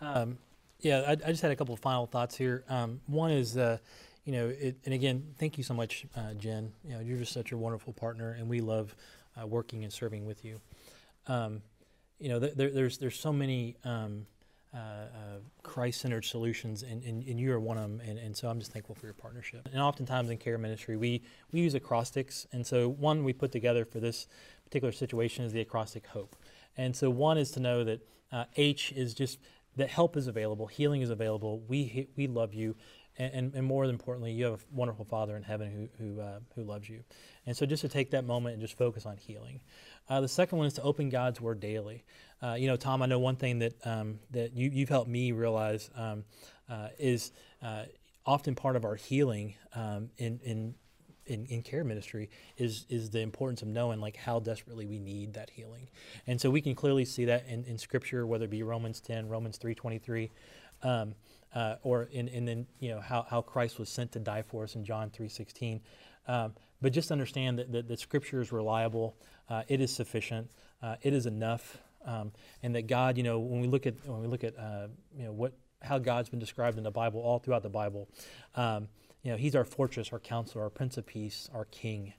Um, 0.00 0.38
yeah, 0.80 1.04
I, 1.06 1.12
I, 1.12 1.30
just 1.30 1.42
had 1.42 1.50
a 1.50 1.56
couple 1.56 1.74
of 1.74 1.80
final 1.80 2.06
thoughts 2.06 2.36
here. 2.36 2.64
Um, 2.68 3.00
one 3.06 3.30
is, 3.30 3.56
uh, 3.56 3.78
you 4.24 4.32
know, 4.32 4.48
it, 4.48 4.76
and 4.84 4.92
again, 4.92 5.24
thank 5.38 5.56
you 5.56 5.64
so 5.64 5.74
much, 5.74 6.06
uh, 6.16 6.34
Jen. 6.34 6.72
You 6.84 6.94
know, 6.94 7.00
you're 7.00 7.18
just 7.18 7.32
such 7.32 7.52
a 7.52 7.56
wonderful 7.56 7.92
partner, 7.92 8.32
and 8.32 8.48
we 8.48 8.60
love 8.60 8.96
uh, 9.40 9.46
working 9.46 9.84
and 9.84 9.92
serving 9.92 10.26
with 10.26 10.44
you. 10.44 10.60
Um, 11.26 11.62
you 12.18 12.28
know, 12.28 12.38
there, 12.38 12.70
there's 12.70 12.98
there's 12.98 13.18
so 13.18 13.32
many 13.32 13.76
um, 13.84 14.26
uh, 14.74 14.78
uh, 14.78 15.08
Christ-centered 15.62 16.24
solutions, 16.24 16.82
and, 16.82 17.02
and, 17.04 17.22
and, 17.22 17.38
you 17.38 17.52
are 17.52 17.60
one 17.60 17.78
of 17.78 17.84
them. 17.84 18.00
And, 18.04 18.18
and, 18.18 18.36
so 18.36 18.48
I'm 18.48 18.58
just 18.58 18.72
thankful 18.72 18.96
for 18.96 19.06
your 19.06 19.14
partnership. 19.14 19.68
And 19.72 19.80
oftentimes 19.80 20.30
in 20.30 20.38
care 20.38 20.58
ministry, 20.58 20.96
we 20.96 21.22
we 21.52 21.60
use 21.60 21.74
acrostics, 21.74 22.46
and 22.52 22.66
so 22.66 22.88
one 22.88 23.22
we 23.22 23.32
put 23.32 23.52
together 23.52 23.84
for 23.84 24.00
this 24.00 24.26
particular 24.64 24.90
situation 24.90 25.44
is 25.44 25.52
the 25.52 25.60
acrostic 25.60 26.08
hope. 26.08 26.34
And 26.76 26.96
so 26.96 27.08
one 27.08 27.38
is 27.38 27.52
to 27.52 27.60
know 27.60 27.84
that 27.84 28.00
uh, 28.32 28.46
H 28.56 28.92
is 28.96 29.14
just 29.14 29.38
that 29.76 29.90
help 29.90 30.16
is 30.16 30.26
available, 30.26 30.66
healing 30.66 31.02
is 31.02 31.10
available. 31.10 31.62
We 31.66 32.08
we 32.16 32.26
love 32.26 32.54
you, 32.54 32.76
and, 33.18 33.34
and, 33.34 33.54
and 33.54 33.66
more 33.66 33.84
importantly, 33.84 34.32
you 34.32 34.44
have 34.46 34.54
a 34.54 34.58
wonderful 34.72 35.04
Father 35.04 35.36
in 35.36 35.42
heaven 35.42 35.90
who 35.98 36.04
who 36.04 36.20
uh, 36.20 36.40
who 36.54 36.62
loves 36.64 36.88
you. 36.88 37.04
And 37.46 37.56
so 37.56 37.66
just 37.66 37.82
to 37.82 37.88
take 37.88 38.10
that 38.10 38.24
moment 38.24 38.54
and 38.54 38.62
just 38.62 38.78
focus 38.78 39.06
on 39.06 39.16
healing. 39.16 39.60
Uh, 40.08 40.20
the 40.20 40.28
second 40.28 40.58
one 40.58 40.66
is 40.66 40.74
to 40.74 40.82
open 40.82 41.08
God's 41.08 41.40
Word 41.40 41.60
daily. 41.60 42.04
Uh, 42.42 42.54
you 42.54 42.66
know, 42.66 42.76
Tom, 42.76 43.02
I 43.02 43.06
know 43.06 43.18
one 43.18 43.36
thing 43.36 43.60
that 43.60 43.74
um, 43.86 44.18
that 44.30 44.54
you, 44.54 44.70
you've 44.70 44.88
helped 44.88 45.10
me 45.10 45.32
realize 45.32 45.90
um, 45.96 46.24
uh, 46.68 46.88
is 46.98 47.32
uh, 47.62 47.84
often 48.26 48.54
part 48.54 48.76
of 48.76 48.84
our 48.84 48.94
healing 48.94 49.54
um, 49.74 50.10
in, 50.16 50.40
in 50.44 50.74
in, 51.26 51.46
in, 51.46 51.62
care 51.62 51.84
ministry 51.84 52.30
is 52.56 52.86
is 52.88 53.10
the 53.10 53.20
importance 53.20 53.62
of 53.62 53.68
knowing 53.68 54.00
like 54.00 54.16
how 54.16 54.38
desperately 54.40 54.86
we 54.86 54.98
need 54.98 55.34
that 55.34 55.50
healing, 55.50 55.88
and 56.26 56.40
so 56.40 56.50
we 56.50 56.60
can 56.60 56.74
clearly 56.74 57.04
see 57.04 57.24
that 57.24 57.46
in, 57.46 57.64
in 57.64 57.78
Scripture, 57.78 58.26
whether 58.26 58.44
it 58.44 58.50
be 58.50 58.62
Romans 58.62 59.00
ten, 59.00 59.28
Romans 59.28 59.56
three 59.56 59.74
twenty 59.74 59.98
three, 59.98 60.30
um, 60.82 61.14
uh, 61.54 61.76
or 61.82 62.04
in 62.12 62.28
and 62.28 62.46
then 62.46 62.66
you 62.80 62.90
know 62.90 63.00
how, 63.00 63.26
how 63.28 63.40
Christ 63.40 63.78
was 63.78 63.88
sent 63.88 64.12
to 64.12 64.18
die 64.18 64.42
for 64.42 64.64
us 64.64 64.74
in 64.74 64.84
John 64.84 65.10
three 65.10 65.28
sixteen. 65.28 65.80
Um, 66.26 66.54
but 66.80 66.92
just 66.92 67.10
understand 67.10 67.58
that, 67.58 67.72
that, 67.72 67.88
that 67.88 68.00
Scripture 68.00 68.40
is 68.40 68.52
reliable, 68.52 69.16
uh, 69.48 69.62
it 69.68 69.80
is 69.80 69.94
sufficient, 69.94 70.50
uh, 70.82 70.96
it 71.02 71.14
is 71.14 71.26
enough, 71.26 71.78
um, 72.04 72.32
and 72.62 72.74
that 72.74 72.86
God, 72.86 73.16
you 73.16 73.22
know, 73.22 73.38
when 73.38 73.60
we 73.60 73.66
look 73.66 73.86
at 73.86 73.94
when 74.06 74.20
we 74.20 74.26
look 74.26 74.44
at 74.44 74.58
uh, 74.58 74.88
you 75.16 75.24
know 75.24 75.32
what 75.32 75.52
how 75.82 75.98
God's 75.98 76.28
been 76.28 76.38
described 76.38 76.78
in 76.78 76.84
the 76.84 76.90
Bible, 76.90 77.20
all 77.20 77.38
throughout 77.38 77.62
the 77.62 77.68
Bible, 77.68 78.08
um, 78.54 78.88
you 79.24 79.32
know, 79.32 79.36
He's 79.36 79.56
our 79.56 79.64
fortress, 79.64 80.12
our 80.12 80.20
counselor, 80.20 80.62
our 80.62 80.70
Prince 80.70 80.96
of 80.96 81.06
Peace, 81.06 81.50
our 81.52 81.64
King. 81.66 82.12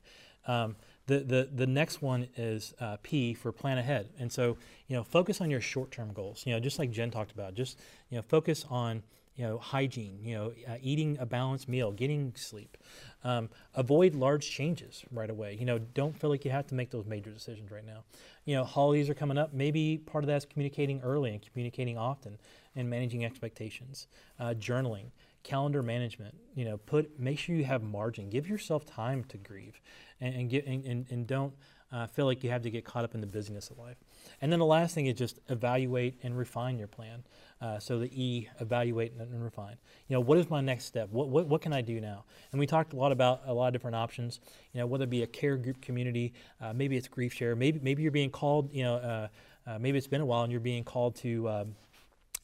Um, 0.48 0.76
the, 1.08 1.20
the, 1.20 1.50
the 1.54 1.68
next 1.68 2.02
one 2.02 2.28
is 2.36 2.74
uh, 2.82 2.98
P 3.02 3.34
for 3.34 3.52
plan 3.52 3.78
ahead. 3.78 4.10
And 4.20 4.32
so, 4.32 4.58
you 4.88 4.96
know, 4.96 5.04
focus 5.04 5.40
on 5.40 5.50
your 5.50 5.62
short 5.62 5.92
term 5.92 6.12
goals. 6.14 6.44
You 6.46 6.54
know, 6.54 6.60
just 6.60 6.80
like 6.80 6.92
Jen 6.92 7.12
talked 7.12 7.32
about, 7.32 7.54
just, 7.54 7.80
you 8.10 8.18
know, 8.18 8.24
focus 8.24 8.66
on 8.70 9.04
you 9.36 9.46
know, 9.46 9.58
hygiene, 9.58 10.20
you 10.24 10.36
know, 10.36 10.54
uh, 10.68 10.78
eating 10.82 11.18
a 11.20 11.26
balanced 11.26 11.68
meal, 11.68 11.92
getting 11.92 12.34
sleep. 12.36 12.78
Um, 13.24 13.50
avoid 13.74 14.16
large 14.16 14.50
changes 14.50 15.04
right 15.12 15.30
away. 15.30 15.58
You 15.60 15.66
know, 15.66 15.80
don't 15.80 16.18
feel 16.18 16.30
like 16.30 16.46
you 16.46 16.52
have 16.52 16.68
to 16.68 16.76
make 16.76 16.92
those 16.92 17.06
major 17.06 17.32
decisions 17.32 17.72
right 17.72 17.86
now. 17.86 18.04
You 18.46 18.56
know, 18.56 18.64
holidays 18.64 19.10
are 19.10 19.14
coming 19.14 19.38
up. 19.38 19.54
Maybe 19.54 19.98
part 19.98 20.24
of 20.24 20.28
that 20.28 20.38
is 20.38 20.46
communicating 20.46 21.02
early 21.02 21.32
and 21.32 21.42
communicating 21.42 21.98
often 21.98 22.38
and 22.76 22.90
managing 22.90 23.26
expectations. 23.26 24.08
Uh, 24.40 24.54
journaling, 24.58 25.08
calendar 25.46 25.82
management. 25.82 26.36
You 26.56 26.66
know, 26.66 26.78
put 26.78 27.18
make 27.18 27.40
sure 27.40 27.56
you 27.56 27.64
have 27.64 27.84
margin. 27.84 28.30
Give 28.30 28.50
yourself 28.50 28.86
time 28.86 29.24
to 29.26 29.38
grieve, 29.38 29.80
and 30.20 30.36
and 30.36 30.50
get 30.50 30.66
and, 30.66 30.84
and, 30.84 31.06
and 31.10 31.26
don't 31.26 31.54
uh, 31.92 32.08
feel 32.08 32.26
like 32.26 32.44
you 32.44 32.50
have 32.50 32.64
to 32.64 32.70
get 32.70 32.84
caught 32.84 33.06
up 33.06 33.16
in 33.16 33.22
the 33.22 33.28
busyness 33.28 33.70
of 33.70 33.78
life. 33.78 33.96
And 34.42 34.52
then 34.52 34.60
the 34.60 34.66
last 34.66 34.94
thing 34.94 35.06
is 35.06 35.14
just 35.14 35.40
evaluate 35.48 36.20
and 36.24 36.38
refine 36.38 36.78
your 36.78 36.88
plan. 36.88 37.24
Uh, 37.62 37.80
so 37.80 38.00
the 38.00 38.08
E, 38.08 38.50
evaluate 38.60 39.14
and, 39.18 39.44
refine. 39.44 39.78
You 40.10 40.16
know, 40.16 40.20
what 40.20 40.38
is 40.38 40.50
my 40.50 40.60
next 40.60 40.86
step? 40.86 41.10
What, 41.10 41.30
what, 41.30 41.48
what 41.48 41.62
can 41.62 41.72
I 41.72 41.82
do 41.82 42.02
now? 42.02 42.26
And 42.52 42.60
we 42.60 42.68
talked 42.68 42.92
a 42.92 42.96
lot 42.98 43.12
about 43.14 43.44
a 43.46 43.54
lot 43.54 43.68
of 43.68 43.74
different 43.74 43.96
options. 43.96 44.42
You 44.74 44.82
know, 44.82 44.88
whether 44.88 45.06
it 45.06 45.10
be 45.10 45.24
a 45.24 45.28
care 45.28 45.56
group 45.56 45.80
community, 45.82 46.34
uh, 46.60 46.74
maybe 46.74 46.98
it's 46.98 47.08
grief 47.08 47.34
share, 47.34 47.56
maybe 47.56 47.80
maybe 47.82 48.04
you're 48.04 48.12
being 48.12 48.32
called. 48.32 48.74
You 48.74 48.84
know, 48.84 48.96
uh, 48.96 49.28
uh 49.68 49.80
maybe 49.80 49.98
it's 49.98 50.08
been 50.08 50.22
a 50.22 50.26
while 50.26 50.44
and 50.44 50.52
you're 50.52 50.60
being 50.60 50.84
called 50.84 51.16
to 51.18 51.48
um, 51.48 51.76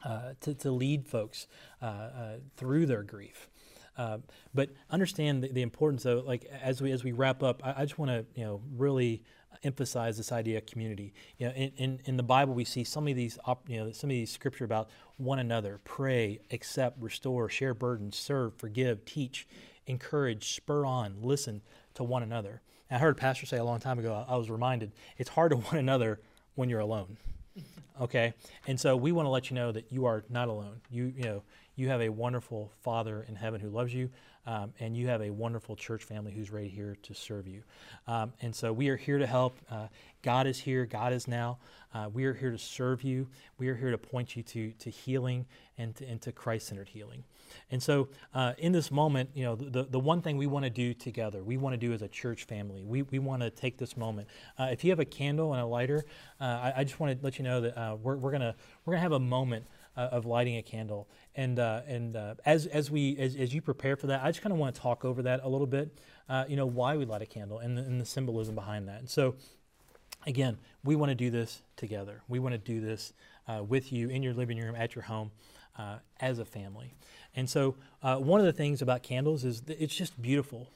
uh, 0.03 0.33
to, 0.41 0.53
to, 0.53 0.71
lead 0.71 1.07
folks 1.07 1.47
uh, 1.81 2.37
through 2.57 2.85
their 2.85 3.03
grief. 3.03 3.49
but 4.53 4.69
understand 4.89 5.43
the, 5.43 5.49
the, 5.49 5.61
importance 5.61 6.05
of 6.05 6.25
like 6.25 6.45
as 6.45 6.81
we 6.81 6.91
as 6.91 7.03
we 7.03 7.11
wrap 7.11 7.43
up. 7.43 7.61
I, 7.63 7.81
I 7.81 7.85
just 7.85 7.99
want 7.99 8.11
to 8.11 8.25
you 8.35 8.45
know 8.45 8.61
really 8.75 9.23
emphasize 9.63 10.17
this 10.17 10.31
idea 10.31 10.57
of 10.57 10.65
community. 10.65 11.13
You 11.37 11.47
know, 11.47 11.53
in, 11.53 11.71
in, 11.77 11.99
in, 12.05 12.17
the 12.17 12.23
Bible, 12.23 12.53
we 12.53 12.65
see 12.65 12.83
some 12.83 13.07
of 13.07 13.15
these, 13.15 13.37
you 13.67 13.79
know, 13.79 13.91
some 13.91 14.09
of 14.09 14.15
these 14.15 14.31
scripture 14.31 14.65
about 14.65 14.89
one 15.17 15.39
another: 15.39 15.79
pray, 15.83 16.39
accept, 16.51 17.01
restore, 17.01 17.49
share 17.49 17.73
burdens, 17.73 18.17
serve, 18.17 18.55
forgive, 18.55 19.05
teach, 19.05 19.47
encourage, 19.87 20.55
spur 20.55 20.85
on, 20.85 21.17
listen 21.21 21.61
to 21.95 22.03
one 22.03 22.23
another. 22.23 22.61
And 22.89 22.97
I 22.97 23.01
heard 23.01 23.17
a 23.17 23.19
pastor 23.19 23.45
say 23.45 23.57
a 23.57 23.63
long 23.63 23.79
time 23.79 23.99
ago. 23.99 24.25
I 24.27 24.35
was 24.35 24.49
reminded 24.49 24.91
it's 25.17 25.29
hard 25.29 25.51
to 25.51 25.57
one 25.69 25.77
another 25.77 26.19
when 26.55 26.69
you're 26.69 26.79
alone. 26.79 27.17
Okay, 28.01 28.33
and 28.65 28.79
so 28.79 28.97
we 28.97 29.11
want 29.11 29.27
to 29.27 29.29
let 29.29 29.51
you 29.51 29.55
know 29.55 29.71
that 29.71 29.91
you 29.91 30.05
are 30.05 30.23
not 30.27 30.47
alone. 30.47 30.81
You 30.89 31.13
you 31.15 31.23
know 31.23 31.43
you 31.75 31.89
have 31.89 32.01
a 32.01 32.09
wonderful 32.09 32.71
Father 32.81 33.23
in 33.29 33.35
heaven 33.35 33.61
who 33.61 33.69
loves 33.69 33.93
you. 33.93 34.09
Um, 34.45 34.73
and 34.79 34.97
you 34.97 35.07
have 35.07 35.21
a 35.21 35.29
wonderful 35.29 35.75
church 35.75 36.03
family 36.03 36.31
who's 36.31 36.51
right 36.51 36.69
here 36.69 36.97
to 37.03 37.13
serve 37.13 37.47
you. 37.47 37.63
Um, 38.07 38.33
and 38.41 38.55
so 38.55 38.73
we 38.73 38.89
are 38.89 38.97
here 38.97 39.19
to 39.19 39.27
help. 39.27 39.57
Uh, 39.69 39.87
God 40.23 40.47
is 40.47 40.59
here. 40.59 40.85
God 40.85 41.13
is 41.13 41.27
now. 41.27 41.59
Uh, 41.93 42.09
we 42.11 42.25
are 42.25 42.33
here 42.33 42.51
to 42.51 42.57
serve 42.57 43.03
you. 43.03 43.27
We 43.57 43.67
are 43.67 43.75
here 43.75 43.91
to 43.91 43.97
point 43.97 44.35
you 44.35 44.43
to, 44.43 44.71
to 44.71 44.89
healing 44.89 45.45
and 45.77 45.95
to, 45.95 46.05
and 46.05 46.21
to 46.21 46.31
Christ 46.31 46.67
centered 46.67 46.89
healing. 46.89 47.23
And 47.69 47.83
so, 47.83 48.07
uh, 48.33 48.53
in 48.57 48.71
this 48.71 48.91
moment, 48.91 49.29
you 49.33 49.43
know, 49.43 49.55
the, 49.55 49.83
the 49.83 49.99
one 49.99 50.21
thing 50.21 50.37
we 50.37 50.47
want 50.47 50.63
to 50.63 50.69
do 50.69 50.93
together, 50.93 51.43
we 51.43 51.57
want 51.57 51.73
to 51.73 51.77
do 51.77 51.91
as 51.93 52.01
a 52.01 52.07
church 52.07 52.45
family, 52.45 52.83
we, 52.85 53.01
we 53.01 53.19
want 53.19 53.41
to 53.41 53.49
take 53.49 53.77
this 53.77 53.97
moment. 53.97 54.27
Uh, 54.57 54.69
if 54.71 54.83
you 54.83 54.91
have 54.91 54.99
a 54.99 55.05
candle 55.05 55.53
and 55.53 55.61
a 55.61 55.65
lighter, 55.65 56.05
uh, 56.39 56.43
I, 56.43 56.73
I, 56.77 56.83
just 56.83 56.99
want 56.99 57.17
to 57.17 57.23
let 57.23 57.37
you 57.37 57.43
know 57.43 57.61
that 57.61 57.77
uh, 57.77 57.95
we're, 58.01 58.15
we're 58.15 58.31
going 58.31 58.53
we're 58.85 58.93
gonna 58.93 59.01
have 59.01 59.11
a 59.11 59.19
moment 59.19 59.65
uh, 59.97 60.09
of 60.11 60.25
lighting 60.25 60.57
a 60.57 60.61
candle. 60.61 61.07
And 61.35 61.59
uh, 61.59 61.81
and 61.87 62.15
uh, 62.15 62.35
as 62.45 62.65
as 62.67 62.91
we 62.91 63.17
as, 63.17 63.35
as 63.35 63.53
you 63.53 63.61
prepare 63.61 63.95
for 63.95 64.07
that, 64.07 64.23
I 64.23 64.29
just 64.29 64.41
kind 64.41 64.53
of 64.53 64.59
want 64.59 64.75
to 64.75 64.81
talk 64.81 65.05
over 65.05 65.21
that 65.23 65.41
a 65.43 65.49
little 65.49 65.67
bit. 65.67 65.97
Uh, 66.29 66.45
you 66.47 66.55
know 66.55 66.65
why 66.65 66.97
we 66.97 67.05
light 67.05 67.21
a 67.21 67.25
candle 67.25 67.59
and 67.59 67.77
the, 67.77 67.81
and 67.81 67.99
the 67.99 68.05
symbolism 68.05 68.55
behind 68.55 68.87
that. 68.87 68.99
And 68.99 69.09
so, 69.09 69.35
again, 70.25 70.57
we 70.83 70.95
want 70.95 71.09
to 71.09 71.15
do 71.15 71.29
this 71.29 71.61
together. 71.75 72.21
We 72.27 72.39
want 72.39 72.53
to 72.53 72.57
do 72.57 72.81
this 72.81 73.13
uh, 73.47 73.63
with 73.63 73.91
you 73.91 74.09
in 74.09 74.23
your 74.23 74.33
living 74.33 74.59
room 74.59 74.75
at 74.75 74.95
your 74.95 75.03
home 75.03 75.31
uh, 75.77 75.97
as 76.19 76.39
a 76.39 76.45
family. 76.45 76.93
And 77.35 77.49
so, 77.49 77.75
one 78.01 78.39
of 78.39 78.45
the 78.45 78.53
things 78.53 78.81
about 78.81 79.03
candles 79.03 79.43
is 79.43 79.61
it's 79.67 79.95
just 79.95 80.21
beautiful 80.21 80.69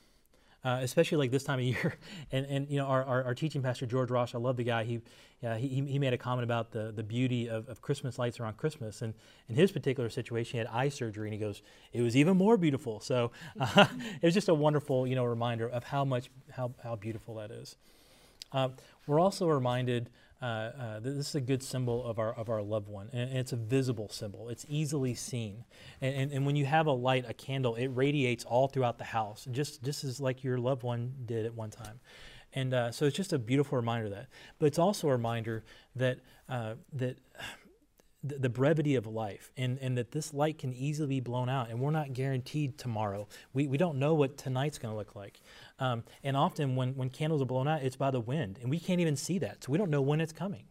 uh, 0.65 0.79
especially 0.81 1.19
like 1.19 1.31
this 1.31 1.43
time 1.43 1.59
of 1.59 1.65
year. 1.65 1.95
And, 2.31 2.45
and 2.47 2.69
you 2.69 2.77
know, 2.77 2.87
our, 2.87 3.03
our, 3.05 3.23
our, 3.23 3.35
teaching 3.35 3.61
pastor, 3.61 3.85
George 3.85 4.09
Ross, 4.09 4.33
I 4.33 4.39
love 4.39 4.57
the 4.57 4.63
guy. 4.63 4.83
He, 4.83 4.99
uh, 5.45 5.55
he, 5.55 5.67
he 5.67 5.99
made 5.99 6.11
a 6.11 6.17
comment 6.17 6.43
about 6.43 6.71
the, 6.71 6.91
the 6.91 7.03
beauty 7.03 7.47
of, 7.47 7.69
of 7.69 7.81
Christmas 7.81 8.17
lights 8.17 8.39
around 8.39 8.57
Christmas. 8.57 9.03
And 9.03 9.13
in 9.47 9.55
his 9.55 9.71
particular 9.71 10.09
situation, 10.09 10.53
he 10.53 10.57
had 10.57 10.67
eye 10.67 10.89
surgery, 10.89 11.27
and 11.27 11.33
he 11.33 11.39
goes, 11.39 11.61
it 11.93 12.01
was 12.01 12.17
even 12.17 12.35
more 12.35 12.57
beautiful. 12.57 12.99
So 12.99 13.31
uh, 13.59 13.85
it 14.21 14.25
was 14.25 14.33
just 14.33 14.49
a 14.49 14.55
wonderful, 14.55 15.05
you 15.05 15.15
know, 15.15 15.23
reminder 15.23 15.69
of 15.69 15.83
how 15.83 16.03
much, 16.03 16.31
how, 16.51 16.73
how 16.83 16.95
beautiful 16.95 17.35
that 17.35 17.51
is. 17.51 17.77
Uh, 18.51 18.69
we're 19.05 19.19
also 19.19 19.47
reminded 19.47 20.09
uh, 20.41 20.45
uh, 20.45 20.99
this 20.99 21.29
is 21.29 21.35
a 21.35 21.41
good 21.41 21.63
symbol 21.63 22.05
of 22.05 22.19
our 22.19 22.33
of 22.33 22.49
our 22.49 22.61
loved 22.61 22.89
one, 22.89 23.09
and 23.13 23.37
it's 23.37 23.53
a 23.53 23.55
visible 23.55 24.09
symbol. 24.09 24.49
It's 24.49 24.65
easily 24.67 25.15
seen, 25.15 25.63
and, 26.01 26.15
and, 26.15 26.31
and 26.31 26.45
when 26.45 26.55
you 26.55 26.65
have 26.65 26.87
a 26.87 26.91
light, 26.91 27.25
a 27.27 27.33
candle, 27.33 27.75
it 27.75 27.87
radiates 27.87 28.43
all 28.43 28.67
throughout 28.67 28.97
the 28.97 29.05
house, 29.05 29.47
just 29.51 29.81
just 29.81 30.03
as 30.03 30.19
like 30.19 30.43
your 30.43 30.57
loved 30.57 30.83
one 30.83 31.13
did 31.25 31.45
at 31.45 31.53
one 31.53 31.69
time. 31.69 31.99
And 32.53 32.73
uh, 32.73 32.91
so 32.91 33.05
it's 33.05 33.15
just 33.15 33.33
a 33.33 33.39
beautiful 33.39 33.77
reminder 33.77 34.09
that. 34.09 34.27
But 34.59 34.67
it's 34.67 34.79
also 34.79 35.09
a 35.09 35.11
reminder 35.11 35.63
that 35.95 36.19
uh, 36.49 36.75
that 36.93 37.17
the, 38.23 38.39
the 38.39 38.49
brevity 38.49 38.95
of 38.95 39.05
life 39.05 39.51
and, 39.55 39.77
and 39.79 39.97
that 39.97 40.11
this 40.11 40.33
light 40.33 40.57
can 40.57 40.73
easily 40.73 41.07
be 41.07 41.19
blown 41.19 41.47
out 41.47 41.69
and 41.69 41.79
we're 41.79 41.91
not 41.91 42.13
guaranteed 42.13 42.77
tomorrow. 42.77 43.27
We, 43.53 43.67
we 43.67 43.77
don't 43.77 43.99
know 43.99 44.15
what 44.15 44.35
tonight's 44.35 44.79
going 44.79 44.91
to 44.91 44.97
look 44.97 45.15
like. 45.15 45.41
Um, 45.77 46.03
and 46.23 46.37
often 46.37 46.75
when, 46.75 46.95
when 46.95 47.09
candles 47.09 47.41
are 47.41 47.45
blown 47.45 47.67
out, 47.67 47.83
it's 47.83 47.97
by 47.97 48.11
the 48.11 48.21
wind 48.21 48.59
and 48.61 48.69
we 48.69 48.79
can't 48.79 49.01
even 49.01 49.15
see 49.15 49.39
that. 49.39 49.63
So 49.63 49.71
we 49.71 49.77
don't 49.77 49.89
know 49.89 50.01
when 50.01 50.21
it's 50.21 50.33
coming. 50.33 50.63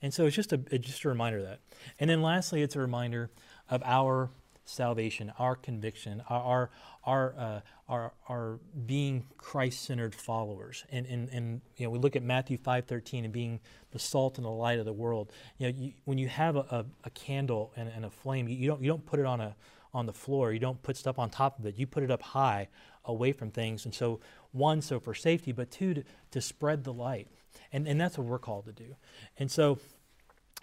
And 0.00 0.12
so 0.12 0.26
it's 0.26 0.36
just 0.36 0.52
a, 0.52 0.58
just 0.58 1.04
a 1.04 1.08
reminder 1.08 1.38
of 1.38 1.44
that. 1.44 1.60
And 1.98 2.10
then 2.10 2.22
lastly, 2.22 2.62
it's 2.62 2.76
a 2.76 2.80
reminder 2.80 3.30
of 3.70 3.82
our 3.84 4.30
salvation, 4.64 5.32
our 5.38 5.56
conviction, 5.56 6.22
our, 6.28 6.70
our, 7.04 7.34
uh, 7.38 7.60
our, 7.88 8.12
our 8.28 8.58
being 8.86 9.26
Christ-centered 9.36 10.14
followers. 10.14 10.84
And, 10.90 11.06
and, 11.06 11.28
and 11.30 11.60
you 11.76 11.86
know, 11.86 11.90
we 11.90 11.98
look 11.98 12.16
at 12.16 12.22
Matthew 12.22 12.58
5.13 12.58 13.24
and 13.24 13.32
being 13.32 13.60
the 13.92 13.98
salt 13.98 14.38
and 14.38 14.44
the 14.44 14.50
light 14.50 14.78
of 14.78 14.84
the 14.84 14.92
world. 14.92 15.32
You 15.58 15.68
know, 15.68 15.78
you, 15.78 15.92
when 16.04 16.18
you 16.18 16.28
have 16.28 16.56
a, 16.56 16.60
a, 16.70 16.84
a 17.04 17.10
candle 17.10 17.72
and, 17.76 17.88
and, 17.88 18.04
a 18.04 18.10
flame, 18.10 18.48
you, 18.48 18.56
you, 18.56 18.66
don't, 18.68 18.82
you 18.82 18.88
don't 18.88 19.04
put 19.04 19.20
it 19.20 19.26
on, 19.26 19.40
a, 19.40 19.54
on 19.92 20.06
the 20.06 20.12
floor. 20.12 20.52
You 20.52 20.58
don't 20.58 20.82
put 20.82 20.96
stuff 20.96 21.18
on 21.18 21.30
top 21.30 21.58
of 21.58 21.66
it. 21.66 21.78
You 21.78 21.86
put 21.86 22.02
it 22.02 22.10
up 22.10 22.22
high 22.22 22.68
away 23.04 23.32
from 23.32 23.50
things. 23.50 23.84
And 23.84 23.94
so, 23.94 24.20
one, 24.54 24.80
so 24.80 25.00
for 25.00 25.14
safety, 25.14 25.52
but 25.52 25.70
two, 25.70 25.94
to, 25.94 26.04
to 26.30 26.40
spread 26.40 26.84
the 26.84 26.92
light. 26.92 27.28
And, 27.72 27.86
and 27.86 28.00
that's 28.00 28.16
what 28.16 28.26
we're 28.26 28.38
called 28.38 28.66
to 28.66 28.72
do. 28.72 28.96
And 29.38 29.50
so 29.50 29.78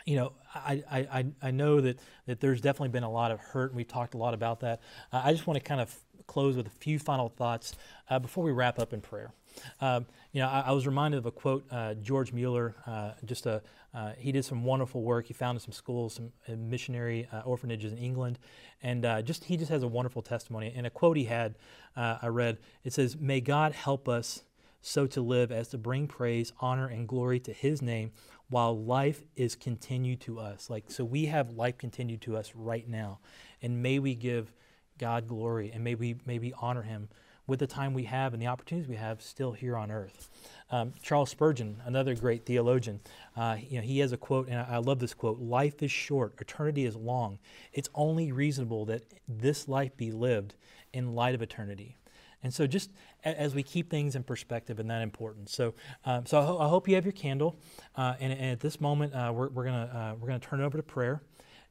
you 0.05 0.15
know, 0.15 0.33
I, 0.55 0.83
I, 0.91 1.25
I 1.41 1.51
know 1.51 1.81
that, 1.81 1.99
that 2.25 2.39
there's 2.39 2.61
definitely 2.61 2.89
been 2.89 3.03
a 3.03 3.11
lot 3.11 3.31
of 3.31 3.39
hurt, 3.39 3.71
and 3.71 3.77
we've 3.77 3.87
talked 3.87 4.13
a 4.13 4.17
lot 4.17 4.33
about 4.33 4.61
that. 4.61 4.81
Uh, 5.11 5.21
I 5.23 5.31
just 5.31 5.45
want 5.45 5.59
to 5.59 5.63
kind 5.63 5.81
of 5.81 5.95
close 6.27 6.55
with 6.55 6.67
a 6.67 6.71
few 6.71 6.97
final 6.97 7.29
thoughts 7.29 7.75
uh, 8.09 8.19
before 8.19 8.43
we 8.43 8.51
wrap 8.51 8.79
up 8.79 8.93
in 8.93 9.01
prayer. 9.01 9.33
Um, 9.79 10.05
you 10.31 10.41
know, 10.41 10.47
I, 10.47 10.61
I, 10.67 10.71
was 10.71 10.87
reminded 10.87 11.17
of 11.17 11.25
a 11.25 11.31
quote 11.31 11.65
uh, 11.71 11.93
George 11.95 12.31
Mueller. 12.31 12.75
Uh, 12.87 13.11
just 13.25 13.45
a 13.45 13.61
uh, 13.93 14.13
he 14.17 14.31
did 14.31 14.45
some 14.45 14.63
wonderful 14.63 15.01
work. 15.01 15.27
He 15.27 15.33
founded 15.33 15.61
some 15.61 15.73
schools, 15.73 16.15
some 16.15 16.31
uh, 16.47 16.53
missionary 16.55 17.27
orphanages 17.45 17.91
in 17.91 17.97
England, 17.97 18.39
and 18.81 19.03
just 19.25 19.45
he 19.45 19.57
just 19.57 19.69
has 19.69 19.83
a 19.83 19.87
wonderful 19.87 20.21
testimony. 20.21 20.73
And 20.75 20.87
a 20.87 20.89
quote 20.89 21.17
he 21.17 21.25
had, 21.25 21.55
I 21.95 22.27
read. 22.27 22.57
It 22.83 22.93
says, 22.93 23.17
"May 23.17 23.41
God 23.41 23.73
help 23.73 24.07
us." 24.07 24.43
So 24.83 25.05
to 25.05 25.21
live 25.21 25.51
as 25.51 25.67
to 25.69 25.77
bring 25.77 26.07
praise, 26.07 26.53
honor, 26.59 26.87
and 26.87 27.07
glory 27.07 27.39
to 27.41 27.53
His 27.53 27.83
name 27.83 28.11
while 28.51 28.77
life 28.77 29.23
is 29.35 29.55
continued 29.55 30.19
to 30.21 30.39
us. 30.39 30.69
Like, 30.69 30.91
so 30.91 31.05
we 31.05 31.27
have 31.27 31.51
life 31.51 31.77
continued 31.77 32.21
to 32.23 32.35
us 32.35 32.51
right 32.53 32.87
now. 32.87 33.19
And 33.61 33.81
may 33.81 33.97
we 33.99 34.13
give 34.13 34.53
God 34.97 35.27
glory 35.27 35.71
and 35.73 35.83
may 35.83 35.95
we, 35.95 36.17
may 36.25 36.37
we 36.37 36.53
honor 36.59 36.81
Him 36.81 37.09
with 37.51 37.59
the 37.59 37.67
time 37.67 37.93
we 37.93 38.05
have 38.05 38.33
and 38.33 38.41
the 38.41 38.47
opportunities 38.47 38.87
we 38.87 38.95
have 38.95 39.21
still 39.21 39.51
here 39.51 39.75
on 39.75 39.91
earth. 39.91 40.29
Um, 40.71 40.93
Charles 41.03 41.29
Spurgeon, 41.29 41.81
another 41.85 42.15
great 42.15 42.45
theologian, 42.45 43.01
uh, 43.35 43.57
you 43.59 43.75
know, 43.75 43.83
he 43.83 43.99
has 43.99 44.13
a 44.13 44.17
quote, 44.17 44.47
and 44.47 44.57
I, 44.57 44.75
I 44.75 44.77
love 44.77 44.99
this 44.99 45.13
quote 45.13 45.37
Life 45.37 45.83
is 45.83 45.91
short, 45.91 46.33
eternity 46.39 46.85
is 46.85 46.95
long. 46.95 47.39
It's 47.73 47.89
only 47.93 48.31
reasonable 48.31 48.85
that 48.85 49.03
this 49.27 49.67
life 49.67 49.95
be 49.97 50.11
lived 50.11 50.55
in 50.93 51.13
light 51.13 51.35
of 51.35 51.41
eternity. 51.41 51.97
And 52.41 52.53
so, 52.53 52.65
just 52.65 52.89
as 53.23 53.53
we 53.53 53.63
keep 53.63 53.89
things 53.89 54.15
in 54.15 54.23
perspective, 54.23 54.79
and 54.79 54.89
that 54.89 55.01
important. 55.01 55.49
So, 55.49 55.75
um, 56.05 56.25
so 56.25 56.39
I, 56.39 56.45
ho- 56.45 56.57
I, 56.57 56.67
hope 56.69 56.87
you 56.87 56.95
have 56.95 57.05
your 57.05 57.11
candle. 57.11 57.59
Uh, 57.95 58.15
and, 58.19 58.33
and, 58.33 58.45
at 58.45 58.59
this 58.59 58.81
moment, 58.81 59.13
uh, 59.13 59.31
we're, 59.35 59.49
we're 59.49 59.65
gonna 59.65 59.91
uh, 59.93 60.15
we're 60.19 60.27
gonna 60.27 60.39
turn 60.39 60.59
it 60.59 60.63
over 60.63 60.77
to 60.77 60.83
prayer. 60.83 61.21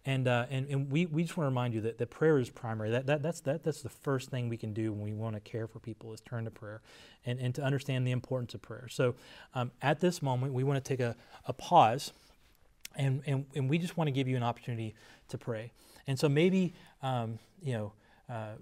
And, 0.06 0.26
uh, 0.26 0.46
and, 0.50 0.66
and 0.68 0.90
we, 0.90 1.04
we 1.06 1.22
just 1.22 1.36
want 1.36 1.44
to 1.44 1.50
remind 1.50 1.74
you 1.74 1.82
that, 1.82 1.98
that 1.98 2.08
prayer 2.08 2.38
is 2.38 2.48
primary. 2.48 2.90
That, 2.90 3.06
that, 3.06 3.22
that's, 3.22 3.40
that, 3.40 3.62
that's 3.62 3.82
the 3.82 3.90
first 3.90 4.30
thing 4.30 4.48
we 4.48 4.56
can 4.56 4.72
do 4.72 4.92
when 4.92 5.02
we 5.02 5.12
want 5.12 5.34
to 5.34 5.40
care 5.40 5.66
for 5.66 5.78
people 5.78 6.12
is 6.14 6.20
turn 6.22 6.44
to 6.46 6.50
prayer 6.50 6.80
and, 7.26 7.38
and 7.38 7.54
to 7.54 7.62
understand 7.62 8.06
the 8.06 8.10
importance 8.10 8.54
of 8.54 8.62
prayer. 8.62 8.88
So 8.88 9.14
um, 9.54 9.70
at 9.82 10.00
this 10.00 10.22
moment, 10.22 10.54
we 10.54 10.64
want 10.64 10.82
to 10.82 10.88
take 10.88 11.00
a, 11.00 11.16
a 11.46 11.52
pause 11.52 12.12
and, 12.96 13.22
and, 13.26 13.44
and 13.54 13.68
we 13.68 13.78
just 13.78 13.96
want 13.96 14.08
to 14.08 14.12
give 14.12 14.26
you 14.26 14.36
an 14.36 14.42
opportunity 14.42 14.94
to 15.28 15.38
pray. 15.38 15.70
And 16.06 16.18
so 16.18 16.28
maybe, 16.28 16.72
um, 17.02 17.38
you 17.62 17.74
know, 17.74 17.92
uh, 18.28 18.54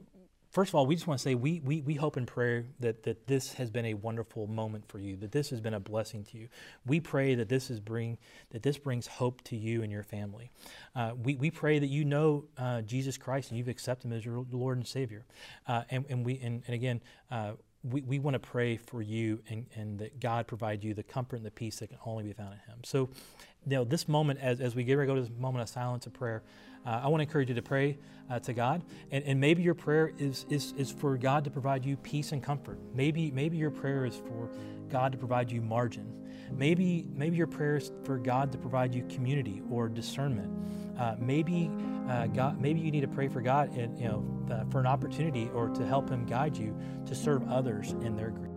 first 0.50 0.70
of 0.70 0.74
all, 0.74 0.86
we 0.86 0.94
just 0.94 1.06
want 1.06 1.18
to 1.18 1.22
say 1.22 1.34
we, 1.34 1.60
we, 1.60 1.82
we 1.82 1.94
hope 1.94 2.16
and 2.16 2.26
pray 2.26 2.64
that, 2.80 3.02
that 3.04 3.26
this 3.26 3.54
has 3.54 3.70
been 3.70 3.86
a 3.86 3.94
wonderful 3.94 4.46
moment 4.46 4.88
for 4.88 4.98
you, 4.98 5.16
that 5.16 5.32
this 5.32 5.50
has 5.50 5.60
been 5.60 5.74
a 5.74 5.80
blessing 5.80 6.24
to 6.24 6.38
you. 6.38 6.48
We 6.86 7.00
pray 7.00 7.34
that 7.34 7.48
this 7.48 7.70
is 7.70 7.80
bring 7.80 8.18
that 8.50 8.62
this 8.62 8.78
brings 8.78 9.06
hope 9.06 9.42
to 9.44 9.56
you 9.56 9.82
and 9.82 9.92
your 9.92 10.02
family. 10.02 10.50
Uh, 10.94 11.12
we, 11.22 11.36
we 11.36 11.50
pray 11.50 11.78
that 11.78 11.88
you 11.88 12.04
know 12.04 12.44
uh, 12.56 12.82
Jesus 12.82 13.16
Christ 13.16 13.50
and 13.50 13.58
you've 13.58 13.68
accepted 13.68 14.08
him 14.08 14.16
as 14.16 14.24
your 14.24 14.44
Lord 14.50 14.78
and 14.78 14.86
Savior. 14.86 15.26
Uh, 15.66 15.82
and, 15.90 16.04
and 16.08 16.24
we 16.24 16.38
and, 16.40 16.62
and 16.66 16.74
again 16.74 17.00
uh, 17.30 17.52
we, 17.84 18.02
we 18.02 18.18
want 18.18 18.34
to 18.34 18.40
pray 18.40 18.76
for 18.76 19.02
you 19.02 19.40
and, 19.48 19.66
and 19.74 19.98
that 20.00 20.20
God 20.20 20.46
provide 20.46 20.82
you 20.82 20.94
the 20.94 21.02
comfort 21.02 21.36
and 21.36 21.46
the 21.46 21.50
peace 21.50 21.78
that 21.78 21.88
can 21.88 21.98
only 22.04 22.24
be 22.24 22.32
found 22.32 22.52
in 22.52 22.58
Him. 22.58 22.80
So, 22.84 23.08
you 23.66 23.76
this 23.84 24.08
moment, 24.08 24.40
as, 24.40 24.60
as 24.60 24.74
we 24.74 24.84
get 24.84 24.94
ready 24.94 25.08
to 25.08 25.14
go 25.14 25.20
to 25.20 25.28
this 25.28 25.38
moment 25.38 25.62
of 25.62 25.68
silence 25.68 26.06
and 26.06 26.14
prayer, 26.14 26.42
uh, 26.88 27.02
I 27.04 27.08
want 27.08 27.20
to 27.20 27.24
encourage 27.24 27.50
you 27.50 27.54
to 27.54 27.62
pray 27.62 27.98
uh, 28.30 28.38
to 28.40 28.54
God. 28.54 28.82
And, 29.10 29.22
and 29.24 29.38
maybe 29.38 29.62
your 29.62 29.74
prayer 29.74 30.10
is, 30.16 30.46
is, 30.48 30.72
is 30.78 30.90
for 30.90 31.18
God 31.18 31.44
to 31.44 31.50
provide 31.50 31.84
you 31.84 31.98
peace 31.98 32.32
and 32.32 32.42
comfort. 32.42 32.78
Maybe, 32.94 33.30
maybe 33.30 33.58
your 33.58 33.70
prayer 33.70 34.06
is 34.06 34.16
for 34.16 34.48
God 34.88 35.12
to 35.12 35.18
provide 35.18 35.52
you 35.52 35.60
margin. 35.60 36.14
Maybe, 36.50 37.06
maybe 37.14 37.36
your 37.36 37.46
prayer 37.46 37.76
is 37.76 37.92
for 38.04 38.16
God 38.16 38.50
to 38.52 38.58
provide 38.58 38.94
you 38.94 39.04
community 39.10 39.60
or 39.70 39.90
discernment. 39.90 40.50
Uh, 40.98 41.16
maybe, 41.18 41.70
uh, 42.08 42.26
God, 42.28 42.58
maybe 42.58 42.80
you 42.80 42.90
need 42.90 43.02
to 43.02 43.08
pray 43.08 43.28
for 43.28 43.42
God, 43.42 43.76
and, 43.76 43.98
you 43.98 44.08
know, 44.08 44.66
for 44.70 44.80
an 44.80 44.86
opportunity 44.86 45.50
or 45.52 45.68
to 45.68 45.86
help 45.86 46.08
Him 46.08 46.24
guide 46.24 46.56
you 46.56 46.74
to 47.04 47.14
serve 47.14 47.46
others 47.50 47.92
in 48.00 48.16
their 48.16 48.30
grief. 48.30 48.47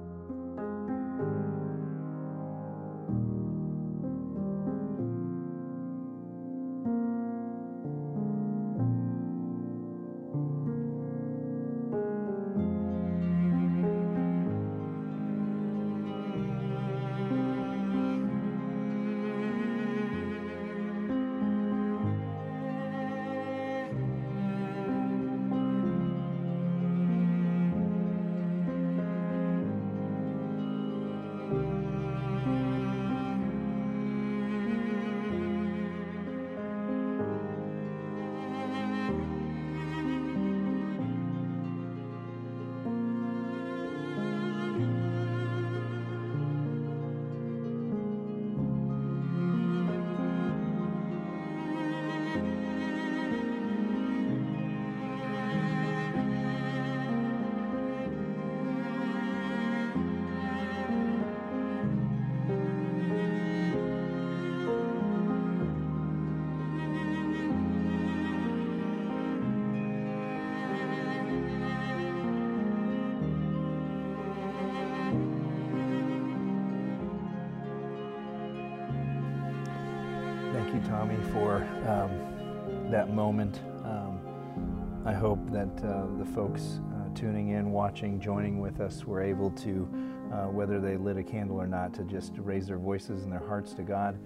That 85.62 85.86
uh, 85.86 86.08
the 86.18 86.26
folks 86.26 86.80
uh, 86.96 87.14
tuning 87.14 87.50
in, 87.50 87.72
watching, 87.72 88.20
joining 88.20 88.60
with 88.60 88.80
us 88.80 89.06
were 89.06 89.22
able 89.22 89.52
to, 89.52 89.88
uh, 90.34 90.46
whether 90.46 90.80
they 90.80 90.98
lit 90.98 91.18
a 91.18 91.24
candle 91.24 91.62
or 91.62 91.68
not, 91.68 91.94
to 91.94 92.04
just 92.04 92.34
raise 92.38 92.66
their 92.66 92.80
voices 92.80 93.24
and 93.24 93.32
their 93.32 93.46
hearts 93.46 93.74
to 93.74 93.84
God. 93.84 94.18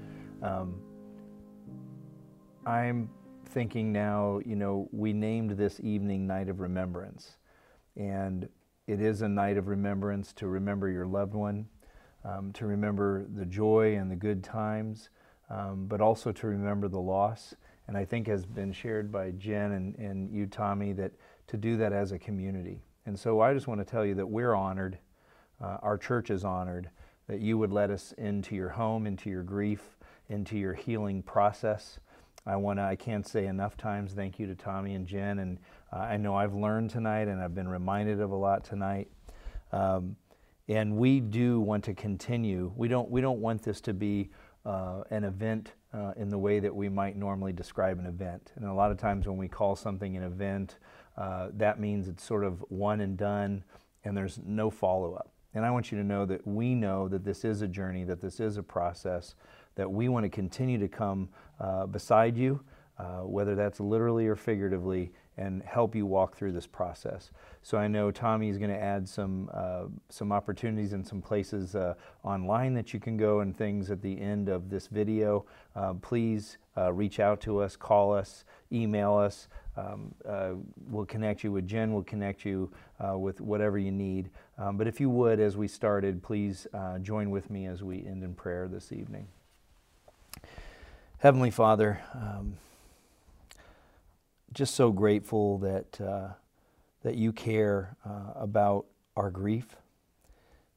Um, 0.41 0.75
I'm 2.65 3.09
thinking 3.47 3.91
now, 3.91 4.39
you 4.45 4.55
know, 4.55 4.87
we 4.93 5.11
named 5.11 5.51
this 5.51 5.81
evening 5.83 6.25
Night 6.25 6.47
of 6.47 6.61
Remembrance. 6.61 7.37
And 7.97 8.47
it 8.87 9.01
is 9.01 9.21
a 9.21 9.27
night 9.27 9.57
of 9.57 9.67
remembrance 9.67 10.31
to 10.33 10.47
remember 10.47 10.89
your 10.89 11.05
loved 11.05 11.33
one, 11.33 11.65
um, 12.23 12.53
to 12.53 12.65
remember 12.65 13.25
the 13.35 13.45
joy 13.45 13.97
and 13.97 14.09
the 14.09 14.15
good 14.15 14.41
times, 14.41 15.09
um, 15.49 15.87
but 15.87 15.99
also 15.99 16.31
to 16.31 16.47
remember 16.47 16.87
the 16.87 16.99
loss. 16.99 17.55
And 17.87 17.95
I 17.95 18.05
think 18.05 18.27
has 18.27 18.45
been 18.45 18.73
shared 18.73 19.11
by 19.11 19.31
Jen 19.31 19.73
and, 19.73 19.95
and 19.95 20.31
you, 20.31 20.47
Tommy, 20.47 20.93
that 20.93 21.11
to 21.47 21.57
do 21.57 21.77
that 21.77 21.93
as 21.93 22.11
a 22.11 22.19
community. 22.19 22.81
And 23.05 23.17
so 23.17 23.41
I 23.41 23.53
just 23.53 23.67
want 23.67 23.79
to 23.79 23.85
tell 23.85 24.05
you 24.05 24.15
that 24.15 24.27
we're 24.27 24.55
honored, 24.55 24.97
uh, 25.61 25.77
our 25.83 25.97
church 25.97 26.31
is 26.31 26.43
honored, 26.43 26.89
that 27.27 27.39
you 27.39 27.57
would 27.57 27.71
let 27.71 27.91
us 27.91 28.13
into 28.17 28.55
your 28.55 28.69
home, 28.69 29.05
into 29.05 29.29
your 29.29 29.43
grief, 29.43 29.97
into 30.29 30.57
your 30.57 30.73
healing 30.73 31.21
process. 31.21 31.99
I 32.47 32.55
want 32.55 32.79
to, 32.79 32.83
I 32.83 32.95
can't 32.95 33.27
say 33.27 33.47
enough 33.47 33.77
times 33.77 34.13
thank 34.13 34.39
you 34.39 34.47
to 34.47 34.55
Tommy 34.55 34.93
and 34.93 35.07
Jen. 35.07 35.39
And 35.39 35.59
uh, 35.91 35.97
I 35.97 36.17
know 36.17 36.35
I've 36.35 36.53
learned 36.53 36.89
tonight 36.89 37.27
and 37.27 37.41
I've 37.41 37.55
been 37.55 37.67
reminded 37.67 38.19
of 38.19 38.31
a 38.31 38.35
lot 38.35 38.63
tonight. 38.63 39.09
Um, 39.71 40.15
and 40.67 40.97
we 40.97 41.19
do 41.19 41.59
want 41.59 41.83
to 41.85 41.93
continue. 41.93 42.71
We 42.75 42.87
don't, 42.87 43.09
we 43.09 43.21
don't 43.21 43.39
want 43.39 43.61
this 43.61 43.81
to 43.81 43.93
be 43.93 44.29
uh, 44.65 45.03
an 45.11 45.23
event 45.23 45.73
uh, 45.95 46.11
in 46.17 46.29
the 46.29 46.37
way 46.37 46.59
that 46.59 46.75
we 46.75 46.89
might 46.89 47.15
normally 47.15 47.53
describe 47.53 47.99
an 47.99 48.05
event. 48.05 48.51
And 48.55 48.65
a 48.65 48.73
lot 48.73 48.91
of 48.91 48.97
times 48.97 49.27
when 49.27 49.37
we 49.37 49.47
call 49.47 49.75
something 49.75 50.17
an 50.17 50.23
event, 50.23 50.77
uh, 51.17 51.49
that 51.53 51.79
means 51.79 52.07
it's 52.07 52.23
sort 52.23 52.43
of 52.43 52.63
one 52.69 53.01
and 53.01 53.17
done 53.17 53.63
and 54.03 54.15
there's 54.15 54.39
no 54.45 54.69
follow 54.69 55.13
up. 55.13 55.31
And 55.53 55.65
I 55.65 55.71
want 55.71 55.91
you 55.91 55.97
to 55.97 56.03
know 56.03 56.25
that 56.25 56.45
we 56.45 56.75
know 56.75 57.07
that 57.07 57.23
this 57.23 57.45
is 57.45 57.61
a 57.61 57.67
journey, 57.67 58.03
that 58.03 58.19
this 58.19 58.41
is 58.41 58.57
a 58.57 58.63
process, 58.63 59.35
that 59.75 59.89
we 59.89 60.09
want 60.09 60.25
to 60.25 60.29
continue 60.29 60.77
to 60.77 60.89
come 60.89 61.29
uh, 61.61 61.85
beside 61.85 62.35
you, 62.35 62.61
uh, 62.97 63.21
whether 63.21 63.55
that's 63.55 63.79
literally 63.79 64.27
or 64.27 64.35
figuratively, 64.35 65.11
and 65.37 65.61
help 65.63 65.95
you 65.95 66.05
walk 66.05 66.35
through 66.35 66.51
this 66.51 66.67
process. 66.67 67.31
So 67.61 67.77
I 67.77 67.87
know 67.87 68.11
Tommy 68.11 68.49
is 68.49 68.57
going 68.57 68.69
to 68.69 68.81
add 68.81 69.07
some 69.07 69.49
uh, 69.53 69.85
some 70.09 70.31
opportunities 70.31 70.93
and 70.93 71.05
some 71.05 71.21
places 71.21 71.75
uh, 71.75 71.95
online 72.23 72.73
that 72.75 72.93
you 72.93 72.99
can 72.99 73.17
go 73.17 73.39
and 73.39 73.55
things 73.55 73.91
at 73.91 74.01
the 74.01 74.19
end 74.19 74.49
of 74.49 74.69
this 74.69 74.87
video. 74.87 75.45
Uh, 75.75 75.93
please 75.95 76.57
uh, 76.77 76.93
reach 76.93 77.19
out 77.19 77.41
to 77.41 77.59
us, 77.59 77.75
call 77.75 78.13
us, 78.13 78.45
email 78.71 79.15
us. 79.15 79.47
Um, 79.77 80.13
uh, 80.27 80.51
we'll 80.89 81.05
connect 81.05 81.43
you 81.43 81.51
with 81.51 81.67
Jen. 81.67 81.93
We'll 81.93 82.03
connect 82.03 82.45
you 82.45 82.71
uh, 83.03 83.17
with 83.17 83.41
whatever 83.41 83.77
you 83.77 83.91
need. 83.91 84.29
Um, 84.57 84.77
but 84.77 84.87
if 84.87 85.01
you 85.01 85.09
would, 85.09 85.39
as 85.41 85.57
we 85.57 85.67
started, 85.67 86.23
please 86.23 86.65
join 87.01 87.29
with 87.29 87.49
me 87.49 87.65
as 87.65 87.83
we 87.83 88.05
end 88.05 88.23
in 88.23 88.35
prayer 88.35 88.69
this 88.69 88.93
evening. 88.93 89.27
Heavenly 91.17 91.51
Father. 91.51 92.01
Um, 92.13 92.57
just 94.55 94.73
so 94.73 94.89
grateful 94.89 95.57
that, 95.59 96.01
uh, 96.01 96.29
that 97.03 97.15
you 97.15 97.33
care 97.33 97.97
uh, 98.05 98.31
about 98.35 98.85
our 99.15 99.29
grief, 99.29 99.75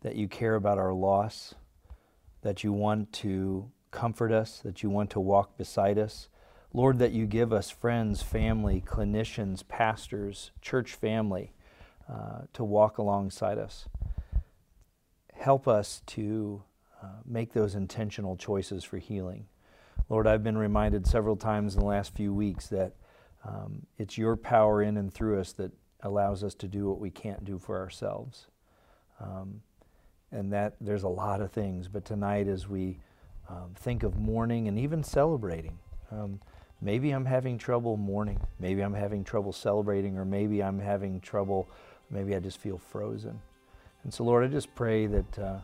that 0.02 0.16
you 0.16 0.28
care 0.28 0.56
about 0.56 0.78
our 0.78 0.92
loss, 0.92 1.54
that 2.42 2.64
you 2.64 2.72
want 2.72 3.12
to 3.12 3.70
comfort 3.92 4.32
us, 4.32 4.58
that 4.58 4.82
you 4.82 4.90
want 4.90 5.10
to 5.10 5.20
walk 5.20 5.56
beside 5.56 5.96
us. 5.96 6.28
Lord, 6.74 6.98
that 6.98 7.12
you 7.12 7.24
give 7.24 7.52
us 7.52 7.70
friends, 7.70 8.20
family, 8.20 8.82
clinicians, 8.84 9.66
pastors, 9.66 10.50
church 10.60 10.94
family 10.94 11.52
uh, 12.12 12.42
to 12.54 12.64
walk 12.64 12.98
alongside 12.98 13.58
us. 13.58 13.88
Help 15.34 15.68
us 15.68 16.02
to 16.06 16.64
uh, 17.00 17.20
make 17.24 17.52
those 17.52 17.76
intentional 17.76 18.36
choices 18.36 18.82
for 18.82 18.98
healing. 18.98 19.46
Lord, 20.08 20.26
I've 20.26 20.42
been 20.42 20.58
reminded 20.58 21.06
several 21.06 21.36
times 21.36 21.74
in 21.74 21.80
the 21.80 21.86
last 21.86 22.14
few 22.14 22.34
weeks 22.34 22.66
that 22.68 22.94
um, 23.44 23.86
it's 23.98 24.18
your 24.18 24.36
power 24.36 24.82
in 24.82 24.96
and 24.96 25.12
through 25.12 25.40
us 25.40 25.52
that 25.54 25.72
allows 26.02 26.44
us 26.44 26.54
to 26.54 26.68
do 26.68 26.88
what 26.88 27.00
we 27.00 27.10
can't 27.10 27.44
do 27.44 27.58
for 27.58 27.78
ourselves. 27.78 28.46
Um, 29.20 29.62
and 30.30 30.52
that 30.52 30.74
there's 30.80 31.04
a 31.04 31.08
lot 31.08 31.40
of 31.40 31.50
things, 31.50 31.88
but 31.88 32.04
tonight 32.04 32.48
as 32.48 32.68
we 32.68 32.98
um, 33.48 33.72
think 33.74 34.02
of 34.02 34.18
mourning 34.18 34.68
and 34.68 34.78
even 34.78 35.02
celebrating, 35.02 35.78
um, 36.10 36.40
maybe 36.80 37.10
I'm 37.10 37.24
having 37.24 37.56
trouble 37.56 37.96
mourning, 37.96 38.38
maybe 38.60 38.82
I'm 38.82 38.94
having 38.94 39.24
trouble 39.24 39.52
celebrating, 39.52 40.18
or 40.18 40.24
maybe 40.24 40.62
I'm 40.62 40.78
having 40.78 41.20
trouble, 41.20 41.68
maybe 42.10 42.36
I 42.36 42.40
just 42.40 42.58
feel 42.58 42.78
frozen. 42.78 43.40
And 44.04 44.12
so, 44.12 44.24
Lord, 44.24 44.44
I 44.44 44.48
just 44.48 44.74
pray 44.74 45.06
that. 45.06 45.38
Uh, 45.38 45.58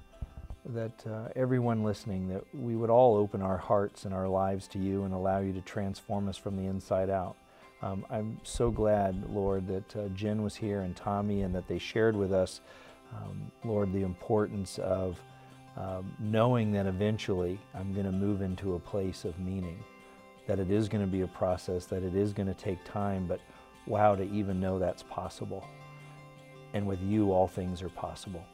that 0.67 1.07
uh, 1.07 1.29
everyone 1.37 1.85
listening, 1.85 2.29
that 2.29 2.43
we 2.55 2.75
would 2.75 2.89
all 2.89 3.17
open 3.17 3.43
our 3.43 3.59
hearts 3.59 4.07
and 4.07 4.15
our 4.15 4.27
lives 4.27 4.67
to 4.69 4.79
you 4.79 5.05
and 5.05 5.13
allow 5.13 5.39
you 5.39 5.53
to 5.53 5.61
transform 5.61 6.27
us 6.27 6.39
from 6.39 6.57
the 6.57 6.65
inside 6.65 7.11
out. 7.11 7.37
Um, 7.85 8.07
I'm 8.09 8.41
so 8.45 8.71
glad, 8.71 9.29
Lord, 9.29 9.69
that 9.69 9.97
uh, 9.97 10.09
Jen 10.15 10.43
was 10.43 10.57
here 10.57 10.81
and 10.81 10.97
Tommy 10.97 11.43
and 11.43 11.55
that 11.55 11.69
they 11.69 11.79
shared 11.79 12.17
with 12.17 12.33
us, 12.33 12.63
um, 13.15 13.53
Lord, 13.63 13.93
the 13.93 14.03
importance 14.03 14.79
of 14.79 15.21
um, 15.77 16.17
knowing 16.19 16.73
that 16.73 16.87
eventually 16.87 17.61
I'm 17.75 17.93
going 17.93 18.07
to 18.07 18.13
move 18.13 18.41
into 18.41 18.75
a 18.75 18.79
place 18.79 19.27
of 19.27 19.39
meaning, 19.39 19.85
that 20.47 20.59
it 20.59 20.71
is 20.71 20.89
going 20.89 21.05
to 21.05 21.11
be 21.11 21.21
a 21.21 21.27
process, 21.27 21.85
that 21.87 22.03
it 22.03 22.17
is 22.17 22.33
going 22.33 22.49
to 22.49 22.55
take 22.55 22.83
time, 22.87 23.27
but 23.27 23.41
wow, 23.87 24.15
to 24.15 24.23
even 24.33 24.59
know 24.59 24.79
that's 24.79 25.03
possible. 25.03 25.63
And 26.73 26.87
with 26.87 27.03
you, 27.03 27.33
all 27.33 27.47
things 27.47 27.83
are 27.83 27.91
possible. 27.91 28.45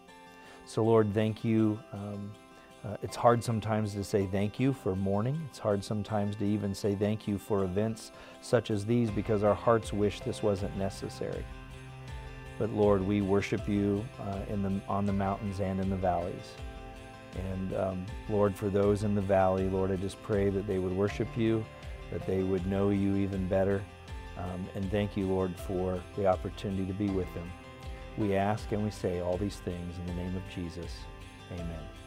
So, 0.67 0.83
Lord, 0.83 1.15
thank 1.15 1.45
you. 1.45 1.79
Uh, 2.85 2.97
it's 3.03 3.17
hard 3.17 3.45
sometimes 3.45 3.93
to 3.93 4.03
say 4.03 4.27
thank 4.27 4.59
you 4.59 4.73
for 4.73 4.97
mourning. 4.97 5.41
It's 5.51 5.59
hard 5.59 5.85
sometimes 5.85 6.37
to 6.37 6.47
even 6.47 6.75
say 6.75 6.95
thank 6.95 7.29
you 7.29 7.37
for 7.37 7.65
events 7.65 8.13
such 8.41 8.71
as 8.71 8.87
these 8.87 9.11
because 9.11 9.43
our 9.43 9.55
hearts 9.55 9.93
wish 9.93 10.21
this 10.21 10.43
wasn't 10.43 10.75
necessary. 10.79 11.45
But 12.59 12.71
Lord, 12.71 13.07
we 13.07 13.21
worship 13.21 13.69
you 13.69 14.05
uh, 14.21 14.41
in 14.49 14.63
the, 14.63 14.81
on 14.89 15.05
the 15.05 15.13
mountains 15.13 15.61
and 15.61 15.81
in 15.81 15.91
the 15.91 15.97
valleys. 15.97 16.55
And 17.35 17.75
um, 17.75 18.07
Lord, 18.29 18.57
for 18.57 18.71
those 18.71 19.05
in 19.05 19.15
the 19.15 19.21
valley, 19.21 19.69
Lord, 19.69 19.91
I 19.91 19.97
just 19.97 20.23
pray 20.23 20.49
that 20.51 20.67
they 20.67 20.79
would 20.79 20.93
worship 20.93 21.29
you, 21.37 21.65
that 22.11 22.27
they 22.27 22.43
would 22.43 22.67
know 22.67 22.91
you 22.91 23.17
even 23.17 23.47
better. 23.47 23.83
Um, 24.39 24.67
and 24.75 24.91
thank 24.91 25.17
you, 25.17 25.27
Lord, 25.27 25.55
for 25.67 26.03
the 26.17 26.27
opportunity 26.27 26.87
to 26.87 26.95
be 26.95 27.09
with 27.09 27.33
them. 27.35 27.51
We 28.17 28.37
ask 28.37 28.73
and 28.73 28.83
we 28.83 28.91
say 28.91 29.21
all 29.21 29.37
these 29.37 29.57
things 29.57 29.99
in 29.99 30.07
the 30.07 30.15
name 30.15 30.35
of 30.35 30.43
Jesus. 30.55 30.93
Amen. 31.53 32.00